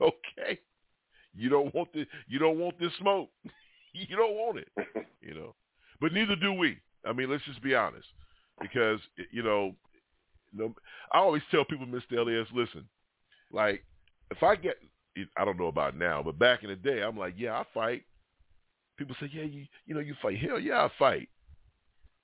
Okay. 0.00 0.60
You 1.34 1.48
don't 1.48 1.74
want 1.74 1.92
the 1.92 2.06
you 2.28 2.38
don't 2.38 2.58
want 2.58 2.78
this 2.78 2.92
smoke. 2.98 3.30
you 3.92 4.16
don't 4.16 4.34
want 4.34 4.58
it. 4.58 4.68
You 5.20 5.34
know. 5.34 5.54
But 6.00 6.12
neither 6.12 6.36
do 6.36 6.52
we. 6.52 6.78
I 7.06 7.12
mean, 7.12 7.30
let's 7.30 7.44
just 7.44 7.62
be 7.62 7.74
honest. 7.74 8.06
Because 8.60 9.00
you 9.32 9.42
know, 9.42 9.74
no, 10.52 10.74
I 11.12 11.18
always 11.18 11.42
tell 11.50 11.64
people, 11.64 11.86
Mr. 11.86 12.18
Elias, 12.18 12.48
listen, 12.54 12.88
like 13.52 13.84
if 14.30 14.42
I 14.42 14.56
get 14.56 14.76
I 15.36 15.44
don't 15.44 15.58
know 15.58 15.66
about 15.66 15.96
now, 15.96 16.22
but 16.22 16.38
back 16.38 16.62
in 16.62 16.70
the 16.70 16.76
day, 16.76 17.02
I'm 17.02 17.16
like, 17.16 17.34
yeah, 17.36 17.54
I 17.54 17.64
fight. 17.72 18.02
People 18.96 19.16
say, 19.20 19.30
yeah, 19.32 19.42
you 19.42 19.66
you 19.86 19.94
know, 19.94 20.00
you 20.00 20.14
fight. 20.22 20.38
Hell, 20.38 20.58
yeah, 20.58 20.84
I 20.84 20.90
fight. 20.98 21.28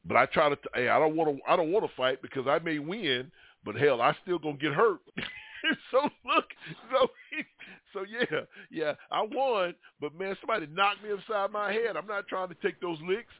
But 0.04 0.16
I 0.16 0.26
try 0.26 0.48
to, 0.48 0.56
hey, 0.74 0.88
I 0.88 0.98
don't 0.98 1.16
want 1.16 1.36
to, 1.36 1.42
I 1.50 1.56
don't 1.56 1.72
want 1.72 1.84
to 1.84 1.96
fight 1.96 2.22
because 2.22 2.46
I 2.46 2.58
may 2.58 2.78
win, 2.78 3.30
but 3.64 3.74
hell, 3.74 4.00
I 4.00 4.16
still 4.22 4.38
gonna 4.38 4.56
get 4.56 4.72
hurt. 4.72 5.00
so 5.90 6.08
look, 6.24 6.46
so 6.90 7.08
so 7.92 8.04
yeah, 8.08 8.40
yeah, 8.70 8.94
I 9.10 9.22
won, 9.22 9.74
but 10.00 10.18
man, 10.18 10.36
somebody 10.40 10.66
knocked 10.72 11.02
me 11.02 11.10
upside 11.12 11.50
my 11.50 11.72
head. 11.72 11.96
I'm 11.96 12.06
not 12.06 12.28
trying 12.28 12.48
to 12.48 12.56
take 12.62 12.80
those 12.80 12.98
licks. 13.06 13.32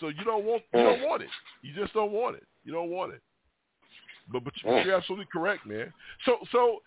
So 0.00 0.08
you 0.08 0.24
don't 0.24 0.44
want, 0.44 0.62
you 0.72 0.82
don't 0.82 1.02
want 1.02 1.22
it. 1.22 1.28
You 1.62 1.74
just 1.74 1.92
don't 1.92 2.12
want 2.12 2.36
it. 2.36 2.44
You 2.64 2.72
don't 2.72 2.90
want 2.90 3.12
it. 3.12 3.20
But 4.30 4.44
but 4.44 4.52
you're 4.62 4.94
absolutely 4.94 5.26
correct, 5.32 5.66
man. 5.66 5.92
So 6.24 6.36
so 6.52 6.82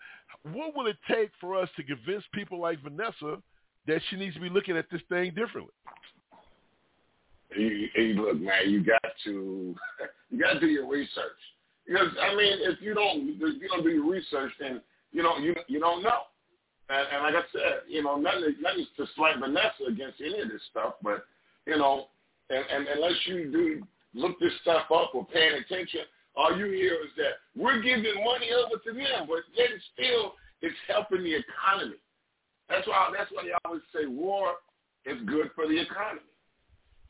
what 0.52 0.74
will 0.74 0.86
it 0.86 0.96
take 1.10 1.30
for 1.40 1.60
us 1.60 1.68
to 1.76 1.82
convince 1.82 2.24
people 2.32 2.60
like 2.60 2.82
Vanessa 2.82 3.42
that 3.86 4.00
she 4.08 4.16
needs 4.16 4.34
to 4.34 4.40
be 4.40 4.48
looking 4.48 4.76
at 4.76 4.86
this 4.90 5.02
thing 5.08 5.30
differently? 5.34 5.72
You, 7.56 7.88
you 7.96 8.14
look, 8.14 8.40
man, 8.40 8.68
you 8.70 8.84
got 8.84 9.02
to 9.24 9.74
you 10.30 10.38
got 10.38 10.54
to 10.54 10.60
do 10.60 10.66
your 10.66 10.88
research 10.88 11.40
because 11.86 12.08
I 12.20 12.34
mean, 12.34 12.58
if 12.60 12.80
you 12.80 12.94
don't 12.94 13.28
if 13.28 13.60
you 13.62 13.68
don't 13.68 13.82
do 13.82 13.90
your 13.90 14.08
research, 14.08 14.52
then 14.60 14.80
you 15.10 15.22
know 15.22 15.36
you 15.38 15.54
you 15.68 15.80
don't 15.80 16.02
know. 16.02 16.20
And, 16.88 17.06
and 17.12 17.22
like 17.22 17.34
I 17.34 17.46
said, 17.52 17.80
you 17.88 18.02
know, 18.02 18.16
nothing 18.16 18.54
nothing 18.60 18.86
to 18.96 19.06
slight 19.16 19.38
Vanessa 19.38 19.84
against 19.88 20.20
any 20.20 20.40
of 20.40 20.48
this 20.48 20.62
stuff, 20.70 20.94
but 21.02 21.24
you 21.66 21.76
know, 21.76 22.06
and, 22.52 22.64
and 22.70 22.88
unless 22.88 23.16
you 23.26 23.50
do 23.50 23.82
look 24.14 24.38
this 24.38 24.52
stuff 24.60 24.86
up 24.94 25.14
or 25.14 25.26
paying 25.26 25.54
attention, 25.54 26.00
all 26.36 26.56
you 26.56 26.66
hear 26.66 26.94
is 26.94 27.12
that 27.16 27.40
we're 27.56 27.80
giving 27.82 28.24
money 28.24 28.50
over 28.52 28.76
to 28.84 28.92
them, 28.92 29.26
but 29.26 29.44
yet 29.56 29.68
still 29.92 30.34
it's 30.60 30.76
helping 30.86 31.24
the 31.24 31.34
economy. 31.34 31.96
That's 32.68 32.86
why 32.86 33.10
that's 33.16 33.30
why 33.32 33.44
they 33.44 33.52
always 33.64 33.82
say 33.92 34.06
war 34.06 34.52
is 35.04 35.18
good 35.26 35.50
for 35.54 35.66
the 35.66 35.80
economy. 35.80 36.28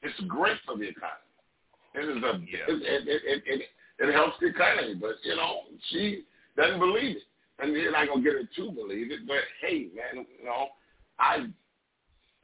It's 0.02 0.18
great 0.26 0.56
for 0.66 0.76
the 0.76 0.88
economy. 0.88 1.30
It 1.94 2.08
is 2.08 2.22
a 2.22 2.40
yeah. 2.40 2.74
it, 2.74 3.06
it, 3.06 3.22
it, 3.24 3.42
it, 3.46 3.62
it 3.98 4.12
helps 4.12 4.36
the 4.40 4.46
economy, 4.46 4.94
but 4.94 5.16
you 5.22 5.36
know 5.36 5.62
she 5.90 6.24
doesn't 6.56 6.80
believe 6.80 7.16
it, 7.16 7.22
and 7.58 7.72
you're 7.72 7.92
not 7.92 8.08
gonna 8.08 8.22
get 8.22 8.32
her 8.32 8.48
to 8.56 8.72
believe 8.72 9.12
it. 9.12 9.26
But 9.26 9.44
hey, 9.60 9.88
man, 9.94 10.26
you 10.38 10.44
know, 10.44 10.68
I 11.20 11.46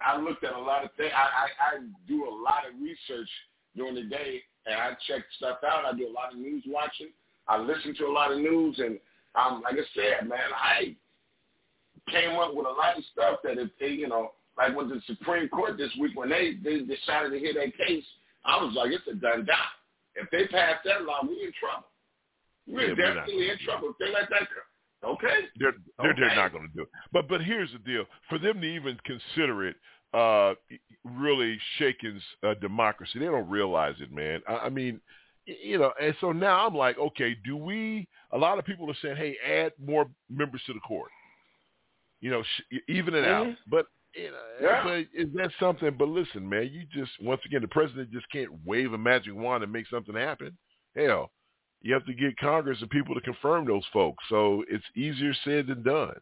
I 0.01 0.21
looked 0.21 0.45
at 0.45 0.55
a 0.55 0.61
lot 0.61 0.85
of 0.85 0.91
things. 0.97 1.13
I, 1.15 1.19
I 1.21 1.77
I 1.77 1.79
do 2.07 2.25
a 2.25 2.35
lot 2.35 2.67
of 2.69 2.81
research 2.81 3.29
during 3.77 3.95
the 3.95 4.05
day, 4.05 4.43
and 4.67 4.77
I 4.77 4.91
check 5.07 5.23
stuff 5.37 5.59
out. 5.67 5.85
I 5.85 5.97
do 5.97 6.09
a 6.09 6.13
lot 6.13 6.33
of 6.33 6.39
news 6.39 6.65
watching. 6.67 7.09
I 7.49 7.59
listen 7.59 7.95
to 7.97 8.07
a 8.07 8.13
lot 8.13 8.33
of 8.33 8.39
news, 8.39 8.79
and 8.79 8.99
um, 9.35 9.63
like 9.63 9.75
I 9.75 9.87
said, 9.95 10.29
man, 10.29 10.53
I 10.55 10.95
came 12.11 12.39
up 12.39 12.55
with 12.55 12.67
a 12.67 12.71
lot 12.71 12.97
of 12.97 13.05
stuff 13.13 13.41
that 13.45 13.59
if 13.59 13.71
they, 13.81 13.89
you 13.89 14.09
know, 14.09 14.33
like 14.57 14.77
with 14.77 14.89
the 14.89 15.01
Supreme 15.07 15.49
Court 15.49 15.79
this 15.79 15.93
week 16.01 16.17
when 16.17 16.29
they 16.29 16.55
they 16.63 16.81
decided 16.81 17.31
to 17.31 17.39
hear 17.39 17.55
that 17.55 17.77
case, 17.77 18.05
I 18.45 18.63
was 18.63 18.75
like, 18.75 18.93
it's 18.93 19.07
a 19.11 19.15
done 19.15 19.45
deal. 19.45 19.69
If 20.17 20.31
they 20.31 20.47
pass 20.49 20.77
that 20.85 21.05
law, 21.05 21.21
we're 21.23 21.47
in 21.47 21.53
trouble. 21.59 21.87
We're 22.67 22.89
Yeah, 22.89 22.95
we're 22.97 23.15
definitely 23.15 23.51
in 23.51 23.59
trouble 23.65 23.91
if 23.91 23.99
they 23.99 24.13
let 24.13 24.29
that. 24.31 24.49
Okay. 25.05 25.41
They're 25.59 25.73
they're, 25.99 26.15
they're 26.17 26.35
not 26.37 26.53
going 26.53 26.69
to 26.69 26.75
do 26.75 26.83
it. 26.83 26.89
But 27.13 27.29
but 27.29 27.43
here's 27.43 27.71
the 27.73 27.79
deal: 27.79 28.05
for 28.29 28.39
them 28.39 28.61
to 28.61 28.67
even 28.67 28.99
consider 29.05 29.67
it, 29.69 29.77
uh, 30.13 30.55
really 31.05 31.59
shakens 31.79 32.23
uh, 32.43 32.55
democracy. 32.55 33.19
They 33.19 33.27
don't 33.27 33.49
realize 33.49 33.95
it, 34.01 34.11
man. 34.13 34.41
I, 34.49 34.55
I 34.55 34.69
mean, 34.71 35.01
y- 35.47 35.55
you 35.63 35.79
know. 35.79 35.93
And 36.03 36.15
so 36.21 36.33
now 36.33 36.67
I'm 36.67 36.75
like, 36.75 36.99
okay, 36.99 37.37
do 37.45 37.57
we? 37.57 38.09
A 38.33 38.39
lot 38.39 38.59
of 38.59 38.65
people 38.65 38.91
are 38.91 38.97
saying, 39.01 39.17
hey, 39.17 39.37
add 39.47 39.73
more 39.85 40.07
members 40.29 40.63
to 40.67 40.73
the 40.73 40.81
court. 40.81 41.11
You 42.21 42.31
know, 42.31 42.43
sh- 42.43 42.77
even 42.89 43.15
it 43.15 43.25
out. 43.25 43.47
Mhm. 43.47 43.57
But 43.69 43.87
you 44.17 44.31
know, 44.33 44.37
Yeah. 44.61 44.83
but 44.83 44.93
is 45.15 45.33
that 45.35 45.51
something? 45.61 45.95
But 45.97 46.09
listen, 46.09 46.49
man, 46.49 46.71
you 46.73 46.85
just 46.93 47.13
once 47.23 47.41
again, 47.47 47.63
the 47.63 47.69
president 47.69 48.11
just 48.11 48.29
can't 48.33 48.51
wave 48.65 48.93
a 48.95 48.99
magic 48.99 49.35
wand 49.35 49.63
and 49.63 49.73
make 49.73 49.87
something 49.87 50.15
happen. 50.17 50.59
Hell, 50.97 51.31
you 51.83 51.95
have 51.95 52.07
to 52.07 52.15
get 52.15 52.37
Congress 52.39 52.79
and 52.81 52.91
people 52.91 53.15
to 53.15 53.21
confirm 53.21 53.67
those 53.67 53.85
folks. 53.93 54.23
So 54.29 54.65
it's 54.69 54.85
easier 54.97 55.33
said 55.45 55.69
than 55.69 55.83
done. 55.83 56.17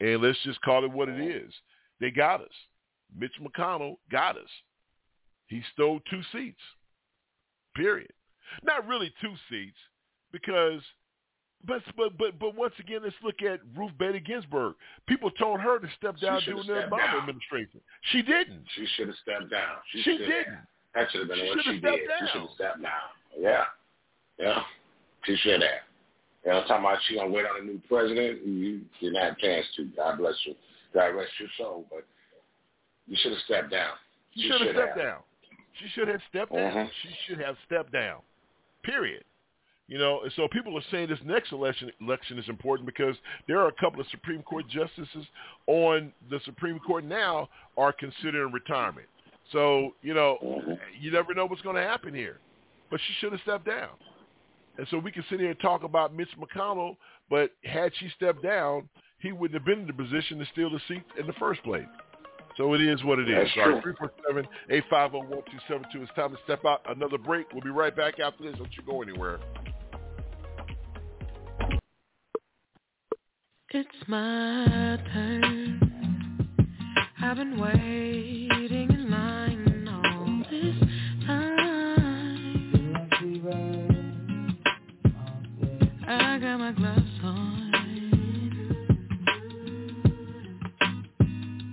And 0.00 0.22
let's 0.22 0.38
just 0.44 0.60
call 0.62 0.84
it 0.84 0.90
what 0.92 1.08
it 1.08 1.20
is. 1.20 1.52
They 2.00 2.10
got 2.10 2.40
us. 2.40 2.48
Mitch 3.16 3.32
McConnell 3.42 3.96
got 4.10 4.36
us. 4.36 4.50
He 5.46 5.62
stole 5.72 6.00
two 6.10 6.20
seats. 6.32 6.60
Period. 7.74 8.10
Not 8.62 8.86
really 8.86 9.12
two 9.20 9.34
seats, 9.50 9.76
because 10.32 10.80
but 11.64 11.82
but 11.96 12.16
but 12.18 12.38
but 12.38 12.54
once 12.54 12.74
again, 12.78 13.00
let's 13.02 13.14
look 13.22 13.42
at 13.42 13.60
Ruth 13.76 13.92
Bader 13.98 14.20
Ginsburg. 14.20 14.74
People 15.06 15.30
told 15.32 15.60
her 15.60 15.78
to 15.78 15.88
step 15.96 16.16
down 16.18 16.40
during 16.44 16.66
the 16.66 16.72
Obama 16.72 16.98
down. 16.98 17.18
administration. 17.18 17.80
She 18.12 18.22
didn't. 18.22 18.64
She 18.74 18.86
should 18.96 19.08
have 19.08 19.16
stepped 19.22 19.50
down. 19.50 19.76
She, 19.92 19.98
She 19.98 20.10
should 20.10 20.18
didn't. 20.18 20.58
That 20.94 21.10
should 21.10 21.20
have 21.20 21.28
been 21.28 21.38
She 21.38 21.48
what 21.48 21.64
she 21.64 21.70
did. 21.72 21.80
stepped 21.80 22.00
She 22.20 22.26
should 22.32 22.40
have 22.42 22.50
stepped 22.54 22.82
down. 22.82 22.92
Yeah. 23.38 23.64
Yeah. 24.38 24.62
She 25.24 25.36
should 25.36 25.62
have. 25.62 25.82
You 26.44 26.52
know, 26.52 26.60
I'm 26.60 26.68
talking 26.68 26.84
about 26.84 26.98
she 27.06 27.16
gonna 27.16 27.30
wait 27.30 27.44
on 27.46 27.60
a 27.60 27.64
new 27.64 27.80
president. 27.88 28.42
And 28.44 28.58
you 28.58 28.80
didn't 29.00 29.22
have 29.22 29.34
a 29.34 29.40
chance 29.40 29.66
to. 29.76 29.84
God 29.96 30.18
bless 30.18 30.34
you. 30.44 30.54
God 30.94 31.06
rest 31.08 31.32
your 31.38 31.48
soul. 31.58 31.86
But 31.90 32.04
you 33.06 33.16
should 33.20 33.32
have 33.32 33.40
stepped 33.42 33.70
down. 33.70 33.92
She 34.34 34.42
should 34.42 34.60
have 34.60 34.74
stepped 34.74 34.98
down. 34.98 35.22
She 35.80 35.88
should 35.94 36.08
have 36.08 36.20
stepped 36.28 36.52
down. 36.52 36.72
Mhm. 36.72 36.90
She 37.02 37.08
should 37.26 37.40
have 37.40 37.56
stepped 37.66 37.92
down. 37.92 38.22
Period. 38.82 39.24
You 39.88 39.96
know, 39.98 40.20
and 40.20 40.32
so 40.34 40.46
people 40.48 40.76
are 40.76 40.82
saying 40.90 41.08
this 41.08 41.22
next 41.24 41.50
election 41.50 41.90
election 42.00 42.38
is 42.38 42.48
important 42.48 42.86
because 42.86 43.16
there 43.46 43.58
are 43.58 43.68
a 43.68 43.72
couple 43.72 44.00
of 44.00 44.06
Supreme 44.08 44.42
Court 44.42 44.68
justices 44.68 45.26
on 45.66 46.12
the 46.30 46.38
Supreme 46.40 46.78
Court 46.78 47.04
now 47.04 47.48
are 47.76 47.92
considering 47.92 48.52
retirement. 48.52 49.08
So, 49.50 49.94
you 50.02 50.12
know, 50.12 50.78
you 51.00 51.10
never 51.10 51.32
know 51.32 51.46
what's 51.46 51.62
going 51.62 51.76
to 51.76 51.82
happen 51.82 52.12
here. 52.14 52.38
But 52.90 53.00
she 53.00 53.12
should 53.14 53.32
have 53.32 53.40
stepped 53.42 53.64
down. 53.64 53.90
And 54.78 54.86
so 54.90 54.98
we 54.98 55.10
can 55.12 55.24
sit 55.28 55.40
here 55.40 55.50
and 55.50 55.60
talk 55.60 55.82
about 55.82 56.14
Mitch 56.14 56.28
McConnell, 56.38 56.96
but 57.28 57.50
had 57.64 57.92
she 57.98 58.08
stepped 58.16 58.42
down, 58.42 58.88
he 59.18 59.32
wouldn't 59.32 59.60
have 59.60 59.66
been 59.66 59.80
in 59.80 59.86
the 59.88 59.92
position 59.92 60.38
to 60.38 60.46
steal 60.52 60.70
the 60.70 60.80
seat 60.86 61.02
in 61.18 61.26
the 61.26 61.32
first 61.34 61.62
place. 61.64 61.84
So 62.56 62.74
it 62.74 62.80
is 62.80 63.02
what 63.04 63.18
it 63.18 63.28
is. 63.28 63.36
That's 63.36 63.54
Sorry, 63.54 63.82
true. 63.82 63.94
347-850-1272. 64.70 65.94
It's 65.94 66.12
time 66.14 66.30
to 66.30 66.38
step 66.44 66.64
out. 66.64 66.80
Another 66.88 67.18
break. 67.18 67.52
We'll 67.52 67.62
be 67.62 67.70
right 67.70 67.94
back 67.94 68.20
after 68.20 68.44
this. 68.44 68.56
Don't 68.56 68.72
you 68.76 68.82
go 68.86 69.02
anywhere. 69.02 69.38
It's 73.70 74.08
my 74.08 74.98
turn. 75.12 76.48
I've 77.20 77.36
been 77.36 77.60
waiting 77.60 78.57
my 86.56 86.72
gloves 86.72 87.00
on. 87.24 87.72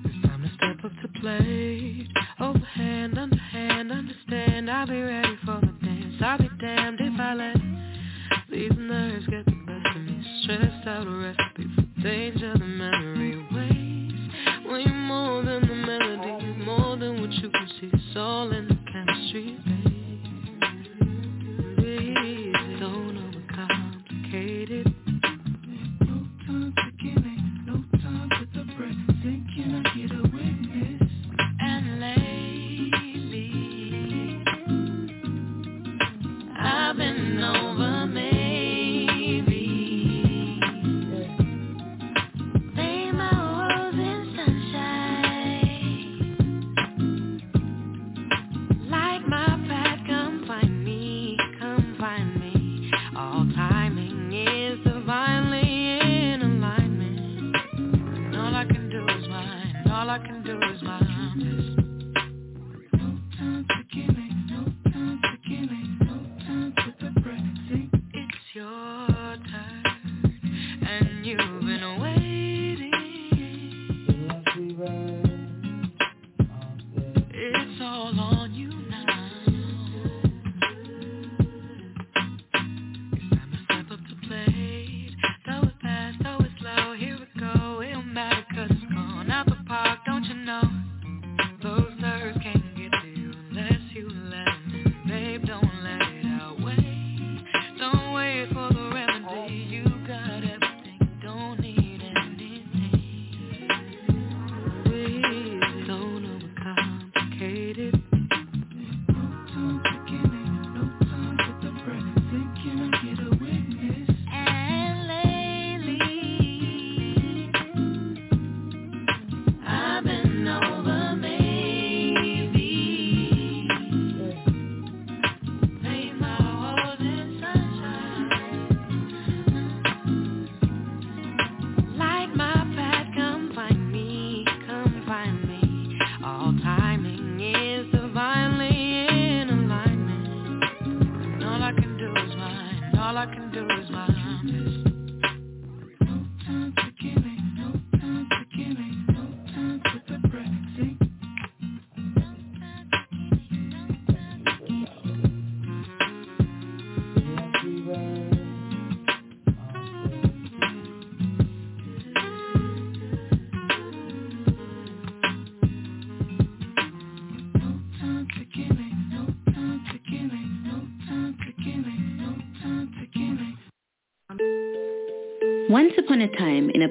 It's 0.06 0.28
time 0.28 0.42
to 0.42 0.50
step 0.56 0.84
up 0.84 0.92
to 1.02 1.20
play. 1.22 2.08
Oh, 2.40 2.50
Overhand, 2.50 3.18
underhand, 3.18 3.92
understand. 3.92 4.70
I'll 4.70 4.88
be 4.88 5.00
ready 5.00 5.38
for 5.46 5.62
the 5.62 5.74
dance. 5.86 6.16
I'll 6.22 6.38
be 6.38 6.50
damned 6.60 7.00
if 7.00 7.20
I 7.20 7.34
let 7.36 7.56
these 8.52 8.72
nerves 8.78 9.26
get 9.28 9.46
the 9.46 9.52
best 9.66 9.96
of 9.96 10.02
me. 10.02 10.42
Stressed 10.44 10.88
out, 10.88 11.08
a 11.08 11.12
recipe 11.12 11.68
for 11.76 12.02
danger. 12.02 12.54
The 12.54 12.66
memory 12.66 13.38
weighs 13.54 14.32
way 14.70 14.86
more 14.92 15.44
than 15.44 15.68
the 15.68 15.76
melody, 15.76 16.66
more 16.66 16.98
than 16.98 17.22
what 17.22 17.32
you 17.32 17.50
can 17.50 17.68
see. 17.80 17.90
It's 17.94 18.18
all 18.18 18.52
in 18.52 18.65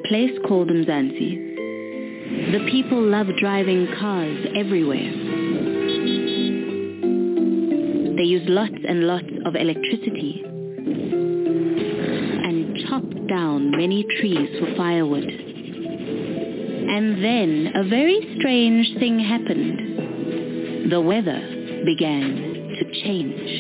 place 0.07 0.33
called 0.47 0.69
Mzansi, 0.69 2.53
the 2.53 2.71
people 2.71 3.03
love 3.03 3.27
driving 3.39 3.87
cars 3.99 4.47
everywhere. 4.55 5.11
They 8.17 8.23
use 8.23 8.49
lots 8.49 8.75
and 8.87 9.07
lots 9.07 9.27
of 9.45 9.57
electricity 9.57 10.43
and 12.45 12.77
chop 12.87 13.03
down 13.29 13.71
many 13.71 14.05
trees 14.21 14.51
for 14.61 14.75
firewood. 14.77 15.25
And 15.25 17.25
then 17.25 17.73
a 17.75 17.89
very 17.89 18.37
strange 18.39 18.95
thing 18.99 19.19
happened. 19.19 20.91
The 20.93 21.01
weather 21.01 21.41
began 21.85 22.77
to 22.79 23.03
change. 23.03 23.51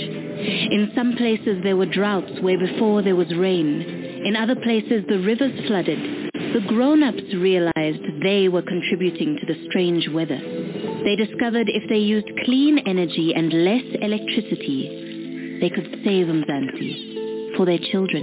In 0.70 0.92
some 0.94 1.16
places 1.16 1.62
there 1.62 1.76
were 1.76 1.86
droughts 1.86 2.40
where 2.40 2.58
before 2.58 3.02
there 3.02 3.16
was 3.16 3.34
rain. 3.34 3.82
In 4.24 4.36
other 4.36 4.56
places 4.56 5.04
the 5.08 5.18
rivers 5.18 5.66
flooded. 5.66 6.13
The 6.54 6.60
grown-ups 6.68 7.34
realized 7.34 8.22
they 8.22 8.46
were 8.46 8.62
contributing 8.62 9.36
to 9.40 9.44
the 9.44 9.66
strange 9.68 10.08
weather. 10.14 10.38
They 10.38 11.16
discovered 11.16 11.68
if 11.68 11.88
they 11.88 11.98
used 11.98 12.30
clean 12.44 12.78
energy 12.86 13.32
and 13.34 13.52
less 13.64 13.82
electricity, 14.00 15.58
they 15.60 15.68
could 15.68 15.90
save 16.04 16.28
Mzansi 16.28 17.56
for 17.56 17.66
their 17.66 17.80
children. 17.90 18.22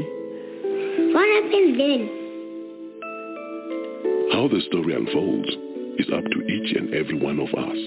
What 1.12 1.28
happens 1.28 1.78
then? 1.78 2.08
How 4.32 4.48
the 4.48 4.62
story 4.68 4.96
unfolds 4.96 5.50
is 6.00 6.08
up 6.16 6.24
to 6.24 6.40
each 6.48 6.78
and 6.78 6.94
every 6.96 7.20
one 7.20 7.38
of 7.38 7.50
us. 7.52 7.80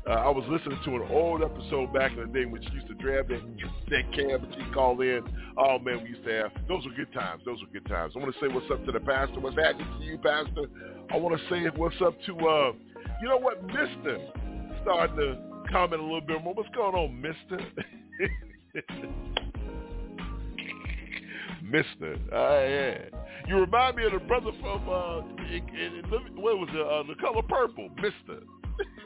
Uh, 0.08 0.12
I 0.12 0.30
was 0.30 0.44
listening 0.48 0.78
to 0.86 0.96
an 0.96 1.02
old 1.10 1.42
episode 1.42 1.92
back 1.92 2.12
in 2.12 2.20
the 2.20 2.26
day 2.26 2.46
when 2.46 2.62
she 2.62 2.70
used 2.70 2.86
to 2.86 2.94
drive 2.94 3.28
that, 3.28 3.42
that 3.90 4.10
cab 4.14 4.42
and 4.42 4.54
she'd 4.54 4.72
call 4.72 4.98
in. 5.02 5.22
Oh, 5.58 5.78
man, 5.78 6.02
we 6.02 6.08
used 6.08 6.24
to 6.24 6.32
have, 6.32 6.50
those 6.66 6.82
were 6.86 6.92
good 6.92 7.12
times. 7.12 7.42
Those 7.44 7.60
were 7.60 7.66
good 7.70 7.84
times. 7.86 8.14
I 8.16 8.20
want 8.20 8.32
to 8.32 8.40
say 8.40 8.48
what's 8.48 8.70
up 8.70 8.82
to 8.86 8.92
the 8.92 9.00
pastor. 9.00 9.38
What's 9.40 9.56
happening 9.56 9.86
to 9.98 10.04
you, 10.06 10.16
pastor? 10.16 10.64
I 11.12 11.18
want 11.18 11.38
to 11.38 11.48
say 11.50 11.68
what's 11.76 12.00
up 12.00 12.14
to, 12.24 12.38
uh, 12.38 12.72
you 13.20 13.28
know 13.28 13.36
what, 13.36 13.62
mister? 13.66 14.18
Starting 14.80 15.16
to 15.16 15.36
comment 15.70 16.00
a 16.00 16.04
little 16.04 16.22
bit 16.22 16.42
more. 16.42 16.54
What's 16.54 16.70
going 16.74 16.94
on, 16.94 17.20
mister? 17.20 17.60
mister. 21.62 22.16
Uh, 22.32 22.64
yeah. 22.64 23.10
You 23.46 23.58
remind 23.58 23.96
me 23.96 24.06
of 24.06 24.12
the 24.12 24.20
brother 24.20 24.52
from, 24.62 24.88
uh, 24.88 25.18
in, 25.48 25.68
in, 25.68 26.02
in, 26.02 26.40
what 26.40 26.56
was 26.56 26.70
it, 26.72 26.80
uh, 26.80 27.02
The 27.02 27.14
Color 27.20 27.42
Purple, 27.42 27.90
mister. 27.96 28.40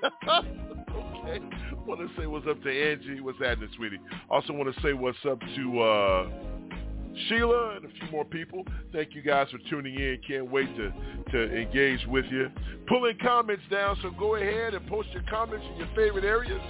Okay. 0.04 1.40
Want 1.86 2.00
to 2.00 2.08
say 2.18 2.26
what's 2.26 2.46
up 2.46 2.62
to 2.62 2.70
Angie. 2.70 3.20
What's 3.20 3.38
happening, 3.38 3.68
sweetie? 3.76 3.98
Also 4.30 4.52
want 4.52 4.74
to 4.74 4.82
say 4.82 4.92
what's 4.92 5.18
up 5.28 5.38
to 5.56 5.80
uh, 5.80 6.28
Sheila 7.28 7.76
and 7.76 7.84
a 7.84 7.88
few 7.88 8.10
more 8.10 8.24
people. 8.24 8.64
Thank 8.92 9.14
you 9.14 9.22
guys 9.22 9.48
for 9.50 9.58
tuning 9.70 9.94
in. 9.94 10.18
Can't 10.26 10.50
wait 10.50 10.68
to, 10.76 10.92
to 11.32 11.56
engage 11.56 12.06
with 12.06 12.24
you. 12.30 12.48
Pulling 12.86 13.18
comments 13.22 13.62
down, 13.70 13.96
so 14.02 14.10
go 14.10 14.36
ahead 14.36 14.74
and 14.74 14.86
post 14.86 15.08
your 15.12 15.22
comments 15.28 15.64
in 15.72 15.78
your 15.78 15.88
favorite 15.94 16.24
areas. 16.24 16.60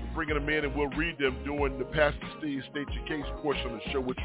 We're 0.00 0.14
bringing 0.14 0.34
them 0.34 0.48
in 0.48 0.64
and 0.64 0.74
we'll 0.74 0.90
read 0.90 1.18
them 1.18 1.36
during 1.44 1.78
the 1.78 1.84
Pastor 1.86 2.26
Steve 2.38 2.62
State 2.70 2.86
Your 2.92 3.06
Case 3.06 3.30
portion 3.42 3.66
of 3.66 3.80
the 3.84 3.92
show, 3.92 4.00
which 4.00 4.18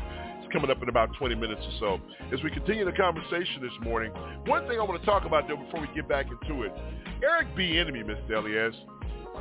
coming 0.51 0.69
up 0.69 0.81
in 0.81 0.89
about 0.89 1.09
20 1.17 1.35
minutes 1.35 1.61
or 1.63 1.79
so. 1.79 2.01
As 2.33 2.41
we 2.43 2.51
continue 2.51 2.85
the 2.85 2.91
conversation 2.91 3.61
this 3.61 3.71
morning, 3.81 4.11
one 4.45 4.67
thing 4.67 4.79
I 4.79 4.83
want 4.83 4.99
to 4.99 5.05
talk 5.05 5.25
about, 5.25 5.47
though, 5.47 5.57
before 5.57 5.81
we 5.81 5.87
get 5.95 6.07
back 6.07 6.27
into 6.27 6.63
it, 6.63 6.71
Eric 7.23 7.55
Bieniemy, 7.55 8.03
Mr. 8.03 8.37
Elias, 8.37 8.75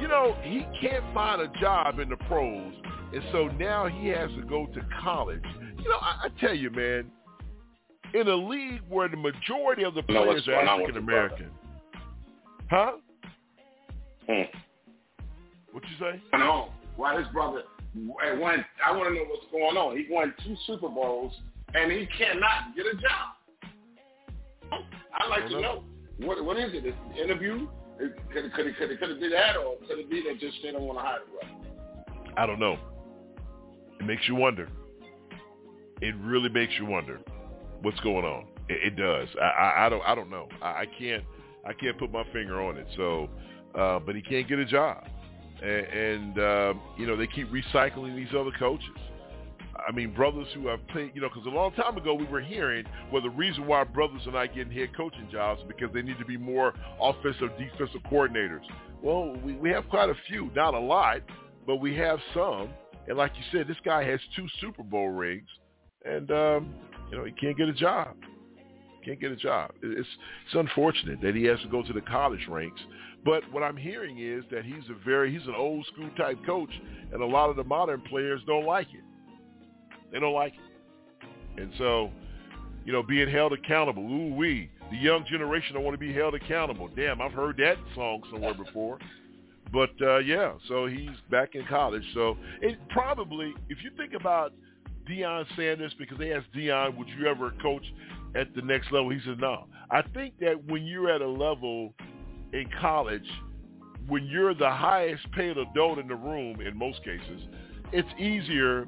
you 0.00 0.08
know, 0.08 0.36
he 0.42 0.66
can't 0.80 1.04
find 1.12 1.40
a 1.42 1.48
job 1.60 1.98
in 1.98 2.08
the 2.08 2.16
pros, 2.16 2.74
and 3.12 3.22
so 3.32 3.48
now 3.58 3.86
he 3.86 4.08
has 4.08 4.30
to 4.32 4.42
go 4.42 4.66
to 4.66 4.80
college. 5.02 5.42
You 5.78 5.88
know, 5.88 5.98
I, 6.00 6.26
I 6.26 6.28
tell 6.40 6.54
you, 6.54 6.70
man, 6.70 7.10
in 8.14 8.28
a 8.28 8.34
league 8.34 8.82
where 8.88 9.08
the 9.08 9.16
majority 9.16 9.84
of 9.84 9.94
the 9.94 10.02
players 10.02 10.26
what's 10.26 10.48
are 10.48 10.52
going 10.52 10.68
on 10.68 10.82
with 10.82 10.90
African? 10.90 11.02
American. 11.02 11.50
Huh? 12.70 12.92
Hmm. 14.28 14.58
What 15.72 15.82
you 15.84 15.96
say? 15.98 16.22
No. 16.32 16.70
Why 16.96 17.18
his 17.18 17.28
brother 17.28 17.62
won? 17.94 18.64
I 18.84 18.92
want 18.96 19.08
to 19.08 19.14
know 19.14 19.24
what's 19.28 19.46
going 19.50 19.76
on. 19.76 19.96
He 19.96 20.06
won 20.10 20.34
two 20.44 20.56
Super 20.66 20.88
Bowls 20.88 21.32
and 21.74 21.90
he 21.90 22.06
cannot 22.18 22.74
get 22.76 22.86
a 22.86 22.94
job. 22.94 23.34
I'd 24.72 25.28
like 25.28 25.48
to 25.48 25.60
know 25.60 25.84
what 26.18 26.44
what 26.44 26.56
is 26.58 26.72
it? 26.74 26.84
Is 26.86 26.94
it 26.94 27.12
an 27.12 27.16
interview? 27.16 27.68
Is- 28.00 28.12
Could 28.32 28.44
it, 28.44 28.54
could 28.54 28.66
it, 28.66 28.76
could 28.78 28.90
it, 28.90 29.00
could 29.00 29.10
it 29.10 29.20
be 29.20 29.28
that, 29.30 29.56
or 29.56 29.76
could 29.88 29.98
it 29.98 30.10
be 30.10 30.22
that 30.28 30.38
just 30.38 30.56
they 30.62 30.70
don't 30.70 30.82
want 30.82 30.98
to 30.98 31.04
hire 31.04 31.18
the 31.24 31.48
brother? 31.48 32.34
I 32.36 32.46
don't 32.46 32.60
know. 32.60 32.78
It 33.98 34.06
makes 34.06 34.22
you 34.28 34.36
wonder. 34.36 34.68
It 36.00 36.14
really 36.20 36.48
makes 36.48 36.72
you 36.78 36.86
wonder 36.86 37.18
what's 37.82 37.98
going 38.00 38.24
on. 38.24 38.46
It, 38.68 38.92
it 38.92 38.96
does. 38.96 39.28
I, 39.40 39.44
I, 39.44 39.86
I 39.86 39.88
don't. 39.88 40.02
I 40.06 40.14
don't 40.14 40.30
know. 40.30 40.48
I, 40.62 40.66
I 40.66 40.86
can't. 40.98 41.24
I 41.66 41.72
can't 41.72 41.98
put 41.98 42.12
my 42.12 42.24
finger 42.32 42.62
on 42.62 42.76
it. 42.76 42.86
So, 42.96 43.28
uh, 43.74 43.98
but 43.98 44.14
he 44.14 44.22
can't 44.22 44.48
get 44.48 44.58
a 44.60 44.64
job, 44.64 45.04
and, 45.62 45.86
and 45.86 46.38
um, 46.38 46.80
you 46.96 47.06
know 47.06 47.16
they 47.16 47.26
keep 47.26 47.50
recycling 47.50 48.16
these 48.16 48.34
other 48.36 48.52
coaches. 48.58 48.88
I 49.86 49.92
mean, 49.92 50.12
brothers 50.12 50.48
who 50.54 50.66
have 50.66 50.86
played, 50.88 51.12
you 51.14 51.20
know, 51.20 51.28
because 51.28 51.46
a 51.46 51.54
long 51.54 51.72
time 51.72 51.96
ago 51.96 52.12
we 52.12 52.24
were 52.24 52.40
hearing, 52.40 52.84
well, 53.12 53.22
the 53.22 53.30
reason 53.30 53.66
why 53.66 53.84
brothers 53.84 54.22
are 54.26 54.32
not 54.32 54.54
getting 54.54 54.72
head 54.72 54.94
coaching 54.96 55.28
jobs 55.30 55.60
is 55.60 55.68
because 55.68 55.92
they 55.94 56.02
need 56.02 56.18
to 56.18 56.24
be 56.24 56.36
more 56.36 56.74
offensive, 57.00 57.50
defensive 57.56 58.02
coordinators. 58.10 58.64
Well, 59.02 59.36
we, 59.44 59.54
we 59.54 59.70
have 59.70 59.88
quite 59.88 60.10
a 60.10 60.16
few, 60.26 60.50
not 60.54 60.74
a 60.74 60.78
lot, 60.78 61.22
but 61.66 61.76
we 61.76 61.94
have 61.96 62.18
some. 62.34 62.70
And 63.06 63.16
like 63.16 63.32
you 63.36 63.44
said, 63.52 63.68
this 63.68 63.76
guy 63.84 64.04
has 64.04 64.20
two 64.36 64.46
Super 64.60 64.82
Bowl 64.82 65.10
rings, 65.10 65.48
and 66.04 66.30
um, 66.30 66.74
you 67.10 67.16
know 67.16 67.24
he 67.24 67.32
can't 67.32 67.56
get 67.56 67.68
a 67.68 67.72
job. 67.72 68.16
Can't 69.04 69.20
get 69.20 69.30
a 69.30 69.36
job. 69.36 69.70
It's 69.82 70.08
it's 70.46 70.54
unfortunate 70.54 71.20
that 71.22 71.34
he 71.34 71.44
has 71.44 71.58
to 71.60 71.68
go 71.68 71.82
to 71.82 71.92
the 71.92 72.02
college 72.02 72.46
ranks. 72.48 72.80
But 73.24 73.50
what 73.52 73.62
I'm 73.62 73.76
hearing 73.76 74.18
is 74.18 74.44
that 74.50 74.64
he's 74.64 74.88
a 74.90 75.04
very 75.04 75.32
he's 75.32 75.46
an 75.46 75.54
old 75.56 75.86
school 75.86 76.10
type 76.16 76.38
coach, 76.46 76.70
and 77.12 77.22
a 77.22 77.26
lot 77.26 77.50
of 77.50 77.56
the 77.56 77.64
modern 77.64 78.00
players 78.02 78.40
don't 78.46 78.64
like 78.64 78.88
it. 78.94 79.02
They 80.12 80.20
don't 80.20 80.34
like 80.34 80.54
it, 80.54 81.60
and 81.60 81.72
so 81.78 82.10
you 82.84 82.92
know 82.92 83.02
being 83.02 83.28
held 83.28 83.52
accountable. 83.52 84.02
Ooh 84.02 84.34
wee, 84.34 84.70
the 84.90 84.96
young 84.96 85.24
generation 85.26 85.74
don't 85.74 85.84
want 85.84 85.94
to 85.94 85.98
be 85.98 86.12
held 86.12 86.34
accountable. 86.34 86.88
Damn, 86.94 87.20
I've 87.20 87.32
heard 87.32 87.56
that 87.58 87.76
song 87.94 88.22
somewhere 88.30 88.54
before. 88.54 88.98
But 89.72 89.90
uh, 90.00 90.18
yeah, 90.18 90.52
so 90.66 90.86
he's 90.86 91.10
back 91.30 91.54
in 91.54 91.66
college. 91.66 92.04
So 92.14 92.36
it 92.62 92.78
probably, 92.88 93.52
if 93.68 93.82
you 93.82 93.90
think 93.96 94.14
about 94.14 94.52
Deion 95.08 95.44
Sanders, 95.56 95.92
because 95.98 96.18
they 96.18 96.32
asked 96.32 96.52
Deion, 96.56 96.96
would 96.96 97.08
you 97.08 97.26
ever 97.26 97.52
coach 97.62 97.84
at 98.34 98.54
the 98.54 98.62
next 98.62 98.90
level? 98.92 99.10
He 99.10 99.20
said, 99.24 99.38
no. 99.38 99.66
I 99.90 100.02
think 100.14 100.38
that 100.40 100.64
when 100.66 100.86
you're 100.86 101.10
at 101.10 101.20
a 101.20 101.28
level 101.28 101.94
in 102.52 102.68
college, 102.80 103.26
when 104.08 104.24
you're 104.26 104.54
the 104.54 104.70
highest 104.70 105.30
paid 105.32 105.56
adult 105.58 105.98
in 105.98 106.08
the 106.08 106.14
room, 106.14 106.60
in 106.60 106.76
most 106.76 107.02
cases, 107.04 107.42
it's 107.92 108.08
easier 108.18 108.86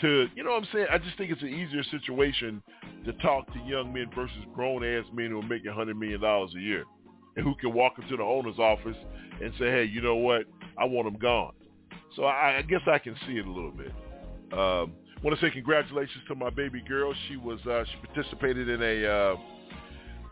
to, 0.00 0.28
you 0.34 0.44
know 0.44 0.50
what 0.50 0.62
I'm 0.62 0.68
saying? 0.72 0.86
I 0.90 0.98
just 0.98 1.16
think 1.16 1.30
it's 1.30 1.42
an 1.42 1.48
easier 1.48 1.82
situation 1.84 2.62
to 3.04 3.12
talk 3.14 3.52
to 3.52 3.58
young 3.60 3.92
men 3.92 4.06
versus 4.14 4.36
grown-ass 4.54 5.04
men 5.12 5.30
who 5.30 5.40
are 5.40 5.46
making 5.46 5.70
$100 5.70 5.96
million 5.98 6.22
a 6.22 6.60
year 6.60 6.84
and 7.36 7.44
who 7.44 7.54
can 7.56 7.72
walk 7.72 7.94
into 8.00 8.16
the 8.16 8.22
owner's 8.22 8.58
office 8.58 8.96
and 9.42 9.52
say, 9.58 9.66
hey, 9.70 9.84
you 9.84 10.00
know 10.00 10.16
what? 10.16 10.44
I 10.78 10.84
want 10.84 11.06
them 11.06 11.20
gone. 11.20 11.52
So 12.16 12.24
I, 12.24 12.58
I 12.58 12.62
guess 12.62 12.80
I 12.86 12.98
can 12.98 13.16
see 13.26 13.34
it 13.34 13.46
a 13.46 13.50
little 13.50 13.70
bit. 13.70 13.92
Um, 14.52 14.92
want 15.22 15.38
to 15.38 15.46
say 15.46 15.50
congratulations 15.50 16.24
to 16.28 16.34
my 16.34 16.50
baby 16.50 16.82
girl. 16.86 17.14
She 17.28 17.36
was 17.36 17.58
uh, 17.66 17.84
she 17.84 18.06
participated 18.06 18.68
in 18.68 18.82
a 18.82 19.06
uh, 19.06 19.36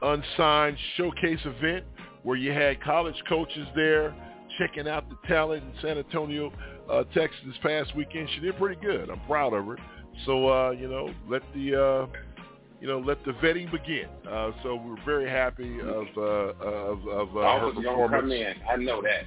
unsigned 0.02 0.76
showcase 0.96 1.40
event 1.44 1.84
where 2.22 2.36
you 2.36 2.52
had 2.52 2.82
college 2.82 3.14
coaches 3.28 3.66
there 3.74 4.14
checking 4.58 4.88
out 4.88 5.08
the 5.08 5.16
talent 5.26 5.62
in 5.62 5.72
San 5.80 5.98
Antonio, 5.98 6.52
uh, 6.90 7.04
Texas 7.14 7.40
this 7.46 7.56
past 7.62 7.94
weekend. 7.96 8.28
She 8.34 8.40
did 8.40 8.56
pretty 8.58 8.80
good. 8.80 9.10
I'm 9.10 9.20
proud 9.20 9.52
of 9.52 9.66
her. 9.66 9.76
So 10.26 10.48
uh, 10.48 10.70
you 10.72 10.88
know, 10.88 11.12
let 11.28 11.42
the 11.54 11.74
uh, 11.74 12.18
you 12.80 12.88
know 12.88 12.98
let 13.00 13.24
the 13.24 13.32
vetting 13.32 13.70
begin. 13.70 14.08
Uh, 14.28 14.50
so 14.62 14.76
we're 14.76 15.02
very 15.04 15.28
happy 15.28 15.80
of 15.80 16.06
uh, 16.16 16.20
of, 16.20 17.08
of 17.08 17.36
uh, 17.36 17.60
her 17.60 17.72
performance. 17.72 18.20
come 18.22 18.32
in. 18.32 18.54
I 18.70 18.76
know 18.76 19.02
that. 19.02 19.24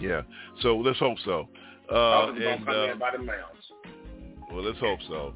Yeah. 0.00 0.22
So 0.62 0.76
let's 0.76 0.98
hope 0.98 1.18
so. 1.24 1.48
Uh, 1.92 2.32
and 2.32 2.64
come 2.64 2.74
uh, 2.74 2.92
in 2.92 2.98
by 2.98 3.12
the 3.12 3.18
mounds. 3.18 3.64
well, 4.52 4.62
let's 4.62 4.78
hope 4.78 5.00
so. 5.08 5.32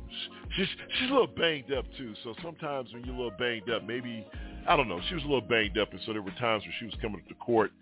She's 0.56 0.66
she's 0.98 1.10
a 1.10 1.12
little 1.12 1.26
banged 1.26 1.72
up 1.72 1.86
too. 1.96 2.14
So 2.22 2.34
sometimes 2.42 2.92
when 2.92 3.04
you're 3.04 3.14
a 3.14 3.18
little 3.18 3.38
banged 3.38 3.70
up, 3.70 3.84
maybe 3.84 4.26
I 4.68 4.76
don't 4.76 4.88
know. 4.88 5.00
She 5.08 5.14
was 5.14 5.24
a 5.24 5.26
little 5.26 5.40
banged 5.40 5.78
up, 5.78 5.92
and 5.92 6.00
so 6.06 6.12
there 6.12 6.22
were 6.22 6.30
times 6.32 6.62
where 6.62 6.74
she 6.78 6.86
was 6.86 6.94
coming 7.00 7.22
to 7.28 7.34
court 7.34 7.72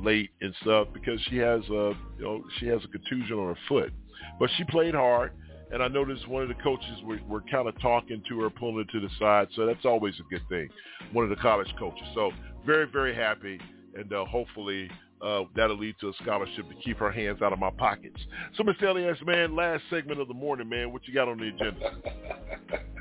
late 0.00 0.30
and 0.40 0.54
stuff 0.60 0.88
because 0.92 1.20
she 1.30 1.36
has 1.38 1.62
a 1.70 1.94
you 2.18 2.24
know 2.24 2.44
she 2.58 2.66
has 2.66 2.80
a 2.84 2.88
contusion 2.88 3.38
on 3.38 3.54
her 3.54 3.60
foot. 3.68 3.92
But 4.38 4.50
she 4.56 4.64
played 4.64 4.94
hard, 4.94 5.32
and 5.72 5.82
I 5.82 5.88
noticed 5.88 6.28
one 6.28 6.42
of 6.42 6.48
the 6.48 6.62
coaches 6.62 7.02
were, 7.04 7.18
were 7.28 7.42
kind 7.50 7.68
of 7.68 7.80
talking 7.80 8.22
to 8.28 8.40
her, 8.40 8.50
pulling 8.50 8.76
her 8.76 8.92
to 8.92 9.00
the 9.00 9.12
side. 9.18 9.48
So 9.56 9.66
that's 9.66 9.84
always 9.84 10.14
a 10.20 10.30
good 10.30 10.46
thing. 10.48 10.68
One 11.12 11.24
of 11.24 11.30
the 11.30 11.36
college 11.36 11.72
coaches. 11.78 12.06
So 12.14 12.32
very 12.64 12.86
very 12.86 13.14
happy, 13.14 13.58
and 13.96 14.12
uh, 14.12 14.24
hopefully 14.26 14.90
uh, 15.22 15.44
that'll 15.54 15.78
lead 15.78 15.96
to 16.00 16.08
a 16.08 16.12
scholarship 16.22 16.68
to 16.68 16.74
keep 16.84 16.98
her 16.98 17.10
hands 17.10 17.40
out 17.40 17.52
of 17.52 17.58
my 17.58 17.70
pockets. 17.70 18.20
So, 18.56 18.62
Mr. 18.62 18.84
Elias, 18.84 19.18
man, 19.24 19.56
last 19.56 19.82
segment 19.88 20.20
of 20.20 20.28
the 20.28 20.34
morning, 20.34 20.68
man, 20.68 20.92
what 20.92 21.06
you 21.08 21.14
got 21.14 21.28
on 21.28 21.38
the 21.38 21.48
agenda? 21.48 21.96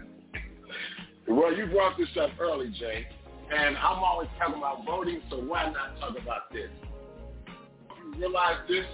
Well, 1.28 1.56
you 1.56 1.66
brought 1.66 1.98
this 1.98 2.10
up 2.22 2.30
early, 2.40 2.70
Jay, 2.70 3.08
and 3.54 3.78
I'm 3.78 4.04
always 4.04 4.30
talking 4.40 4.58
about 4.58 4.86
voting, 4.86 5.22
so 5.30 5.38
why 5.38 5.72
not 5.72 6.00
talk 6.00 6.18
about 6.22 6.52
this? 6.52 6.70
You 8.04 8.20
realize 8.20 8.58
this? 8.68 8.86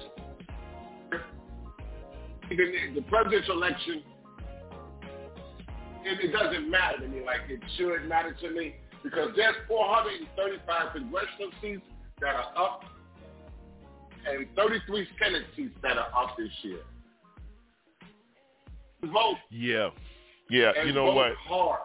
The 2.50 3.02
presidential 3.08 3.56
election, 3.56 4.04
it, 6.04 6.26
it 6.26 6.32
doesn't 6.34 6.70
matter 6.70 7.00
to 7.00 7.08
me 7.08 7.22
like 7.26 7.42
it 7.50 7.62
should 7.78 8.10
matter 8.10 8.36
to 8.42 8.52
me 8.52 8.76
because 9.04 9.30
there's 9.38 9.56
435 9.70 10.94
congressional 10.94 11.50
seats 11.62 11.82
that 12.20 12.36
are 12.36 12.52
up 12.58 12.84
and 14.28 14.48
33 14.56 15.08
Senate 15.22 15.44
seats 15.56 15.74
that 15.82 15.98
are 15.98 16.10
up 16.16 16.36
this 16.38 16.50
year. 16.64 16.82
Vote. 19.02 19.38
Yeah. 19.50 19.90
Yeah, 20.50 20.74
and 20.78 20.88
you 20.88 20.94
know 20.94 21.14
what? 21.14 21.32
hard. 21.48 21.80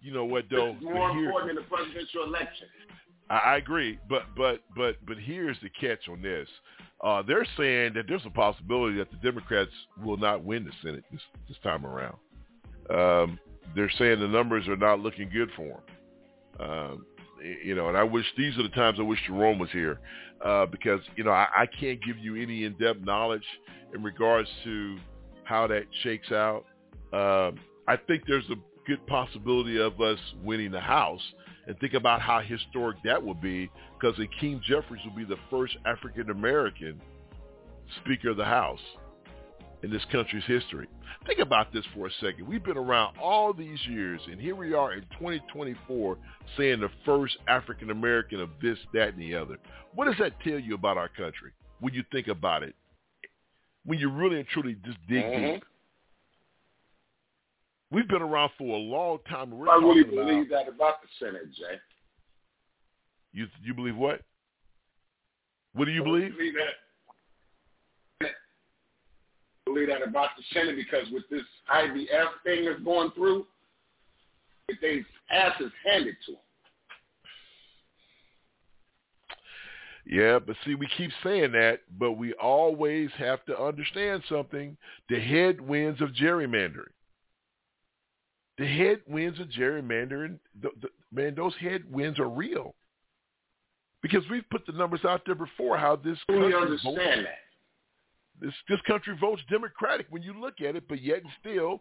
You 0.00 0.12
know 0.12 0.24
what, 0.24 0.44
though? 0.50 0.70
It's 0.70 0.82
more 0.82 1.12
here- 1.14 1.26
important 1.26 1.54
than 1.54 1.64
the 1.64 1.70
presidential 1.70 2.24
election. 2.24 2.68
I, 3.28 3.36
I 3.38 3.56
agree, 3.56 3.98
but 4.08 4.22
but 4.36 4.60
but 4.76 4.96
but 5.06 5.16
here's 5.18 5.56
the 5.62 5.70
catch 5.80 6.08
on 6.08 6.20
this. 6.22 6.48
Uh, 7.02 7.22
they're 7.22 7.46
saying 7.56 7.92
that 7.94 8.04
there's 8.08 8.26
a 8.26 8.30
possibility 8.30 8.98
that 8.98 9.10
the 9.10 9.16
Democrats 9.18 9.70
will 10.02 10.16
not 10.16 10.44
win 10.44 10.64
the 10.64 10.72
Senate 10.82 11.04
this 11.10 11.20
this 11.48 11.56
time 11.62 11.86
around. 11.86 12.16
Um, 12.90 13.38
they're 13.74 13.90
saying 13.98 14.20
the 14.20 14.28
numbers 14.28 14.66
are 14.68 14.76
not 14.76 15.00
looking 15.00 15.30
good 15.30 15.50
for 15.56 15.80
them. 16.58 16.68
Um, 16.68 17.06
you 17.64 17.74
know, 17.74 17.88
and 17.88 17.96
I 17.96 18.02
wish 18.02 18.26
these 18.36 18.58
are 18.58 18.62
the 18.62 18.68
times 18.70 18.98
I 18.98 19.02
wish 19.02 19.18
Jerome 19.26 19.58
was 19.58 19.70
here 19.70 20.00
uh, 20.44 20.66
because 20.66 21.00
you 21.16 21.24
know 21.24 21.30
I, 21.30 21.46
I 21.56 21.66
can't 21.66 22.02
give 22.04 22.18
you 22.18 22.36
any 22.36 22.64
in-depth 22.64 23.00
knowledge 23.00 23.44
in 23.94 24.02
regards 24.02 24.48
to 24.64 24.98
how 25.44 25.66
that 25.68 25.84
shakes 26.02 26.32
out. 26.32 26.64
Um, 27.12 27.58
I 27.88 27.96
think 27.96 28.24
there's 28.26 28.48
a 28.50 28.56
good 28.86 29.04
possibility 29.06 29.80
of 29.80 30.00
us 30.00 30.18
winning 30.42 30.70
the 30.70 30.80
House, 30.80 31.22
and 31.66 31.78
think 31.78 31.94
about 31.94 32.20
how 32.20 32.40
historic 32.40 32.96
that 33.04 33.22
would 33.22 33.40
be 33.40 33.70
because 33.98 34.16
Hakeem 34.16 34.60
Jeffries 34.66 35.02
will 35.04 35.16
be 35.16 35.24
the 35.24 35.38
first 35.50 35.76
African 35.84 36.30
American 36.30 37.00
Speaker 38.02 38.30
of 38.30 38.36
the 38.36 38.44
House 38.44 38.80
in 39.82 39.90
this 39.90 40.04
country's 40.12 40.44
history. 40.44 40.86
Think 41.26 41.38
about 41.38 41.72
this 41.72 41.84
for 41.94 42.06
a 42.06 42.10
second. 42.20 42.46
We've 42.46 42.62
been 42.62 42.76
around 42.76 43.16
all 43.18 43.52
these 43.52 43.78
years, 43.86 44.20
and 44.30 44.40
here 44.40 44.54
we 44.54 44.74
are 44.74 44.92
in 44.92 45.02
2024 45.18 46.16
saying 46.56 46.80
the 46.80 46.90
first 47.04 47.36
African 47.48 47.90
American 47.90 48.40
of 48.40 48.50
this, 48.62 48.78
that, 48.94 49.14
and 49.14 49.18
the 49.18 49.34
other. 49.34 49.56
What 49.94 50.06
does 50.06 50.16
that 50.18 50.38
tell 50.40 50.58
you 50.58 50.74
about 50.74 50.96
our 50.96 51.08
country 51.08 51.52
when 51.80 51.94
you 51.94 52.04
think 52.12 52.28
about 52.28 52.62
it? 52.62 52.74
When 53.84 53.98
you 53.98 54.10
really 54.10 54.38
and 54.38 54.48
truly 54.48 54.76
just 54.84 54.98
dig 55.08 55.24
Mhm. 55.24 55.54
deep. 55.54 55.64
We've 57.92 58.06
been 58.06 58.22
around 58.22 58.50
for 58.56 58.76
a 58.76 58.78
long 58.78 59.18
time. 59.28 59.52
I 59.68 59.74
really 59.76 60.04
believe 60.04 60.48
that 60.50 60.68
about 60.68 61.02
the 61.02 61.08
Senate, 61.18 61.52
Jay. 61.52 61.78
You 63.32 63.46
you 63.62 63.74
believe 63.74 63.96
what? 63.96 64.22
What 65.74 65.84
do 65.86 65.90
you 65.92 66.02
believe? 66.02 66.36
believe 66.36 66.54
that. 68.20 68.30
Believe 69.64 69.88
that 69.88 70.02
about 70.02 70.30
the 70.36 70.42
Senate 70.52 70.76
because 70.76 71.10
with 71.12 71.24
this 71.30 71.42
IVF 71.72 72.28
thing 72.44 72.64
that's 72.64 72.82
going 72.82 73.10
through, 73.12 73.46
they 74.80 75.04
ass 75.30 75.60
is 75.60 75.70
handed 75.84 76.16
to 76.26 76.32
them. 76.32 76.40
Yeah, 80.06 80.38
but 80.40 80.56
see, 80.64 80.74
we 80.74 80.88
keep 80.96 81.10
saying 81.22 81.52
that, 81.52 81.80
but 81.98 82.12
we 82.12 82.32
always 82.34 83.10
have 83.16 83.44
to 83.46 83.60
understand 83.60 84.22
something: 84.28 84.76
the 85.08 85.20
headwinds 85.20 86.00
of 86.00 86.10
gerrymandering. 86.10 86.90
The 88.60 88.66
headwinds 88.66 89.40
of 89.40 89.48
gerrymandering, 89.48 90.38
the, 90.60 90.68
the, 90.82 90.88
man, 91.10 91.34
those 91.34 91.54
headwinds 91.58 92.18
are 92.18 92.28
real. 92.28 92.74
Because 94.02 94.22
we've 94.30 94.48
put 94.50 94.66
the 94.66 94.72
numbers 94.72 95.00
out 95.06 95.22
there 95.24 95.34
before 95.34 95.78
how 95.78 95.96
this 95.96 96.18
country 96.26 96.54
understand 96.54 96.96
votes, 96.96 97.22
that. 97.24 98.46
this 98.46 98.54
this 98.68 98.80
country 98.86 99.16
votes 99.18 99.40
Democratic 99.50 100.08
when 100.10 100.22
you 100.22 100.38
look 100.38 100.60
at 100.60 100.76
it, 100.76 100.84
but 100.90 101.02
yet 101.02 101.22
still, 101.40 101.80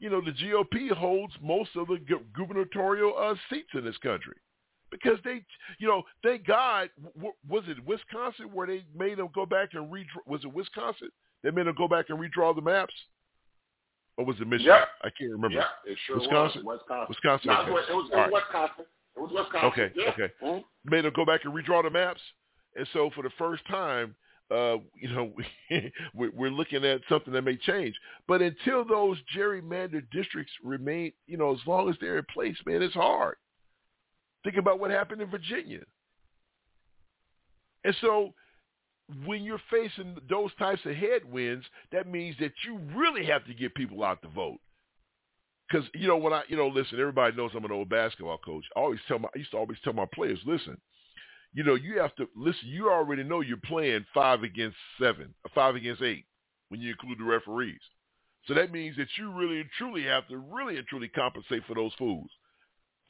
you 0.00 0.10
know, 0.10 0.20
the 0.20 0.32
GOP 0.32 0.90
holds 0.90 1.32
most 1.40 1.70
of 1.76 1.86
the 1.86 1.98
gu- 1.98 2.24
gubernatorial 2.36 3.14
uh, 3.16 3.36
seats 3.48 3.70
in 3.74 3.84
this 3.84 3.96
country 3.98 4.34
because 4.90 5.18
they, 5.22 5.44
you 5.78 5.86
know, 5.86 6.02
thank 6.24 6.44
God, 6.44 6.90
w- 7.14 7.34
was 7.48 7.62
it 7.68 7.84
Wisconsin 7.86 8.46
where 8.52 8.66
they 8.66 8.84
made 8.96 9.18
them 9.18 9.28
go 9.32 9.46
back 9.46 9.74
and 9.74 9.92
redraw? 9.92 10.26
Was 10.26 10.42
it 10.42 10.52
Wisconsin? 10.52 11.10
They 11.44 11.52
made 11.52 11.66
them 11.66 11.76
go 11.78 11.86
back 11.86 12.06
and 12.08 12.18
redraw 12.18 12.52
the 12.52 12.62
maps, 12.62 12.94
or 14.16 14.24
was 14.24 14.36
it 14.40 14.46
Michigan? 14.48 14.74
Yep. 14.76 14.88
I 15.02 15.10
can't 15.18 15.32
remember. 15.32 15.56
Yep, 15.56 15.66
it 15.86 15.98
sure 16.06 16.18
Wisconsin. 16.18 16.64
was. 16.64 16.80
Wisconsin. 16.80 17.06
Wisconsin. 17.08 17.48
No, 17.48 17.60
okay. 17.60 17.70
it 17.70 17.72
was, 17.74 17.84
it 17.88 17.94
was, 17.94 18.10
it 18.10 18.14
was 18.14 18.22
right. 18.22 18.32
Wisconsin. 18.32 18.84
It 19.16 19.20
was 19.20 19.30
Wisconsin. 19.32 19.68
Okay, 19.68 19.92
Yeah. 19.94 20.10
okay. 20.10 20.32
Mhm. 20.42 20.64
Made 20.84 21.04
them 21.04 21.12
go 21.14 21.24
back 21.24 21.44
and 21.44 21.54
redraw 21.54 21.82
the 21.82 21.90
maps, 21.90 22.20
and 22.76 22.86
so 22.92 23.10
for 23.14 23.22
the 23.22 23.30
first 23.38 23.66
time, 23.66 24.14
uh, 24.50 24.76
you 24.94 25.08
know, 25.12 25.32
we, 25.70 25.92
we're 26.14 26.30
we're 26.32 26.50
looking 26.50 26.84
at 26.84 27.00
something 27.08 27.32
that 27.32 27.42
may 27.42 27.56
change. 27.56 27.94
But 28.28 28.42
until 28.42 28.84
those 28.84 29.18
gerrymandered 29.36 30.10
districts 30.12 30.52
remain, 30.62 31.12
you 31.26 31.36
know, 31.36 31.52
as 31.52 31.60
long 31.66 31.88
as 31.90 31.96
they're 32.00 32.18
in 32.18 32.26
place, 32.32 32.56
man, 32.64 32.82
it's 32.82 32.94
hard. 32.94 33.36
Think 34.44 34.56
about 34.56 34.78
what 34.78 34.90
happened 34.90 35.20
in 35.20 35.28
Virginia. 35.30 35.80
And 37.84 37.94
so 38.00 38.32
when 39.24 39.42
you're 39.44 39.60
facing 39.70 40.16
those 40.28 40.50
types 40.58 40.80
of 40.84 40.94
headwinds, 40.94 41.64
that 41.92 42.08
means 42.08 42.36
that 42.40 42.52
you 42.64 42.78
really 42.94 43.24
have 43.26 43.44
to 43.46 43.54
get 43.54 43.74
people 43.74 44.02
out 44.02 44.20
to 44.22 44.28
vote. 44.28 44.58
Because 45.68 45.86
you 45.94 46.06
know 46.06 46.16
when 46.16 46.32
I 46.32 46.42
you 46.48 46.56
know 46.56 46.68
listen, 46.68 47.00
everybody 47.00 47.36
knows 47.36 47.50
I'm 47.54 47.64
an 47.64 47.72
old 47.72 47.88
basketball 47.88 48.38
coach. 48.38 48.64
I 48.76 48.80
always 48.80 49.00
tell 49.08 49.18
my 49.18 49.28
I 49.34 49.38
used 49.38 49.50
to 49.52 49.56
always 49.56 49.78
tell 49.82 49.92
my 49.92 50.06
players, 50.14 50.38
listen, 50.44 50.76
you 51.52 51.64
know 51.64 51.74
you 51.74 51.98
have 52.00 52.14
to 52.16 52.28
listen. 52.36 52.68
You 52.68 52.90
already 52.90 53.24
know 53.24 53.40
you're 53.40 53.56
playing 53.58 54.04
five 54.14 54.42
against 54.42 54.76
seven, 55.00 55.34
five 55.54 55.74
against 55.74 56.02
eight 56.02 56.24
when 56.68 56.80
you 56.80 56.90
include 56.90 57.18
the 57.18 57.24
referees. 57.24 57.80
So 58.46 58.54
that 58.54 58.70
means 58.70 58.96
that 58.96 59.08
you 59.18 59.32
really 59.32 59.60
and 59.60 59.70
truly 59.76 60.04
have 60.04 60.28
to 60.28 60.36
really 60.36 60.78
and 60.78 60.86
truly 60.86 61.08
compensate 61.08 61.64
for 61.66 61.74
those 61.74 61.92
fools. 61.98 62.30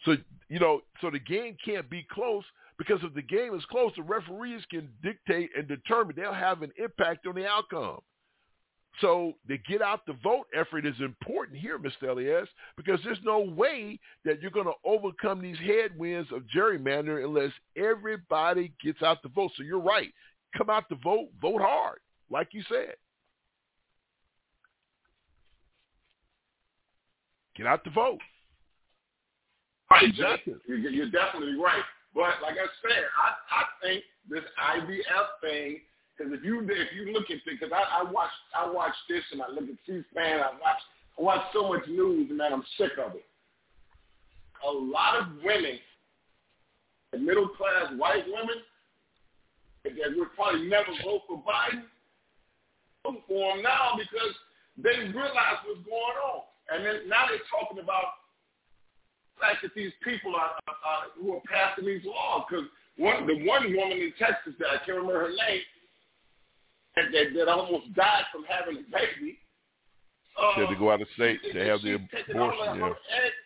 So 0.05 0.16
you 0.48 0.59
know, 0.59 0.81
so 1.02 1.10
the 1.10 1.18
game 1.18 1.56
can't 1.62 1.90
be 1.90 2.06
close 2.10 2.44
because 2.78 3.01
if 3.03 3.15
the 3.15 3.23
game 3.23 3.55
is 3.55 3.65
close, 3.66 3.93
the 3.97 4.03
referees 4.03 4.62
can 4.70 4.89
dictate 5.03 5.51
and 5.57 5.66
determine 5.66 6.15
they'll 6.16 6.32
have 6.32 6.62
an 6.62 6.73
impact 6.78 7.27
on 7.27 7.35
the 7.35 7.47
outcome. 7.47 8.01
So 9.01 9.35
the 9.47 9.59
get 9.59 9.82
out 9.82 10.07
the 10.07 10.16
vote 10.23 10.47
effort 10.55 10.86
is 10.86 10.94
important 11.01 11.59
here, 11.59 11.78
Mr. 11.78 12.09
Elias, 12.09 12.48
because 12.77 12.98
there's 13.05 13.19
no 13.24 13.40
way 13.40 14.01
that 14.24 14.40
you're 14.40 14.51
going 14.51 14.66
to 14.66 14.73
overcome 14.85 15.43
these 15.43 15.59
headwinds 15.59 16.31
of 16.32 16.43
gerrymandering 16.55 17.24
unless 17.24 17.53
everybody 17.77 18.73
gets 18.82 19.03
out 19.03 19.23
the 19.23 19.28
vote. 19.28 19.51
So 19.57 19.62
you're 19.62 19.81
right. 19.81 20.12
Come 20.57 20.70
out 20.70 20.89
to 20.89 20.94
vote, 20.97 21.28
vote 21.40 21.61
hard, 21.61 21.98
like 22.31 22.48
you 22.53 22.62
said. 22.70 22.94
Get 27.57 27.66
out 27.66 27.85
the 27.85 27.90
vote. 27.90 28.20
Right, 29.90 30.12
Jay. 30.15 30.23
Exactly. 30.23 30.55
You're, 30.66 30.78
you're 30.78 31.11
definitely 31.11 31.55
right. 31.55 31.82
But 32.16 32.40
like 32.40 32.56
I 32.56 32.64
said, 32.80 33.05
I, 33.12 33.28
I 33.60 33.62
think 33.84 34.01
this 34.24 34.40
IVF 34.56 35.28
thing, 35.44 35.84
because 36.16 36.32
if 36.32 36.40
you 36.40 36.64
if 36.64 36.88
you 36.97 37.12
look 37.12 37.28
at 37.28 37.36
it, 37.36 37.43
because 37.44 37.68
I, 37.76 38.01
I 38.01 38.10
watch 38.10 38.32
I 38.56 38.64
watch 38.72 38.97
this 39.06 39.20
and 39.36 39.43
I 39.44 39.52
look 39.52 39.68
at 39.68 39.76
C-SPAN, 39.84 40.40
I 40.40 40.56
watch 40.56 40.80
I 41.20 41.22
watch 41.22 41.44
so 41.52 41.68
much 41.68 41.84
news, 41.86 42.32
and 42.32 42.38
man, 42.40 42.56
I'm 42.56 42.64
sick 42.80 42.97
of 42.97 43.12
it. 43.20 43.28
A 44.64 44.72
lot 44.72 45.20
of 45.20 45.44
women, 45.44 45.76
middle 47.20 47.52
class 47.52 47.93
white 48.01 48.24
women, 48.24 48.64
that 49.84 49.93
would 50.16 50.32
probably 50.34 50.72
never 50.72 50.88
vote 51.05 51.20
for 51.28 51.44
Biden, 51.44 51.84
vote 53.05 53.20
for 53.28 53.56
him 53.56 53.62
now 53.62 53.93
because 54.01 54.32
they 54.80 55.12
realize 55.12 55.60
what's 55.68 55.84
going 55.84 56.16
on, 56.32 56.48
and 56.72 56.80
then 56.80 57.12
now 57.12 57.28
they're 57.28 57.44
talking 57.52 57.76
about 57.76 58.24
fact 59.41 59.63
that 59.63 59.75
these 59.75 59.93
people 60.03 60.35
are, 60.37 60.53
are, 60.69 60.79
are 60.85 61.03
who 61.19 61.35
are 61.35 61.43
passing 61.51 61.87
these 61.87 62.05
laws. 62.05 62.45
Because 62.49 62.67
one, 62.97 63.27
the 63.27 63.45
one 63.47 63.75
woman 63.77 63.99
in 63.99 64.13
Texas 64.19 64.55
that 64.59 64.69
I 64.69 64.77
can't 64.85 64.99
remember 64.99 65.21
her 65.29 65.35
name, 65.35 65.63
that, 66.97 67.05
that, 67.13 67.27
that 67.37 67.49
almost 67.49 67.93
died 67.95 68.25
from 68.33 68.45
having 68.49 68.79
a 68.79 68.87
baby. 68.91 69.39
Uh, 70.41 70.53
She 70.55 70.61
had 70.63 70.71
to 70.71 70.77
go 70.77 70.91
out 70.91 71.01
of 71.03 71.09
state 71.15 71.41
she- 71.45 71.53
to 71.53 71.65
have 71.65 71.83
the 71.83 71.95
abortion. 71.95 72.79
Yeah. 72.81 72.87
eggs- 73.25 73.45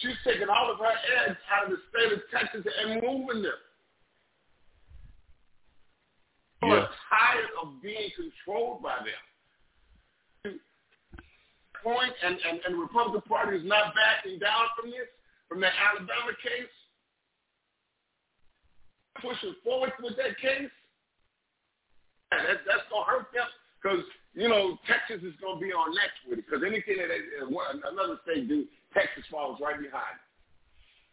She's 0.00 0.16
taking 0.24 0.48
all 0.48 0.70
of 0.72 0.78
her 0.78 0.94
eggs 1.28 1.36
out 1.52 1.64
of 1.66 1.70
the 1.70 1.78
state 1.90 2.12
of 2.12 2.20
Texas 2.32 2.64
and 2.82 2.94
moving 3.02 3.42
them. 3.42 3.52
Yeah. 6.62 6.68
are 6.74 6.90
tired 7.10 7.50
of 7.62 7.82
being 7.82 8.10
controlled 8.16 8.82
by 8.82 8.96
them 8.98 9.22
point, 11.82 12.14
and, 12.24 12.38
and, 12.38 12.60
and 12.64 12.74
the 12.74 12.80
Republican 12.80 13.22
Party 13.28 13.58
is 13.58 13.66
not 13.66 13.94
backing 13.94 14.38
down 14.38 14.70
from 14.78 14.90
this, 14.90 15.10
from 15.48 15.60
the 15.60 15.68
Alabama 15.68 16.32
case, 16.40 16.72
pushing 19.20 19.54
forward 19.62 19.92
with 20.00 20.16
that 20.16 20.38
case, 20.40 20.72
that, 22.32 22.64
that's 22.64 22.86
gonna 22.88 23.04
hurt 23.04 23.28
them 23.36 23.44
because 23.76 24.00
you 24.32 24.48
know 24.48 24.78
Texas 24.88 25.20
is 25.20 25.36
gonna 25.42 25.60
be 25.60 25.72
on 25.72 25.92
next 25.92 26.24
with 26.24 26.40
it 26.40 26.46
because 26.48 26.64
anything 26.64 26.96
that 26.96 27.12
they, 27.12 27.20
uh, 27.44 27.92
another 27.92 28.16
state 28.24 28.48
do, 28.48 28.64
Texas 28.94 29.24
falls 29.30 29.60
right 29.60 29.76
behind. 29.76 30.16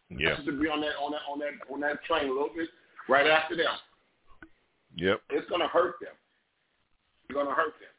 Yeah. 0.08 0.40
Texas 0.40 0.46
will 0.48 0.60
be 0.60 0.68
on 0.68 0.80
that 0.80 0.96
on 0.96 1.12
that 1.12 1.24
on 1.28 1.38
that 1.44 1.54
on 1.68 1.80
that 1.84 2.02
train 2.04 2.30
a 2.30 2.32
little 2.32 2.54
bit 2.54 2.68
right 3.08 3.26
after 3.26 3.56
them. 3.56 3.76
Yep. 4.96 5.20
It's 5.30 5.48
gonna 5.50 5.68
hurt 5.68 6.00
them. 6.00 6.16
It's 7.28 7.34
gonna 7.36 7.54
hurt 7.54 7.76
them. 7.76 7.94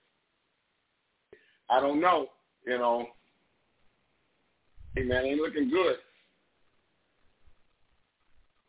I 1.69 1.79
don't 1.79 2.01
know, 2.01 2.27
you 2.65 2.77
know. 2.77 3.07
Hey 4.95 5.03
man, 5.03 5.25
ain't 5.25 5.41
looking 5.41 5.69
good. 5.69 5.97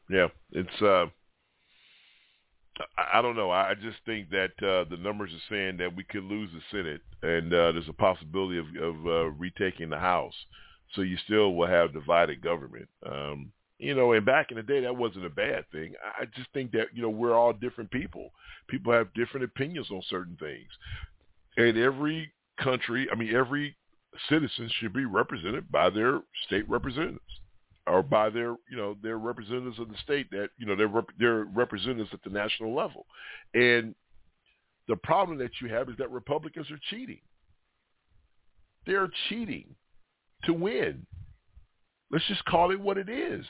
Yeah, 0.09 0.29
it's. 0.53 0.83
uh 0.83 1.07
I, 2.97 3.21
don't 3.21 3.37
know. 3.37 3.51
I 3.51 3.75
just 3.75 3.99
think 4.07 4.31
that 4.31 4.53
uh 4.59 4.89
the 4.89 4.97
numbers 4.99 5.31
are 5.33 5.55
saying 5.55 5.77
that 5.79 5.95
we 5.95 6.05
could 6.05 6.25
lose 6.25 6.51
the 6.53 6.61
Senate, 6.71 7.01
and 7.23 7.53
uh 7.53 7.73
there's 7.73 7.89
a 7.89 7.93
possibility 7.93 8.59
of, 8.59 8.67
of 8.83 9.07
uh, 9.07 9.25
retaking 9.31 9.91
the 9.91 9.99
House. 9.99 10.35
So 10.95 11.03
you 11.03 11.17
still 11.25 11.55
will 11.55 11.69
have 11.69 11.93
divided 11.93 12.43
government. 12.43 12.89
Um, 13.05 13.53
you 13.79 13.95
know, 13.95 14.13
and 14.13 14.25
back 14.25 14.51
in 14.51 14.57
the 14.57 14.63
day, 14.63 14.81
that 14.81 14.97
wasn't 14.97 15.27
a 15.27 15.31
bad 15.31 15.65
thing. 15.73 15.95
I 16.21 16.27
just 16.37 16.49
think 16.55 16.71
that 16.73 16.89
you 16.95 17.03
know 17.03 17.11
we're 17.11 17.35
all 17.35 17.53
different 17.53 17.91
people. 17.91 18.31
People 18.69 18.93
have 18.93 19.13
different 19.15 19.45
opinions 19.45 19.91
on 19.91 20.03
certain 20.09 20.37
things, 20.39 20.69
and 21.57 21.77
every 21.77 22.33
country, 22.63 23.09
I 23.11 23.17
mean, 23.17 23.35
every 23.35 23.77
citizen 24.29 24.71
should 24.79 24.93
be 24.93 25.05
represented 25.05 25.71
by 25.71 25.91
their 25.91 26.21
state 26.47 26.69
representatives 26.69 27.21
or 27.87 28.03
by 28.03 28.31
their, 28.31 28.57
you 28.71 28.77
know, 28.77 28.97
their 29.03 29.19
representatives 29.19 29.79
of 29.79 29.89
the 29.89 29.97
state 30.03 30.31
that, 30.31 30.51
you 30.57 30.67
know, 30.67 30.77
they're, 30.77 30.89
rep- 30.89 31.11
they're 31.19 31.45
representatives 31.45 32.11
at 32.13 32.23
the 32.23 32.31
national 32.31 32.75
level. 32.75 33.07
And 33.55 33.95
the 34.89 34.97
problem 34.97 35.39
that 35.39 35.51
you 35.61 35.69
have 35.69 35.89
is 35.89 35.97
that 35.99 36.11
Republicans 36.11 36.71
are 36.71 36.79
cheating. 36.91 37.21
They're 38.87 39.11
cheating 39.29 39.75
to 40.45 40.53
win. 40.53 41.07
Let's 42.11 42.27
just 42.27 42.45
call 42.45 42.73
it 42.73 42.81
what 42.81 42.99
it 42.99 43.09
is. 43.09 43.45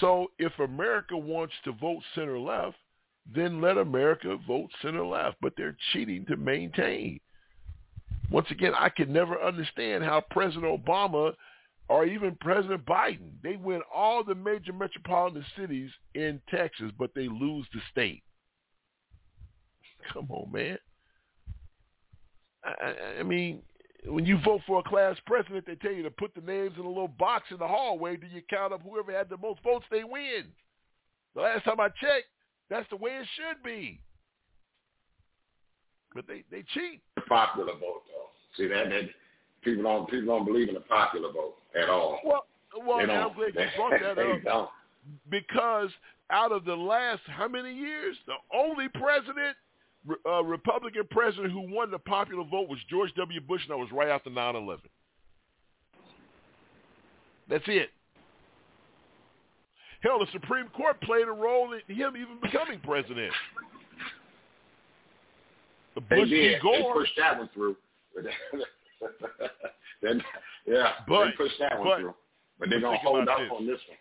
So 0.00 0.28
if 0.38 0.58
America 0.58 1.16
wants 1.16 1.54
to 1.64 1.72
vote 1.72 2.02
center 2.14 2.38
left, 2.38 2.76
then 3.32 3.60
let 3.60 3.78
America 3.78 4.36
vote 4.46 4.70
center 4.80 5.04
left. 5.04 5.36
But 5.40 5.52
they're 5.56 5.76
cheating 5.92 6.24
to 6.26 6.36
maintain. 6.36 7.20
Once 8.30 8.46
again, 8.50 8.72
I 8.78 8.88
can 8.88 9.12
never 9.12 9.40
understand 9.40 10.04
how 10.04 10.22
President 10.30 10.64
Obama 10.64 11.34
or 11.88 12.06
even 12.06 12.36
President 12.40 12.84
Biden, 12.86 13.32
they 13.42 13.56
win 13.56 13.82
all 13.94 14.24
the 14.24 14.34
major 14.34 14.72
metropolitan 14.72 15.44
cities 15.58 15.90
in 16.14 16.40
Texas, 16.48 16.90
but 16.98 17.10
they 17.14 17.28
lose 17.28 17.66
the 17.74 17.80
state. 17.90 18.22
Come 20.12 20.30
on, 20.30 20.50
man. 20.52 20.78
I, 22.64 22.70
I- 22.82 23.18
I 23.20 23.22
mean, 23.22 23.62
when 24.06 24.24
you 24.24 24.38
vote 24.44 24.62
for 24.66 24.80
a 24.80 24.82
class 24.82 25.16
president, 25.26 25.66
they 25.66 25.74
tell 25.76 25.92
you 25.92 26.02
to 26.02 26.10
put 26.10 26.34
the 26.34 26.40
names 26.40 26.72
in 26.76 26.84
a 26.84 26.88
little 26.88 27.06
box 27.08 27.44
in 27.50 27.58
the 27.58 27.68
hallway. 27.68 28.16
Do 28.16 28.26
you 28.26 28.42
count 28.48 28.72
up 28.72 28.82
whoever 28.82 29.12
had 29.12 29.28
the 29.28 29.36
most 29.36 29.62
votes, 29.62 29.84
they 29.90 30.02
win. 30.04 30.46
The 31.34 31.42
last 31.42 31.64
time 31.64 31.78
I 31.80 31.88
checked, 31.88 32.26
that's 32.68 32.88
the 32.90 32.96
way 32.96 33.10
it 33.12 33.26
should 33.36 33.62
be. 33.62 34.00
But 36.14 36.26
they, 36.26 36.44
they 36.50 36.62
cheat. 36.74 37.00
Popular 37.32 37.72
vote 37.74 38.02
though. 38.08 38.28
See 38.56 38.68
that 38.68 38.88
that 38.90 39.08
people 39.62 39.82
don't 39.84 40.08
people 40.10 40.26
don't 40.34 40.44
believe 40.44 40.68
in 40.68 40.74
the 40.74 40.80
popular 40.80 41.32
vote 41.32 41.54
at 41.80 41.88
all. 41.88 42.20
Well, 42.24 42.46
well, 42.86 42.98
They 43.06 43.12
I'm 43.12 43.32
glad 43.34 43.54
you 43.54 43.66
brought 43.76 44.00
that 44.00 44.18
up 44.18 44.42
don't. 44.44 44.70
because 45.30 45.90
out 46.30 46.52
of 46.52 46.64
the 46.64 46.74
last 46.74 47.20
how 47.26 47.48
many 47.48 47.72
years, 47.74 48.16
the 48.26 48.34
only 48.56 48.88
president, 48.88 49.56
uh, 50.26 50.42
Republican 50.44 51.02
president 51.10 51.52
who 51.52 51.60
won 51.74 51.90
the 51.90 51.98
popular 51.98 52.44
vote 52.44 52.68
was 52.68 52.78
George 52.88 53.12
W. 53.16 53.40
Bush, 53.40 53.62
and 53.62 53.70
that 53.70 53.78
was 53.78 53.90
right 53.92 54.08
after 54.08 54.30
9/11. 54.30 54.78
That's 57.48 57.64
it. 57.66 57.90
Hell, 60.02 60.18
the 60.18 60.26
Supreme 60.32 60.66
Court 60.68 61.00
played 61.02 61.28
a 61.28 61.32
role 61.32 61.72
in 61.72 61.94
him 61.94 62.16
even 62.16 62.38
becoming 62.42 62.80
president. 62.80 63.32
The 65.94 66.00
They 66.08 66.20
Bush 66.20 66.28
v. 66.30 66.36
did. 66.36 66.54
They 66.56 66.60
Gore. 66.60 66.92
pushed 66.94 67.16
that 67.18 67.38
one 67.38 67.48
through. 67.54 67.76
Then- 70.02 70.22
yeah, 70.66 70.92
But- 71.08 71.24
they 71.26 71.30
pushed 71.32 71.58
that 71.60 71.78
one 71.78 71.88
but- 71.88 72.00
through. 72.00 72.14
But 72.58 72.70
they're 72.70 72.80
but 72.80 72.86
gonna 72.86 72.98
hold 72.98 73.28
up 73.28 73.38
this. 73.38 73.50
on 73.50 73.66
this 73.66 73.80
one. 73.88 73.98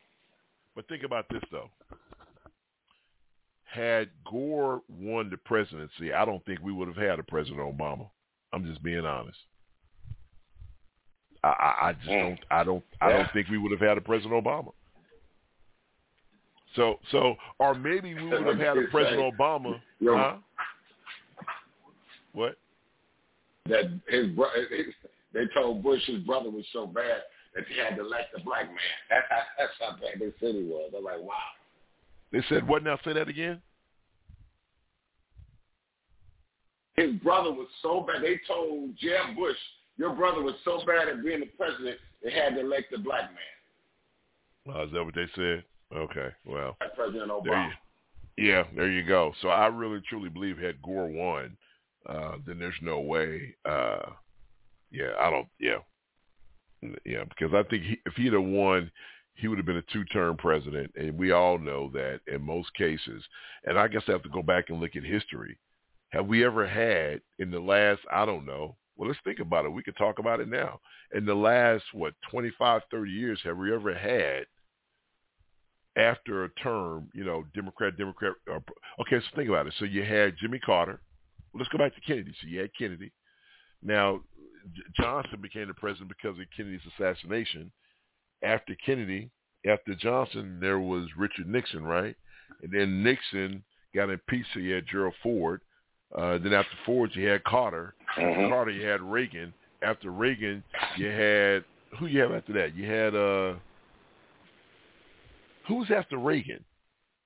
But 0.75 0.87
think 0.87 1.03
about 1.03 1.25
this 1.29 1.41
though. 1.51 1.69
Had 3.63 4.09
Gore 4.29 4.81
won 4.89 5.29
the 5.29 5.37
presidency, 5.37 6.13
I 6.13 6.25
don't 6.25 6.45
think 6.45 6.59
we 6.61 6.71
would 6.73 6.87
have 6.87 6.97
had 6.97 7.17
a 7.19 7.23
President 7.23 7.59
Obama. 7.59 8.09
I'm 8.53 8.65
just 8.65 8.83
being 8.83 9.05
honest. 9.05 9.37
I, 11.43 11.47
I, 11.47 11.87
I 11.89 11.93
just 11.93 12.07
mm. 12.07 12.19
don't. 12.29 12.39
I 12.51 12.63
don't. 12.63 12.83
I 12.99 13.09
Yeah. 13.09 13.17
don't 13.17 13.31
think 13.33 13.47
we 13.49 13.57
would 13.57 13.71
have 13.71 13.79
had 13.79 13.97
a 13.97 14.01
President 14.01 14.43
Obama. 14.43 14.73
So, 16.75 16.99
so, 17.11 17.35
or 17.59 17.73
maybe 17.73 18.13
we 18.13 18.23
would 18.29 18.45
have 18.45 18.59
had 18.59 18.77
a 18.77 18.87
President 18.91 19.37
Obama. 19.37 19.79
Yo. 19.99 20.15
Huh? 20.15 20.35
What? 22.33 22.57
That 23.67 23.85
his 24.07 24.27
bro- 24.29 24.49
they 25.33 25.45
told 25.53 25.83
Bush 25.83 26.01
his 26.05 26.19
brother 26.23 26.49
was 26.49 26.65
so 26.73 26.85
bad 26.85 27.21
that 27.55 27.63
they 27.69 27.83
had 27.83 27.95
to 27.95 28.01
elect 28.05 28.33
a 28.35 28.43
black 28.43 28.67
man. 28.67 28.77
That's 29.09 29.71
how 29.79 29.91
bad 29.91 30.19
they 30.19 30.33
said 30.39 30.55
he 30.55 30.63
was. 30.63 30.91
I'm 30.97 31.03
like, 31.03 31.21
wow. 31.21 31.33
They 32.31 32.41
said 32.49 32.67
what? 32.67 32.83
Now 32.83 32.97
say 33.03 33.13
that 33.13 33.27
again. 33.27 33.61
His 36.95 37.13
brother 37.23 37.51
was 37.51 37.67
so 37.81 38.05
bad. 38.07 38.21
They 38.23 38.39
told 38.47 38.91
Jeb 38.97 39.35
Bush, 39.35 39.57
your 39.97 40.13
brother 40.13 40.41
was 40.41 40.55
so 40.63 40.81
bad 40.85 41.07
at 41.07 41.23
being 41.23 41.39
the 41.39 41.45
president, 41.57 41.97
they 42.23 42.31
had 42.31 42.55
to 42.55 42.61
elect 42.61 42.93
a 42.93 42.99
black 42.99 43.31
man. 43.31 44.75
Oh, 44.75 44.83
is 44.83 44.91
that 44.91 45.03
what 45.03 45.15
they 45.15 45.25
said? 45.35 45.63
Okay. 45.95 46.29
Well, 46.45 46.77
President 46.95 47.27
There 47.43 47.53
Obama. 47.53 47.71
you, 48.37 48.47
yeah, 48.47 48.63
there 48.75 48.89
you 48.89 49.03
go. 49.03 49.33
So 49.41 49.49
I 49.49 49.67
really 49.67 50.01
truly 50.07 50.29
believe 50.29 50.57
had 50.57 50.81
Gore 50.81 51.07
won, 51.07 51.57
uh, 52.07 52.33
then 52.45 52.59
there's 52.59 52.75
no 52.81 52.99
way. 52.99 53.55
Uh, 53.65 54.11
yeah, 54.91 55.11
I 55.19 55.29
don't. 55.29 55.47
Yeah, 55.59 55.79
yeah, 57.05 57.23
because 57.23 57.53
I 57.53 57.63
think 57.69 57.83
he, 57.83 57.97
if 58.05 58.13
he'd 58.15 58.33
have 58.33 58.43
won, 58.43 58.91
he 59.35 59.47
would 59.47 59.57
have 59.57 59.65
been 59.65 59.77
a 59.77 59.93
two-term 59.93 60.37
president, 60.37 60.91
and 60.95 61.17
we 61.17 61.31
all 61.31 61.57
know 61.57 61.89
that 61.93 62.19
in 62.27 62.41
most 62.41 62.73
cases. 62.73 63.23
And 63.65 63.77
I 63.77 63.87
guess 63.87 64.03
I 64.07 64.11
have 64.11 64.23
to 64.23 64.29
go 64.29 64.41
back 64.41 64.69
and 64.69 64.79
look 64.79 64.95
at 64.95 65.03
history. 65.03 65.57
Have 66.09 66.27
we 66.27 66.45
ever 66.45 66.67
had 66.67 67.21
in 67.39 67.51
the 67.51 67.59
last? 67.59 68.01
I 68.11 68.25
don't 68.25 68.45
know. 68.45 68.75
Well, 68.97 69.07
let's 69.07 69.19
think 69.23 69.39
about 69.39 69.65
it. 69.65 69.71
We 69.71 69.83
could 69.83 69.97
talk 69.97 70.19
about 70.19 70.41
it 70.41 70.49
now. 70.49 70.79
In 71.13 71.25
the 71.25 71.33
last 71.33 71.83
what 71.93 72.13
25, 72.29 72.81
30 72.91 73.11
years, 73.11 73.39
have 73.43 73.57
we 73.57 73.73
ever 73.73 73.93
had 73.93 74.45
after 75.95 76.45
a 76.45 76.49
term, 76.61 77.09
you 77.13 77.23
know, 77.23 77.43
Democrat, 77.53 77.97
Democrat. 77.97 78.33
Uh, 78.49 78.59
okay, 79.01 79.19
so 79.19 79.35
think 79.35 79.49
about 79.49 79.67
it. 79.67 79.73
So 79.79 79.85
you 79.85 80.03
had 80.03 80.35
Jimmy 80.39 80.59
Carter. 80.59 81.01
Well, 81.53 81.59
let's 81.59 81.69
go 81.71 81.77
back 81.77 81.95
to 81.95 82.01
Kennedy. 82.01 82.33
So 82.41 82.47
you 82.47 82.59
had 82.61 82.71
Kennedy. 82.77 83.11
Now, 83.83 84.21
Johnson 84.99 85.39
became 85.41 85.67
the 85.67 85.73
president 85.73 86.09
because 86.09 86.39
of 86.39 86.45
Kennedy's 86.55 86.81
assassination. 86.97 87.71
After 88.43 88.75
Kennedy, 88.85 89.29
after 89.67 89.93
Johnson, 89.95 90.59
there 90.59 90.79
was 90.79 91.07
Richard 91.17 91.47
Nixon, 91.47 91.83
right? 91.83 92.15
And 92.63 92.71
then 92.71 93.03
Nixon 93.03 93.63
got 93.93 94.09
impeached. 94.09 94.47
So 94.53 94.59
you 94.59 94.73
had 94.75 94.85
Gerald 94.87 95.13
Ford. 95.21 95.61
Uh, 96.15 96.37
then 96.39 96.53
after 96.53 96.75
Ford, 96.85 97.11
you 97.13 97.27
had 97.27 97.43
Carter. 97.43 97.95
After 98.09 98.21
Mhm. 98.21 98.49
Carter, 98.49 98.71
you 98.71 98.85
had 98.85 99.01
Reagan. 99.01 99.53
After 99.81 100.11
Reagan, 100.11 100.63
you 100.97 101.07
had 101.07 101.63
who 101.97 102.05
you 102.05 102.19
have 102.21 102.31
after 102.31 102.53
that? 102.53 102.75
You 102.75 102.85
had 102.85 103.15
uh, 103.15 103.55
who 105.67 105.75
was 105.75 105.91
after 105.91 106.17
Reagan? 106.17 106.63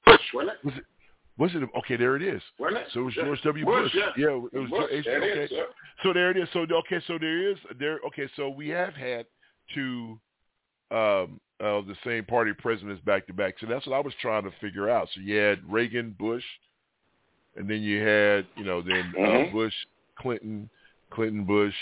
Bush, 0.05 0.21
wasn't 0.33 0.51
it? 0.51 0.65
Was 0.65 0.73
it? 0.77 0.85
Was 1.37 1.51
it? 1.53 1.67
Okay, 1.79 1.97
there 1.97 2.15
it 2.15 2.21
is. 2.21 2.41
It? 2.59 2.87
So 2.93 3.01
it 3.01 3.03
was 3.03 3.13
George 3.13 3.41
W. 3.43 3.65
Bush, 3.65 3.91
Bush. 3.93 4.01
yeah. 4.17 4.27
it 4.53 4.57
was 4.57 4.69
Bush, 4.69 4.89
H- 4.91 5.05
okay. 5.07 5.43
is. 5.43 5.51
So 6.03 6.13
there 6.13 6.31
it 6.31 6.37
is. 6.37 6.47
So 6.53 6.59
okay, 6.61 7.01
so 7.07 7.17
there 7.19 7.51
is 7.51 7.57
there. 7.77 7.99
Okay, 8.07 8.29
so 8.35 8.49
we 8.49 8.69
have 8.69 8.93
had 8.93 9.25
two 9.73 10.17
um, 10.91 11.39
of 11.59 11.87
the 11.87 11.95
same 12.05 12.23
party 12.25 12.53
presidents 12.53 13.01
back 13.03 13.27
to 13.27 13.33
back. 13.33 13.55
So 13.59 13.67
that's 13.67 13.85
what 13.85 13.95
I 13.95 13.99
was 13.99 14.13
trying 14.21 14.43
to 14.43 14.51
figure 14.61 14.89
out. 14.89 15.09
So 15.13 15.21
you 15.21 15.35
had 15.35 15.59
Reagan, 15.69 16.15
Bush, 16.17 16.43
and 17.57 17.69
then 17.69 17.81
you 17.81 18.01
had 18.01 18.45
you 18.55 18.63
know 18.63 18.81
then 18.81 19.13
uh, 19.17 19.21
Mhm. 19.21 19.51
Bush, 19.51 19.73
Clinton, 20.17 20.69
Clinton, 21.11 21.43
Bush, 21.43 21.75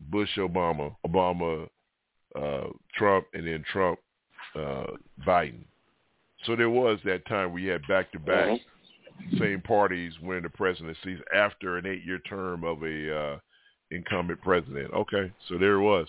Bush, 0.00 0.30
Obama, 0.38 0.94
Obama, 1.04 1.68
uh, 2.36 2.68
Trump, 2.94 3.26
and 3.34 3.46
then 3.46 3.64
Trump, 3.72 3.98
uh, 4.54 4.86
Biden. 5.26 5.64
So 6.46 6.56
there 6.56 6.70
was 6.70 6.98
that 7.04 7.26
time 7.26 7.52
we 7.52 7.64
had 7.66 7.86
back 7.86 8.10
to 8.12 8.18
back 8.18 8.60
same 9.38 9.60
parties 9.60 10.12
winning 10.22 10.42
the 10.42 10.48
presidencies 10.50 11.18
after 11.34 11.76
an 11.78 11.86
eight 11.86 12.04
year 12.04 12.18
term 12.28 12.64
of 12.64 12.82
a 12.82 13.16
uh, 13.16 13.38
incumbent 13.90 14.40
president. 14.40 14.92
Okay, 14.92 15.32
so 15.48 15.58
there 15.58 15.74
it 15.74 15.82
was. 15.82 16.08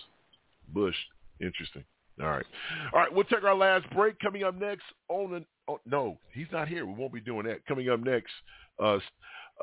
Bush. 0.68 0.96
Interesting. 1.40 1.84
All 2.20 2.28
right. 2.28 2.46
All 2.92 3.00
right, 3.00 3.12
we'll 3.12 3.24
take 3.24 3.42
our 3.44 3.54
last 3.54 3.88
break. 3.90 4.18
Coming 4.20 4.44
up 4.44 4.58
next, 4.58 4.84
on 5.08 5.32
the, 5.32 5.44
oh, 5.68 5.80
no, 5.84 6.18
he's 6.32 6.46
not 6.52 6.68
here. 6.68 6.86
We 6.86 6.94
won't 6.94 7.12
be 7.12 7.20
doing 7.20 7.44
that. 7.46 7.66
Coming 7.66 7.90
up 7.90 8.00
next, 8.00 8.30
uh, 8.80 8.98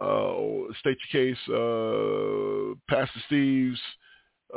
uh, 0.02 0.34
state 0.80 0.98
your 1.12 1.36
case, 1.36 1.38
uh, 1.50 2.76
Pastor 2.94 3.20
Steve's 3.28 3.80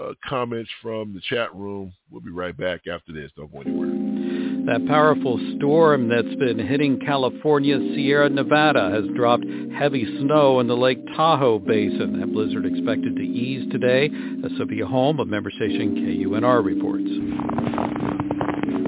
uh, 0.01 0.13
comments 0.29 0.71
from 0.83 1.15
the 1.15 1.21
chat 1.29 1.55
room. 1.55 1.93
We'll 2.11 2.21
be 2.21 2.31
right 2.31 2.57
back 2.57 2.83
after 2.93 3.13
this. 3.13 3.31
Don't 3.37 3.53
go 3.53 3.61
anywhere. 3.61 4.24
That 4.67 4.87
powerful 4.87 5.39
storm 5.57 6.09
that's 6.09 6.35
been 6.37 6.59
hitting 6.59 6.99
California, 6.99 7.79
Sierra 7.95 8.31
Nevada 8.31 8.91
has 8.91 9.05
dropped 9.15 9.45
heavy 9.77 10.07
snow 10.21 10.59
in 10.61 10.69
the 10.69 10.77
Lake 10.77 11.05
Tahoe 11.15 11.59
Basin. 11.59 12.19
That 12.19 12.33
blizzard 12.33 12.65
expected 12.65 13.15
to 13.17 13.23
ease 13.23 13.71
today. 13.71 14.09
Sophia 14.57 14.87
Holm 14.87 15.21
of 15.21 15.29
member 15.29 15.51
station 15.51 15.97
KUNR 15.97 16.65
reports. 16.65 17.05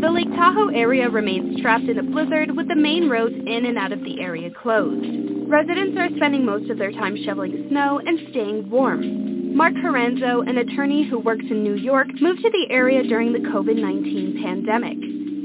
The 0.01 0.11
Lake 0.11 0.31
Tahoe 0.35 0.69
area 0.69 1.11
remains 1.11 1.61
trapped 1.61 1.85
in 1.85 1.99
a 1.99 2.03
blizzard 2.03 2.57
with 2.57 2.69
the 2.69 2.77
main 2.77 3.11
roads 3.11 3.35
in 3.35 3.67
and 3.67 3.77
out 3.77 3.93
of 3.93 4.03
the 4.03 4.21
area 4.21 4.49
closed. 4.51 5.05
Residents 5.47 5.99
are 5.99 6.09
spending 6.17 6.47
most 6.47 6.71
of 6.71 6.79
their 6.79 6.93
time 6.93 7.19
shoveling 7.23 7.67
snow 7.69 8.01
and 8.05 8.19
staying 8.31 8.71
warm. 8.71 9.55
Mark 9.55 9.75
Caranzo, 9.75 10.49
an 10.49 10.57
attorney 10.57 11.07
who 11.07 11.19
works 11.19 11.45
in 11.51 11.63
New 11.63 11.77
York, 11.77 12.09
moved 12.21 12.41
to 12.43 12.51
the 12.51 12.67
area 12.71 13.03
during 13.03 13.35
the 13.35 13.41
COVID-19 13.41 14.43
pandemic. 14.43 14.97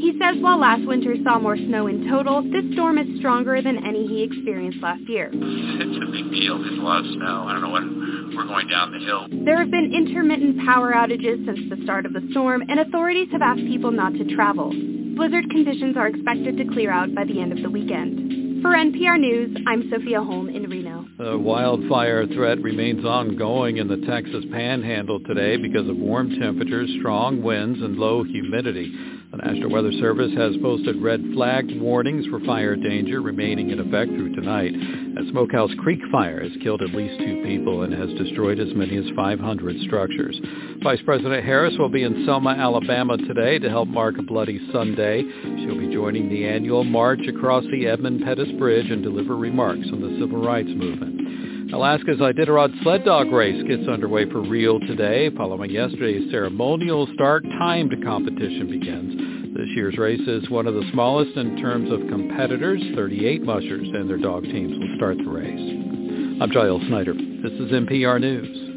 He 0.01 0.17
says 0.17 0.41
while 0.41 0.57
last 0.57 0.81
winter 0.87 1.13
saw 1.23 1.37
more 1.37 1.55
snow 1.55 1.85
in 1.85 2.09
total, 2.09 2.41
this 2.41 2.65
storm 2.73 2.97
is 2.97 3.05
stronger 3.19 3.61
than 3.61 3.85
any 3.85 4.07
he 4.07 4.23
experienced 4.23 4.81
last 4.81 5.07
year. 5.07 5.29
It's 5.31 5.97
a 6.01 6.11
big 6.11 6.31
deal. 6.33 6.57
There's 6.57 6.79
a 6.79 6.81
lot 6.81 7.05
of 7.05 7.13
snow. 7.13 7.45
I 7.45 7.53
don't 7.53 7.61
know 7.61 7.69
when 7.69 8.33
we're 8.35 8.47
going 8.47 8.67
down 8.67 8.91
the 8.91 9.05
hill. 9.05 9.27
There 9.45 9.59
have 9.59 9.69
been 9.69 9.93
intermittent 9.93 10.65
power 10.65 10.91
outages 10.91 11.45
since 11.45 11.69
the 11.69 11.77
start 11.83 12.07
of 12.07 12.13
the 12.13 12.27
storm, 12.31 12.63
and 12.67 12.79
authorities 12.79 13.29
have 13.31 13.43
asked 13.43 13.61
people 13.61 13.91
not 13.91 14.13
to 14.13 14.25
travel. 14.33 14.73
Blizzard 14.73 15.45
conditions 15.51 15.95
are 15.95 16.07
expected 16.07 16.57
to 16.57 16.65
clear 16.73 16.89
out 16.89 17.13
by 17.13 17.23
the 17.23 17.39
end 17.39 17.51
of 17.51 17.61
the 17.61 17.69
weekend. 17.69 18.63
For 18.63 18.73
NPR 18.73 19.19
News, 19.19 19.55
I'm 19.67 19.87
Sophia 19.91 20.23
Holm 20.23 20.49
in 20.49 20.67
Reno. 20.67 21.05
The 21.19 21.37
wildfire 21.37 22.25
threat 22.25 22.59
remains 22.61 23.05
ongoing 23.05 23.77
in 23.77 23.87
the 23.87 24.01
Texas 24.09 24.45
panhandle 24.51 25.19
today 25.19 25.57
because 25.57 25.87
of 25.87 25.97
warm 25.97 26.39
temperatures, 26.39 26.89
strong 26.99 27.43
winds, 27.43 27.79
and 27.81 27.97
low 27.97 28.23
humidity. 28.23 28.91
The 29.31 29.37
National 29.37 29.71
Weather 29.71 29.93
Service 29.93 30.33
has 30.35 30.57
posted 30.61 31.01
red 31.01 31.21
flag 31.33 31.71
warnings 31.79 32.25
for 32.25 32.41
fire 32.41 32.75
danger 32.75 33.21
remaining 33.21 33.69
in 33.69 33.79
effect 33.79 34.11
through 34.11 34.35
tonight. 34.35 34.73
A 34.75 35.31
Smokehouse 35.31 35.71
Creek 35.79 36.01
fire 36.11 36.43
has 36.43 36.51
killed 36.61 36.81
at 36.81 36.93
least 36.93 37.17
two 37.17 37.41
people 37.45 37.83
and 37.83 37.93
has 37.93 38.09
destroyed 38.19 38.59
as 38.59 38.75
many 38.75 38.97
as 38.97 39.05
500 39.15 39.79
structures. 39.83 40.37
Vice 40.83 40.99
President 41.05 41.45
Harris 41.45 41.73
will 41.79 41.87
be 41.87 42.03
in 42.03 42.25
Selma, 42.25 42.49
Alabama 42.49 43.15
today 43.15 43.57
to 43.57 43.69
help 43.69 43.87
mark 43.87 44.17
a 44.19 44.21
Bloody 44.21 44.59
Sunday. 44.73 45.23
She'll 45.23 45.79
be 45.79 45.93
joining 45.93 46.27
the 46.27 46.45
annual 46.45 46.83
march 46.83 47.21
across 47.25 47.63
the 47.71 47.87
Edmund 47.87 48.25
Pettus 48.25 48.51
Bridge 48.59 48.91
and 48.91 49.01
deliver 49.01 49.37
remarks 49.37 49.87
on 49.93 50.01
the 50.01 50.19
civil 50.19 50.43
rights 50.43 50.71
movement. 50.75 51.60
Alaska's 51.73 52.17
Iditarod 52.17 52.83
sled 52.83 53.05
dog 53.05 53.31
race 53.31 53.63
gets 53.65 53.87
underway 53.87 54.29
for 54.29 54.41
real 54.41 54.77
today. 54.81 55.29
Following 55.37 55.71
yesterday's 55.71 56.29
ceremonial 56.29 57.07
start, 57.13 57.43
timed 57.43 57.93
competition 58.03 58.69
begins. 58.69 59.55
This 59.55 59.69
year's 59.73 59.97
race 59.97 60.27
is 60.27 60.49
one 60.49 60.67
of 60.67 60.73
the 60.73 60.89
smallest 60.91 61.37
in 61.37 61.61
terms 61.61 61.89
of 61.89 62.09
competitors. 62.09 62.81
38 62.93 63.43
mushers 63.43 63.87
and 63.87 64.09
their 64.09 64.17
dog 64.17 64.43
teams 64.43 64.77
will 64.77 64.95
start 64.97 65.17
the 65.17 65.29
race. 65.29 66.41
I'm 66.41 66.51
Giles 66.51 66.81
Snyder. 66.89 67.13
This 67.13 67.53
is 67.53 67.71
NPR 67.71 68.19
News. 68.19 68.70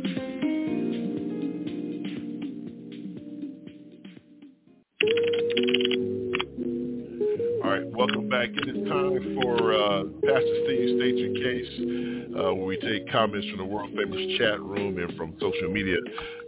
Pastor 10.23 10.57
Steve 10.65 10.99
State 10.99 11.17
Your 11.17 11.35
Case, 11.35 12.35
uh, 12.37 12.55
where 12.55 12.67
we 12.67 12.77
take 12.79 13.11
comments 13.11 13.47
from 13.49 13.59
the 13.59 13.65
world 13.65 13.91
famous 13.97 14.39
chat 14.39 14.61
room 14.61 14.99
and 14.99 15.17
from 15.17 15.35
social 15.41 15.71
media. 15.71 15.97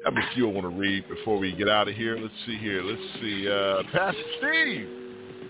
How 0.05 0.11
many 0.11 0.27
few 0.35 0.49
I 0.49 0.53
want 0.53 0.65
to 0.65 0.79
read 0.79 1.09
before 1.09 1.39
we 1.39 1.53
get 1.53 1.69
out 1.69 1.89
of 1.89 1.95
here? 1.95 2.17
Let's 2.17 2.35
see 2.47 2.59
here. 2.59 2.83
Let's 2.83 3.03
see. 3.21 3.49
Uh, 3.49 3.83
Pastor 3.93 4.23
Steve 4.39 4.89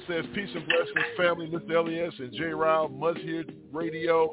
says, 0.09 0.25
peace 0.35 0.51
and 0.55 0.65
blessings, 0.67 1.17
family. 1.17 1.49
Mr. 1.49 1.77
Elias 1.77 2.15
and 2.19 2.33
J. 2.33 2.45
Ryle, 2.45 2.89
hear 3.23 3.45
radio. 3.73 4.31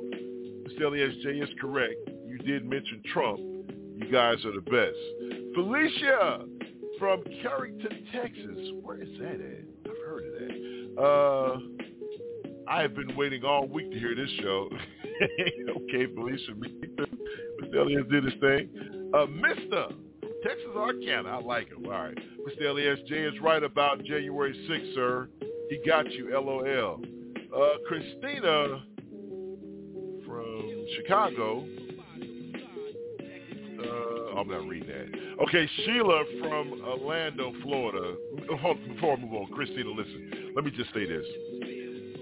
Mr. 0.67 0.83
Elias, 0.83 1.13
J 1.23 1.29
is 1.31 1.49
correct. 1.59 1.95
You 2.27 2.37
did 2.39 2.65
mention 2.65 3.01
Trump. 3.11 3.39
You 3.39 4.09
guys 4.11 4.43
are 4.45 4.53
the 4.53 4.61
best. 4.61 5.53
Felicia 5.55 6.45
from 6.99 7.23
Carrington, 7.41 8.05
Texas. 8.11 8.71
Where 8.81 9.01
is 9.01 9.09
that 9.19 9.41
at? 9.41 9.91
I've 9.91 9.97
heard 10.05 10.25
of 10.25 10.33
that. 10.39 11.01
Uh, 11.01 11.72
I 12.67 12.81
have 12.81 12.95
been 12.95 13.15
waiting 13.15 13.43
all 13.43 13.67
week 13.67 13.91
to 13.91 13.99
hear 13.99 14.15
this 14.15 14.29
show. 14.41 14.69
okay, 15.69 16.13
Felicia, 16.13 16.51
Mr. 16.51 17.75
Elias 17.75 18.03
did 18.09 18.23
his 18.23 18.33
thing. 18.39 18.69
Uh, 19.13 19.25
Mister 19.25 19.87
Texarkana, 20.43 21.29
I 21.29 21.41
like 21.41 21.69
him. 21.69 21.85
All 21.85 21.91
right, 21.91 22.17
Mr. 22.47 22.69
Elias, 22.69 22.99
Jay 23.07 23.23
is 23.23 23.33
right 23.41 23.63
about 23.63 24.03
January 24.03 24.53
6th, 24.69 24.95
sir. 24.95 25.29
He 25.69 25.79
got 25.85 26.11
you, 26.11 26.31
LOL. 26.33 27.01
Uh, 27.55 27.77
Christina 27.87 28.83
from 30.25 30.85
Chicago. 30.97 31.65
Uh, 33.79 34.39
I'm 34.39 34.47
not 34.47 34.67
reading 34.67 34.87
that. 34.87 35.43
Okay, 35.43 35.69
Sheila 35.85 36.23
from 36.39 36.81
Orlando, 36.85 37.53
Florida. 37.61 38.15
Before 38.39 39.17
I 39.17 39.21
move 39.21 39.33
on, 39.33 39.47
Christina, 39.53 39.89
listen. 39.89 40.53
Let 40.55 40.65
me 40.65 40.71
just 40.71 40.93
say 40.93 41.05
this. 41.05 41.25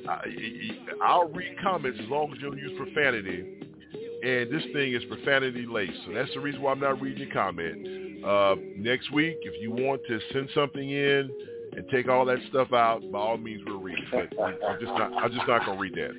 I, 0.08 0.26
I'll 1.04 1.30
read 1.30 1.56
comments 1.62 2.00
as 2.02 2.10
long 2.10 2.32
as 2.32 2.40
you 2.42 2.50
don't 2.50 2.58
use 2.58 2.78
profanity. 2.78 3.58
And 4.24 4.52
this 4.52 4.64
thing 4.74 4.94
is 4.94 5.04
profanity 5.06 5.66
laced. 5.66 5.98
So 6.06 6.14
that's 6.14 6.32
the 6.34 6.40
reason 6.40 6.62
why 6.62 6.72
I'm 6.72 6.80
not 6.80 7.02
reading 7.02 7.28
your 7.28 7.34
comment. 7.34 8.24
Uh, 8.24 8.56
next 8.78 9.12
week, 9.12 9.38
if 9.42 9.62
you 9.62 9.72
want 9.72 10.02
to 10.08 10.20
send 10.32 10.50
something 10.54 10.88
in 10.88 11.32
and 11.76 11.86
take 11.90 12.08
all 12.08 12.26
that 12.26 12.38
stuff 12.50 12.72
out, 12.72 13.02
by 13.12 13.18
all 13.18 13.38
means, 13.38 13.64
we'll 13.66 13.82
read 13.82 13.98
it. 13.98 14.34
But 14.38 14.60
I'm 14.64 14.80
just 14.80 14.92
not. 14.94 15.14
I'm 15.14 15.32
just 15.32 15.48
not 15.48 15.66
gonna 15.66 15.80
read 15.80 15.96
that. 15.96 16.12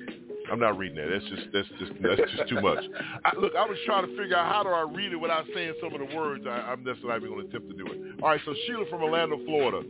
I'm 0.51 0.59
not 0.59 0.77
reading 0.77 0.97
that. 0.97 1.07
That's 1.09 1.25
just 1.25 1.47
that's 1.53 1.67
just 1.79 1.91
that's 2.01 2.31
just 2.31 2.49
too 2.49 2.59
much. 2.59 2.83
I, 3.23 3.31
look, 3.39 3.53
I 3.55 3.65
was 3.65 3.77
trying 3.85 4.05
to 4.05 4.17
figure 4.17 4.35
out 4.35 4.51
how 4.51 4.63
do 4.63 4.69
I 4.69 4.81
read 4.81 5.13
it 5.13 5.15
without 5.15 5.45
saying 5.53 5.73
some 5.81 5.93
of 5.93 6.07
the 6.07 6.15
words. 6.15 6.45
I, 6.45 6.73
I'm 6.73 6.83
just 6.83 7.03
not 7.03 7.17
even 7.17 7.29
going 7.29 7.41
to 7.41 7.47
attempt 7.47 7.69
to 7.69 7.77
do 7.77 7.85
it. 7.87 8.21
All 8.21 8.29
right, 8.29 8.41
so 8.43 8.53
Sheila 8.67 8.85
from 8.89 9.01
Orlando, 9.01 9.39
Florida. 9.45 9.87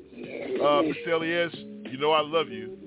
Uh, 0.63 0.83
Miss 0.83 0.97
Elias, 1.11 1.53
you 1.89 1.97
know 1.97 2.11
I 2.11 2.21
love 2.21 2.49
you. 2.49 2.77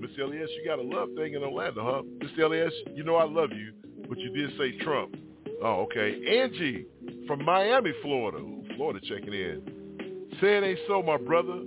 Miss 0.00 0.10
Elias, 0.18 0.48
you 0.56 0.64
got 0.66 0.78
a 0.78 0.82
love 0.82 1.10
thing 1.14 1.34
in 1.34 1.42
Orlando, 1.42 1.84
huh? 1.84 2.02
Miss 2.20 2.30
Elias, 2.42 2.72
you 2.94 3.04
know 3.04 3.16
I 3.16 3.24
love 3.24 3.50
you, 3.52 3.72
but 4.08 4.18
you 4.18 4.30
did 4.30 4.50
say 4.58 4.78
Trump. 4.78 5.14
Oh, 5.62 5.82
okay. 5.82 6.40
Angie 6.40 6.86
from 7.26 7.44
Miami, 7.44 7.92
Florida. 8.02 8.38
Ooh, 8.38 8.64
Florida 8.76 8.98
checking 9.06 9.34
in. 9.34 9.60
Say 10.40 10.56
it 10.56 10.64
ain't 10.64 10.78
so, 10.88 11.02
my 11.02 11.18
brother. 11.18 11.60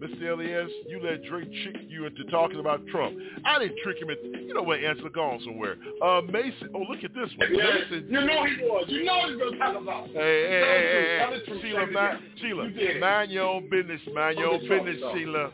Mr. 0.00 0.32
Elias, 0.32 0.70
you 0.88 1.00
let 1.02 1.24
Drake 1.24 1.48
trick 1.62 1.76
you 1.88 2.04
into 2.04 2.24
talking 2.24 2.60
about 2.60 2.86
Trump. 2.88 3.16
I 3.46 3.58
didn't 3.58 3.78
trick 3.82 3.96
him 3.98 4.10
into, 4.10 4.40
you 4.44 4.52
know 4.52 4.62
what, 4.62 4.80
Angela, 4.80 5.08
gone 5.08 5.40
somewhere. 5.42 5.76
Uh, 6.04 6.20
Mason, 6.30 6.68
oh, 6.74 6.80
look 6.80 7.02
at 7.02 7.14
this 7.14 7.30
one. 7.38 7.54
Yeah, 7.54 7.64
Mason. 7.64 8.06
you 8.10 8.20
know 8.20 8.44
he 8.44 8.62
was. 8.62 8.84
You 8.88 9.04
know 9.04 9.28
he's 9.28 9.38
going 9.38 9.52
to 9.52 9.58
talk 9.58 9.80
about. 9.80 10.08
Hey, 10.08 10.12
hey, 10.14 10.60
hey, 10.60 11.30
hey, 11.30 11.40
hey. 11.46 11.62
Sheila, 11.62 11.86
mind, 11.86 12.18
Sheila, 12.40 12.68
mind 13.00 13.30
your 13.30 13.44
own 13.44 13.70
business, 13.70 14.00
mind 14.12 14.38
your 14.38 14.48
own 14.48 14.60
business, 14.60 14.96
Sheila. 15.14 15.50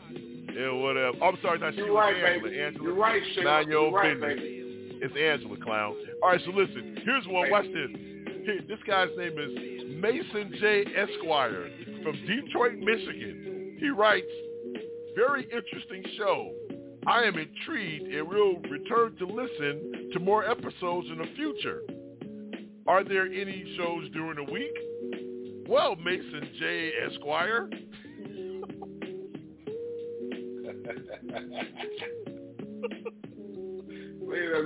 Yeah, 0.55 0.71
whatever. 0.71 1.17
I'm 1.23 1.37
sorry, 1.41 1.59
not 1.59 1.73
right, 1.95 2.15
Angela. 2.15 2.43
baby. 2.49 2.61
Angela, 2.61 2.83
You're 2.83 2.93
right, 2.95 3.21
mind 3.43 3.69
your 3.69 3.79
own 3.87 3.93
right, 3.93 4.13
business. 4.19 4.39
baby. 4.39 4.99
It's 5.01 5.15
Angela, 5.19 5.57
clown. 5.57 5.95
All 6.21 6.29
right, 6.29 6.41
so 6.45 6.51
listen, 6.51 6.97
here's 7.03 7.25
one. 7.27 7.49
Watch 7.51 7.65
this. 7.65 7.89
Here, 8.45 8.59
this 8.67 8.79
guy's 8.87 9.09
name 9.17 9.37
is 9.37 9.99
Mason 10.01 10.53
J. 10.59 10.85
Esquire 10.95 11.69
from 12.03 12.15
Detroit, 12.25 12.75
Michigan. 12.77 13.77
He 13.79 13.89
writes, 13.89 14.27
very 15.15 15.43
interesting 15.43 16.03
show. 16.17 16.51
I 17.05 17.23
am 17.23 17.35
intrigued 17.37 18.13
and 18.13 18.27
will 18.27 18.57
return 18.69 19.15
to 19.17 19.25
listen 19.25 20.09
to 20.13 20.19
more 20.19 20.49
episodes 20.49 21.07
in 21.11 21.17
the 21.17 21.27
future. 21.35 21.81
Are 22.87 23.03
there 23.03 23.25
any 23.25 23.75
shows 23.77 24.09
during 24.13 24.35
the 24.45 24.51
week? 24.51 25.67
Well, 25.67 25.95
Mason 25.97 26.47
J. 26.59 26.91
Esquire. 27.09 27.69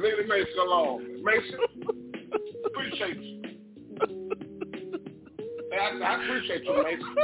Leave 0.07 0.27
Mason 0.27 0.59
alone. 0.59 1.23
Mason, 1.23 1.59
appreciate 2.65 3.17
you. 3.21 3.41
Hey, 5.71 5.77
I, 5.79 5.99
I 5.99 6.23
appreciate 6.23 6.63
you, 6.63 6.83
Mason. 6.83 7.15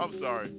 I'm 0.00 0.18
sorry. 0.20 0.50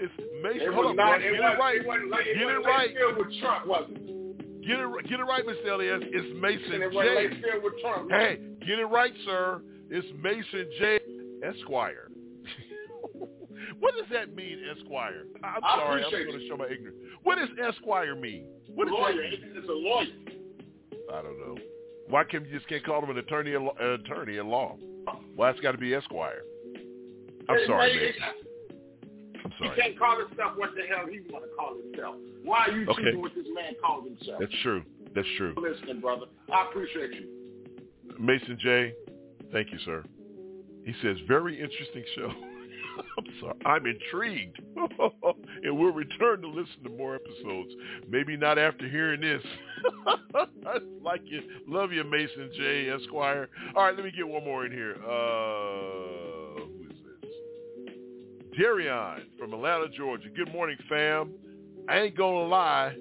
It's 0.00 0.12
Mason. 0.42 0.60
It 0.68 0.74
Hold 0.74 0.86
was 0.86 0.94
not, 0.96 1.20
it 1.20 1.32
it 1.34 1.40
right. 1.58 1.80
It 1.80 1.86
wasn't, 1.86 2.10
like- 2.10 2.26
it 2.26 2.34
Get 2.34 2.42
it 2.42 2.46
wasn't 2.46 2.66
right. 2.66 2.88
late 2.88 2.96
filled 2.96 3.16
with 3.18 3.38
Trump, 3.40 3.66
was 3.66 3.84
it? 3.90 4.62
Get 4.66 4.78
it, 4.80 5.08
get 5.08 5.20
it 5.20 5.24
right, 5.24 5.44
Mr. 5.46 5.72
Elias. 5.72 6.02
It's 6.12 6.40
Mason 6.40 6.82
It 6.82 6.92
J. 6.92 7.40
Trump. 7.80 8.10
Hey, 8.10 8.38
get 8.66 8.78
it 8.78 8.84
right, 8.84 9.12
sir. 9.24 9.62
It's 9.90 10.06
Mason 10.22 10.66
J. 10.78 10.98
Esquire. 11.42 12.10
What 13.80 13.94
does 13.96 14.06
that 14.12 14.34
mean, 14.34 14.58
Esquire? 14.76 15.24
I'm 15.44 15.62
I 15.62 15.76
sorry, 15.76 16.04
I'm 16.04 16.10
going 16.10 16.38
to 16.40 16.48
show 16.48 16.56
my 16.56 16.66
ignorance. 16.66 16.96
What 17.22 17.38
does 17.38 17.48
Esquire 17.62 18.14
mean? 18.14 18.46
What 18.74 18.88
lawyer. 18.88 19.14
mean? 19.14 19.32
It's 19.54 19.68
a 19.68 19.72
lawyer. 19.72 20.06
I 21.12 21.22
don't 21.22 21.38
know. 21.38 21.56
Why 22.08 22.24
can't 22.24 22.46
you 22.46 22.54
just 22.54 22.68
can't 22.68 22.84
call 22.84 23.02
him 23.02 23.10
an 23.10 23.18
attorney 23.18 23.52
in 23.54 23.68
an 23.80 24.00
attorney 24.04 24.38
in 24.38 24.48
law? 24.48 24.76
Why 25.36 25.50
it's 25.50 25.60
got 25.60 25.72
to 25.72 25.78
be 25.78 25.94
Esquire? 25.94 26.42
I'm 27.48 27.56
Hey, 27.56 27.66
sorry, 27.66 27.94
man. 27.96 28.12
I'm 29.42 29.52
He 29.74 29.80
can't 29.80 29.98
call 29.98 30.18
himself 30.18 30.52
what 30.56 30.70
the 30.74 30.82
hell 30.82 31.06
he 31.06 31.20
want 31.32 31.44
to 31.44 31.50
call 31.56 31.76
himself. 31.76 32.16
Why 32.44 32.66
are 32.66 32.70
you 32.72 32.88
Okay. 32.88 33.02
choosing 33.02 33.20
what 33.20 33.34
this 33.34 33.46
man 33.54 33.74
calls 33.82 34.04
himself? 34.04 34.40
That's 34.40 34.54
true. 34.62 34.82
That's 35.14 35.28
true. 35.36 35.54
Listening, 35.56 36.00
brother. 36.00 36.26
I 36.52 36.66
appreciate 36.68 37.12
you. 37.12 37.28
Mason 38.18 38.58
J, 38.60 38.92
thank 39.52 39.70
you, 39.72 39.78
sir. 39.84 40.04
He 40.84 40.94
says, 41.02 41.16
very 41.26 41.60
interesting 41.60 42.04
show. 42.14 42.32
I'm 43.18 43.26
sorry. 43.40 43.56
I'm 43.64 43.86
intrigued. 43.86 44.60
and 45.62 45.78
we'll 45.78 45.92
return 45.92 46.40
to 46.42 46.48
listen 46.48 46.82
to 46.84 46.90
more 46.90 47.14
episodes. 47.14 47.72
Maybe 48.08 48.36
not 48.36 48.58
after 48.58 48.88
hearing 48.88 49.20
this. 49.20 49.42
like 51.02 51.22
you. 51.24 51.42
Love 51.66 51.92
you, 51.92 52.04
Mason 52.04 52.50
J, 52.56 52.90
Esquire. 52.90 53.48
All 53.74 53.84
right, 53.84 53.94
let 53.94 54.04
me 54.04 54.10
get 54.10 54.26
one 54.26 54.44
more 54.44 54.66
in 54.66 54.72
here. 54.72 54.96
Uh, 54.96 56.60
who 56.60 56.86
is 56.90 56.96
this? 57.22 58.58
Darion 58.58 59.22
from 59.38 59.54
Atlanta, 59.54 59.88
Georgia. 59.88 60.28
Good 60.34 60.52
morning, 60.52 60.76
fam. 60.88 61.32
I 61.88 62.00
ain't 62.00 62.16
going 62.16 62.44
to 62.44 62.48
lie. 62.48 62.94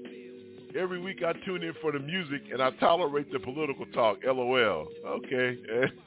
Every 0.76 1.00
week 1.00 1.24
I 1.26 1.32
tune 1.46 1.64
in 1.64 1.74
for 1.82 1.92
the 1.92 2.00
music 2.00 2.42
and 2.52 2.62
I 2.62 2.72
tolerate 2.72 3.32
the 3.32 3.40
political 3.40 3.86
talk. 3.88 4.18
LOL. 4.26 4.88
Okay. 5.06 5.58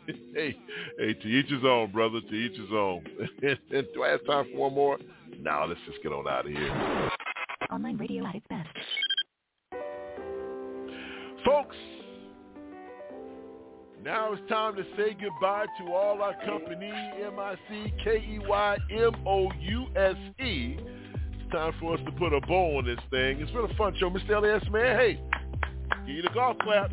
hey, 0.35 0.57
hey, 0.99 1.15
to 1.15 1.29
each 1.29 1.49
his 1.49 1.65
own, 1.65 1.93
brother. 1.93 2.21
To 2.21 2.35
each 2.35 2.59
his 2.59 2.71
own. 2.73 3.05
do 3.41 4.05
I 4.05 4.09
have 4.09 4.27
time 4.27 4.47
for 4.53 4.59
one 4.59 4.75
more? 4.75 4.99
No, 5.41 5.67
let's 5.69 5.81
just 5.87 6.03
get 6.03 6.13
on 6.13 6.29
out 6.29 6.47
of 6.47 6.53
here. 6.53 7.11
Online 7.71 7.97
radio 7.97 8.27
at 8.27 8.35
its 8.35 8.47
best. 8.49 8.69
Folks, 11.45 11.77
now 14.05 14.33
it's 14.33 14.49
time 14.49 14.75
to 14.77 14.85
say 14.97 15.17
goodbye 15.21 15.67
to 15.79 15.93
all 15.93 16.23
our 16.23 16.35
company, 16.45 16.91
M-I-C-K-E-Y-M-O-U-S-E. 17.25 18.61
Time 21.51 21.75
for 21.81 21.95
us 21.95 22.01
to 22.05 22.13
put 22.13 22.33
a 22.33 22.41
bow 22.43 22.79
on 22.79 22.85
this 22.85 22.99
thing. 23.11 23.41
It's 23.41 23.51
been 23.51 23.65
a 23.65 23.75
fun 23.75 23.95
show, 23.99 24.09
Mr. 24.09 24.37
Elias, 24.37 24.63
man. 24.71 24.97
Hey, 24.97 25.21
give 26.07 26.17
you 26.17 26.23
the 26.23 26.29
golf 26.33 26.57
clap. 26.59 26.93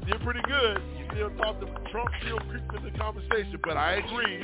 You 0.00 0.12
did 0.12 0.22
pretty 0.22 0.40
good. 0.48 0.82
You 0.98 1.04
still 1.12 1.30
thought 1.38 1.60
the 1.60 1.66
Trump 1.90 2.08
still 2.22 2.38
creeped 2.50 2.74
into 2.74 2.90
the 2.90 2.98
conversation, 2.98 3.60
but 3.62 3.76
I 3.76 3.94
agree. 3.94 4.42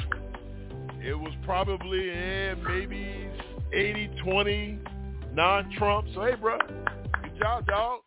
It 1.04 1.18
was 1.18 1.32
probably 1.44 2.10
eh, 2.10 2.54
maybe 2.54 3.28
80-20 3.74 5.34
non-Trump. 5.34 6.06
So, 6.14 6.24
hey, 6.24 6.36
bro, 6.36 6.56
good 6.58 7.38
job, 7.40 7.66
dog. 7.66 8.00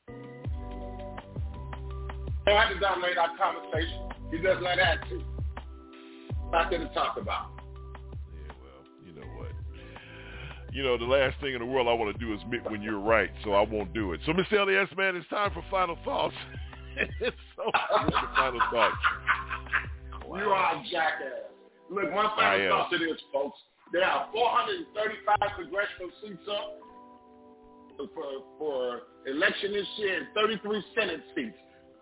Don't 2.45 2.57
have 2.57 2.73
to 2.73 2.79
dominate 2.79 3.17
our 3.17 3.35
conversation. 3.37 4.09
He 4.31 4.37
doesn't 4.37 4.63
that 4.63 5.01
to. 5.09 5.21
Nothing 6.51 6.79
to 6.79 6.93
talk 6.93 7.17
about. 7.17 7.54
You 10.75 10.83
know, 10.83 10.97
the 10.97 11.05
last 11.05 11.39
thing 11.39 11.53
in 11.53 11.59
the 11.59 11.65
world 11.65 11.87
I 11.87 11.93
want 11.93 12.11
to 12.11 12.19
do 12.19 12.33
is 12.33 12.41
admit 12.41 12.69
when 12.69 12.81
you're 12.81 12.99
right, 12.99 13.31
so 13.45 13.53
I 13.53 13.61
won't 13.61 13.93
do 13.93 14.11
it. 14.11 14.19
So, 14.25 14.33
Mr. 14.33 14.59
Elias, 14.59 14.89
man, 14.97 15.15
it's 15.15 15.25
time 15.29 15.51
for 15.53 15.63
final 15.71 15.97
thoughts. 16.03 16.35
it's 17.21 17.37
so 17.55 17.71
final 18.35 18.59
thoughts. 18.69 18.97
You 20.27 20.51
are 20.51 20.75
a 20.75 20.83
jackass. 20.91 21.47
Look, 21.89 22.11
my 22.11 22.29
final 22.35 22.59
am. 22.59 22.69
thoughts 22.71 22.91
to 22.91 22.97
this, 22.97 23.21
folks. 23.31 23.57
There 23.93 24.03
are 24.03 24.27
435 24.33 25.37
congressional 25.55 26.11
seats 26.21 26.43
up 26.51 26.75
for, 28.13 28.27
for 28.59 29.01
election 29.31 29.71
this 29.71 29.87
year 29.95 30.17
and 30.17 30.27
33 30.35 30.83
Senate 30.93 31.21
seats. 31.35 31.55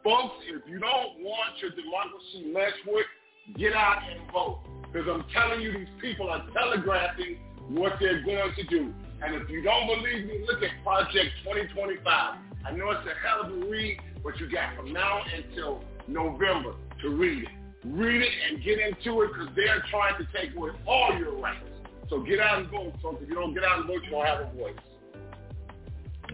Folks, 0.04 0.34
if 0.50 0.68
you 0.68 0.80
don't 0.80 1.22
want 1.22 1.62
your 1.62 1.70
democracy 1.78 2.50
messed 2.52 2.82
with, 2.88 3.06
get 3.56 3.74
out 3.74 4.02
and 4.10 4.32
vote. 4.32 4.62
Because 4.92 5.08
I'm 5.14 5.26
telling 5.32 5.62
you, 5.62 5.78
these 5.78 5.94
people 6.02 6.28
are 6.28 6.44
telegraphing 6.54 7.38
what 7.70 7.94
they're 8.00 8.24
going 8.24 8.54
to 8.56 8.64
do. 8.64 8.94
And 9.24 9.36
if 9.36 9.50
you 9.50 9.64
don't 9.64 9.88
believe 9.88 10.26
me, 10.26 10.46
look 10.48 10.62
at 10.62 10.72
Project 10.84 11.32
2025. 11.46 12.04
I 12.66 12.72
know 12.72 12.92
it's 12.92 13.08
a 13.08 13.28
hell 13.28 13.46
of 13.46 13.52
a 13.52 13.66
read, 13.70 14.00
but 14.24 14.40
you 14.40 14.52
got 14.52 14.76
from 14.76 14.92
now 14.92 15.22
until 15.36 15.84
November 16.08 16.76
to 17.02 17.10
read 17.10 17.44
it. 17.44 17.50
Read 17.86 18.22
it 18.22 18.32
and 18.50 18.64
get 18.64 18.80
into 18.80 19.22
it 19.22 19.32
because 19.34 19.50
they're 19.56 19.84
trying 19.90 20.16
to 20.18 20.28
take 20.38 20.56
away 20.56 20.72
all 20.88 21.18
your 21.18 21.38
rights. 21.38 21.64
So 22.10 22.22
get 22.22 22.40
out 22.40 22.60
and 22.60 22.70
vote, 22.70 22.94
folks. 23.02 23.22
If 23.24 23.30
you 23.30 23.36
don't 23.36 23.54
get 23.54 23.64
out 23.64 23.80
and 23.80 23.88
vote, 23.88 24.02
you 24.06 24.12
don't 24.12 24.26
have 24.26 24.40
a 24.42 24.52
voice. 24.56 24.76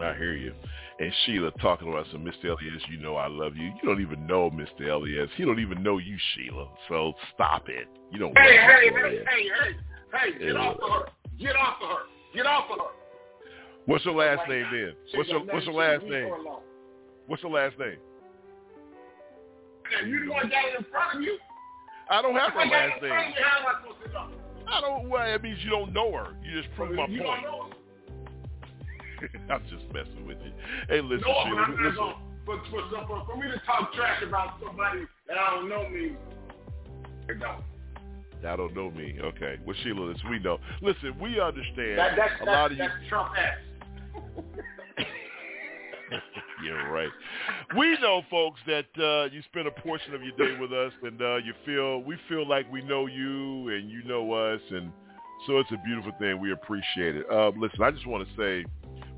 I 0.00 0.14
hear 0.14 0.34
you. 0.34 0.54
And 0.98 1.12
Sheila 1.24 1.50
talking 1.62 1.88
about 1.88 2.06
some 2.12 2.24
Mr. 2.24 2.44
Elias, 2.44 2.82
you 2.90 2.98
know 2.98 3.16
I 3.16 3.26
love 3.26 3.56
you. 3.56 3.64
You 3.64 3.80
don't 3.84 4.00
even 4.00 4.26
know 4.26 4.50
Mr. 4.50 4.88
Elias. 4.88 5.30
He 5.36 5.44
don't 5.44 5.58
even 5.58 5.82
know 5.82 5.98
you, 5.98 6.16
Sheila. 6.34 6.68
So 6.88 7.14
stop 7.34 7.68
it. 7.68 7.88
You 8.12 8.18
don't 8.18 8.36
Hey, 8.36 8.56
know 8.56 8.62
hey, 8.62 8.90
hey, 8.90 9.18
hey, 9.18 9.24
hey, 9.24 10.32
hey, 10.38 10.46
get 10.46 10.56
off 10.56 10.76
of 10.76 10.90
her. 10.90 11.06
Get 11.40 11.56
off 11.56 11.76
of 11.82 11.88
her. 11.88 12.04
Get 12.34 12.46
off 12.46 12.70
of 12.70 12.78
her. 12.78 12.92
What's 13.86 14.04
your 14.04 14.14
last 14.14 14.48
name 14.48 14.66
then? 14.70 14.92
What's 15.14 15.28
your 15.30 15.44
that 15.44 15.54
what's 15.54 15.66
your 15.66 15.74
last 15.74 16.04
name? 16.04 16.30
What's 17.26 17.42
your 17.42 17.52
last 17.52 17.78
name? 17.78 17.96
And 19.98 20.10
you 20.10 20.26
the 20.26 20.30
one 20.30 20.48
got 20.48 20.64
it 20.68 20.78
in 20.78 20.84
front 20.90 21.16
of 21.16 21.22
you. 21.22 21.38
I 22.10 22.22
don't 22.22 22.34
have 22.34 22.52
her 22.52 22.60
last 22.60 23.02
in 23.02 23.08
front 23.08 23.28
of 23.28 23.34
name. 23.34 23.42
I 23.42 23.80
supposed 23.82 24.04
to 24.04 24.12
know? 24.12 24.28
I 24.68 24.80
don't. 24.80 25.08
Well, 25.08 25.24
that 25.24 25.42
means 25.42 25.58
you 25.64 25.70
don't 25.70 25.92
know 25.92 26.12
her. 26.12 26.36
You 26.44 26.62
just 26.62 26.72
proved 26.76 26.94
my 26.94 27.06
point. 27.06 27.22
her. 27.22 27.80
I'm 29.50 29.62
just 29.68 29.84
messing 29.92 30.26
with 30.26 30.38
you. 30.44 30.52
Hey, 30.88 31.00
listen, 31.00 31.24
no, 31.26 31.34
but 31.34 31.44
Sheila. 31.44 31.62
I'm 31.62 31.76
Listen. 31.76 31.94
going. 31.96 32.14
For, 32.46 32.58
for, 32.70 33.24
for, 33.26 33.36
me 33.36 33.50
to 33.50 33.60
talk 33.66 33.92
trash 33.92 34.22
about 34.26 34.58
somebody 34.64 35.06
that 35.28 35.36
I 35.38 35.54
don't 35.54 35.68
know 35.68 35.88
means 35.88 36.16
I 37.28 37.34
don't. 37.34 37.62
I 38.46 38.56
don't 38.56 38.74
know 38.74 38.90
me. 38.90 39.18
Okay. 39.22 39.58
Well, 39.64 39.76
Sheila, 39.82 40.00
listen, 40.00 40.30
we 40.30 40.38
know. 40.38 40.58
Listen, 40.82 41.14
we 41.20 41.40
understand 41.40 41.98
That, 41.98 42.12
that's, 42.16 42.32
a 42.40 42.44
that's, 42.44 42.46
lot 42.46 42.72
of 42.72 42.78
you. 42.78 42.84
that's 42.84 43.08
Trump 43.08 43.30
ass. 43.36 43.58
You're 46.64 46.90
right. 46.90 47.08
We 47.76 47.96
know, 48.00 48.22
folks, 48.30 48.60
that 48.66 48.86
uh, 48.98 49.32
you 49.32 49.42
spend 49.50 49.66
a 49.68 49.70
portion 49.70 50.14
of 50.14 50.22
your 50.22 50.36
day 50.36 50.58
with 50.60 50.72
us, 50.72 50.92
and 51.02 51.20
uh, 51.22 51.36
you 51.36 51.54
feel 51.64 52.02
we 52.02 52.16
feel 52.28 52.46
like 52.46 52.70
we 52.70 52.82
know 52.82 53.06
you, 53.06 53.68
and 53.68 53.88
you 53.90 54.02
know 54.04 54.32
us, 54.32 54.60
and 54.70 54.92
so 55.46 55.58
it's 55.58 55.70
a 55.70 55.78
beautiful 55.84 56.12
thing. 56.18 56.38
We 56.40 56.52
appreciate 56.52 57.16
it. 57.16 57.26
Uh, 57.30 57.50
listen, 57.56 57.82
I 57.82 57.90
just 57.90 58.06
want 58.06 58.26
to 58.28 58.34
say, 58.36 58.66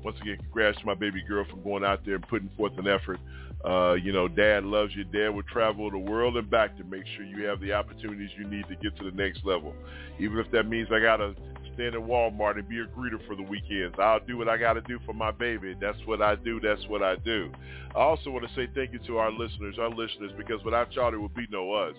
once 0.03 0.17
again, 0.21 0.37
congrats 0.37 0.79
to 0.79 0.85
my 0.85 0.93
baby 0.93 1.21
girl 1.27 1.45
for 1.49 1.57
going 1.57 1.83
out 1.83 2.05
there 2.05 2.15
and 2.15 2.27
putting 2.27 2.49
forth 2.55 2.73
an 2.77 2.87
effort. 2.87 3.19
Uh, 3.63 3.93
you 3.93 4.11
know, 4.11 4.27
Dad 4.27 4.65
loves 4.65 4.93
you. 4.95 5.03
Dad 5.05 5.29
will 5.29 5.43
travel 5.43 5.89
the 5.89 5.97
world 5.97 6.35
and 6.35 6.49
back 6.49 6.77
to 6.77 6.83
make 6.83 7.03
sure 7.15 7.25
you 7.25 7.45
have 7.45 7.61
the 7.61 7.71
opportunities 7.71 8.29
you 8.37 8.45
need 8.45 8.65
to 8.67 8.75
get 8.75 8.97
to 8.97 9.09
the 9.09 9.15
next 9.15 9.45
level. 9.45 9.73
Even 10.19 10.37
if 10.39 10.51
that 10.51 10.67
means 10.67 10.89
I 10.91 10.99
gotta 10.99 11.33
stand 11.73 11.95
at 11.95 12.01
Walmart 12.01 12.57
and 12.57 12.67
be 12.67 12.79
a 12.79 12.85
greeter 12.85 13.25
for 13.27 13.35
the 13.35 13.43
weekends. 13.43 13.95
I'll 13.99 14.19
do 14.19 14.37
what 14.37 14.47
I 14.47 14.57
got 14.57 14.73
to 14.73 14.81
do 14.81 14.99
for 15.05 15.13
my 15.13 15.31
baby. 15.31 15.75
That's 15.79 15.97
what 16.05 16.21
I 16.21 16.35
do. 16.35 16.59
That's 16.59 16.85
what 16.87 17.01
I 17.01 17.15
do. 17.17 17.51
I 17.95 17.99
also 17.99 18.29
want 18.29 18.47
to 18.47 18.53
say 18.55 18.69
thank 18.73 18.93
you 18.93 18.99
to 19.07 19.17
our 19.17 19.31
listeners, 19.31 19.75
our 19.79 19.89
listeners, 19.89 20.31
because 20.37 20.63
without 20.63 20.93
y'all, 20.93 21.11
there 21.11 21.19
would 21.19 21.33
be 21.33 21.47
no 21.49 21.71
us. 21.73 21.95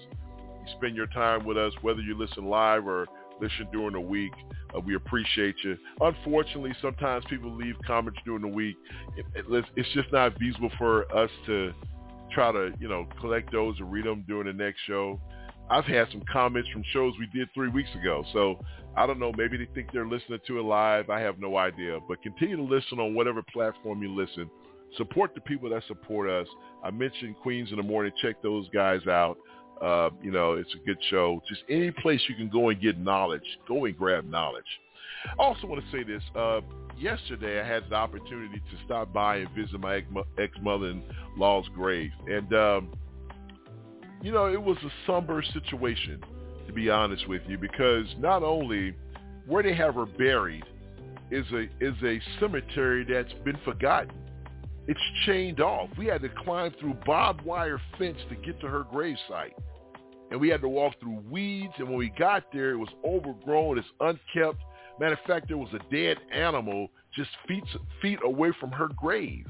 You 0.66 0.72
spend 0.76 0.96
your 0.96 1.06
time 1.08 1.44
with 1.44 1.56
us, 1.56 1.72
whether 1.82 2.00
you 2.00 2.16
listen 2.16 2.46
live 2.46 2.86
or 2.86 3.06
listen 3.40 3.68
during 3.72 3.92
the 3.92 4.00
week. 4.00 4.32
Uh, 4.74 4.80
we 4.80 4.94
appreciate 4.94 5.56
you. 5.62 5.76
Unfortunately, 6.00 6.74
sometimes 6.80 7.24
people 7.28 7.54
leave 7.54 7.76
comments 7.86 8.18
during 8.24 8.42
the 8.42 8.48
week. 8.48 8.76
It, 9.16 9.26
it, 9.34 9.64
it's 9.76 9.88
just 9.94 10.12
not 10.12 10.38
feasible 10.38 10.70
for 10.78 11.10
us 11.16 11.30
to 11.46 11.72
try 12.32 12.52
to, 12.52 12.72
you 12.78 12.88
know, 12.88 13.06
collect 13.20 13.52
those 13.52 13.76
and 13.78 13.90
read 13.92 14.04
them 14.04 14.24
during 14.26 14.46
the 14.46 14.64
next 14.64 14.80
show. 14.86 15.20
I've 15.70 15.84
had 15.84 16.08
some 16.10 16.22
comments 16.30 16.68
from 16.70 16.82
shows 16.92 17.14
we 17.18 17.26
did 17.26 17.48
three 17.54 17.68
weeks 17.68 17.88
ago. 18.00 18.24
So 18.32 18.58
I 18.96 19.06
don't 19.06 19.18
know. 19.18 19.32
Maybe 19.36 19.56
they 19.56 19.68
think 19.74 19.92
they're 19.92 20.06
listening 20.06 20.40
to 20.46 20.58
it 20.58 20.62
live. 20.62 21.10
I 21.10 21.20
have 21.20 21.38
no 21.38 21.56
idea. 21.56 21.98
But 22.06 22.22
continue 22.22 22.56
to 22.56 22.62
listen 22.62 22.98
on 22.98 23.14
whatever 23.14 23.42
platform 23.42 24.02
you 24.02 24.14
listen. 24.14 24.50
Support 24.96 25.34
the 25.34 25.40
people 25.40 25.70
that 25.70 25.82
support 25.88 26.30
us. 26.30 26.46
I 26.84 26.90
mentioned 26.90 27.36
Queens 27.42 27.70
in 27.70 27.76
the 27.76 27.82
Morning. 27.82 28.12
Check 28.20 28.42
those 28.42 28.68
guys 28.68 29.00
out. 29.08 29.36
Uh, 29.80 30.10
you 30.22 30.30
know, 30.30 30.52
it's 30.54 30.74
a 30.74 30.86
good 30.86 30.98
show. 31.10 31.42
Just 31.48 31.62
any 31.68 31.90
place 31.90 32.20
you 32.28 32.34
can 32.34 32.48
go 32.48 32.68
and 32.70 32.80
get 32.80 32.98
knowledge, 32.98 33.42
go 33.68 33.84
and 33.84 33.96
grab 33.96 34.24
knowledge. 34.28 34.64
I 35.38 35.42
also 35.42 35.66
want 35.66 35.82
to 35.84 35.90
say 35.90 36.04
this. 36.04 36.22
Uh, 36.34 36.60
yesterday, 36.98 37.60
I 37.60 37.66
had 37.66 37.84
the 37.88 37.96
opportunity 37.96 38.58
to 38.58 38.84
stop 38.84 39.12
by 39.12 39.36
and 39.38 39.50
visit 39.50 39.80
my 39.80 40.02
ex-mother-in-law's 40.38 41.68
grave. 41.74 42.10
And, 42.26 42.54
um, 42.54 42.92
you 44.22 44.32
know, 44.32 44.46
it 44.46 44.62
was 44.62 44.76
a 44.84 44.90
somber 45.06 45.42
situation, 45.42 46.22
to 46.66 46.72
be 46.72 46.90
honest 46.90 47.28
with 47.28 47.42
you, 47.48 47.58
because 47.58 48.06
not 48.18 48.42
only 48.42 48.94
where 49.46 49.62
they 49.62 49.74
have 49.74 49.94
her 49.96 50.06
buried 50.06 50.64
is 51.30 51.46
a 51.52 51.62
is 51.80 51.94
a 52.02 52.20
cemetery 52.38 53.04
that's 53.04 53.32
been 53.44 53.58
forgotten. 53.64 54.12
It's 54.86 55.00
chained 55.24 55.60
off. 55.60 55.88
We 55.96 56.06
had 56.06 56.22
to 56.22 56.28
climb 56.28 56.72
through 56.78 56.94
barbed 57.06 57.42
wire 57.42 57.80
fence 57.98 58.18
to 58.28 58.34
get 58.36 58.60
to 58.60 58.68
her 58.68 58.84
gravesite. 58.84 59.54
and 60.30 60.40
we 60.40 60.48
had 60.48 60.60
to 60.62 60.68
walk 60.68 60.94
through 61.00 61.22
weeds. 61.30 61.72
And 61.78 61.88
when 61.88 61.98
we 61.98 62.10
got 62.18 62.52
there, 62.52 62.72
it 62.72 62.76
was 62.76 62.88
overgrown. 63.04 63.78
It's 63.78 63.86
unkept. 64.00 64.58
Matter 64.98 65.14
of 65.14 65.20
fact, 65.26 65.48
there 65.48 65.56
was 65.56 65.72
a 65.72 65.94
dead 65.94 66.18
animal 66.32 66.88
just 67.14 67.30
feet 67.46 67.64
feet 68.02 68.18
away 68.24 68.52
from 68.60 68.70
her 68.72 68.88
grave. 68.96 69.46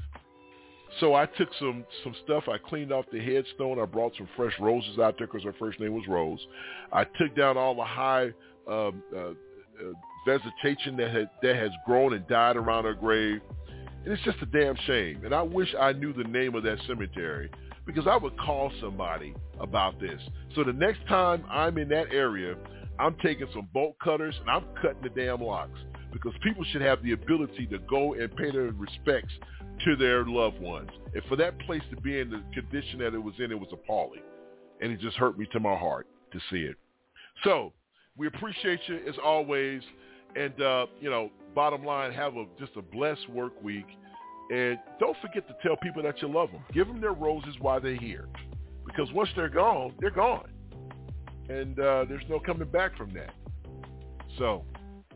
So 0.99 1.15
I 1.15 1.25
took 1.25 1.49
some 1.59 1.83
some 2.03 2.15
stuff. 2.23 2.43
I 2.47 2.57
cleaned 2.57 2.91
off 2.91 3.05
the 3.11 3.19
headstone. 3.19 3.79
I 3.79 3.85
brought 3.85 4.15
some 4.17 4.29
fresh 4.35 4.53
roses 4.59 4.99
out 4.99 5.17
there 5.17 5.27
because 5.27 5.43
her 5.43 5.55
first 5.59 5.79
name 5.79 5.93
was 5.93 6.03
Rose. 6.07 6.39
I 6.93 7.03
took 7.03 7.35
down 7.35 7.57
all 7.57 7.75
the 7.75 7.83
high 7.83 8.31
um, 8.67 9.03
uh, 9.15 9.19
uh, 9.19 9.33
vegetation 10.25 10.95
that 10.97 11.11
had 11.11 11.29
that 11.41 11.55
has 11.55 11.71
grown 11.85 12.13
and 12.13 12.27
died 12.27 12.55
around 12.57 12.85
her 12.85 12.93
grave. 12.93 13.41
And 14.05 14.13
it's 14.13 14.21
just 14.23 14.37
a 14.41 14.45
damn 14.45 14.75
shame. 14.85 15.25
And 15.25 15.33
I 15.33 15.41
wish 15.41 15.73
I 15.79 15.91
knew 15.91 16.13
the 16.13 16.25
name 16.25 16.53
of 16.53 16.61
that 16.63 16.77
cemetery 16.87 17.49
because 17.87 18.05
I 18.05 18.15
would 18.15 18.37
call 18.37 18.71
somebody 18.79 19.33
about 19.59 19.99
this. 19.99 20.21
So 20.53 20.63
the 20.63 20.73
next 20.73 20.99
time 21.07 21.43
I'm 21.49 21.79
in 21.79 21.89
that 21.89 22.11
area, 22.11 22.55
I'm 22.99 23.15
taking 23.23 23.47
some 23.51 23.67
bolt 23.73 23.97
cutters 24.03 24.35
and 24.39 24.49
I'm 24.49 24.63
cutting 24.79 25.01
the 25.01 25.09
damn 25.09 25.41
locks 25.41 25.79
because 26.13 26.33
people 26.43 26.63
should 26.71 26.83
have 26.83 27.01
the 27.01 27.13
ability 27.13 27.65
to 27.71 27.79
go 27.79 28.13
and 28.13 28.33
pay 28.37 28.51
their 28.51 28.71
respects 28.71 29.33
to 29.85 29.95
their 29.95 30.23
loved 30.23 30.61
ones. 30.61 30.91
And 31.15 31.23
for 31.27 31.35
that 31.37 31.57
place 31.61 31.81
to 31.89 31.99
be 31.99 32.19
in 32.19 32.29
the 32.29 32.43
condition 32.53 32.99
that 32.99 33.15
it 33.15 33.19
was 33.23 33.33
in, 33.39 33.51
it 33.51 33.59
was 33.59 33.69
appalling. 33.73 34.21
And 34.81 34.91
it 34.91 34.99
just 34.99 35.17
hurt 35.17 35.37
me 35.37 35.47
to 35.51 35.59
my 35.59 35.75
heart 35.75 36.05
to 36.31 36.39
see 36.51 36.61
it. 36.61 36.75
So 37.43 37.73
we 38.15 38.27
appreciate 38.27 38.81
you 38.87 38.99
as 39.09 39.15
always. 39.23 39.81
And, 40.35 40.61
uh, 40.61 40.85
you 41.01 41.09
know, 41.09 41.31
bottom 41.55 41.83
line, 41.83 42.11
have 42.11 42.35
a 42.35 42.45
just 42.59 42.73
a 42.75 42.81
blessed 42.81 43.29
work 43.29 43.53
week. 43.63 43.87
And 44.51 44.77
don't 44.99 45.17
forget 45.21 45.47
to 45.47 45.55
tell 45.63 45.75
people 45.77 46.03
that 46.03 46.21
you 46.21 46.27
love 46.27 46.51
them. 46.51 46.63
Give 46.71 46.87
them 46.87 47.01
their 47.01 47.13
roses 47.13 47.55
while 47.59 47.81
they're 47.81 47.95
here. 47.95 48.27
Because 48.85 49.11
once 49.11 49.29
they're 49.35 49.49
gone, 49.49 49.93
they're 49.99 50.11
gone. 50.11 50.51
And 51.49 51.79
uh, 51.79 52.05
there's 52.07 52.23
no 52.29 52.39
coming 52.39 52.69
back 52.69 52.95
from 52.95 53.11
that. 53.13 53.33
So 54.37 54.65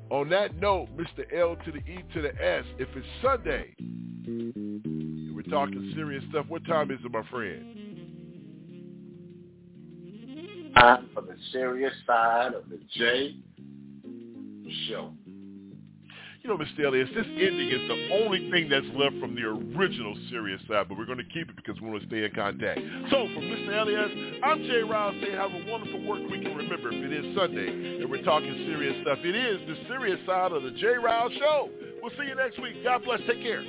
on 0.09 0.29
that 0.29 0.55
note, 0.55 0.87
Mr. 0.97 1.31
L 1.35 1.55
to 1.63 1.71
the 1.71 1.79
E 1.79 2.03
to 2.13 2.21
the 2.21 2.29
S, 2.43 2.65
if 2.79 2.87
it's 2.95 3.07
Sunday, 3.21 3.75
we're 5.35 5.43
talking 5.49 5.91
serious 5.93 6.23
stuff. 6.29 6.45
What 6.47 6.65
time 6.65 6.89
is 6.89 6.99
it, 7.03 7.11
my 7.11 7.23
friend? 7.29 7.75
Time 10.75 11.09
for 11.13 11.21
the 11.21 11.35
serious 11.51 11.93
side 12.07 12.53
of 12.53 12.69
the 12.69 12.79
J 12.95 13.35
show. 14.87 15.13
You 16.49 16.57
know, 16.57 16.65
Mr. 16.65 16.87
Elias, 16.87 17.09
this 17.13 17.27
ending 17.27 17.69
is 17.69 17.87
the 17.87 18.09
only 18.25 18.49
thing 18.49 18.69
that's 18.69 18.89
left 18.97 19.13
from 19.21 19.35
the 19.35 19.45
original 19.45 20.17
serious 20.31 20.59
side, 20.67 20.89
but 20.89 20.97
we're 20.97 21.05
going 21.05 21.21
to 21.21 21.29
keep 21.29 21.47
it 21.47 21.55
because 21.55 21.79
we 21.79 21.87
want 21.87 22.01
to 22.01 22.07
stay 22.07 22.25
in 22.25 22.31
contact. 22.33 22.79
So, 23.11 23.29
from 23.37 23.45
Mr. 23.45 23.69
Elias, 23.69 24.09
I'm 24.41 24.57
Jay 24.63 24.81
Riles 24.81 25.13
saying 25.21 25.37
have 25.37 25.53
a 25.53 25.69
wonderful 25.69 26.01
work 26.09 26.25
week. 26.25 26.41
And 26.45 26.57
remember, 26.57 26.89
if 26.89 27.05
it 27.05 27.13
is 27.13 27.37
Sunday 27.37 28.01
and 28.01 28.09
we're 28.09 28.23
talking 28.23 28.49
serious 28.65 28.97
stuff, 29.03 29.19
it 29.21 29.35
is 29.35 29.61
the 29.69 29.77
serious 29.85 30.17
side 30.25 30.51
of 30.51 30.63
the 30.63 30.71
Jay 30.71 30.97
Riles 30.97 31.33
Show. 31.37 31.69
We'll 32.01 32.17
see 32.17 32.25
you 32.25 32.33
next 32.33 32.59
week. 32.59 32.83
God 32.83 33.03
bless. 33.05 33.21
Take 33.27 33.43
care. 33.43 33.61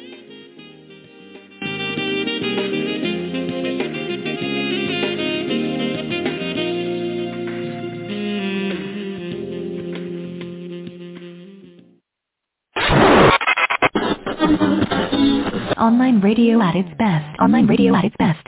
Online 15.80 16.20
radio 16.20 16.60
at 16.60 16.76
its 16.76 16.90
best. 16.98 17.24
Online 17.40 17.66
radio 17.66 17.94
at 17.94 18.04
its 18.04 18.14
best. 18.18 18.38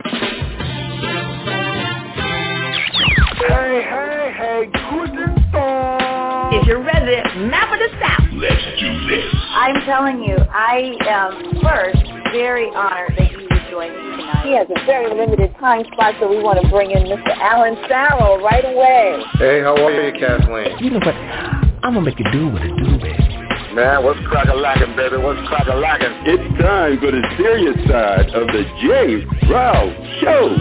Hey, 3.48 3.80
hey, 3.88 4.34
hey, 4.36 4.66
guten 4.90 5.34
Tag. 5.50 6.52
If 6.52 6.66
you're 6.66 6.84
ready, 6.84 7.16
map 7.48 7.72
of 7.72 7.78
the 7.78 7.88
South. 8.04 8.28
Let's 8.34 8.60
do 8.78 9.06
this. 9.08 9.24
I'm 9.48 9.80
telling 9.86 10.22
you, 10.22 10.36
I 10.52 10.92
am 11.08 11.62
first 11.62 12.04
very 12.36 12.68
honored 12.68 13.14
that 13.16 13.32
you 13.32 13.38
would 13.38 13.70
join 13.70 13.88
me 13.88 14.16
tonight. 14.18 14.44
He 14.44 14.52
has 14.54 14.68
a 14.68 14.84
very 14.84 15.08
limited 15.08 15.54
time 15.58 15.86
spot, 15.90 16.14
so 16.20 16.28
we 16.28 16.36
want 16.42 16.60
to 16.60 16.68
bring 16.68 16.90
in 16.90 17.04
Mr. 17.04 17.34
Alan 17.38 17.76
Farrell 17.88 18.44
right 18.44 18.64
away. 18.66 19.24
Hey, 19.38 19.62
how 19.62 19.74
are 19.74 19.90
you, 19.90 20.12
Kathleen? 20.20 20.76
You 20.84 20.90
know 20.90 20.98
what? 20.98 21.14
I'm 21.14 21.94
gonna 21.94 22.02
make 22.02 22.18
you 22.18 22.30
do 22.30 22.48
what 22.48 22.60
it 22.60 22.76
do, 22.76 22.98
baby. 22.98 23.31
Man, 23.74 24.04
what's 24.04 24.20
crack-a-lackin', 24.26 24.96
baby? 24.96 25.16
What's 25.16 25.40
crack-a-lackin'? 25.48 26.12
It's 26.26 26.60
time 26.60 27.00
for 27.00 27.10
the 27.10 27.22
serious 27.38 27.76
side 27.88 28.28
of 28.28 28.46
the 28.48 28.64
J. 28.82 29.24
Rouse 29.48 30.20
Show. 30.20 30.56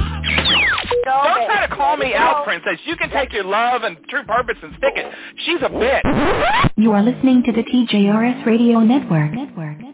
Don't 1.04 1.46
try 1.46 1.68
to 1.68 1.76
call 1.76 1.98
me 1.98 2.14
out, 2.16 2.46
princess. 2.46 2.80
You 2.86 2.96
can 2.96 3.10
take 3.10 3.34
your 3.34 3.44
love 3.44 3.84
and 3.84 3.98
true 4.08 4.24
purpose 4.24 4.56
and 4.64 4.74
stick 4.78 4.94
it. 4.96 5.12
She's 5.46 5.62
a 5.62 5.68
bitch. 5.68 6.70
You 6.78 6.94
are 6.94 7.04
listening 7.04 7.44
to 7.44 7.52
the 7.52 7.64
TJRS 7.64 8.46
Radio 8.46 8.80
Network. 8.80 9.34
Network. 9.34 9.91